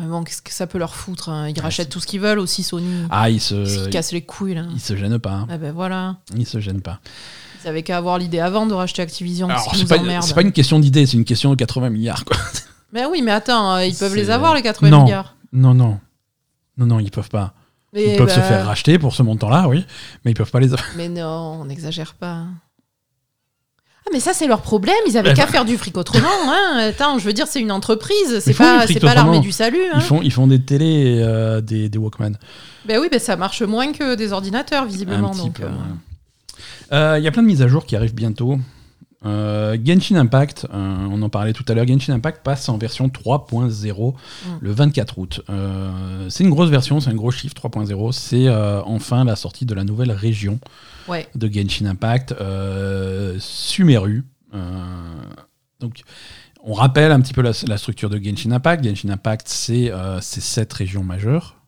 Bon, 0.07 0.23
qu'est-ce 0.23 0.43
que 0.43 0.51
ça 0.53 0.67
peut 0.67 0.77
leur 0.77 0.93
foutre 0.93 1.29
hein 1.29 1.47
Ils 1.49 1.59
rachètent 1.59 1.89
tout 1.89 1.99
ce 1.99 2.05
qu'ils 2.05 2.19
veulent 2.19 2.37
aussi, 2.37 2.61
Sony. 2.61 3.05
Ah, 3.09 3.27
ils 3.31 3.37
Ils 3.37 3.39
se 3.41 3.65
se, 3.65 3.89
cassent 3.89 4.11
les 4.11 4.21
couilles 4.21 4.53
là. 4.53 4.65
ils 4.71 4.79
se 4.79 4.95
gênent 4.95 5.17
pas. 5.17 5.47
Ah 5.49 5.57
ben 5.57 5.71
voilà. 5.73 6.17
Ils 6.37 6.45
se 6.45 6.59
gênent 6.59 6.81
pas. 6.81 6.99
Ils 7.63 7.67
avaient 7.69 7.81
qu'à 7.81 7.97
avoir 7.97 8.19
l'idée 8.19 8.39
avant 8.39 8.67
de 8.67 8.73
racheter 8.75 9.01
Activision. 9.01 9.47
C'est 9.73 9.87
pas, 10.35 10.41
une 10.43 10.51
question 10.51 10.77
d'idée, 10.79 11.07
c'est 11.07 11.17
une 11.17 11.25
question 11.25 11.49
de 11.49 11.55
80 11.55 11.89
milliards. 11.89 12.23
Quoi. 12.23 12.37
Mais 12.93 13.05
oui, 13.05 13.23
mais 13.23 13.31
attends, 13.31 13.79
ils 13.79 13.95
peuvent 13.95 14.15
les 14.15 14.29
avoir 14.29 14.53
les 14.53 14.61
80 14.61 14.89
Non. 14.91 15.03
milliards. 15.05 15.35
Non, 15.53 15.73
non. 15.73 15.99
Non, 16.77 16.85
non, 16.85 16.99
ils 16.99 17.09
peuvent 17.09 17.29
pas. 17.29 17.55
Ils 17.93 18.01
Mais 18.11 18.17
peuvent 18.17 18.29
se 18.29 18.35
bah, 18.35 18.41
faire 18.43 18.65
racheter 18.65 18.99
pour 18.99 19.13
ce 19.15 19.23
montant-là, 19.23 19.67
oui, 19.67 19.85
mais 20.23 20.31
ils 20.31 20.35
peuvent 20.35 20.51
pas 20.51 20.59
les. 20.59 20.69
Mais 20.95 21.09
non, 21.09 21.59
on 21.61 21.65
n'exagère 21.65 22.13
pas. 22.13 22.43
Ah 24.05 24.09
mais 24.13 24.19
ça 24.19 24.33
c'est 24.33 24.47
leur 24.47 24.61
problème, 24.61 24.95
ils 25.07 25.17
avaient 25.17 25.31
Eh 25.31 25.33
qu'à 25.35 25.45
ben. 25.45 25.51
faire 25.51 25.65
du 25.65 25.77
fric 25.77 25.97
autrement. 25.97 26.27
Hein. 26.47 26.77
Attends, 26.89 27.17
je 27.19 27.25
veux 27.25 27.33
dire 27.33 27.47
c'est 27.47 27.59
une 27.59 27.71
entreprise, 27.71 28.39
c'est 28.39 28.53
pas 28.53 28.85
pas 29.01 29.13
l'armée 29.13 29.39
du 29.39 29.51
salut. 29.51 29.83
Hein. 29.91 29.97
Ils, 29.97 30.01
font, 30.01 30.21
ils 30.21 30.31
font 30.31 30.47
des 30.47 30.61
télés 30.63 30.85
et 31.17 31.23
euh, 31.23 31.61
des, 31.61 31.89
des 31.89 31.97
Walkman. 31.97 32.31
Ben 32.85 32.99
oui, 32.99 33.07
ben 33.11 33.19
ça 33.19 33.35
marche 33.35 33.61
moins 33.61 33.91
que 33.91 34.15
des 34.15 34.31
ordinateurs 34.33 34.85
visiblement. 34.85 35.31
Euh, 35.31 35.43
ouais. 35.65 35.71
Euh, 36.91 37.17
Il 37.19 37.23
y 37.23 37.27
a 37.27 37.31
plein 37.31 37.43
de 37.43 37.47
mises 37.47 37.61
à 37.61 37.67
jour 37.67 37.85
qui 37.85 37.95
arrivent 37.95 38.15
bientôt. 38.15 38.57
Euh, 39.25 39.77
Genshin 39.83 40.15
Impact, 40.15 40.65
euh, 40.73 41.07
on 41.11 41.21
en 41.21 41.29
parlait 41.29 41.51
tout 41.53 41.65
à 41.67 41.73
l'heure, 41.73 41.85
Genshin 41.85 42.13
Impact 42.13 42.41
passe 42.43 42.69
en 42.69 42.77
version 42.77 43.09
3.0 43.09 44.13
Mm. 44.45 44.49
le 44.61 44.71
24 44.71 45.17
août. 45.17 45.41
Euh, 45.49 46.29
c'est 46.29 46.43
une 46.43 46.49
grosse 46.49 46.69
version, 46.69 46.99
c'est 47.01 47.09
un 47.09 47.15
gros 47.15 47.31
chiffre 47.31 47.53
3.0. 47.53 48.11
C'est 48.13 48.49
enfin 48.49 49.25
la 49.25 49.35
sortie 49.35 49.65
de 49.65 49.73
la 49.73 49.83
nouvelle 49.83 50.11
région 50.11 50.59
Ouais. 51.07 51.27
de 51.35 51.47
Genshin 51.51 51.85
Impact, 51.87 52.33
Sumeru. 53.39 54.25
Donc, 55.79 56.01
on 56.63 56.73
rappelle 56.73 57.11
un 57.11 57.21
petit 57.21 57.33
peu 57.33 57.41
la, 57.41 57.51
la 57.67 57.77
structure 57.77 58.09
de 58.09 58.17
Genshin 58.17 58.51
Impact. 58.51 58.83
Genshin 58.83 59.09
Impact, 59.09 59.47
c'est 59.47 59.91
régions 60.73 61.03
majeures 61.03 61.55
mhm. 61.55 61.58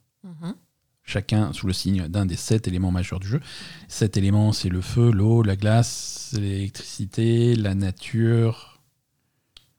Chacun 1.04 1.54
sous 1.54 1.68
le 1.68 1.74
signe 1.74 2.08
d'un 2.08 2.26
des 2.26 2.36
sept 2.36 2.68
éléments 2.68 2.92
majeurs 2.92 3.20
du 3.20 3.28
jeu. 3.28 3.42
Sept 3.88 4.18
éléments, 4.18 4.52
c'est 4.52 4.70
le 4.70 4.82
feu, 4.82 5.12
l'eau, 5.12 5.44
la 5.44 5.56
glace, 5.56 6.34
l'électricité, 6.38 7.56
la 7.56 7.76
nature, 7.76 8.80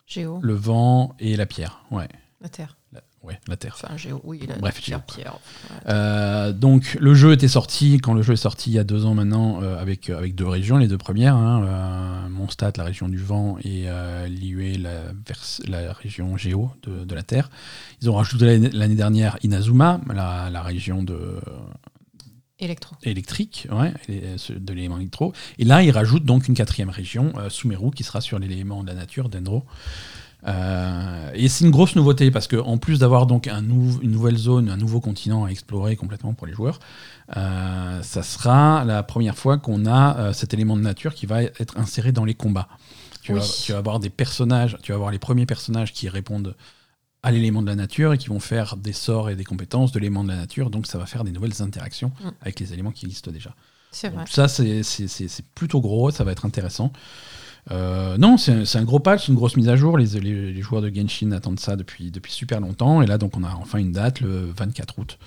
Géo, 0.06 0.40
le 0.42 0.54
vent 0.54 1.14
et 1.18 1.36
la 1.36 1.46
pierre. 1.46 1.84
Ouais, 1.90 2.08
la 2.40 2.48
Terre. 2.48 2.76
Ouais, 3.22 3.38
la 3.48 3.56
terre. 3.56 3.78
Enfin 3.82 3.96
Géo, 3.96 4.20
oui, 4.24 4.40
la 4.48 4.56
Bref, 4.56 4.80
pierre, 4.80 5.02
Géo, 5.06 5.14
pierre. 5.16 5.32
Ouais. 5.34 5.76
Euh, 5.88 6.52
donc 6.52 6.96
le 7.00 7.14
jeu 7.14 7.32
était 7.32 7.48
sorti, 7.48 7.98
quand 7.98 8.14
le 8.14 8.22
jeu 8.22 8.34
est 8.34 8.36
sorti 8.36 8.70
il 8.70 8.74
y 8.74 8.78
a 8.78 8.84
deux 8.84 9.04
ans 9.06 9.14
maintenant, 9.14 9.62
euh, 9.62 9.80
avec, 9.80 10.10
avec 10.10 10.34
deux 10.34 10.46
régions, 10.48 10.76
les 10.76 10.88
deux 10.88 10.98
premières, 10.98 11.36
hein, 11.36 11.64
euh, 11.64 12.28
Mondstadt, 12.28 12.78
la 12.78 12.84
région 12.84 13.08
du 13.08 13.18
vent, 13.18 13.56
et 13.62 13.84
euh, 13.86 14.26
Liyue, 14.28 14.78
la, 14.78 15.12
la 15.68 15.92
région 15.92 16.36
géo 16.36 16.70
de, 16.82 17.04
de 17.04 17.14
la 17.14 17.22
Terre. 17.22 17.50
Ils 18.00 18.10
ont 18.10 18.14
rajouté 18.14 18.58
l'année 18.58 18.94
dernière 18.94 19.38
Inazuma, 19.42 20.00
la, 20.12 20.50
la 20.50 20.62
région 20.62 21.02
de, 21.02 21.40
Électro. 22.58 22.94
électrique, 23.02 23.66
ouais, 23.72 23.92
de 24.08 24.72
l'élément 24.72 24.96
électro. 24.98 25.32
Et 25.58 25.64
là, 25.64 25.82
ils 25.82 25.90
rajoutent 25.90 26.24
donc 26.24 26.46
une 26.46 26.54
quatrième 26.54 26.90
région, 26.90 27.32
euh, 27.36 27.48
Sumeru, 27.50 27.90
qui 27.90 28.04
sera 28.04 28.20
sur 28.20 28.38
l'élément 28.38 28.82
de 28.84 28.88
la 28.88 28.94
nature, 28.94 29.28
Dendro. 29.28 29.64
Euh, 30.47 31.31
et 31.35 31.48
c'est 31.48 31.64
une 31.64 31.70
grosse 31.70 31.94
nouveauté 31.94 32.31
parce 32.32 32.48
que 32.48 32.56
en 32.56 32.77
plus 32.78 32.98
d'avoir 32.98 33.27
donc 33.27 33.47
un 33.47 33.62
nou- 33.62 34.01
une 34.02 34.10
nouvelle 34.10 34.36
zone, 34.36 34.69
un 34.70 34.77
nouveau 34.77 35.01
continent 35.01 35.44
à 35.44 35.48
explorer 35.51 35.94
complètement 35.97 36.35
pour 36.35 36.47
les 36.47 36.52
joueurs, 36.52 36.81
euh, 37.36 38.02
ça 38.02 38.23
sera 38.23 38.85
la 38.85 39.02
première 39.02 39.36
fois 39.36 39.59
qu'on 39.59 39.86
a 39.86 40.16
euh, 40.19 40.32
cet 40.32 40.52
élément 40.52 40.77
de 40.77 40.82
nature 40.82 41.14
qui 41.14 41.27
va 41.27 41.43
être 41.43 41.78
inséré 41.78 42.10
dans 42.12 42.24
les 42.24 42.35
combats. 42.35 42.69
Tu, 43.23 43.32
Oui. 43.32 43.39
vas, 43.39 43.47
tu 43.64 43.73
vas 43.73 43.78
avoir 43.78 44.01
des 44.01 44.10
personnages, 44.10 44.77
tu 44.82 44.90
vas 44.90 44.97
avoir 44.97 45.10
les 45.12 45.20
premiers 45.20 45.47
personnages 45.47 45.93
qui 45.93 46.09
répondent 46.09 46.56
à 47.23 47.31
l'élément 47.31 47.62
de 47.62 47.69
la 47.69 47.77
nature 47.77 48.12
et 48.12 48.19
qui 48.19 48.27
vont 48.28 48.40
faire 48.40 48.77
des 48.77 48.93
sorts 48.93 49.31
et 49.31 49.36
des 49.36 49.44
compétences 49.44 49.93
de 49.93 50.01
l'élément 50.01 50.24
de 50.24 50.28
la 50.31 50.36
nature. 50.36 50.70
Donc 50.70 50.89
ça 50.89 50.98
va 50.98 51.06
faire 51.06 51.23
des 51.23 51.31
nouvelles 51.31 51.62
interactions 51.62 52.10
Mm. 52.20 52.28
avec 52.40 52.59
les 52.59 52.73
éléments 52.73 52.90
qui 52.90 53.06
existent 53.06 53.31
déjà. 53.31 53.55
Vrai. 54.02 54.10
Donc 54.10 54.28
ça, 54.28 54.48
c'est 54.48 55.44
plutôt 55.55 55.81
gros, 55.81 56.10
ça 56.10 56.24
va 56.24 56.32
être 56.32 56.47
intéressant. 56.47 56.93
Euh, 57.70 58.18
non, 58.18 58.36
c'est 58.39 58.76
un- 58.76 58.84
gros 58.84 58.98
patch, 58.98 59.28
une 59.28 59.34
grosse 59.36 59.56
mise 59.56 59.68
à 59.68 59.76
jour. 59.76 59.97
Les, 59.97 60.06
les- 60.20 60.52
les 60.52 60.62
joueurs 60.62 60.82
de 60.82 60.89
Genshin 60.93 61.30
attendent 61.32 61.60
ça 61.60 61.76
depuis, 61.76 62.10
depuis 62.10 62.32
super 62.32 62.60
longtemps. 62.60 63.02
Et 63.02 63.06
là, 63.06 63.18
donc, 63.18 63.36
on 63.36 63.44
a 63.44 63.52
enfin 63.55 63.78
une 63.78 63.93
date, 63.93 64.20
le 64.20 64.52
24 64.56 64.98
août. 64.98 65.18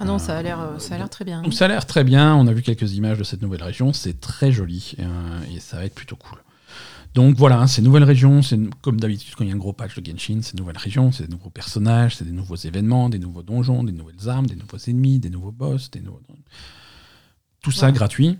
Ah 0.00 0.04
non, 0.06 0.18
ça 0.18 0.36
a 0.36 0.42
l'air 0.42 0.58
euh, 0.60 0.78
ça 0.78 0.94
a 0.94 0.98
l'air 0.98 1.10
très 1.10 1.24
bien. 1.26 1.42
Donc 1.42 1.52
ça 1.54 1.66
a 1.66 1.68
l'air 1.68 1.86
très 1.86 2.04
bien. 2.04 2.34
On 2.34 2.46
a 2.46 2.52
vu 2.52 2.62
quelques 2.62 2.94
images 2.94 3.18
de 3.18 3.24
cette 3.24 3.42
nouvelle 3.42 3.62
région. 3.62 3.92
C'est 3.92 4.18
très 4.20 4.50
joli 4.50 4.94
euh, 4.98 5.04
et 5.54 5.60
ça 5.60 5.76
va 5.76 5.84
être 5.84 5.94
plutôt 5.94 6.16
cool. 6.16 6.38
Donc 7.12 7.36
voilà, 7.36 7.66
ces 7.66 7.82
nouvelles 7.82 8.04
régions, 8.04 8.40
c'est 8.40 8.58
comme 8.82 8.98
d'habitude 9.00 9.34
quand 9.36 9.44
il 9.44 9.48
y 9.48 9.52
a 9.52 9.54
un 9.54 9.58
gros 9.58 9.72
patch 9.72 9.98
de 9.98 10.04
Genshin, 10.10 10.40
ces 10.42 10.56
nouvelles 10.56 10.78
régions, 10.78 11.10
c'est 11.12 11.24
des 11.26 11.32
nouveaux 11.32 11.50
personnages, 11.50 12.16
c'est 12.16 12.24
des 12.24 12.30
nouveaux 12.32 12.54
événements, 12.56 13.08
des 13.10 13.18
nouveaux 13.18 13.42
donjons, 13.42 13.82
des 13.84 13.92
nouvelles 13.92 14.28
armes, 14.28 14.46
des 14.46 14.54
nouveaux 14.54 14.78
ennemis, 14.86 15.18
des 15.18 15.28
nouveaux 15.28 15.50
boss, 15.52 15.90
des 15.90 16.00
nouveaux... 16.00 16.20
Tout 17.62 17.72
ça 17.72 17.86
Ouais. 17.86 17.92
gratuit. 17.92 18.38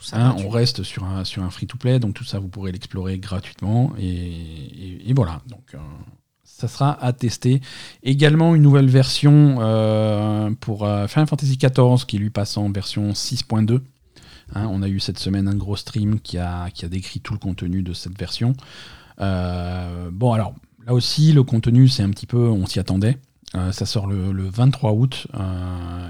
Tout 0.00 0.06
ça. 0.06 0.16
Hein, 0.28 0.36
on 0.44 0.48
reste 0.48 0.82
sur 0.82 1.04
un, 1.04 1.24
sur 1.24 1.42
un 1.42 1.50
free-to-play, 1.50 1.98
donc 1.98 2.14
tout 2.14 2.24
ça, 2.24 2.38
vous 2.38 2.48
pourrez 2.48 2.72
l'explorer 2.72 3.18
gratuitement. 3.18 3.92
Et, 3.98 4.06
et- 4.08 5.10
et 5.10 5.12
voilà, 5.12 5.42
donc 5.46 5.74
euh, 5.74 5.78
ça 6.42 6.68
sera 6.68 6.92
à 7.04 7.12
tester. 7.12 7.60
Également 8.02 8.54
une 8.54 8.62
nouvelle 8.62 8.88
version 8.88 9.58
euh, 9.60 10.50
pour 10.58 10.84
euh, 10.86 11.06
Final 11.06 11.26
Fantasy 11.28 11.58
XIV 11.58 12.06
qui 12.06 12.16
lui 12.18 12.30
passe 12.30 12.56
en 12.56 12.70
version 12.72 13.10
6.2. 13.12 13.80
Hein, 14.54 14.66
on 14.70 14.82
a 14.82 14.88
eu 14.88 15.00
cette 15.00 15.18
semaine 15.18 15.46
un 15.48 15.54
gros 15.54 15.76
stream 15.76 16.18
qui 16.18 16.38
a, 16.38 16.70
qui 16.70 16.84
a 16.86 16.88
décrit 16.88 17.20
tout 17.20 17.34
le 17.34 17.38
contenu 17.38 17.82
de 17.82 17.92
cette 17.92 18.18
version. 18.18 18.54
Bon, 19.18 20.32
alors 20.32 20.54
là 20.86 20.94
aussi, 20.94 21.32
le 21.32 21.42
contenu, 21.42 21.88
c'est 21.88 22.02
un 22.02 22.10
petit 22.10 22.26
peu, 22.26 22.48
on 22.48 22.66
s'y 22.66 22.78
attendait. 22.80 23.18
Ça 23.72 23.84
sort 23.84 24.06
le, 24.06 24.32
le 24.32 24.48
23 24.48 24.92
août 24.92 25.26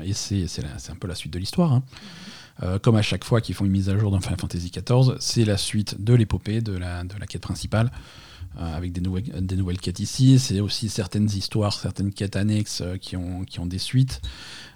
et 0.05 0.13
c'est 0.13 0.47
un 0.91 0.95
peu 0.95 1.09
la 1.09 1.15
suite 1.15 1.33
de 1.33 1.39
l'histoire. 1.39 1.73
hein. 1.73 1.83
Euh, 2.63 2.79
comme 2.79 2.97
à 2.97 3.03
chaque 3.03 3.25
fois 3.25 3.41
qu'ils 3.41 3.55
font 3.55 3.65
une 3.65 3.71
mise 3.71 3.89
à 3.89 3.97
jour 3.97 4.11
dans 4.11 4.21
Final 4.21 4.39
Fantasy 4.39 4.71
XIV, 4.71 5.15
c'est 5.19 5.45
la 5.45 5.57
suite 5.57 6.03
de 6.03 6.15
l'épopée, 6.15 6.61
de 6.61 6.77
la, 6.77 7.05
quête 7.29 7.43
principale, 7.43 7.91
euh, 8.59 8.77
avec 8.77 8.93
des 8.93 9.01
nouvelles, 9.01 9.79
quêtes 9.79 10.01
ici. 10.01 10.39
C'est 10.39 10.61
aussi 10.61 10.89
certaines 10.89 11.29
histoires, 11.31 11.73
certaines 11.73 12.13
quêtes 12.13 12.37
annexes 12.37 12.83
euh, 12.83 12.97
qui, 12.97 13.17
ont, 13.17 13.67
des 13.67 13.79
suites. 13.79 14.21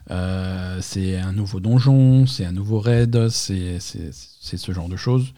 C'est 0.08 1.18
un 1.18 1.32
nouveau 1.32 1.60
donjon, 1.60 2.26
c'est 2.26 2.44
un 2.44 2.52
nouveau 2.52 2.80
raid, 2.80 3.28
c'est 3.28 3.80
ce 3.80 4.72
genre 4.72 4.88
de 4.88 4.96
choses. 4.96 5.32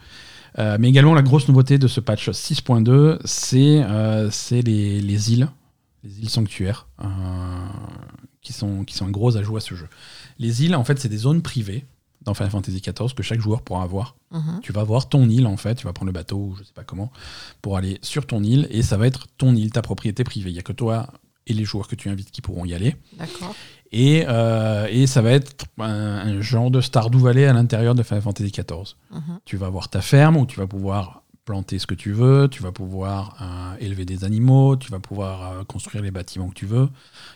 Mais 0.57 0.89
également, 0.89 1.13
la 1.13 1.21
grosse 1.21 1.47
nouveauté 1.47 1.77
de 1.77 1.87
ce 1.87 1.99
patch 1.99 2.29
6.2, 2.29 3.19
c'est 3.25 4.61
les, 4.61 5.01
les 5.01 5.33
îles, 5.33 5.49
les 6.03 6.19
îles 6.19 6.29
sanctuaires, 6.29 6.87
qui 8.41 8.53
sont, 8.53 8.83
qui 8.83 8.95
sont 8.95 9.05
un 9.05 9.11
gros 9.11 9.37
ajout 9.37 9.57
à 9.57 9.61
ce 9.61 9.75
jeu. 9.75 9.87
Les 10.39 10.63
îles, 10.65 10.75
en 10.75 10.83
fait, 10.83 10.99
c'est 10.99 11.09
des 11.09 11.17
zones 11.17 11.41
privées 11.41 11.85
dans 12.27 12.33
Final 12.33 12.51
Fantasy 12.51 12.81
XIV 12.81 13.13
que 13.15 13.23
chaque 13.23 13.39
joueur 13.39 13.61
pourra 13.61 13.83
avoir. 13.83 14.15
Mhm. 14.31 14.59
Tu 14.61 14.71
vas 14.71 14.83
voir 14.83 15.09
ton 15.09 15.27
île, 15.29 15.47
en 15.47 15.57
fait, 15.57 15.75
tu 15.75 15.85
vas 15.85 15.93
prendre 15.93 16.07
le 16.07 16.13
bateau, 16.13 16.37
ou 16.37 16.55
je 16.55 16.63
sais 16.63 16.73
pas 16.73 16.83
comment, 16.83 17.09
pour 17.61 17.77
aller 17.77 17.97
sur 18.01 18.27
ton 18.27 18.43
île, 18.43 18.67
et 18.69 18.83
ça 18.83 18.97
va 18.97 19.07
être 19.07 19.27
ton 19.37 19.55
île, 19.55 19.71
ta 19.71 19.81
propriété 19.81 20.23
privée. 20.23 20.49
Il 20.49 20.53
n'y 20.53 20.59
a 20.59 20.63
que 20.63 20.73
toi 20.73 21.07
et 21.47 21.53
les 21.53 21.63
joueurs 21.63 21.87
que 21.87 21.95
tu 21.95 22.09
invites 22.09 22.29
qui 22.29 22.41
pourront 22.41 22.65
y 22.65 22.73
aller. 22.73 22.97
D'accord. 23.17 23.55
Et, 23.93 24.25
euh, 24.27 24.87
et 24.91 25.07
ça 25.07 25.21
va 25.21 25.31
être 25.31 25.65
un, 25.79 25.85
un 25.85 26.41
genre 26.41 26.69
de 26.69 26.81
Stardew 26.81 27.19
Valley 27.19 27.45
à 27.45 27.53
l'intérieur 27.53 27.95
de 27.95 28.03
Final 28.03 28.21
Fantasy 28.21 28.51
XIV. 28.51 28.95
Mhm. 29.11 29.39
Tu 29.45 29.55
vas 29.55 29.67
avoir 29.67 29.87
ta 29.87 30.01
ferme 30.01 30.35
où 30.35 30.45
tu 30.45 30.59
vas 30.59 30.67
pouvoir 30.67 31.23
planter 31.47 31.79
ce 31.79 31.87
que 31.87 31.95
tu 31.95 32.11
veux, 32.11 32.49
tu 32.51 32.61
vas 32.61 32.73
pouvoir 32.73 33.37
euh, 33.41 33.77
élever 33.79 34.03
des 34.03 34.25
animaux, 34.25 34.75
tu 34.75 34.91
vas 34.91 34.99
pouvoir 34.99 35.51
euh, 35.53 35.63
construire 35.63 36.03
les 36.03 36.11
bâtiments 36.11 36.49
que 36.49 36.53
tu 36.53 36.65
veux, 36.65 36.89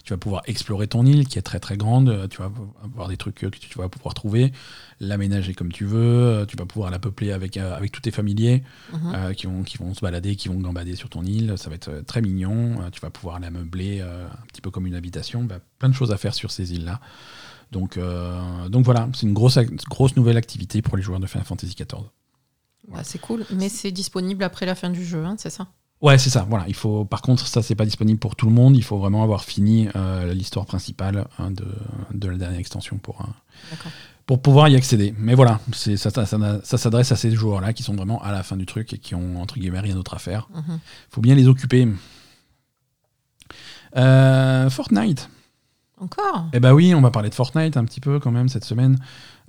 tu 0.03 0.11
vas 0.11 0.17
pouvoir 0.17 0.41
explorer 0.47 0.87
ton 0.87 1.05
île 1.05 1.29
qui 1.29 1.39
est 1.39 1.41
très 1.41 1.61
très 1.61 1.77
grande, 1.77 2.09
euh, 2.09 2.27
tu 2.27 2.39
vas 2.39 2.51
avoir 2.83 3.07
des 3.07 3.15
trucs 3.15 3.35
que 3.35 3.45
tu 3.47 3.77
vas 3.77 3.87
pouvoir 3.87 4.13
trouver, 4.13 4.51
l'aménager 4.99 5.53
comme 5.53 5.71
tu 5.71 5.85
veux, 5.85 6.45
tu 6.45 6.57
vas 6.57 6.65
pouvoir 6.65 6.91
la 6.91 6.99
peupler 6.99 7.31
avec, 7.31 7.55
euh, 7.55 7.73
avec 7.73 7.93
tous 7.93 8.01
tes 8.01 8.11
familiers 8.11 8.63
Mhm. 8.91 9.33
qui, 9.33 9.47
vont, 9.47 9.63
qui 9.63 9.77
vont 9.77 9.93
se 9.93 10.01
balader, 10.01 10.35
qui 10.35 10.49
vont 10.49 10.59
gambader 10.59 10.95
sur 10.97 11.07
ton 11.07 11.23
île, 11.23 11.53
ça 11.57 11.69
va 11.69 11.75
être 11.75 12.03
très 12.05 12.21
mignon, 12.21 12.79
tu 12.91 12.99
vas 12.99 13.09
pouvoir 13.11 13.39
la 13.39 13.49
meubler 13.49 14.01
un 14.01 14.45
petit 14.47 14.59
peu 14.61 14.71
comme 14.71 14.85
une 14.87 14.95
habitation, 14.95 15.43
Bah, 15.45 15.59
plein 15.79 15.87
de 15.87 15.93
choses 15.95 16.11
à 16.11 16.17
faire 16.17 16.33
sur 16.33 16.51
ces 16.51 16.73
îles-là. 16.73 16.99
Donc, 17.71 17.97
donc 18.69 18.83
voilà, 18.83 19.07
c'est 19.13 19.25
une 19.25 19.33
grosse, 19.33 19.57
grosse 19.89 20.17
nouvelle 20.17 20.35
activité 20.37 20.81
pour 20.81 20.97
les 20.97 21.03
joueurs 21.03 21.21
de 21.21 21.27
Final 21.27 21.45
Fantasy 21.45 21.73
XIV. 21.75 22.03
Bah, 22.87 23.03
c'est 23.03 23.19
cool, 23.19 23.45
mais 23.51 23.69
c'est 23.69 23.91
disponible 23.91 24.43
après 24.43 24.65
la 24.65 24.75
fin 24.75 24.89
du 24.89 25.05
jeu, 25.05 25.23
hein, 25.23 25.35
c'est 25.37 25.49
ça? 25.49 25.67
Ouais, 26.01 26.17
c'est 26.17 26.31
ça. 26.31 26.47
Voilà, 26.49 26.65
il 26.67 26.73
faut. 26.73 27.05
Par 27.05 27.21
contre, 27.21 27.45
ça 27.45 27.61
c'est 27.61 27.75
pas 27.75 27.85
disponible 27.85 28.19
pour 28.19 28.35
tout 28.35 28.47
le 28.47 28.51
monde. 28.51 28.75
Il 28.75 28.83
faut 28.83 28.97
vraiment 28.97 29.21
avoir 29.21 29.43
fini 29.43 29.87
euh, 29.95 30.33
l'histoire 30.33 30.65
principale 30.65 31.27
hein, 31.37 31.51
de, 31.51 31.67
de 32.11 32.27
la 32.27 32.37
dernière 32.37 32.59
extension 32.59 32.97
pour 32.97 33.21
euh, 33.21 33.75
pour 34.25 34.41
pouvoir 34.41 34.67
y 34.69 34.75
accéder. 34.75 35.13
Mais 35.19 35.35
voilà, 35.35 35.59
ça, 35.73 35.95
ça, 36.09 36.25
ça, 36.25 36.59
ça 36.63 36.77
s'adresse 36.77 37.11
à 37.11 37.15
ces 37.15 37.29
joueurs-là 37.29 37.73
qui 37.73 37.83
sont 37.83 37.93
vraiment 37.93 38.19
à 38.23 38.31
la 38.31 38.41
fin 38.41 38.57
du 38.57 38.65
truc 38.65 38.93
et 38.93 38.97
qui 38.97 39.13
ont 39.13 39.39
entre 39.39 39.59
guillemets 39.59 39.79
rien 39.79 39.93
d'autre 39.93 40.15
à 40.15 40.17
faire. 40.17 40.49
Mhm. 40.55 40.79
Faut 41.11 41.21
bien 41.21 41.35
les 41.35 41.47
occuper. 41.47 41.87
Euh, 43.95 44.71
Fortnite. 44.71 45.29
Encore? 45.99 46.47
Eh 46.53 46.59
ben 46.59 46.73
oui, 46.73 46.95
on 46.95 47.01
va 47.01 47.11
parler 47.11 47.29
de 47.29 47.35
Fortnite 47.35 47.77
un 47.77 47.85
petit 47.85 47.99
peu 47.99 48.19
quand 48.19 48.31
même 48.31 48.49
cette 48.49 48.65
semaine. 48.65 48.97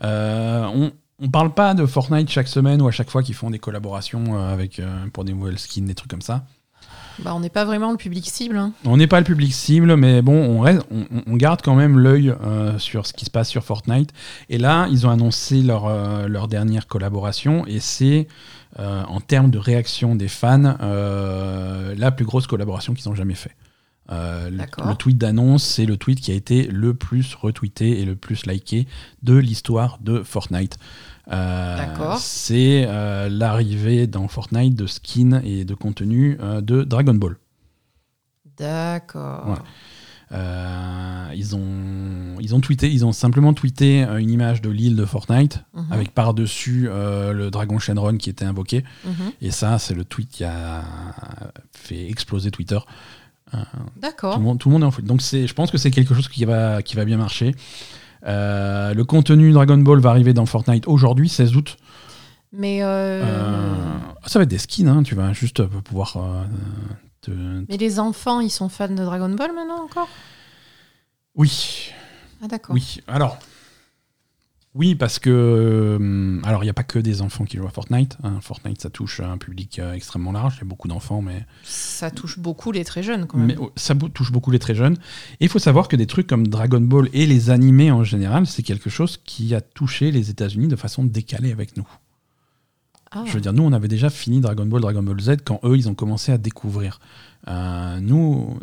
On, 0.03 0.93
on 1.23 1.29
parle 1.31 1.55
pas 1.55 1.75
de 1.75 1.87
Fortnite 1.87 2.29
chaque 2.29 2.49
semaine 2.49 2.83
ou 2.83 2.89
à 2.89 2.91
chaque 2.91 3.09
fois 3.11 3.23
qu'ils 3.23 3.35
font 3.37 3.51
des 3.51 3.59
collaborations 3.61 4.37
euh, 4.37 4.53
avec 4.53 4.79
euh, 4.81 5.07
pour 5.13 5.25
des 5.25 5.33
nouvelles 5.33 5.59
skins, 5.59 5.85
des 5.87 5.95
trucs 5.95 6.11
comme 6.11 6.21
ça. 6.23 6.45
bah, 7.21 7.33
On 7.35 7.41
n'est 7.41 7.49
pas 7.49 7.65
vraiment 7.65 7.93
le 7.93 7.97
public 7.97 8.29
cible. 8.29 8.57
hein. 8.57 8.73
On 8.85 8.97
n'est 8.97 9.07
pas 9.07 9.21
le 9.21 9.25
public 9.25 9.53
cible, 9.55 9.97
mais 9.97 10.21
bon, 10.21 10.35
on, 10.35 10.61
reste, 10.61 10.83
on, 10.91 11.05
on 11.27 11.37
garde 11.37 11.63
quand 11.63 11.77
même 11.77 11.99
l'œil 11.99 12.35
euh, 12.43 12.79
sur 12.79 13.07
ce 13.07 13.13
qui 13.13 13.25
se 13.25 13.31
passe 13.31 13.49
sur 13.49 13.63
Fortnite. 13.63 14.11
Et 14.49 14.59
là, 14.59 14.89
ils 14.91 15.07
ont 15.07 15.11
annoncé 15.11 15.63
leur, 15.63 15.87
euh, 15.87 16.27
leur 16.27 16.49
dernière 16.49 16.89
collaboration, 16.89 17.65
et 17.67 17.79
c'est, 17.81 18.27
euh, 18.81 19.03
en 19.05 19.21
termes 19.21 19.51
de 19.51 19.59
réaction 19.59 20.17
des 20.17 20.29
fans, 20.29 20.77
la 20.81 22.11
plus 22.11 22.25
grosse 22.25 22.47
collaboration 22.47 22.95
qu'ils 22.95 23.09
ont 23.09 23.15
jamais 23.15 23.35
fait. 23.35 23.55
Euh, 24.11 24.51
le, 24.51 24.57
le 24.89 24.95
tweet 24.97 25.17
d'annonce, 25.17 25.63
c'est 25.63 25.87
le 25.87 25.97
tweet 25.97 26.21
qui 26.21 26.33
a 26.33 26.35
été 26.35 26.65
le 26.65 26.93
plus 26.93 27.35
retweeté 27.35 28.01
et 28.01 28.05
le 28.05 28.17
plus 28.17 28.47
liké 28.47 28.87
de 29.23 29.35
l'histoire 29.37 29.99
de 30.03 30.23
Fortnite. 30.23 30.77
Euh, 31.31 31.77
D'accord. 31.77 32.19
C'est 32.19 32.85
euh, 32.89 33.29
l'arrivée 33.29 34.07
dans 34.07 34.27
Fortnite 34.29 34.75
de 34.75 34.87
skins 34.87 35.41
et 35.45 35.65
de 35.65 35.75
contenu 35.75 36.37
euh, 36.41 36.61
de 36.61 36.83
Dragon 36.83 37.15
Ball. 37.15 37.37
D'accord. 38.59 39.63
Euh, 40.33 41.29
ils, 41.35 41.55
ont, 41.55 42.39
ils 42.41 42.55
ont 42.55 42.61
tweeté, 42.61 42.91
ils 42.91 43.05
ont 43.05 43.13
simplement 43.13 43.53
tweeté 43.53 44.01
une 44.19 44.31
image 44.31 44.63
de 44.63 44.71
l'île 44.71 44.97
de 44.97 45.05
Fortnite 45.05 45.61
Mhm. 45.75 45.87
avec 45.93 46.13
par-dessus 46.15 46.89
euh, 46.89 47.33
le 47.33 47.51
dragon 47.51 47.79
Shenron 47.79 48.17
qui 48.17 48.31
était 48.31 48.45
invoqué. 48.47 48.83
Mhm. 49.05 49.33
Et 49.43 49.51
ça, 49.51 49.79
c'est 49.79 49.95
le 49.95 50.05
tweet 50.05 50.31
qui 50.31 50.45
a 50.45 50.83
fait 51.73 52.09
exploser 52.09 52.51
Twitter. 52.51 52.79
D'accord. 54.01 54.37
tout 54.59 54.69
le 54.71 54.73
monde 54.73 54.83
est 54.83 54.87
en 54.87 54.91
folie. 54.91 55.07
Donc 55.07 55.21
je 55.21 55.53
pense 55.53 55.71
que 55.71 55.77
c'est 55.77 55.91
quelque 55.91 56.15
chose 56.15 56.29
qui 56.29 56.47
va, 56.47 56.81
qui 56.83 56.97
va 56.97 57.05
bien 57.05 57.19
marcher. 57.19 57.55
Euh, 58.25 58.95
le 58.95 59.05
contenu 59.05 59.53
Dragon 59.53 59.79
Ball 59.79 59.99
va 60.01 60.11
arriver 60.11 60.33
dans 60.33 60.47
Fortnite 60.47 60.87
aujourd'hui, 60.87 61.29
16 61.29 61.57
août. 61.57 61.77
Mais, 62.53 62.83
euh, 62.83 63.23
Euh, 63.25 63.99
ça 64.27 64.39
va 64.39 64.43
être 64.45 64.49
des 64.51 64.59
skins, 64.59 64.87
hein, 64.89 65.03
tu 65.03 65.15
vas 65.15 65.33
juste 65.33 65.63
pouvoir 65.67 66.17
euh, 66.17 66.45
te- 67.23 67.31
mais 67.69 67.77
les 67.79 67.99
enfants, 67.99 68.41
ils 68.41 68.51
sont 68.51 68.69
fans 68.69 68.89
de 68.89 68.95
Dragon 69.05 69.31
Ball 69.31 69.53
maintenant 69.55 69.83
encore? 69.85 70.09
Oui, 71.35 71.91
Ah 72.43 72.49
d'accord. 72.49 72.75
Oui, 72.75 73.01
alors. 73.07 73.39
Oui, 74.75 74.95
parce 74.95 75.19
que. 75.19 75.29
euh, 75.31 76.41
alors, 76.45 76.63
il 76.63 76.67
n'y 76.67 76.71
a 76.71 76.75
pas 76.75 76.83
que 76.83 76.99
des 76.99 77.21
enfants 77.21 77.45
qui 77.45 77.59
jouent 77.59 77.67
à 77.67 77.71
Fortnite. 77.71 78.17
hein. 78.23 78.39
Fortnite, 78.41 78.81
ça 78.81 78.89
touche 78.89 79.21
un 79.21 79.37
public 79.37 79.79
euh, 79.79 79.93
extrêmement 79.93 80.33
large. 80.33 80.55
Il 80.57 80.59
y 80.61 80.63
a 80.63 80.65
beaucoup 80.65 80.89
d'enfants, 80.89 81.21
mais, 81.21 81.45
Ça 81.63 82.11
touche 82.11 82.39
beaucoup 82.39 82.73
les 82.73 82.83
très 82.83 83.03
jeunes 83.03 83.27
quand 83.27 83.37
même. 83.37 83.49
mais 83.49 83.57
oh, 83.61 83.71
ça 83.77 83.95
touche 83.95 84.33
beaucoup 84.33 84.51
les 84.51 84.59
très 84.59 84.75
jeunes. 84.75 84.95
Et 85.41 85.45
il 85.45 85.49
faut 85.51 85.59
savoir 85.59 85.89
que 85.89 85.97
des 85.97 86.07
trucs 86.07 86.27
comme 86.27 86.49
Dragon 86.49 86.81
Ball 86.81 87.11
et 87.13 87.27
les 87.27 87.51
animés 87.51 87.91
en 87.91 88.03
général, 88.03 88.47
c'est 88.47 88.63
quelque 88.63 88.89
chose 88.89 89.19
qui 89.23 89.55
a 89.55 89.61
touché 89.61 90.11
les 90.11 90.31
États-Unis 90.31 90.69
de 90.69 90.77
façon 90.77 91.05
décalée 91.05 91.53
avec 91.53 91.77
nous. 91.77 91.87
Ah. 93.11 93.25
Je 93.27 93.33
veux 93.35 93.41
dire, 93.43 93.53
nous, 93.53 93.63
on 93.65 93.73
avait 93.73 93.89
déjà 93.89 94.09
fini 94.09 94.41
Dragon 94.41 94.65
Ball, 94.65 94.81
Dragon 94.81 95.03
Ball 95.03 95.21
Z 95.21 95.37
quand 95.45 95.61
eux, 95.65 95.77
ils 95.77 95.91
ont 95.91 95.95
commencé 95.95 96.33
à 96.33 96.39
découvrir. 96.39 96.99
Euh, 97.47 98.01
nous, 98.01 98.59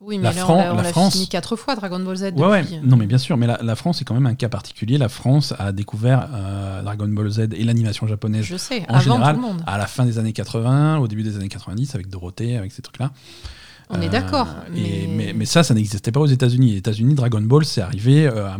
oui, 0.00 0.18
mais 0.18 0.24
la 0.24 0.32
là, 0.32 0.40
Fran- 0.42 0.54
on 0.54 0.58
l'a- 0.58 0.72
on 0.74 0.76
la 0.76 0.84
France- 0.84 1.12
fini 1.12 1.28
quatre 1.28 1.56
fois 1.56 1.76
Dragon 1.76 2.00
Ball 2.00 2.16
Z. 2.16 2.22
Ouais, 2.36 2.46
ouais, 2.46 2.62
depuis. 2.62 2.78
non, 2.82 2.96
mais 2.96 3.06
bien 3.06 3.18
sûr, 3.18 3.36
mais 3.36 3.46
la, 3.46 3.58
la 3.62 3.76
France 3.76 4.00
est 4.00 4.04
quand 4.04 4.14
même 4.14 4.26
un 4.26 4.34
cas 4.34 4.48
particulier. 4.48 4.98
La 4.98 5.08
France 5.08 5.54
a 5.58 5.72
découvert 5.72 6.28
euh, 6.32 6.82
Dragon 6.82 7.08
Ball 7.08 7.30
Z 7.30 7.40
et 7.54 7.64
l'animation 7.64 8.06
japonaise 8.06 8.44
Je 8.44 8.56
sais, 8.56 8.82
en 8.88 8.94
avant 8.94 9.00
général, 9.00 9.36
tout 9.36 9.42
le 9.42 9.46
monde. 9.48 9.62
à 9.66 9.76
la 9.78 9.86
fin 9.86 10.04
des 10.06 10.18
années 10.18 10.32
80, 10.32 10.98
au 10.98 11.08
début 11.08 11.22
des 11.22 11.36
années 11.36 11.48
90, 11.48 11.94
avec 11.94 12.08
Dorothée, 12.08 12.56
avec 12.56 12.72
ces 12.72 12.82
trucs-là. 12.82 13.10
On 13.92 14.00
est 14.00 14.06
Euh, 14.06 14.08
d'accord. 14.08 14.46
et- 14.72 15.08
Mais... 15.08 15.14
Mais, 15.26 15.32
mais 15.32 15.44
ça, 15.44 15.64
ça 15.64 15.74
n'existait 15.74 16.12
pas 16.12 16.20
aux 16.20 16.26
États-Unis. 16.26 16.70
Les 16.70 16.76
États-Unis, 16.78 17.14
Dragon 17.16 17.40
Ball, 17.40 17.64
c'est 17.64 17.80
arrivé 17.80 18.24
euh, 18.28 18.46
à, 18.46 18.56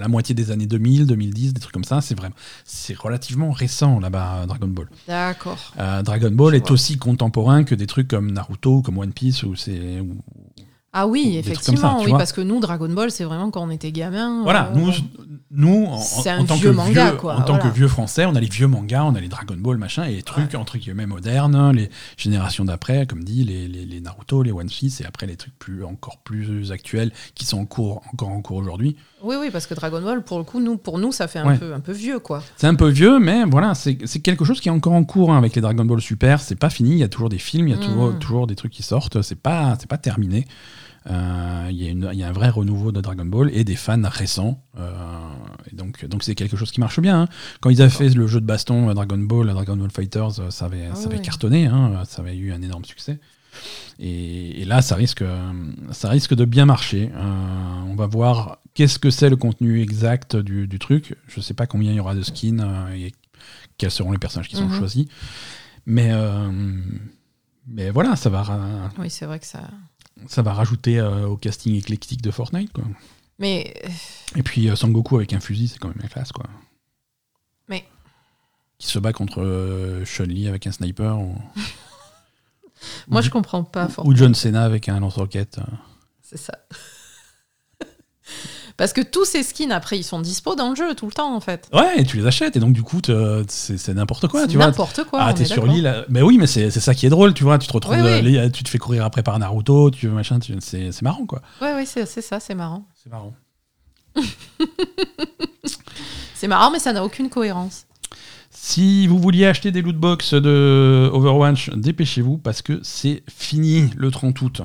la 0.00 0.08
moitié 0.08 0.34
des 0.34 0.50
années 0.50 0.66
2000, 0.66 1.06
2010, 1.06 1.52
des 1.52 1.60
trucs 1.60 1.74
comme 1.74 1.84
ça. 1.84 2.00
C'est 2.00 2.14
vraiment, 2.14 2.34
c'est 2.64 2.96
relativement 2.96 3.50
récent 3.50 4.00
là-bas, 4.00 4.46
Dragon 4.48 4.68
Ball. 4.68 4.88
D'accord. 5.06 5.74
Euh, 5.78 6.00
Dragon 6.02 6.30
Ball 6.30 6.52
Je 6.52 6.56
est 6.56 6.60
vois. 6.60 6.72
aussi 6.72 6.96
contemporain 6.96 7.62
que 7.64 7.74
des 7.74 7.86
trucs 7.86 8.08
comme 8.08 8.32
Naruto, 8.32 8.80
comme 8.80 8.96
One 8.96 9.12
Piece, 9.12 9.42
où 9.42 9.54
c'est 9.54 10.02
Ah 10.92 11.06
oui, 11.06 11.36
effectivement, 11.36 11.98
ça, 11.98 12.02
oui, 12.02 12.08
vois. 12.08 12.18
parce 12.18 12.32
que 12.32 12.40
nous, 12.40 12.60
Dragon 12.60 12.88
Ball, 12.88 13.10
c'est 13.10 13.24
vraiment 13.24 13.50
quand 13.50 13.62
on 13.62 13.68
était 13.70 13.92
gamin. 13.92 14.42
Voilà, 14.42 14.70
euh, 14.72 14.74
nous, 14.74 14.90
nous 15.50 15.84
en, 15.86 16.44
tant 16.46 16.54
vieux 16.56 16.70
que 16.70 16.74
manga, 16.74 17.10
vieux, 17.10 17.16
quoi, 17.18 17.36
en 17.36 17.42
tant 17.42 17.58
que 17.58 17.68
vieux 17.68 17.88
français, 17.88 18.24
on 18.24 18.34
a 18.34 18.40
les 18.40 18.48
vieux 18.48 18.66
mangas, 18.68 19.04
on 19.04 19.14
a 19.14 19.20
les 19.20 19.28
Dragon 19.28 19.56
Ball, 19.58 19.76
machin, 19.76 20.04
et 20.04 20.14
les 20.16 20.22
trucs 20.22 20.54
entre 20.54 20.78
guillemets 20.78 21.04
modernes, 21.06 21.72
les 21.72 21.90
générations 22.16 22.64
d'après, 22.64 23.06
comme 23.06 23.22
dit, 23.22 23.44
les, 23.44 23.68
les, 23.68 23.84
les 23.84 24.00
Naruto, 24.00 24.42
les 24.42 24.50
One 24.50 24.68
Piece, 24.68 25.02
et 25.02 25.04
après 25.04 25.26
les 25.26 25.36
trucs 25.36 25.58
plus, 25.58 25.84
encore 25.84 26.18
plus 26.24 26.72
actuels 26.72 27.12
qui 27.34 27.44
sont 27.44 27.58
en 27.58 27.66
cours, 27.66 28.00
encore 28.14 28.30
en 28.30 28.40
cours 28.40 28.56
aujourd'hui. 28.56 28.96
Oui, 29.22 29.36
oui, 29.38 29.50
parce 29.52 29.66
que 29.66 29.74
Dragon 29.74 30.00
Ball, 30.00 30.22
pour 30.22 30.38
le 30.38 30.44
coup, 30.44 30.58
nous, 30.60 30.78
pour 30.78 30.98
nous, 30.98 31.12
ça 31.12 31.28
fait 31.28 31.38
un, 31.40 31.48
Ouais. 31.48 31.58
peu, 31.58 31.74
un 31.74 31.80
peu 31.80 31.92
vieux, 31.92 32.18
quoi. 32.18 32.42
C'est 32.56 32.66
un 32.66 32.74
peu 32.74 32.88
vieux, 32.88 33.18
mais 33.18 33.44
voilà, 33.44 33.74
c'est 33.74 33.96
quelque 33.96 34.44
chose 34.46 34.60
qui 34.60 34.68
est 34.68 34.72
encore 34.72 34.94
en 34.94 35.04
cours 35.04 35.32
hein, 35.32 35.38
avec 35.38 35.54
les 35.54 35.60
Dragon 35.60 35.84
Ball 35.84 36.00
Super. 36.00 36.40
C'est 36.40 36.56
pas 36.56 36.70
fini, 36.70 36.92
il 36.92 36.98
y 36.98 37.02
a 37.02 37.08
toujours 37.08 37.28
des 37.28 37.38
films, 37.38 37.68
il 37.68 37.72
y 37.72 37.74
a 37.74 37.76
Mm. 37.76 37.80
toujours, 37.80 38.18
toujours 38.18 38.46
des 38.46 38.56
trucs 38.56 38.72
qui 38.72 38.82
sortent. 38.82 39.20
C'est 39.22 39.40
pas, 39.40 39.76
c'est 39.78 39.88
pas 39.88 39.98
terminé. 39.98 40.46
Euh, 41.08 41.68
Il 41.70 41.76
y, 41.82 42.06
a 42.06 42.12
y 42.14 42.22
un 42.24 42.32
vrai 42.32 42.48
renouveau 42.48 42.92
de 42.92 43.00
Dragon 43.00 43.24
Ball 43.24 43.50
et 43.52 43.64
des 43.64 43.76
fans 43.76 44.00
récents. 44.04 44.62
Euh, 44.78 44.90
et 45.70 45.74
donc, 45.76 46.04
donc 46.06 46.22
c'est 46.22 46.34
quelque 46.34 46.56
chose 46.56 46.70
qui 46.70 46.80
marche 46.80 47.00
bien. 47.00 47.22
hein. 47.22 47.28
Quand 47.60 47.70
ils 47.70 47.80
avaient 47.82 47.90
fait 47.90 48.08
le 48.10 48.26
jeu 48.26 48.40
de 48.40 48.46
baston 48.46 48.88
euh, 48.90 48.94
Dragon 48.94 49.18
Ball, 49.18 49.46
Dragon 49.48 49.76
Ball 49.76 49.90
Fighters, 49.90 50.52
ça 50.52 50.64
avait, 50.66 50.88
Ah 50.90 50.94
ça 50.94 51.06
avait 51.08 51.20
cartonné, 51.20 51.66
hein, 51.66 52.02
ça 52.06 52.22
avait 52.22 52.36
eu 52.36 52.52
un 52.52 52.62
énorme 52.62 52.84
succès. 52.84 53.18
Et, 53.98 54.62
et 54.62 54.64
là, 54.64 54.82
ça 54.82 54.94
risque, 54.94 55.24
ça 55.90 56.08
risque 56.10 56.34
de 56.34 56.44
bien 56.44 56.66
marcher. 56.66 57.10
Euh, 57.14 57.82
on 57.88 57.94
va 57.96 58.06
voir 58.06 58.58
qu'est-ce 58.74 58.98
que 58.98 59.10
c'est 59.10 59.28
le 59.30 59.36
contenu 59.36 59.80
exact 59.80 60.36
du, 60.36 60.66
du 60.68 60.78
truc. 60.78 61.16
Je 61.26 61.40
sais 61.40 61.54
pas 61.54 61.66
combien 61.66 61.90
il 61.90 61.96
y 61.96 62.00
aura 62.00 62.14
de 62.14 62.22
skins 62.22 62.60
euh, 62.60 62.92
et 62.94 63.12
quels 63.78 63.90
seront 63.90 64.12
les 64.12 64.18
personnages 64.18 64.48
qui 64.48 64.56
sont 64.56 64.66
Mhm. 64.68 64.78
choisis. 64.78 65.06
Mais, 65.86 66.10
euh, 66.12 66.50
mais 67.66 67.90
voilà, 67.90 68.14
ça 68.16 68.28
va, 68.30 68.90
Oui, 68.98 69.10
c'est 69.10 69.26
vrai 69.26 69.38
que 69.38 69.46
ça. 69.46 69.62
Ça 70.26 70.42
va 70.42 70.52
rajouter 70.52 70.98
euh, 70.98 71.26
au 71.26 71.36
casting 71.36 71.74
éclectique 71.74 72.22
de 72.22 72.30
Fortnite. 72.30 72.72
Quoi. 72.72 72.84
Mais 73.38 73.74
euh, 73.84 73.88
Et 74.36 74.42
puis 74.42 74.68
euh, 74.68 74.76
Sangoku 74.76 75.16
avec 75.16 75.32
un 75.32 75.40
fusil, 75.40 75.68
c'est 75.68 75.78
quand 75.78 75.88
même 75.88 76.00
la 76.02 76.08
classe. 76.08 76.32
Quoi. 76.32 76.46
Mais- 77.68 77.86
Qui 78.78 78.86
se 78.88 78.98
bat 78.98 79.12
contre 79.12 79.42
euh, 79.42 80.04
Chun-Li 80.04 80.48
avec 80.48 80.66
un 80.66 80.72
sniper. 80.72 81.18
Ou, 81.18 81.34
moi, 83.08 83.20
ou- 83.20 83.24
je 83.24 83.30
comprends 83.30 83.64
pas. 83.64 83.88
ou. 84.04 84.14
John 84.16 84.34
Cena 84.34 84.64
avec 84.64 84.88
un 84.88 85.00
lance-roquette. 85.00 85.58
euh. 85.58 85.74
C'est 86.22 86.36
ça. 86.38 86.52
Parce 88.78 88.94
que 88.94 89.00
tous 89.02 89.26
ces 89.26 89.42
skins, 89.42 89.72
après, 89.72 89.98
ils 89.98 90.04
sont 90.04 90.20
dispo 90.20 90.54
dans 90.54 90.70
le 90.70 90.76
jeu 90.76 90.94
tout 90.94 91.04
le 91.06 91.12
temps, 91.12 91.34
en 91.34 91.40
fait. 91.40 91.68
Ouais, 91.74 92.00
et 92.00 92.04
tu 92.04 92.16
les 92.16 92.26
achètes, 92.26 92.56
et 92.56 92.60
donc 92.60 92.72
du 92.72 92.82
coup, 92.82 93.00
c'est 93.48 93.88
n'importe 93.94 94.28
quoi, 94.28 94.46
tu 94.46 94.56
vois. 94.56 94.66
N'importe 94.66 95.04
quoi. 95.04 95.18
ah, 95.20 95.34
t'es 95.34 95.44
sur 95.44 95.66
l'île. 95.66 96.06
Mais 96.08 96.22
oui, 96.22 96.38
mais 96.38 96.46
c'est 96.46 96.70
ça 96.70 96.94
qui 96.94 97.04
est 97.04 97.10
drôle, 97.10 97.34
tu 97.34 97.44
vois. 97.44 97.58
Tu 97.58 97.66
te 97.66 97.72
retrouves, 97.74 97.96
Oui, 97.96 98.20
oui. 98.22 98.22
les- 98.32 98.50
tu 98.50 98.62
te 98.64 98.68
fais 98.70 98.78
courir 98.78 99.04
après 99.04 99.22
par 99.22 99.38
Naruto, 99.38 99.90
tu 99.90 100.08
machin, 100.08 100.38
tu- 100.38 100.54
c'est 100.60 101.02
marrant, 101.02 101.26
quoi. 101.26 101.42
Ouais, 101.60 101.74
oui, 101.76 101.84
c'est 101.86 102.06
ça, 102.06 102.40
c'est 102.40 102.54
marrant. 102.54 102.86
C'est 102.94 103.10
marrant. 103.10 103.34
C'est 106.34 106.46
marrant, 106.48 106.70
mais 106.70 106.78
ça 106.78 106.92
n'a 106.92 107.04
aucune 107.04 107.28
cohérence. 107.30 107.86
Si 108.50 109.06
vous 109.08 109.18
vouliez 109.18 109.46
acheter 109.46 109.70
des 109.72 109.82
lootbox 109.82 110.34
de 110.34 111.10
Overwatch, 111.12 111.70
dépêchez-vous 111.70 112.38
parce 112.38 112.62
que 112.62 112.78
c'est 112.82 113.22
fini 113.28 113.90
le 113.96 114.10
30 114.10 114.40
août. 114.42 114.62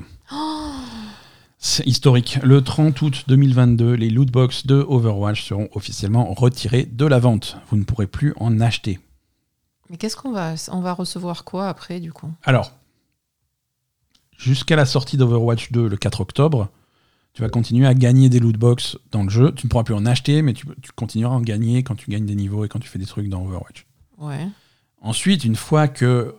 C'est 1.66 1.88
historique. 1.88 2.40
Le 2.44 2.62
30 2.62 3.02
août 3.02 3.24
2022, 3.30 3.94
les 3.94 4.10
lootbox 4.10 4.66
de 4.68 4.86
Overwatch 4.86 5.46
seront 5.46 5.70
officiellement 5.72 6.34
retirés 6.34 6.84
de 6.84 7.06
la 7.06 7.20
vente. 7.20 7.56
Vous 7.70 7.78
ne 7.78 7.86
pourrez 7.86 8.06
plus 8.06 8.34
en 8.36 8.60
acheter. 8.60 9.00
Mais 9.90 9.96
qu'est-ce 9.96 10.18
qu'on 10.18 10.34
va, 10.34 10.56
on 10.74 10.82
va 10.82 10.92
recevoir 10.92 11.46
quoi 11.46 11.70
après, 11.70 12.02
du 12.02 12.12
coup? 12.12 12.30
Alors, 12.44 12.74
jusqu'à 14.38 14.76
la 14.76 14.86
sortie 14.86 15.16
d'Overwatch 15.16 15.72
2 15.72 15.88
le 15.88 15.96
4 15.96 16.20
octobre, 16.20 16.68
tu 17.32 17.42
vas 17.42 17.48
continuer 17.48 17.88
à 17.88 17.94
gagner 17.94 18.28
des 18.28 18.42
lootbox 18.42 18.98
dans 19.12 19.24
le 19.24 19.30
jeu. 19.30 19.54
Tu 19.54 19.66
ne 19.66 19.70
pourras 19.70 19.86
plus 19.86 19.96
en 19.96 20.06
acheter, 20.06 20.42
mais 20.42 20.52
tu, 20.52 20.68
tu 20.82 20.92
continueras 20.92 21.34
à 21.34 21.38
en 21.38 21.42
gagner 21.42 21.82
quand 21.82 21.96
tu 21.96 22.12
gagnes 22.12 22.26
des 22.26 22.36
niveaux 22.36 22.66
et 22.66 22.68
quand 22.68 22.80
tu 22.80 22.90
fais 22.90 23.00
des 23.00 23.06
trucs 23.06 23.30
dans 23.30 23.42
Overwatch. 23.42 23.88
Ouais. 24.18 24.50
Ensuite, 25.02 25.46
une 25.46 25.56
fois 25.56 25.88
que 25.88 26.36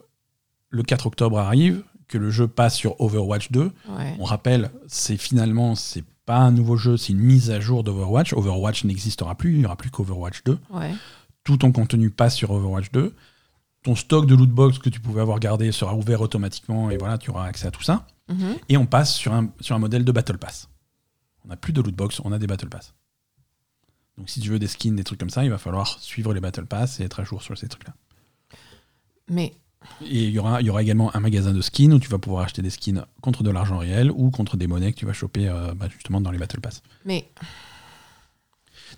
le 0.68 0.82
4 0.82 1.06
octobre 1.06 1.38
arrive, 1.38 1.82
que 2.08 2.18
le 2.18 2.30
jeu 2.30 2.46
passe 2.48 2.74
sur 2.76 3.00
Overwatch 3.00 3.50
2, 3.50 3.70
Ouais. 3.88 4.16
on 4.18 4.24
rappelle, 4.24 4.70
c'est 4.86 5.16
finalement, 5.16 5.74
c'est 5.74 6.04
pas 6.26 6.38
un 6.38 6.50
nouveau 6.52 6.76
jeu, 6.76 6.96
c'est 6.96 7.12
une 7.12 7.20
mise 7.20 7.50
à 7.50 7.60
jour 7.60 7.84
d'Overwatch. 7.84 8.32
Overwatch 8.32 8.84
n'existera 8.84 9.34
plus, 9.34 9.52
il 9.54 9.58
n'y 9.60 9.66
aura 9.66 9.76
plus 9.76 9.90
qu'Overwatch 9.90 10.42
2. 10.44 10.58
Ouais. 10.70 10.94
Tout 11.44 11.56
ton 11.58 11.72
contenu 11.72 12.10
passe 12.10 12.34
sur 12.36 12.50
Overwatch 12.50 12.90
2. 12.92 13.14
Ton 13.82 13.94
stock 13.94 14.24
de 14.26 14.34
lootbox 14.34 14.78
que 14.78 14.88
tu 14.88 15.00
pouvais 15.00 15.20
avoir 15.20 15.38
gardé 15.40 15.70
sera 15.72 15.94
ouvert 15.94 16.22
automatiquement 16.22 16.90
et 16.90 16.96
voilà, 16.96 17.18
tu 17.18 17.30
auras 17.30 17.44
accès 17.46 17.66
à 17.66 17.70
tout 17.70 17.82
ça. 17.82 18.06
Mhm. 18.28 18.56
Et 18.70 18.76
on 18.78 18.86
passe 18.86 19.14
sur 19.14 19.34
un, 19.34 19.50
sur 19.60 19.76
un 19.76 19.78
modèle 19.78 20.04
de 20.06 20.12
Battle 20.12 20.38
Pass. 20.38 20.70
On 21.44 21.48
n'a 21.48 21.56
plus 21.56 21.74
de 21.74 21.82
lootbox, 21.82 22.20
on 22.24 22.32
a 22.32 22.38
des 22.38 22.46
Battle 22.46 22.70
Pass. 22.70 22.94
Donc 24.16 24.30
si 24.30 24.40
tu 24.40 24.48
veux 24.48 24.58
des 24.58 24.68
skins, 24.68 24.96
des 24.96 25.04
trucs 25.04 25.20
comme 25.20 25.28
ça, 25.28 25.44
il 25.44 25.50
va 25.50 25.58
falloir 25.58 25.98
suivre 26.00 26.32
les 26.32 26.40
Battle 26.40 26.64
Pass 26.64 27.00
et 27.00 27.02
être 27.04 27.20
à 27.20 27.24
jour 27.24 27.42
sur 27.42 27.58
ces 27.58 27.68
trucs-là. 27.68 27.92
Mais 29.28 29.54
Et 30.04 30.24
il 30.24 30.30
y 30.30 30.38
aura, 30.38 30.60
il 30.60 30.66
y 30.66 30.70
aura 30.70 30.82
également 30.82 31.14
un 31.16 31.20
magasin 31.20 31.52
de 31.52 31.60
skins 31.60 31.92
où 31.92 31.98
tu 31.98 32.08
vas 32.08 32.18
pouvoir 32.18 32.44
acheter 32.44 32.62
des 32.62 32.70
skins 32.70 33.04
contre 33.20 33.42
de 33.42 33.50
l'argent 33.50 33.78
réel 33.78 34.10
ou 34.10 34.30
contre 34.30 34.56
des 34.56 34.66
monnaies 34.66 34.92
que 34.92 34.98
tu 34.98 35.06
vas 35.06 35.12
choper 35.12 35.48
euh, 35.48 35.72
bah, 35.74 35.86
justement 35.90 36.20
dans 36.20 36.30
les 36.30 36.38
Battle 36.38 36.60
Pass. 36.60 36.82
Mais. 37.04 37.28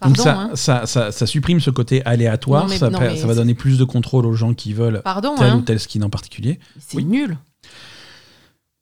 Donc 0.02 0.16
ça, 0.18 0.38
hein. 0.38 0.50
ça, 0.54 0.84
ça, 0.86 1.10
ça 1.10 1.26
supprime 1.26 1.58
ce 1.60 1.70
côté 1.70 2.04
aléatoire, 2.04 2.64
Non, 2.64 2.68
mais- 2.70 2.76
ça, 2.78 2.90
non, 2.90 2.98
pa- 2.98 3.10
mais 3.10 3.16
ça 3.16 3.26
va 3.26 3.34
donner 3.34 3.54
plus 3.54 3.78
de 3.78 3.84
contrôle 3.84 4.26
aux 4.26 4.34
gens 4.34 4.52
qui 4.52 4.72
veulent 4.74 5.00
Pardon, 5.02 5.34
tel 5.36 5.50
hein. 5.52 5.56
ou 5.56 5.60
tel 5.62 5.80
skin 5.80 6.02
en 6.02 6.10
particulier. 6.10 6.58
C'est 6.78 6.98
Oui. 6.98 7.04
nul. 7.04 7.38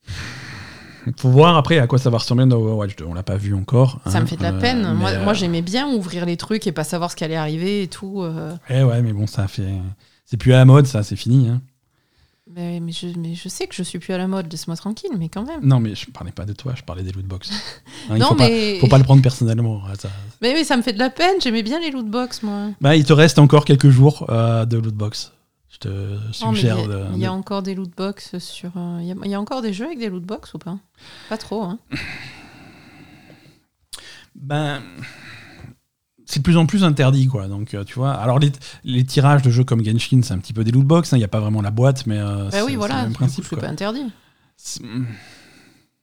faut 1.19 1.29
voir 1.31 1.57
après 1.57 1.79
à 1.79 1.87
quoi 1.87 1.99
ça 1.99 2.11
va 2.11 2.19
ressembler 2.19 2.47
dans 2.47 2.57
Overwatch 2.59 2.97
2. 2.97 3.05
On 3.05 3.15
l'a 3.15 3.23
pas 3.23 3.37
vu 3.37 3.55
encore. 3.55 4.01
Ça 4.07 4.19
hein, 4.19 4.21
me 4.23 4.27
fait 4.27 4.37
de 4.37 4.43
la 4.43 4.55
euh, 4.55 4.61
peine. 4.61 4.93
moi, 4.95 5.11
euh, 5.11 5.35
j'aimais 5.35 5.63
bien 5.63 5.87
ouvrir 5.89 6.25
les 6.27 6.37
trucs 6.37 6.67
et 6.67 6.73
pas 6.73 6.85
savoir 6.85 7.11
ce 7.11 7.17
qui 7.17 7.25
allait 7.25 7.37
arriver 7.37 7.83
et 7.83 7.89
tout. 7.89 8.25
eh 8.71 8.83
ouais, 8.83 9.03
mais 9.03 9.13
bon, 9.13 9.27
ça 9.27 9.47
fait. 9.49 9.73
C'est 10.25 10.37
plus 10.39 10.53
à 10.53 10.57
la 10.57 10.65
mode, 10.65 10.87
ça, 10.87 11.03
c'est 11.03 11.17
fini. 11.17 11.49
hein. 11.49 11.61
Mais, 12.55 12.79
mais 12.79 12.93
je, 12.93 13.09
mais 13.19 13.35
je 13.35 13.49
sais 13.49 13.67
que 13.67 13.75
je 13.75 13.83
suis 13.83 13.99
plus 13.99 14.13
à 14.15 14.19
la 14.19 14.29
mode, 14.29 14.51
laisse-moi 14.53 14.77
tranquille, 14.77 15.11
mais 15.19 15.29
quand 15.29 15.45
même. 15.45 15.61
Non, 15.65 15.81
mais 15.81 15.95
je 15.97 16.09
parlais 16.11 16.31
pas 16.31 16.45
de 16.45 16.53
toi, 16.53 16.73
je 16.77 16.83
parlais 16.83 17.03
des 17.03 17.11
lootbox. 17.13 17.51
Hein, 18.11 18.17
il 18.19 18.23
faut, 18.23 18.35
mais... 18.35 18.75
pas, 18.75 18.81
faut 18.81 18.89
pas 18.89 18.99
le 18.99 19.05
prendre 19.05 19.23
personnellement. 19.23 19.81
hein, 19.87 19.95
ça- 19.99 20.11
mais 20.43 20.53
oui, 20.55 20.63
ça 20.67 20.77
me 20.77 20.83
fait 20.83 20.93
de 20.93 20.99
la 20.99 21.09
peine. 21.09 21.37
J'aimais 21.43 21.63
bien 21.63 21.81
les 21.81 21.91
lootbox, 21.91 22.43
moi. 22.43 22.69
Bah, 22.83 22.95
il 22.97 23.05
te 23.05 23.15
reste 23.15 23.39
encore 23.39 23.65
quelques 23.65 23.89
jours 23.89 24.27
euh, 24.29 24.67
de 24.67 24.77
lootbox. 24.77 25.33
Je 25.71 25.79
te 25.79 26.19
suggère 26.31 26.77
il 26.79 26.83
y 26.83 26.85
a- 26.85 26.87
de- 26.87 27.05
il 27.15 27.19
y, 27.21 27.25
a 27.25 27.31
de- 27.31 27.33
encore 27.35 27.63
des 27.63 27.75
lootbox 27.75 28.37
sur. 28.39 28.71
euh, 28.77 28.99
Il 29.01 29.07
y, 29.09 29.13
a, 29.13 29.15
il 29.25 29.31
y 29.31 29.35
a 29.35 29.41
encore 29.41 29.63
des 29.63 29.73
jeux 29.73 29.87
avec 29.87 29.99
des 29.99 30.11
lootbox 30.11 30.53
ou 30.53 30.59
pas? 30.59 30.77
Pas 31.31 31.39
trop, 31.39 31.63
hein. 31.63 31.79
Ben, 34.35 34.83
c'est 36.27 36.39
de 36.41 36.43
plus 36.45 36.57
en 36.57 36.67
plus 36.67 36.85
interdit, 36.85 37.27
quoi. 37.27 37.49
Donc, 37.49 37.75
euh, 37.75 37.85
tu 37.85 37.95
vois. 37.95 38.13
Alors, 38.13 38.39
les, 38.39 38.51
les 38.85 39.05
tirages 39.05 39.43
de 39.43 39.51
jeux 39.51 39.65
comme 39.65 39.85
Genshin, 39.85 40.21
c'est 40.23 40.33
un 40.35 40.39
petit 40.39 40.53
peu 40.53 40.65
des 40.65 40.71
lootbox. 40.73 41.13
hein, 41.13 41.17
Il 41.17 41.21
n'y 41.21 41.25
a 41.25 41.29
pas 41.29 41.41
vraiment 41.41 41.63
la 41.63 41.71
boîte, 41.71 42.07
mais 42.07 42.19
euh, 42.19 42.45
Bah 42.45 42.49
c'est 42.53 42.63
oui, 42.63 42.77
voilà. 42.77 42.97
le 42.99 43.03
même 43.05 43.13
principe. 43.13 43.45
C'est 43.49 43.57
pas 43.57 43.69
interdit. 43.69 44.05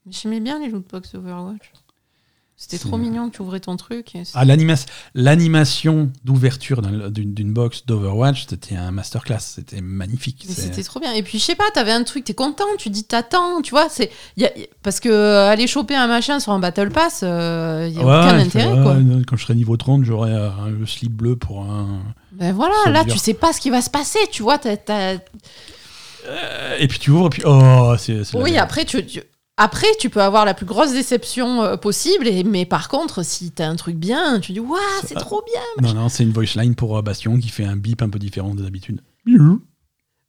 Mais 0.05 0.11
j'aimais 0.11 0.39
bien 0.39 0.59
les 0.59 0.69
lootbox 0.69 1.13
d'Overwatch. 1.13 1.71
C'était 2.63 2.77
trop 2.77 2.95
mignon 2.97 3.27
que 3.31 3.35
tu 3.37 3.41
ouvrais 3.41 3.59
ton 3.59 3.75
truc. 3.75 4.13
Et 4.15 4.21
Ah, 4.35 4.45
l'anima- 4.45 4.75
l'animation 5.15 6.11
d'ouverture 6.23 6.83
d'un- 6.83 7.09
d'une 7.09 7.51
box 7.53 7.87
d'Overwatch, 7.87 8.45
c'était 8.47 8.75
un 8.75 8.91
masterclass. 8.91 9.39
C'était 9.39 9.81
magnifique. 9.81 10.45
C'était 10.47 10.83
trop 10.83 10.99
bien. 10.99 11.11
Et 11.13 11.23
puis, 11.23 11.39
je 11.39 11.43
sais 11.43 11.55
pas, 11.55 11.63
t'avais 11.73 11.91
un 11.91 12.03
truc, 12.03 12.23
t'es 12.23 12.35
content, 12.35 12.65
tu 12.77 12.91
dis 12.91 13.03
t'attends, 13.03 13.61
tu 13.63 13.71
vois. 13.71 13.87
c'est 13.89 14.11
a- 14.41 14.49
Parce 14.83 14.99
que 14.99 15.09
euh, 15.09 15.49
aller 15.49 15.65
choper 15.65 15.95
un 15.95 16.05
machin 16.05 16.39
sur 16.39 16.51
un 16.51 16.59
Battle 16.59 16.91
Pass, 16.91 17.21
il 17.23 17.25
y 17.25 17.29
a 17.29 17.33
Ouais, 17.33 17.87
aucun 18.03 18.37
intérêt, 18.39 18.81
quoi. 18.83 18.93
ouais, 18.93 19.23
Quand 19.27 19.37
je 19.37 19.43
serai 19.43 19.55
niveau 19.55 19.75
30, 19.75 20.03
j'aurai 20.05 20.31
euh, 20.31 20.51
un- 20.51 20.69
le 20.69 20.85
slip 20.85 21.11
bleu 21.13 21.35
pour 21.35 21.63
un. 21.63 22.03
Ben 22.33 22.53
voilà, 22.53 22.75
là, 22.91 23.03
tu 23.05 23.17
sais 23.17 23.33
pas 23.33 23.53
ce 23.53 23.59
qui 23.59 23.71
va 23.71 23.81
se 23.81 23.89
passer, 23.89 24.19
tu 24.31 24.43
vois. 24.43 24.59
t'as- 24.59 24.77
t'as- 24.77 25.15
Euh, 26.27 26.75
Et 26.79 26.87
puis 26.87 26.99
tu 26.99 27.09
ouvres, 27.09 27.25
et 27.27 27.29
puis. 27.29 27.41
Oh, 27.45 27.93
c'est. 27.97 28.21
Oui, 28.35 28.55
après 28.57 28.85
tu, 28.85 29.03
tu- 29.05 29.23
après, 29.57 29.87
tu 29.99 30.09
peux 30.09 30.21
avoir 30.21 30.45
la 30.45 30.53
plus 30.53 30.65
grosse 30.65 30.91
déception 30.93 31.61
euh, 31.63 31.77
possible. 31.77 32.27
Et, 32.27 32.43
mais 32.43 32.65
par 32.65 32.87
contre, 32.89 33.23
si 33.23 33.51
t'as 33.51 33.67
un 33.67 33.75
truc 33.75 33.95
bien, 33.95 34.39
tu 34.39 34.53
dis 34.53 34.59
Waouh, 34.59 34.79
c'est 35.01 35.09
C'est- 35.09 35.15
trop 35.15 35.43
bien. 35.45 35.61
Non, 35.93 35.93
non, 36.01 36.09
c'est 36.09 36.23
une 36.23 36.31
voice 36.31 36.55
line 36.55 36.73
pour 36.75 36.97
euh, 36.97 37.01
Bastion 37.01 37.37
qui 37.39 37.49
fait 37.49 37.65
un 37.65 37.75
bip 37.75 38.01
un 38.01 38.09
peu 38.09 38.17
différent 38.19 38.55
de 38.55 38.63
d'habitude. 38.63 39.01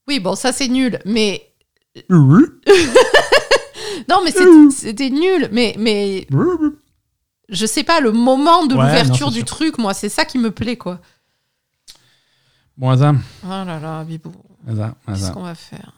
Oui, 0.09 0.20
bon, 0.20 0.35
ça 0.35 0.53
c'est 0.53 0.69
nul. 0.69 0.99
Mais 1.07 1.51
non, 4.09 4.23
mais 4.24 4.32
c'était 4.70 5.11
nul. 5.11 5.49
Mais, 5.53 5.74
mais 5.78 6.27
je 7.49 7.66
sais 7.66 7.85
pas, 7.85 8.01
le 8.01 8.12
moment 8.12 8.66
de 8.66 8.74
Ouais, 8.74 8.82
l'ouverture 8.85 9.31
du 9.31 9.39
sûr. 9.39 9.47
truc, 9.47 9.78
moi, 9.78 9.94
c'est 9.94 10.09
ça 10.09 10.24
qui 10.24 10.39
me 10.39 10.51
plaît, 10.51 10.77
quoi. 10.77 11.01
Bon, 12.77 12.90
Asa, 12.90 13.15
Oh 13.44 13.49
là 13.49 13.78
là, 13.78 14.05
Bibou, 14.05 14.32
qu'est-ce 14.66 15.31
qu'on 15.32 15.43
va 15.43 15.55
faire? 15.55 15.93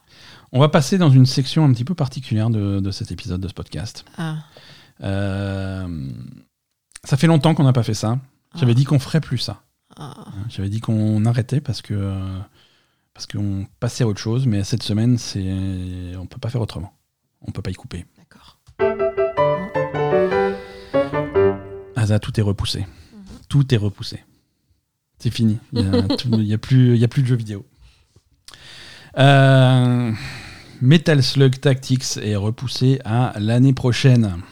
On 0.56 0.60
va 0.60 0.68
passer 0.68 0.98
dans 0.98 1.10
une 1.10 1.26
section 1.26 1.64
un 1.64 1.72
petit 1.72 1.84
peu 1.84 1.94
particulière 1.96 2.48
de, 2.48 2.78
de 2.78 2.90
cet 2.92 3.10
épisode 3.10 3.40
de 3.40 3.48
ce 3.48 3.54
podcast. 3.54 4.04
Ah, 4.16 4.36
Euh, 5.02 5.88
ça 7.02 7.16
fait 7.16 7.26
longtemps 7.26 7.54
qu'on 7.56 7.64
n'a 7.64 7.72
pas 7.72 7.82
fait 7.82 7.94
ça. 7.94 8.20
J'avais 8.54 8.70
Ah. 8.70 8.74
dit 8.76 8.84
qu'on 8.84 9.00
ferait 9.00 9.20
plus 9.20 9.38
ça. 9.38 9.62
ah. 9.96 10.14
J'avais 10.48 10.68
dit 10.68 10.80
qu'on 10.80 11.24
arrêtait 11.24 11.60
parce 11.60 11.82
que 11.82 12.14
parce 13.12 13.26
qu'on 13.26 13.66
passait 13.80 14.04
à 14.04 14.06
autre 14.06 14.20
chose, 14.20 14.46
mais 14.46 14.62
cette 14.62 14.84
semaine, 14.84 15.18
c'est 15.18 16.14
on 16.16 16.26
peut 16.26 16.38
pas 16.38 16.48
faire 16.50 16.60
autrement. 16.60 16.92
On 17.42 17.50
peut 17.50 17.62
pas 17.62 17.70
y 17.72 17.74
couper. 17.74 18.06
d'accord. 18.16 18.58
Asa, 21.96 22.20
tout 22.20 22.38
est 22.38 22.42
repoussé. 22.42 22.86
Tout 23.48 23.74
est 23.74 23.78
repoussé. 23.78 24.22
C'est 25.18 25.30
fini. 25.30 25.58
Il 25.72 25.80
y 25.80 26.52
a, 26.52 26.54
a 26.54 26.58
plus 26.58 27.22
de 27.22 27.26
jeux 27.26 27.36
vidéo. 27.36 27.66
Euh, 29.18 30.12
Metal 30.84 31.22
Slug 31.22 31.60
Tactics 31.60 32.18
est 32.22 32.36
repoussé 32.36 33.00
à 33.06 33.32
l'année 33.40 33.72
prochaine. 33.72 34.42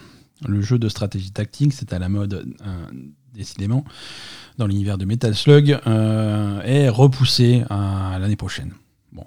Le 0.49 0.63
jeu 0.63 0.79
de 0.79 0.89
stratégie 0.89 1.31
tactique, 1.31 1.75
c'est 1.75 1.93
à 1.93 1.99
la 1.99 2.09
mode 2.09 2.55
euh, 2.67 2.87
décidément 3.35 3.85
dans 4.57 4.67
l'univers 4.67 4.97
de 4.97 5.05
Metal 5.05 5.35
Slug, 5.35 5.79
euh, 5.87 6.63
est 6.63 6.89
repoussé 6.89 7.65
à 7.69 8.17
l'année 8.19 8.37
prochaine. 8.37 8.73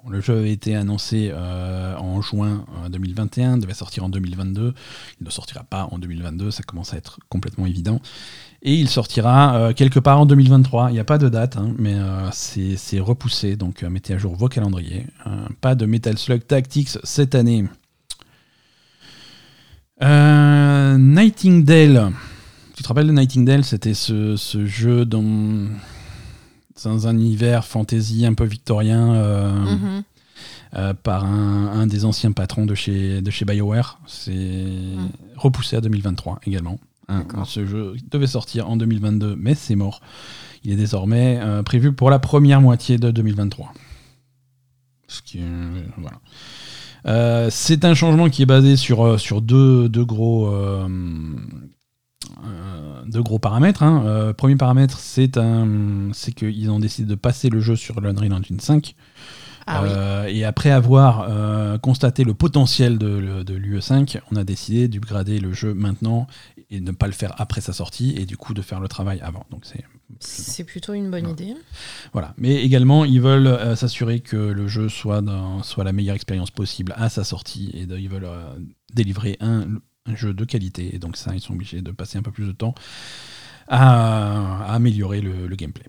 Le 0.08 0.20
jeu 0.20 0.38
avait 0.38 0.52
été 0.52 0.74
annoncé 0.74 1.30
euh, 1.32 1.96
en 1.96 2.20
juin 2.20 2.64
euh, 2.84 2.88
2021, 2.88 3.58
devait 3.58 3.74
sortir 3.74 4.04
en 4.04 4.08
2022. 4.08 4.74
Il 5.20 5.24
ne 5.24 5.30
sortira 5.30 5.62
pas 5.62 5.88
en 5.92 5.98
2022, 5.98 6.50
ça 6.50 6.64
commence 6.64 6.92
à 6.92 6.96
être 6.96 7.20
complètement 7.28 7.66
évident. 7.66 8.00
Et 8.62 8.74
il 8.74 8.88
sortira 8.88 9.56
euh, 9.56 9.72
quelque 9.72 10.00
part 10.00 10.20
en 10.20 10.26
2023. 10.26 10.90
Il 10.90 10.94
n'y 10.94 10.98
a 10.98 11.04
pas 11.04 11.18
de 11.18 11.28
date, 11.28 11.56
hein, 11.56 11.72
mais 11.78 11.94
euh, 11.94 12.28
c'est 12.32 12.98
repoussé. 12.98 13.56
Donc 13.56 13.82
euh, 13.82 13.90
mettez 13.90 14.14
à 14.14 14.18
jour 14.18 14.34
vos 14.34 14.48
calendriers. 14.48 15.06
Pas 15.60 15.74
de 15.74 15.86
Metal 15.86 16.16
Slug 16.18 16.46
Tactics 16.46 16.98
cette 17.04 17.34
année. 17.34 17.64
Nightingale. 20.98 22.12
Tu 22.76 22.82
te 22.82 22.88
rappelles 22.88 23.06
de 23.06 23.12
Nightingale? 23.12 23.64
C'était 23.64 23.94
ce, 23.94 24.36
ce 24.36 24.66
jeu 24.66 25.04
dans, 25.06 25.68
dans 26.84 27.06
un 27.08 27.14
univers 27.14 27.64
fantasy 27.64 28.26
un 28.26 28.34
peu 28.34 28.44
victorien. 28.44 29.14
euh, 30.74 30.92
par 30.94 31.24
un, 31.24 31.68
un 31.68 31.86
des 31.86 32.04
anciens 32.04 32.32
patrons 32.32 32.66
de 32.66 32.74
chez, 32.74 33.22
de 33.22 33.30
chez 33.30 33.44
BioWare. 33.44 33.98
C'est 34.06 34.66
repoussé 35.36 35.76
à 35.76 35.80
2023 35.80 36.40
également. 36.46 36.78
Hein, 37.08 37.24
ce 37.46 37.64
jeu 37.66 37.94
devait 38.10 38.26
sortir 38.26 38.68
en 38.68 38.76
2022, 38.76 39.36
mais 39.38 39.54
c'est 39.54 39.76
mort. 39.76 40.00
Il 40.64 40.72
est 40.72 40.76
désormais 40.76 41.38
euh, 41.40 41.62
prévu 41.62 41.92
pour 41.92 42.10
la 42.10 42.18
première 42.18 42.60
moitié 42.60 42.98
de 42.98 43.10
2023. 43.10 43.72
Ce 45.06 45.22
qui 45.22 45.38
est- 45.38 45.42
voilà. 45.98 46.18
Euh, 47.06 47.48
c'est 47.50 47.84
un 47.84 47.94
changement 47.94 48.28
qui 48.28 48.42
est 48.42 48.46
basé 48.46 48.74
sur, 48.74 49.06
euh, 49.06 49.18
sur 49.18 49.40
deux, 49.40 49.88
deux 49.88 50.04
gros, 50.04 50.48
euh, 50.48 50.88
deux 53.06 53.22
gros 53.22 53.38
paramètres. 53.38 53.84
hein. 53.84 54.32
premier 54.36 54.56
paramètre, 54.56 54.98
c'est 54.98 55.36
un, 55.36 56.08
c'est 56.12 56.32
qu'ils 56.32 56.68
ont 56.70 56.80
décidé 56.80 57.08
de 57.08 57.14
passer 57.14 57.48
le 57.48 57.60
jeu 57.60 57.76
sur 57.76 58.00
l'Unreal 58.00 58.32
Engine 58.32 58.58
5. 58.58 58.96
Ah 59.66 59.82
oui. 59.82 59.88
Euh, 59.92 60.26
Et 60.28 60.44
après 60.44 60.70
avoir 60.70 61.26
euh, 61.28 61.76
constaté 61.78 62.22
le 62.24 62.34
potentiel 62.34 62.98
de, 62.98 63.42
de 63.42 63.54
l'UE5, 63.54 64.20
on 64.30 64.36
a 64.36 64.44
décidé 64.44 64.88
d'upgrader 64.88 65.38
le 65.40 65.52
jeu 65.52 65.74
maintenant 65.74 66.26
et 66.70 66.80
de 66.80 66.84
ne 66.86 66.92
pas 66.92 67.06
le 67.06 67.12
faire 67.12 67.34
après 67.38 67.60
sa 67.60 67.72
sortie 67.72 68.14
et 68.16 68.26
du 68.26 68.36
coup 68.36 68.54
de 68.54 68.62
faire 68.62 68.80
le 68.80 68.88
travail 68.88 69.20
avant. 69.20 69.44
Donc 69.50 69.64
c'est 69.64 69.84
C'est 70.20 70.64
plutôt 70.64 70.92
une 70.94 71.10
bonne 71.10 71.28
idée. 71.28 71.54
voilà. 72.12 72.34
Mais 72.38 72.54
également, 72.64 73.04
ils 73.04 73.20
veulent 73.20 73.46
euh, 73.48 73.74
s'assurer 73.76 74.20
que 74.20 74.36
le 74.36 74.66
jeu 74.68 74.88
soit, 74.88 75.20
dans- 75.20 75.62
soit 75.62 75.84
la 75.84 75.92
meilleure 75.92 76.16
expérience 76.16 76.50
possible 76.50 76.92
à 76.96 77.08
sa 77.08 77.24
sortie 77.24 77.70
et 77.74 77.86
de- 77.86 77.96
ils 77.98 78.08
veulent 78.08 78.28
délivrer 78.94 79.36
un, 79.40 79.66
un 80.06 80.14
jeu 80.14 80.32
de 80.32 80.44
qualité. 80.44 80.94
Et 80.94 80.98
donc 80.98 81.16
ça, 81.16 81.34
ils 81.34 81.40
sont 81.40 81.54
obligés 81.54 81.82
de 81.82 81.90
passer 81.90 82.18
un 82.18 82.22
peu 82.22 82.30
plus 82.32 82.46
de 82.46 82.52
temps 82.52 82.74
à, 83.68 84.64
à 84.64 84.74
améliorer 84.74 85.20
le, 85.20 85.46
le 85.48 85.56
gameplay. 85.56 85.86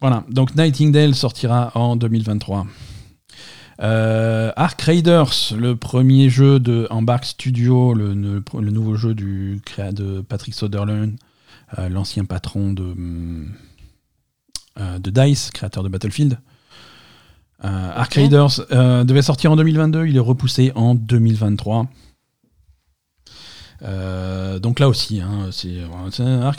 Voilà, 0.00 0.24
donc 0.30 0.54
Nightingale 0.56 1.14
sortira 1.14 1.72
en 1.74 1.96
2023. 1.96 2.66
Euh, 3.82 4.52
Ark 4.56 4.80
Raiders, 4.82 5.32
le 5.56 5.74
premier 5.74 6.28
jeu 6.30 6.58
de 6.60 6.86
Embark 6.90 7.24
Studio, 7.24 7.94
le, 7.94 8.12
le- 8.14 8.42
le 8.60 8.70
nouveau 8.70 8.94
jeu 8.94 9.14
du 9.14 9.60
créa 9.64 9.92
de 9.92 10.20
Patrick 10.20 10.54
Soderlund, 10.54 11.16
euh, 11.78 11.88
l'ancien 11.88 12.24
patron 12.24 12.72
de, 12.72 12.94
euh, 14.78 14.98
de 14.98 15.10
DICE, 15.10 15.50
créateur 15.50 15.82
de 15.82 15.88
Battlefield. 15.88 16.38
Ark. 17.62 18.14
Raiders 18.14 19.04
devait 19.04 19.20
sortir 19.20 19.52
en 19.52 19.56
2022, 19.56 20.06
il 20.06 20.16
est 20.16 20.20
repoussé 20.20 20.72
en 20.74 20.94
2023. 20.94 21.88
Euh, 23.82 24.58
donc 24.58 24.78
là 24.78 24.88
aussi, 24.88 25.20
hein, 25.20 25.48
c'est 25.50 25.78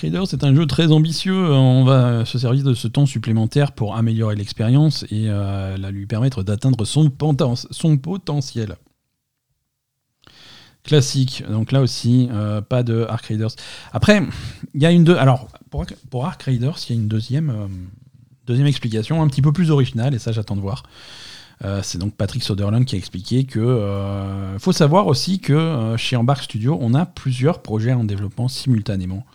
Raiders, 0.01 0.27
c'est 0.27 0.43
un 0.43 0.55
jeu 0.55 0.65
très 0.65 0.91
ambitieux. 0.91 1.51
On 1.51 1.83
va 1.83 2.25
se 2.25 2.37
servir 2.37 2.63
de 2.63 2.73
ce 2.73 2.87
temps 2.87 3.05
supplémentaire 3.05 3.71
pour 3.73 3.95
améliorer 3.95 4.35
l'expérience 4.35 5.03
et 5.03 5.25
euh, 5.27 5.77
lui 5.91 6.07
permettre 6.07 6.43
d'atteindre 6.43 6.85
son 6.85 7.09
potentiel. 7.09 8.75
Classique. 10.83 11.43
Donc 11.47 11.71
là 11.71 11.81
aussi, 11.81 12.27
euh, 12.31 12.59
pas 12.61 12.81
de 12.81 13.05
Ark 13.07 13.25
Raiders. 13.27 13.51
Après, 13.91 14.23
il 14.73 14.81
y 14.81 14.85
a 14.87 14.91
une 14.91 15.03
deux. 15.03 15.15
Alors 15.15 15.47
pour, 15.69 15.85
pour 16.09 16.25
Ark 16.25 16.41
Raiders, 16.41 16.77
il 16.89 16.95
y 16.95 16.97
a 16.97 17.01
une 17.01 17.07
deuxième, 17.07 17.49
euh, 17.51 17.67
deuxième 18.47 18.65
explication, 18.65 19.21
un 19.21 19.27
petit 19.27 19.43
peu 19.43 19.53
plus 19.53 19.69
originale, 19.69 20.15
et 20.15 20.19
ça 20.19 20.31
j'attends 20.31 20.55
de 20.55 20.61
voir. 20.61 20.83
Euh, 21.63 21.81
c'est 21.83 21.97
donc 21.97 22.15
Patrick 22.15 22.43
Soderlund 22.43 22.85
qui 22.85 22.95
a 22.95 22.97
expliqué 22.97 23.43
que 23.43 23.59
euh, 23.59 24.57
faut 24.57 24.71
savoir 24.71 25.07
aussi 25.07 25.39
que 25.39 25.53
euh, 25.53 25.97
chez 25.97 26.15
Embark 26.15 26.43
Studio, 26.43 26.77
on 26.81 26.93
a 26.93 27.05
plusieurs 27.05 27.61
projets 27.61 27.93
en 27.93 28.03
développement 28.03 28.47
simultanément, 28.47 29.25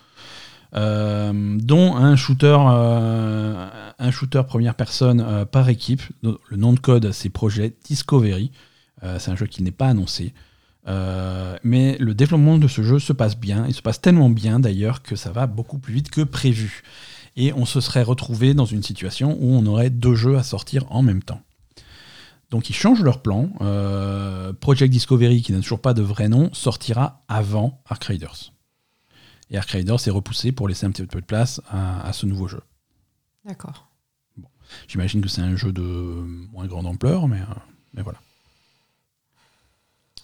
dont 0.73 1.95
un 1.95 2.15
shooter, 2.15 2.57
un 2.59 4.11
shooter 4.11 4.43
première 4.47 4.75
personne 4.75 5.45
par 5.45 5.69
équipe. 5.69 6.01
Le 6.21 6.57
nom 6.57 6.73
de 6.73 6.79
code, 6.79 7.11
c'est 7.13 7.29
projet 7.29 7.73
Discovery. 7.85 8.51
C'est 9.17 9.31
un 9.31 9.35
jeu 9.35 9.47
qui 9.47 9.63
n'est 9.63 9.71
pas 9.71 9.87
annoncé. 9.87 10.33
Mais 10.85 11.97
le 11.97 12.13
développement 12.13 12.59
de 12.59 12.67
ce 12.67 12.83
jeu 12.83 12.99
se 12.99 13.13
passe 13.13 13.39
bien. 13.39 13.65
Il 13.67 13.73
se 13.73 13.81
passe 13.81 14.01
tellement 14.01 14.29
bien 14.29 14.59
d'ailleurs 14.59 15.01
que 15.01 15.15
ça 15.15 15.31
va 15.31 15.47
beaucoup 15.47 15.79
plus 15.79 15.93
vite 15.93 16.11
que 16.11 16.21
prévu. 16.21 16.83
Et 17.37 17.53
on 17.53 17.65
se 17.65 17.81
serait 17.81 18.03
retrouvé 18.03 18.53
dans 18.53 18.65
une 18.65 18.83
situation 18.83 19.35
où 19.39 19.55
on 19.55 19.65
aurait 19.65 19.89
deux 19.89 20.15
jeux 20.15 20.37
à 20.37 20.43
sortir 20.43 20.85
en 20.91 21.01
même 21.01 21.23
temps. 21.23 21.41
Donc 22.49 22.69
ils 22.69 22.75
changent 22.75 23.03
leur 23.03 23.21
plan. 23.21 23.49
Euh, 23.61 24.53
Project 24.53 24.91
Discovery, 24.91 25.41
qui 25.41 25.51
n'a 25.51 25.59
toujours 25.59 25.81
pas 25.81 25.93
de 25.93 26.01
vrai 26.01 26.29
nom, 26.29 26.49
sortira 26.53 27.23
avant 27.27 27.81
Ark 27.85 28.03
Raiders. 28.05 28.53
Et 29.49 29.57
Ark 29.57 29.69
Raiders 29.69 30.07
est 30.07 30.11
repoussé 30.11 30.51
pour 30.51 30.67
laisser 30.67 30.85
un 30.85 30.91
petit 30.91 31.05
peu 31.05 31.19
de 31.21 31.25
place 31.25 31.61
à, 31.69 32.05
à 32.07 32.13
ce 32.13 32.25
nouveau 32.25 32.47
jeu. 32.47 32.61
D'accord. 33.45 33.89
J'imagine 34.87 35.21
que 35.21 35.29
c'est 35.29 35.41
un 35.41 35.55
jeu 35.55 35.71
de 35.71 35.81
moins 36.51 36.67
grande 36.67 36.85
ampleur, 36.87 37.27
mais, 37.29 37.39
euh, 37.39 37.45
mais 37.93 38.01
voilà. 38.01 38.19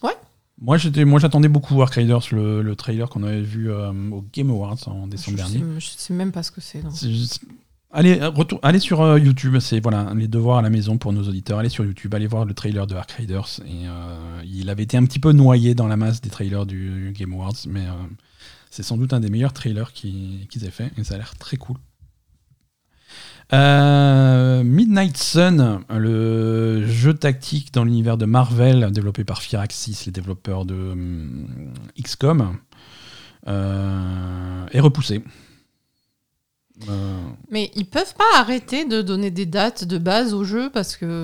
Ouais. 0.02 0.14
Moi, 0.60 0.76
j'étais, 0.76 1.04
moi, 1.06 1.18
j'attendais 1.18 1.48
beaucoup 1.48 1.80
Ark 1.82 1.94
Raiders, 1.94 2.20
le, 2.32 2.60
le 2.60 2.76
trailer 2.76 3.08
qu'on 3.08 3.22
avait 3.22 3.40
vu 3.40 3.70
euh, 3.70 3.90
au 4.10 4.22
Game 4.32 4.50
Awards 4.50 4.86
en 4.88 5.06
décembre 5.06 5.38
je, 5.38 5.42
dernier. 5.42 5.58
sais, 5.58 5.80
je 5.80 5.98
sais 5.98 6.14
même 6.14 6.32
pas 6.32 6.42
ce 6.42 6.50
que 6.50 6.60
c'est. 6.60 6.82
Allez, 7.96 8.18
euh, 8.20 8.28
retour, 8.28 8.58
sur 8.80 9.02
euh, 9.02 9.20
YouTube, 9.20 9.56
c'est 9.60 9.78
voilà 9.78 10.12
les 10.16 10.26
devoirs 10.26 10.58
à 10.58 10.62
la 10.62 10.68
maison 10.70 10.98
pour 10.98 11.12
nos 11.12 11.22
auditeurs. 11.28 11.60
Allez 11.60 11.68
sur 11.68 11.84
YouTube, 11.84 12.12
allez 12.12 12.26
voir 12.26 12.44
le 12.44 12.52
trailer 12.52 12.88
de 12.88 12.96
Ark 12.96 13.14
euh, 13.86 14.42
il 14.44 14.68
avait 14.68 14.82
été 14.82 14.96
un 14.96 15.04
petit 15.04 15.20
peu 15.20 15.30
noyé 15.30 15.76
dans 15.76 15.86
la 15.86 15.96
masse 15.96 16.20
des 16.20 16.28
trailers 16.28 16.66
du 16.66 17.12
Game 17.16 17.32
Awards, 17.32 17.54
mais 17.68 17.84
c'est 18.68 18.82
sans 18.82 18.96
doute 18.96 19.12
un 19.12 19.20
des 19.20 19.30
meilleurs 19.30 19.52
trailers 19.52 19.92
qui- 19.92 20.48
qu'ils 20.50 20.64
aient 20.64 20.72
fait 20.72 20.90
et 20.98 21.04
ça 21.04 21.14
a 21.14 21.18
l'air 21.18 21.36
très 21.38 21.56
cool. 21.56 21.76
Midnight 23.52 25.16
Sun, 25.16 25.84
le 25.88 26.84
jeu 26.88 27.14
tactique 27.14 27.72
dans 27.72 27.84
l'univers 27.84 28.16
de 28.18 28.24
Marvel, 28.26 28.90
développé 28.90 29.22
par 29.22 29.40
Firaxis, 29.40 30.02
les 30.06 30.12
développeurs 30.12 30.64
de 30.64 30.74
hum, 30.74 31.46
XCOM, 31.96 32.58
est 33.46 34.80
repoussé. 34.80 35.22
Euh, 36.88 37.18
Mais 37.50 37.70
ils 37.76 37.86
peuvent 37.86 38.14
pas 38.16 38.40
arrêter 38.40 38.84
de 38.84 39.00
donner 39.00 39.30
des 39.30 39.46
dates 39.46 39.84
de 39.84 39.96
base 39.96 40.34
au 40.34 40.42
jeu 40.44 40.70
parce 40.74 40.96
que, 40.96 41.22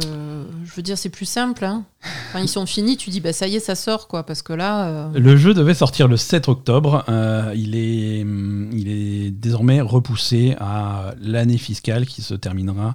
je 0.64 0.72
veux 0.74 0.82
dire, 0.82 0.96
c'est 0.96 1.08
plus 1.08 1.26
simple. 1.26 1.64
Hein. 1.64 1.84
Quand 2.32 2.38
ils 2.38 2.48
sont 2.48 2.66
finis, 2.66 2.96
tu 2.96 3.10
dis, 3.10 3.20
bah 3.20 3.32
ça 3.32 3.48
y 3.48 3.56
est, 3.56 3.60
ça 3.60 3.74
sort, 3.74 4.06
quoi. 4.06 4.24
Parce 4.24 4.42
que 4.42 4.52
là. 4.52 4.86
euh, 4.86 5.08
Le 5.14 5.36
jeu 5.36 5.52
devait 5.52 5.74
sortir 5.74 6.06
le 6.06 6.16
7 6.16 6.48
octobre. 6.48 7.04
Euh, 7.08 7.52
il, 7.56 7.74
est, 7.74 8.22
hum, 8.22 8.70
il 8.72 8.88
est 8.88 9.30
désormais 9.32 9.80
repoussé 9.80 10.54
à 10.60 11.14
l'année 11.20 11.58
fiscale 11.58 12.06
qui 12.06 12.22
se 12.22 12.34
terminera 12.34 12.94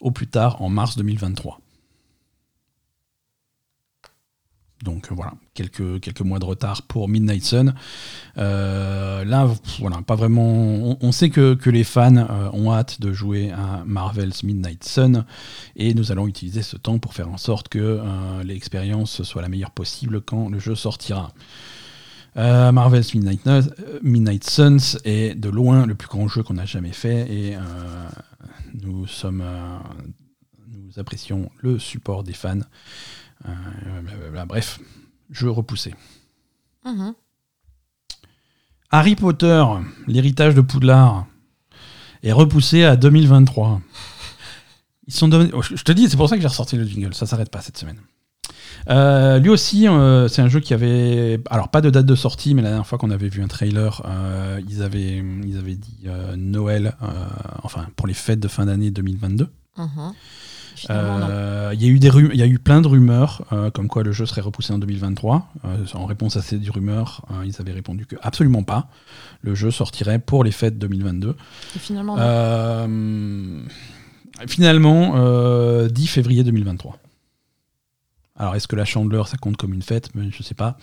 au 0.00 0.12
plus 0.12 0.28
tard 0.28 0.62
en 0.62 0.68
mars 0.68 0.96
2023. 0.96 1.58
Donc 4.82 5.10
euh, 5.10 5.14
voilà, 5.14 5.32
quelques, 5.54 6.20
mois 6.20 6.38
de 6.38 6.44
retard 6.44 6.82
pour 6.82 7.08
Midnight 7.08 7.44
Sun. 7.44 7.74
Euh, 8.36 9.24
là, 9.24 9.48
voilà, 9.80 10.02
pas 10.02 10.14
vraiment. 10.14 10.96
On, 11.00 11.12
sait 11.12 11.30
que, 11.30 11.58
les 11.68 11.84
fans 11.84 12.16
euh, 12.16 12.50
ont 12.52 12.72
hâte 12.72 13.00
de 13.00 13.12
jouer 13.12 13.50
à 13.50 13.82
Marvel's 13.84 14.44
Midnight 14.44 14.84
Sun 14.84 15.24
et 15.76 15.94
nous 15.94 16.12
allons 16.12 16.28
utiliser 16.28 16.62
ce 16.62 16.76
temps 16.76 16.98
pour 16.98 17.14
faire 17.14 17.28
en 17.28 17.38
sorte 17.38 17.68
que 17.68 18.00
l'expérience 18.44 19.22
soit 19.22 19.42
la 19.42 19.48
meilleure 19.48 19.72
possible 19.72 20.20
quand 20.20 20.48
le 20.48 20.58
jeu 20.58 20.74
sortira. 20.74 21.32
Marvel's 22.36 23.14
Midnight, 23.14 23.44
euh, 23.48 23.62
Midnight 24.02 24.48
Suns 24.48 24.98
est 25.04 25.34
de 25.34 25.48
loin 25.48 25.86
le 25.86 25.96
plus 25.96 26.08
grand 26.08 26.28
jeu 26.28 26.44
qu'on 26.44 26.56
a 26.56 26.66
jamais 26.66 26.92
fait 26.92 27.28
et 27.32 27.56
nous 28.74 29.06
apprécions 30.96 31.50
le 31.62 31.78
support 31.80 32.22
des 32.22 32.32
fans. 32.32 32.60
Euh, 33.46 34.00
blablabla. 34.02 34.46
bref, 34.46 34.80
jeu 35.30 35.50
repoussé. 35.50 35.94
mhm. 36.84 37.14
Harry 38.90 39.16
Potter, 39.16 39.62
l'héritage 40.06 40.54
de 40.54 40.60
Poudlard, 40.62 41.26
est 42.22 42.32
repoussé 42.32 42.84
à 42.84 42.96
2023. 42.96 43.80
Ils 45.06 45.12
sont 45.14 45.28
devenus- 45.28 45.52
oh, 45.54 45.62
je 45.62 45.76
je 45.76 45.84
te 45.84 45.92
dis, 45.92 46.08
c'est 46.08 46.16
pour 46.16 46.28
ça 46.28 46.36
que 46.36 46.42
j'ai 46.42 46.48
ressorti 46.48 46.76
le 46.76 46.84
jingle. 46.84 47.14
Ça 47.14 47.26
s'arrête 47.26 47.50
pas 47.50 47.60
cette 47.60 47.76
semaine. 47.76 47.98
Euh, 48.88 49.38
lui 49.38 49.50
aussi, 49.50 49.86
euh, 49.86 50.28
c'est 50.28 50.40
un 50.40 50.48
jeu 50.48 50.60
qui 50.60 50.72
avait, 50.72 51.40
alors 51.50 51.68
pas 51.68 51.80
de 51.82 51.90
date 51.90 52.06
de 52.06 52.14
sortie, 52.14 52.54
mais 52.54 52.62
la 52.62 52.68
dernière 52.70 52.86
fois 52.86 52.96
qu'on 52.98 53.10
avait 53.10 53.28
vu 53.28 53.42
un 53.42 53.48
trailer, 53.48 54.00
euh, 54.06 54.60
ils 54.68 54.82
avaient, 54.82 55.22
ils 55.44 55.58
avaient 55.58 55.74
dit 55.74 56.06
Noël, 56.36 56.96
enfin 57.62 57.86
pour 57.96 58.06
les 58.06 58.14
fêtes 58.14 58.40
de 58.40 58.48
fin 58.48 58.66
d'année 58.66 58.90
2022. 58.90 59.48
Mhm. 59.76 59.86
Finalement, 59.86 60.14
Euh, 60.90 61.70
Il 61.74 61.82
y 61.82 61.86
a 61.86 61.88
eu 61.88 61.98
des 61.98 62.08
y 62.08 62.42
a 62.42 62.46
eu 62.46 62.58
plein 62.58 62.80
de 62.80 62.88
rumeurs 62.88 63.44
euh, 63.52 63.70
comme 63.70 63.88
quoi 63.88 64.02
le 64.02 64.12
jeu 64.12 64.26
serait 64.26 64.40
repoussé 64.40 64.72
en 64.72 64.78
2023. 64.78 65.52
Euh, 65.64 65.84
en 65.94 66.06
réponse 66.06 66.36
à 66.36 66.42
ces 66.42 66.58
rumeurs, 66.68 67.26
ils 67.44 67.60
avaient 67.60 67.72
répondu 67.72 68.06
que 68.06 68.16
absolument 68.22 68.62
pas. 68.62 68.88
Le 69.42 69.54
jeu 69.54 69.70
sortirait 69.70 70.18
pour 70.18 70.44
les 70.44 70.52
fêtes 70.52 70.78
2022. 70.78 71.36
Et 71.76 71.78
finalement, 71.78 72.16
finalement, 74.46 75.14
euh, 75.16 75.88
10 75.88 76.06
février 76.06 76.44
2023. 76.44 76.98
Alors, 78.36 78.54
est-ce 78.54 78.68
que 78.68 78.76
la 78.76 78.84
chandeleur, 78.84 79.26
ça 79.26 79.36
compte 79.36 79.56
comme 79.56 79.74
une 79.74 79.82
fête? 79.82 80.10
Je 80.14 80.42
sais 80.42 80.54
pas. 80.54 80.76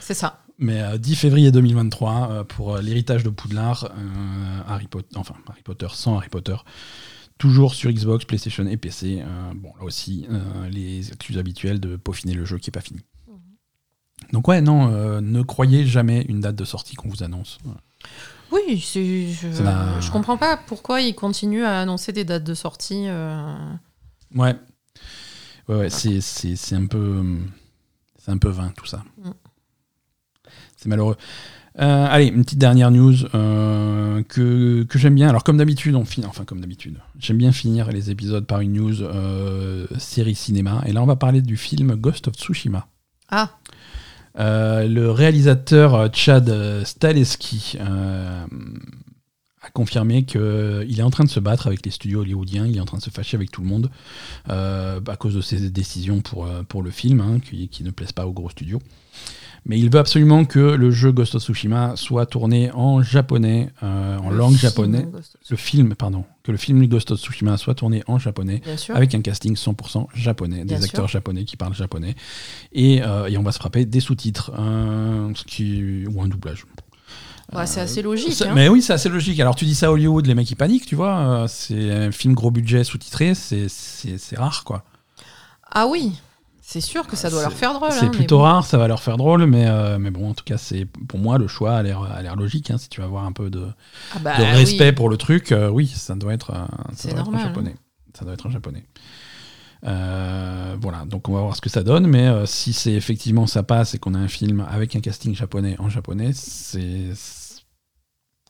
C'est 0.00 0.14
ça. 0.14 0.40
Mais 0.58 0.80
euh, 0.80 0.98
10 0.98 1.16
février 1.16 1.50
2023 1.50 2.30
euh, 2.30 2.44
pour 2.44 2.78
l'héritage 2.78 3.24
de 3.24 3.30
Poudlard, 3.30 3.90
Harry 4.68 4.86
Potter, 4.86 5.16
enfin 5.16 5.34
Harry 5.50 5.62
Potter 5.62 5.88
sans 5.92 6.16
Harry 6.16 6.28
Potter, 6.28 6.56
toujours 7.38 7.74
sur 7.74 7.90
Xbox, 7.90 8.24
PlayStation 8.24 8.66
et 8.66 8.76
PC. 8.76 9.22
Euh, 9.22 9.52
bon, 9.54 9.72
là 9.78 9.84
aussi, 9.84 10.26
euh, 10.30 10.68
les 10.68 11.08
excuses 11.08 11.38
habituelles 11.38 11.80
de 11.80 11.96
peaufiner 11.96 12.34
le 12.34 12.44
jeu 12.44 12.58
qui 12.58 12.70
est 12.70 12.72
pas 12.72 12.80
fini. 12.80 13.00
Donc 14.32 14.48
ouais, 14.48 14.60
non, 14.60 14.90
euh, 14.92 15.20
ne 15.20 15.42
croyez 15.42 15.86
jamais 15.86 16.22
une 16.28 16.40
date 16.40 16.56
de 16.56 16.64
sortie 16.64 16.94
qu'on 16.96 17.08
vous 17.08 17.22
annonce. 17.22 17.58
Oui, 18.52 18.78
je, 18.78 19.62
n'a- 19.62 20.00
je 20.00 20.10
comprends 20.10 20.36
pas 20.36 20.56
pourquoi 20.56 21.00
ils 21.00 21.14
continuent 21.14 21.64
à 21.64 21.80
annoncer 21.80 22.12
des 22.12 22.24
dates 22.24 22.44
de 22.44 22.54
sortie. 22.54 23.04
euh, 23.08 23.54
Ouais, 24.34 24.54
ouais, 25.68 25.76
ouais 25.76 25.90
c'est, 25.90 26.20
c'est, 26.20 26.56
c'est 26.56 26.74
un 26.76 26.86
peu, 26.86 27.22
c'est 28.18 28.30
un 28.30 28.38
peu 28.38 28.48
vain 28.48 28.72
tout 28.76 28.86
ça. 28.86 29.02
Mm. 29.18 29.30
C'est 30.76 30.88
malheureux. 30.88 31.16
Euh, 31.80 32.06
allez, 32.08 32.26
une 32.26 32.44
petite 32.44 32.58
dernière 32.60 32.92
news 32.92 33.14
euh, 33.34 34.22
que, 34.28 34.84
que 34.84 34.98
j'aime 34.98 35.14
bien. 35.16 35.28
Alors, 35.28 35.42
comme 35.42 35.56
d'habitude, 35.56 35.94
on 35.96 36.04
finit. 36.04 36.26
Enfin, 36.26 36.44
comme 36.44 36.60
d'habitude. 36.60 36.98
J'aime 37.18 37.38
bien 37.38 37.52
finir 37.52 37.90
les 37.90 38.10
épisodes 38.10 38.46
par 38.46 38.60
une 38.60 38.74
news 38.74 39.02
euh, 39.02 39.86
série 39.98 40.36
cinéma. 40.36 40.82
Et 40.86 40.92
là, 40.92 41.02
on 41.02 41.06
va 41.06 41.16
parler 41.16 41.42
du 41.42 41.56
film 41.56 41.96
Ghost 41.96 42.28
of 42.28 42.34
Tsushima. 42.34 42.86
Ah, 43.28 43.50
le 44.36 45.08
réalisateur 45.08 46.08
Chad 46.14 46.48
euh, 46.48 46.84
a 49.62 49.70
confirmé 49.72 50.24
qu'il 50.24 50.98
est 50.98 51.02
en 51.02 51.10
train 51.10 51.24
de 51.24 51.30
se 51.30 51.40
battre 51.40 51.66
avec 51.66 51.84
les 51.84 51.90
studios 51.90 52.20
hollywoodiens, 52.20 52.66
il 52.66 52.76
est 52.76 52.80
en 52.80 52.84
train 52.84 52.98
de 52.98 53.02
se 53.02 53.10
fâcher 53.10 53.36
avec 53.36 53.50
tout 53.50 53.62
le 53.62 53.66
monde 53.66 53.90
à 54.48 55.16
cause 55.18 55.34
de 55.34 55.40
ses 55.40 55.70
décisions 55.70 56.20
pour, 56.20 56.46
pour 56.68 56.82
le 56.82 56.90
film, 56.90 57.20
hein, 57.20 57.40
qui, 57.40 57.68
qui 57.68 57.82
ne 57.82 57.90
plaisent 57.90 58.12
pas 58.12 58.26
aux 58.26 58.32
gros 58.32 58.50
studios. 58.50 58.80
Mais 59.66 59.78
il 59.78 59.88
veut 59.90 59.98
absolument 59.98 60.44
que 60.44 60.58
le 60.58 60.90
jeu 60.90 61.10
Ghost 61.10 61.36
of 61.36 61.42
Tsushima 61.42 61.96
soit 61.96 62.26
tourné 62.26 62.70
en 62.72 63.02
japonais, 63.02 63.70
euh, 63.82 64.18
en 64.18 64.28
le 64.28 64.36
langue 64.36 64.56
japonaise. 64.56 65.06
Le 65.48 65.56
film, 65.56 65.94
pardon, 65.94 66.24
que 66.42 66.52
le 66.52 66.58
film 66.58 66.84
Ghost 66.86 67.10
of 67.12 67.18
Tsushima 67.18 67.56
soit 67.56 67.74
tourné 67.74 68.02
en 68.06 68.18
japonais 68.18 68.60
avec 68.90 69.14
un 69.14 69.22
casting 69.22 69.54
100% 69.56 70.06
japonais, 70.14 70.64
Bien 70.64 70.76
des 70.76 70.76
sûr. 70.76 70.84
acteurs 70.84 71.08
japonais 71.08 71.44
qui 71.44 71.56
parlent 71.56 71.74
japonais, 71.74 72.14
et, 72.72 73.02
euh, 73.02 73.26
et 73.28 73.38
on 73.38 73.42
va 73.42 73.52
se 73.52 73.58
frapper 73.58 73.86
des 73.86 74.00
sous-titres, 74.00 74.52
euh, 74.58 75.32
qui 75.46 76.04
ou 76.14 76.20
un 76.20 76.28
doublage. 76.28 76.66
Ouais, 77.54 77.66
c'est 77.66 77.80
assez 77.80 78.02
logique. 78.02 78.42
hein. 78.42 78.52
Mais 78.54 78.68
oui, 78.68 78.82
c'est 78.82 78.92
assez 78.94 79.08
logique. 79.08 79.38
Alors 79.40 79.54
tu 79.54 79.64
dis 79.64 79.74
ça 79.74 79.86
à 79.86 79.90
Hollywood, 79.90 80.26
les 80.26 80.34
mecs 80.34 80.50
ils 80.50 80.56
paniquent, 80.56 80.86
tu 80.86 80.94
vois. 80.96 81.46
c'est 81.48 81.90
un 81.90 82.10
film 82.12 82.34
gros 82.34 82.50
budget 82.50 82.84
sous-titré, 82.84 83.32
c'est 83.34 84.36
rare 84.36 84.64
quoi. 84.64 84.84
Ah 85.72 85.86
oui, 85.86 86.12
c'est 86.74 86.80
sûr 86.80 87.06
que 87.06 87.14
ça 87.14 87.30
doit 87.30 87.42
leur 87.42 87.52
faire 87.52 87.72
drôle. 87.74 87.92
C'est 87.92 88.06
hein, 88.06 88.08
plutôt 88.08 88.38
bon. 88.38 88.42
rare, 88.42 88.64
ça 88.66 88.78
va 88.78 88.88
leur 88.88 89.00
faire 89.00 89.16
drôle, 89.16 89.46
mais 89.46 89.66
euh, 89.68 89.96
mais 90.00 90.10
bon, 90.10 90.30
en 90.30 90.34
tout 90.34 90.42
cas, 90.44 90.58
c'est 90.58 90.86
pour 91.06 91.20
moi 91.20 91.38
le 91.38 91.46
choix 91.46 91.76
a 91.76 91.82
l'air 91.84 92.34
logique. 92.36 92.70
hein, 92.72 92.78
si 92.78 92.88
tu 92.88 93.00
vas 93.00 93.06
avoir 93.06 93.24
un 93.24 93.32
peu 93.32 93.48
de, 93.48 93.66
Ah 94.14 94.18
bah 94.18 94.36
de 94.36 94.42
respect 94.42 94.86
oui. 94.88 94.92
pour 94.92 95.08
le 95.08 95.16
truc, 95.16 95.52
euh, 95.52 95.68
oui, 95.68 95.86
ça 95.86 96.16
doit 96.16 96.34
être, 96.34 96.50
un- 96.52 96.66
ça 96.96 97.10
doit 97.10 97.20
être 97.20 97.34
un 97.34 97.38
japonais. 97.38 97.74
Ça 98.18 98.24
doit 98.24 98.34
être 98.34 98.46
un 98.46 98.50
japonais. 98.50 98.84
Euh, 99.86 100.76
voilà, 100.80 101.04
donc 101.04 101.28
on 101.28 101.34
va 101.34 101.42
voir 101.42 101.54
ce 101.54 101.60
que 101.60 101.68
ça 101.68 101.82
donne, 101.82 102.06
mais 102.06 102.26
euh, 102.26 102.46
si 102.46 102.72
c'est 102.72 102.92
effectivement 102.94 103.46
ça 103.46 103.62
passe 103.62 103.94
et 103.94 103.98
qu'on 103.98 104.14
a 104.14 104.18
un 104.18 104.28
film 104.28 104.64
avec 104.70 104.96
un 104.96 105.00
casting 105.00 105.34
japonais 105.34 105.76
en 105.78 105.88
japonais, 105.90 106.30
c'est 106.32 107.10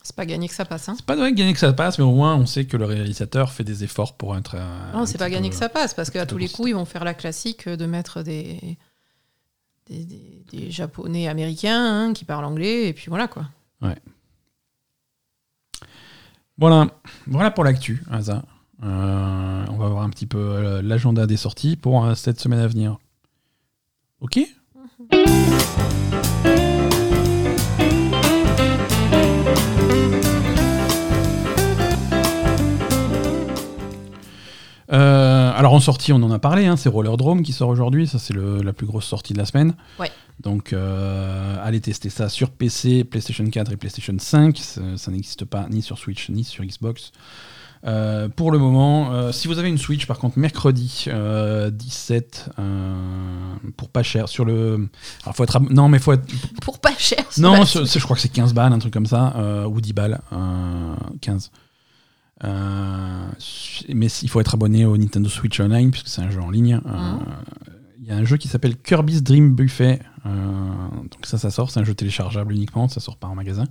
C'est 0.05 0.15
pas 0.15 0.27
gagné 0.27 0.47
que 0.49 0.55
ça 0.55 0.65
passe. 0.67 0.89
Hein. 0.89 0.95
c'est 0.97 1.07
pas 1.07 1.17
de 1.17 1.29
gagner 1.31 1.53
que 1.55 1.59
ça 1.59 1.73
passe, 1.73 1.99
mais 1.99 2.05
au 2.05 2.13
moins 2.15 2.37
on 2.37 2.45
sait 2.47 2.67
que 2.67 2.77
le 2.77 2.85
réalisateur 2.85 3.51
fait 3.51 3.65
des 3.65 3.83
efforts 3.85 4.17
pour 4.17 4.37
être. 4.37 4.55
Non, 4.93 5.07
c'est 5.07 5.17
pas 5.19 5.31
gagné 5.31 5.49
que 5.49 5.57
ça 5.57 5.69
passe, 5.71 5.95
parce 5.95 6.11
qu'à 6.11 6.27
tous 6.27 6.37
les 6.39 6.49
coups, 6.49 6.69
ils 6.69 6.75
vont 6.75 6.85
faire 6.85 7.05
la 7.05 7.15
classique 7.15 7.69
de 7.69 7.87
mettre 7.87 8.23
des, 8.23 8.77
des, 9.87 10.05
des- 10.05 10.45
des 10.53 10.71
Japonais 10.71 11.27
américains 11.27 11.83
hein, 12.09 12.13
qui 12.13 12.25
parlent 12.27 12.45
anglais, 12.45 12.89
et 12.89 12.93
puis 12.93 13.07
voilà 13.09 13.27
quoi. 13.29 13.47
Voilà, 16.59 16.87
voilà 17.27 17.51
pour 17.51 17.65
l'actu, 17.65 18.05
Asa. 18.11 18.45
Euh, 18.83 19.65
on 19.71 19.77
va 19.77 19.89
voir 19.89 20.03
un 20.03 20.11
petit 20.11 20.27
peu 20.27 20.39
euh, 20.39 20.83
l'agenda 20.83 21.27
des 21.27 21.37
sorties 21.39 21.77
pour 21.77 22.05
euh, 22.05 22.15
cette 22.15 22.39
semaine 22.41 22.61
à 22.61 22.67
venir. 22.69 22.99
Ok? 24.21 24.39
Euh, 34.95 35.53
alors 35.55 35.73
en 35.75 35.81
sortie, 35.81 36.13
on 36.13 36.23
en 36.23 36.31
a 36.31 36.39
parlé, 36.39 36.67
hein, 36.67 36.77
c'est 36.77 36.89
Rollerdrome 36.89 37.43
qui 37.43 37.53
sort 37.53 37.69
aujourd'hui, 37.69 38.07
ça 38.07 38.19
c'est 38.19 38.35
la 38.35 38.73
plus 38.73 38.87
grosse 38.87 39.07
sortie 39.07 39.33
de 39.33 39.39
la 39.39 39.45
semaine. 39.45 39.75
Ouais. 39.99 40.11
Donc 40.41 40.73
euh, 40.73 41.57
allez 41.63 41.81
tester 41.81 42.11
ça 42.11 42.29
sur 42.29 42.51
PC, 42.51 43.05
PlayStation 43.05 43.45
4 43.45 43.73
et 43.73 43.77
PlayStation 43.77 44.15
5, 44.17 44.57
ça, 44.57 44.81
ça 44.97 45.11
n'existe 45.11 45.45
pas 45.45 45.67
ni 45.71 45.83
sur 45.83 45.99
Switch 45.99 46.29
ni 46.31 46.45
sur 46.45 46.65
Xbox. 46.65 47.13
Euh, 47.87 48.29
pour 48.29 48.51
le 48.51 48.59
moment, 48.59 49.31
si 49.33 49.49
vous 49.49 49.59
avez 49.59 49.69
une 49.69 49.79
Switch, 49.79 50.07
par 50.07 50.19
contre, 50.19 50.39
mercredi 50.39 51.05
euh, 51.09 51.71
17, 51.71 52.51
euh, 52.59 52.95
pour 53.77 53.91
pas 53.91 54.03
cher, 54.03 54.29
sur 54.29 54.45
le. 54.45 54.89
Alors, 55.25 55.37
faut 55.37 55.45
être. 55.45 55.61
Non, 55.61 55.89
mais 55.89 55.99
faut 55.99 56.13
être. 56.13 56.25
Pour 56.63 56.79
pas 56.79 56.97
cher. 56.97 57.25
Non, 57.39 57.65
je 57.65 57.99
crois 58.01 58.17
que 58.17 58.23
c'est 58.23 58.33
15 58.33 58.55
balles, 58.55 58.73
un 58.73 58.79
truc 58.79 58.93
comme 58.93 59.07
ça, 59.07 59.35
ou 59.69 59.81
10 59.81 59.93
balles, 59.93 60.21
euh, 60.33 60.95
15. 61.21 61.51
Euh, 62.43 63.27
mais 63.95 64.07
il 64.07 64.29
faut 64.29 64.41
être 64.41 64.55
abonné 64.55 64.85
au 64.85 64.97
Nintendo 64.97 65.29
Switch 65.29 65.61
Online, 65.61 65.91
puisque 65.91 66.09
c'est 66.09 66.23
un 66.23 66.31
jeu 66.31 66.41
en 66.41 66.51
ligne. 66.51 66.81
Euh, 66.87 66.91
Mhm. 66.91 67.21
Il 68.01 68.09
y 68.09 68.11
a 68.11 68.17
un 68.17 68.25
jeu 68.25 68.37
qui 68.37 68.49
s'appelle 68.49 68.77
Kirby's 68.77 69.23
Dream 69.23 69.55
Buffet. 69.55 70.01
euh, 70.27 70.31
donc 71.11 71.25
ça, 71.25 71.39
ça 71.39 71.51
sort, 71.51 71.71
c'est 71.71 71.81
un 71.81 71.85
jeu 71.85 71.95
téléchargeable 71.95 72.53
uniquement, 72.53 72.87
ça 72.89 73.01
sort 73.01 73.17
pas 73.17 73.29
en 73.29 73.35
magasin. 73.35 73.65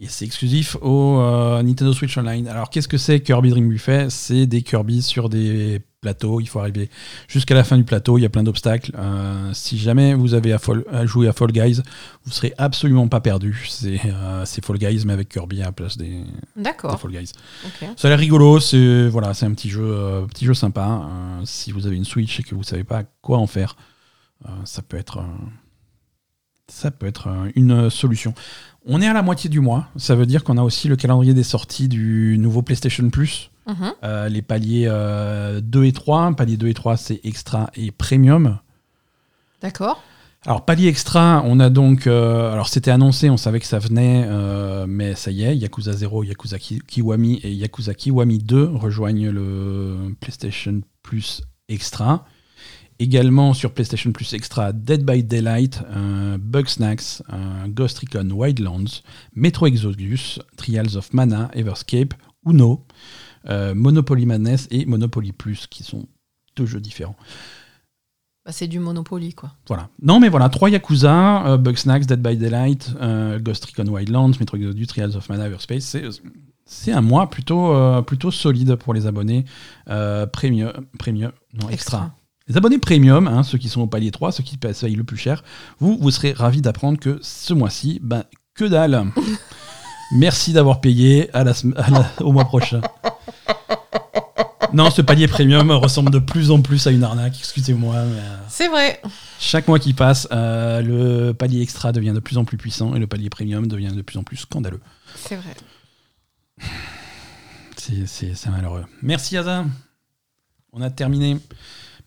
Et 0.00 0.06
c'est 0.06 0.24
exclusif 0.24 0.76
au 0.80 1.18
euh, 1.20 1.60
Nintendo 1.62 1.92
Switch 1.92 2.16
Online. 2.16 2.46
Alors 2.46 2.70
qu'est-ce 2.70 2.86
que 2.86 2.98
c'est 2.98 3.20
Kirby 3.20 3.50
Dream 3.50 3.68
Buffet? 3.68 4.06
C'est 4.10 4.46
des 4.46 4.62
Kirby 4.62 5.02
sur 5.02 5.28
des 5.28 5.80
plateaux. 6.00 6.38
Il 6.40 6.46
faut 6.46 6.60
arriver 6.60 6.88
jusqu'à 7.26 7.56
la 7.56 7.64
fin 7.64 7.76
du 7.76 7.82
plateau. 7.82 8.16
Il 8.16 8.20
y 8.22 8.24
a 8.24 8.28
plein 8.28 8.44
d'obstacles. 8.44 8.92
Euh, 8.96 9.50
si 9.54 9.76
jamais 9.76 10.14
vous 10.14 10.34
avez 10.34 10.52
à, 10.52 10.58
Fall- 10.58 10.84
à 10.92 11.04
jouer 11.04 11.26
à 11.26 11.32
Fall 11.32 11.50
Guys, 11.50 11.82
vous 12.24 12.30
serez 12.30 12.54
absolument 12.58 13.08
pas 13.08 13.20
perdu. 13.20 13.66
C'est 13.68 14.00
euh, 14.04 14.44
Fall 14.46 14.78
Guys 14.78 15.02
mais 15.04 15.14
avec 15.14 15.30
Kirby 15.30 15.62
à 15.62 15.66
la 15.66 15.72
place 15.72 15.96
des. 15.98 16.22
Fall 16.96 17.10
Guys. 17.10 17.32
ok. 17.66 17.88
Ça 17.96 18.06
a 18.06 18.10
l'air 18.10 18.20
rigolo. 18.20 18.60
C'est 18.60 19.08
voilà, 19.08 19.34
c'est 19.34 19.46
un 19.46 19.52
petit 19.52 19.68
jeu, 19.68 20.24
petit 20.28 20.44
jeu 20.44 20.54
sympa. 20.54 21.08
Si 21.44 21.72
vous 21.72 21.88
avez 21.88 21.96
une 21.96 22.04
Switch 22.04 22.38
et 22.38 22.44
que 22.44 22.54
vous 22.54 22.62
savez 22.62 22.84
pas 22.84 23.02
quoi 23.20 23.38
en 23.38 23.48
faire, 23.48 23.76
ça 24.64 24.80
peut 24.82 24.96
être, 24.96 25.24
ça 26.68 26.92
peut 26.92 27.06
être 27.06 27.28
une 27.56 27.90
solution. 27.90 28.32
On 28.88 29.00
est 29.02 29.06
à 29.06 29.12
la 29.12 29.22
moitié 29.22 29.50
du 29.50 29.60
mois. 29.60 29.86
Ça 29.96 30.14
veut 30.14 30.26
dire 30.26 30.42
qu'on 30.44 30.56
a 30.56 30.62
aussi 30.62 30.88
le 30.88 30.96
calendrier 30.96 31.34
des 31.34 31.42
sorties 31.42 31.88
du 31.88 32.36
nouveau 32.38 32.62
PlayStation 32.62 33.08
Plus. 33.10 33.50
Mhm. 33.66 33.92
Euh, 34.02 34.28
les 34.30 34.40
paliers 34.42 34.86
euh, 34.88 35.60
2 35.60 35.84
et 35.84 35.92
3. 35.92 36.32
Palier 36.34 36.56
2 36.56 36.68
et 36.68 36.74
3, 36.74 36.96
c'est 36.96 37.20
extra 37.24 37.70
et 37.76 37.90
premium. 37.90 38.58
D'accord. 39.60 40.02
Alors, 40.46 40.64
palier 40.64 40.86
extra, 40.88 41.42
on 41.44 41.60
a 41.60 41.68
donc. 41.68 42.06
euh, 42.06 42.52
alors, 42.52 42.68
c'était 42.68 42.90
annoncé, 42.92 43.28
on 43.28 43.36
savait 43.36 43.60
que 43.60 43.66
ça 43.66 43.78
venait, 43.80 44.24
euh, 44.26 44.86
mais 44.88 45.14
ça 45.14 45.30
y 45.32 45.42
est, 45.42 45.56
Yakuza 45.56 45.92
0, 45.92 46.22
Yakuza 46.24 46.58
Ki- 46.58 46.80
Kiwami 46.86 47.40
et 47.42 47.52
Yakuza 47.52 47.92
Kiwami 47.92 48.38
2 48.38 48.64
rejoignent 48.72 49.30
le 49.30 50.14
PlayStation 50.20 50.80
Plus 51.02 51.42
Extra. 51.68 52.24
Également 53.00 53.54
sur 53.54 53.72
PlayStation 53.72 54.10
Plus 54.10 54.32
Extra, 54.32 54.72
Dead 54.72 55.04
by 55.04 55.22
Daylight, 55.22 55.82
euh, 55.94 56.36
Bugsnax, 56.38 57.22
euh, 57.32 57.68
Ghost 57.68 58.00
Recon 58.00 58.28
Wildlands, 58.30 59.02
Metro 59.34 59.66
Exodus, 59.66 60.40
Trials 60.56 60.96
of 60.96 61.12
Mana, 61.12 61.48
Everscape, 61.54 62.14
Uno, 62.44 62.84
euh, 63.48 63.72
Monopoly 63.74 64.26
Madness 64.26 64.66
et 64.72 64.84
Monopoly 64.84 65.30
Plus, 65.30 65.68
qui 65.68 65.84
sont 65.84 66.06
deux 66.56 66.66
jeux 66.66 66.80
différents. 66.80 67.16
Bah, 68.44 68.50
c'est 68.50 68.66
du 68.66 68.80
Monopoly, 68.80 69.34
quoi. 69.34 69.52
Voilà. 69.68 69.90
Non, 70.02 70.18
mais 70.18 70.28
voilà, 70.28 70.48
trois 70.48 70.68
Yakuza, 70.68 71.46
euh, 71.46 71.56
Bugsnax, 71.56 72.06
Dead 72.06 72.20
by 72.20 72.36
Daylight, 72.36 72.94
euh, 73.00 73.38
Ghost 73.38 73.64
Recon 73.66 73.86
Wildlands, 73.88 74.32
Metro 74.40 74.56
Exodus, 74.56 74.86
Trials 74.86 75.16
of 75.16 75.28
Mana, 75.28 75.46
Everspace. 75.46 75.84
C'est, 75.84 76.04
c'est 76.64 76.92
un 76.92 77.00
mois 77.00 77.30
plutôt, 77.30 77.74
euh, 77.74 78.02
plutôt 78.02 78.30
solide 78.30 78.74
pour 78.76 78.92
les 78.92 79.06
abonnés 79.06 79.44
euh, 79.88 80.26
premium, 80.26 80.72
premium, 80.98 81.30
non, 81.54 81.68
extra. 81.68 82.14
Les 82.48 82.56
abonnés 82.56 82.78
premium, 82.78 83.26
hein, 83.28 83.42
ceux 83.42 83.58
qui 83.58 83.68
sont 83.68 83.82
au 83.82 83.86
palier 83.86 84.10
3, 84.10 84.32
ceux 84.32 84.42
qui 84.42 84.56
payent 84.56 84.94
le 84.94 85.04
plus 85.04 85.16
cher, 85.18 85.44
vous, 85.80 85.98
vous 86.00 86.10
serez 86.10 86.32
ravis 86.32 86.62
d'apprendre 86.62 86.98
que 86.98 87.18
ce 87.22 87.52
mois-ci, 87.52 88.00
ben, 88.02 88.24
que 88.54 88.64
dalle 88.64 89.04
Merci 90.12 90.54
d'avoir 90.54 90.80
payé 90.80 91.28
à 91.34 91.44
la, 91.44 91.52
sem- 91.52 91.74
à 91.76 91.90
la- 91.90 92.10
au 92.20 92.32
mois 92.32 92.46
prochain. 92.46 92.80
Non, 94.72 94.90
ce 94.90 95.02
palier 95.02 95.28
premium 95.28 95.70
ressemble 95.70 96.10
de 96.10 96.18
plus 96.18 96.50
en 96.50 96.60
plus 96.62 96.86
à 96.86 96.90
une 96.90 97.02
arnaque, 97.04 97.36
excusez-moi. 97.38 97.94
Euh, 97.96 98.36
C'est 98.48 98.68
vrai. 98.68 99.00
chaque 99.38 99.66
mois 99.68 99.78
qui 99.78 99.92
passe, 99.94 100.26
euh, 100.32 100.80
le 100.82 101.32
palier 101.34 101.60
extra 101.62 101.92
devient 101.92 102.12
de 102.14 102.20
plus 102.20 102.38
en 102.38 102.44
plus 102.46 102.56
puissant 102.58 102.94
et 102.94 102.98
le 102.98 103.06
palier 103.06 103.28
premium 103.30 103.66
devient 103.66 103.92
de 103.94 104.02
plus 104.02 104.18
en 104.18 104.22
plus 104.22 104.36
scandaleux. 104.38 104.80
C'est 105.16 105.36
vrai. 105.36 105.54
C'est 107.76 108.50
malheureux. 108.50 108.84
Merci 109.02 109.36
Aza. 109.38 109.64
On 110.72 110.82
a 110.82 110.90
terminé 110.90 111.38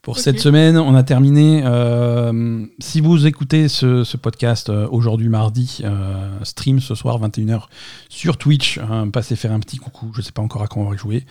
pour 0.02 0.18
cette 0.18 0.40
semaine. 0.40 0.78
On 0.78 0.95
a 0.95 1.03
terminé. 1.03 1.61
euh, 1.65 2.65
si 2.80 3.02
vous 3.02 3.28
écoutez 3.28 3.68
ce, 3.68 4.03
ce 4.03 4.18
podcast 4.18 4.69
euh, 4.69 4.88
aujourd'hui 4.90 5.30
mardi, 5.30 5.82
euh, 5.84 6.44
stream 6.44 6.80
ce 6.80 6.95
soir 6.95 7.19
21h 7.22 7.65
sur 8.10 8.38
Twitch, 8.38 8.78
hein, 8.80 9.10
passez 9.10 9.36
faire 9.36 9.52
un 9.52 9.60
petit 9.60 9.78
coucou. 9.78 10.11
Je 10.15 10.22
sais 10.22 10.32
pas 10.32 10.41
encore 10.41 10.64
à 10.64 10.68
quoi 10.68 10.84
on 10.84 10.90
va 10.90 10.98
jouer. 10.98 11.26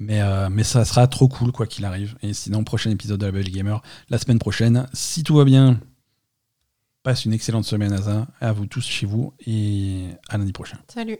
Mais, 0.00 0.20
mais 0.50 0.64
ça 0.64 0.84
sera 0.84 1.06
trop 1.06 1.28
cool 1.28 1.52
quoi 1.52 1.66
qu'il 1.66 1.84
arrive. 1.84 2.16
Et 2.22 2.34
sinon, 2.34 2.64
prochain 2.64 2.90
épisode 2.90 3.20
de 3.20 3.26
la 3.26 3.32
Belle 3.32 3.48
Gamer 3.50 3.80
la 4.10 4.18
semaine 4.18 4.40
prochaine. 4.40 4.88
Si 4.92 5.22
tout 5.22 5.36
va 5.36 5.44
bien, 5.44 5.78
passe 7.04 7.24
une 7.24 7.32
excellente 7.32 7.64
semaine 7.64 7.92
Aza. 7.92 8.26
À 8.40 8.52
vous 8.52 8.66
tous 8.66 8.84
chez 8.84 9.06
vous 9.06 9.34
et 9.46 10.06
à 10.28 10.36
lundi 10.36 10.52
prochain. 10.52 10.78
Salut. 10.92 11.18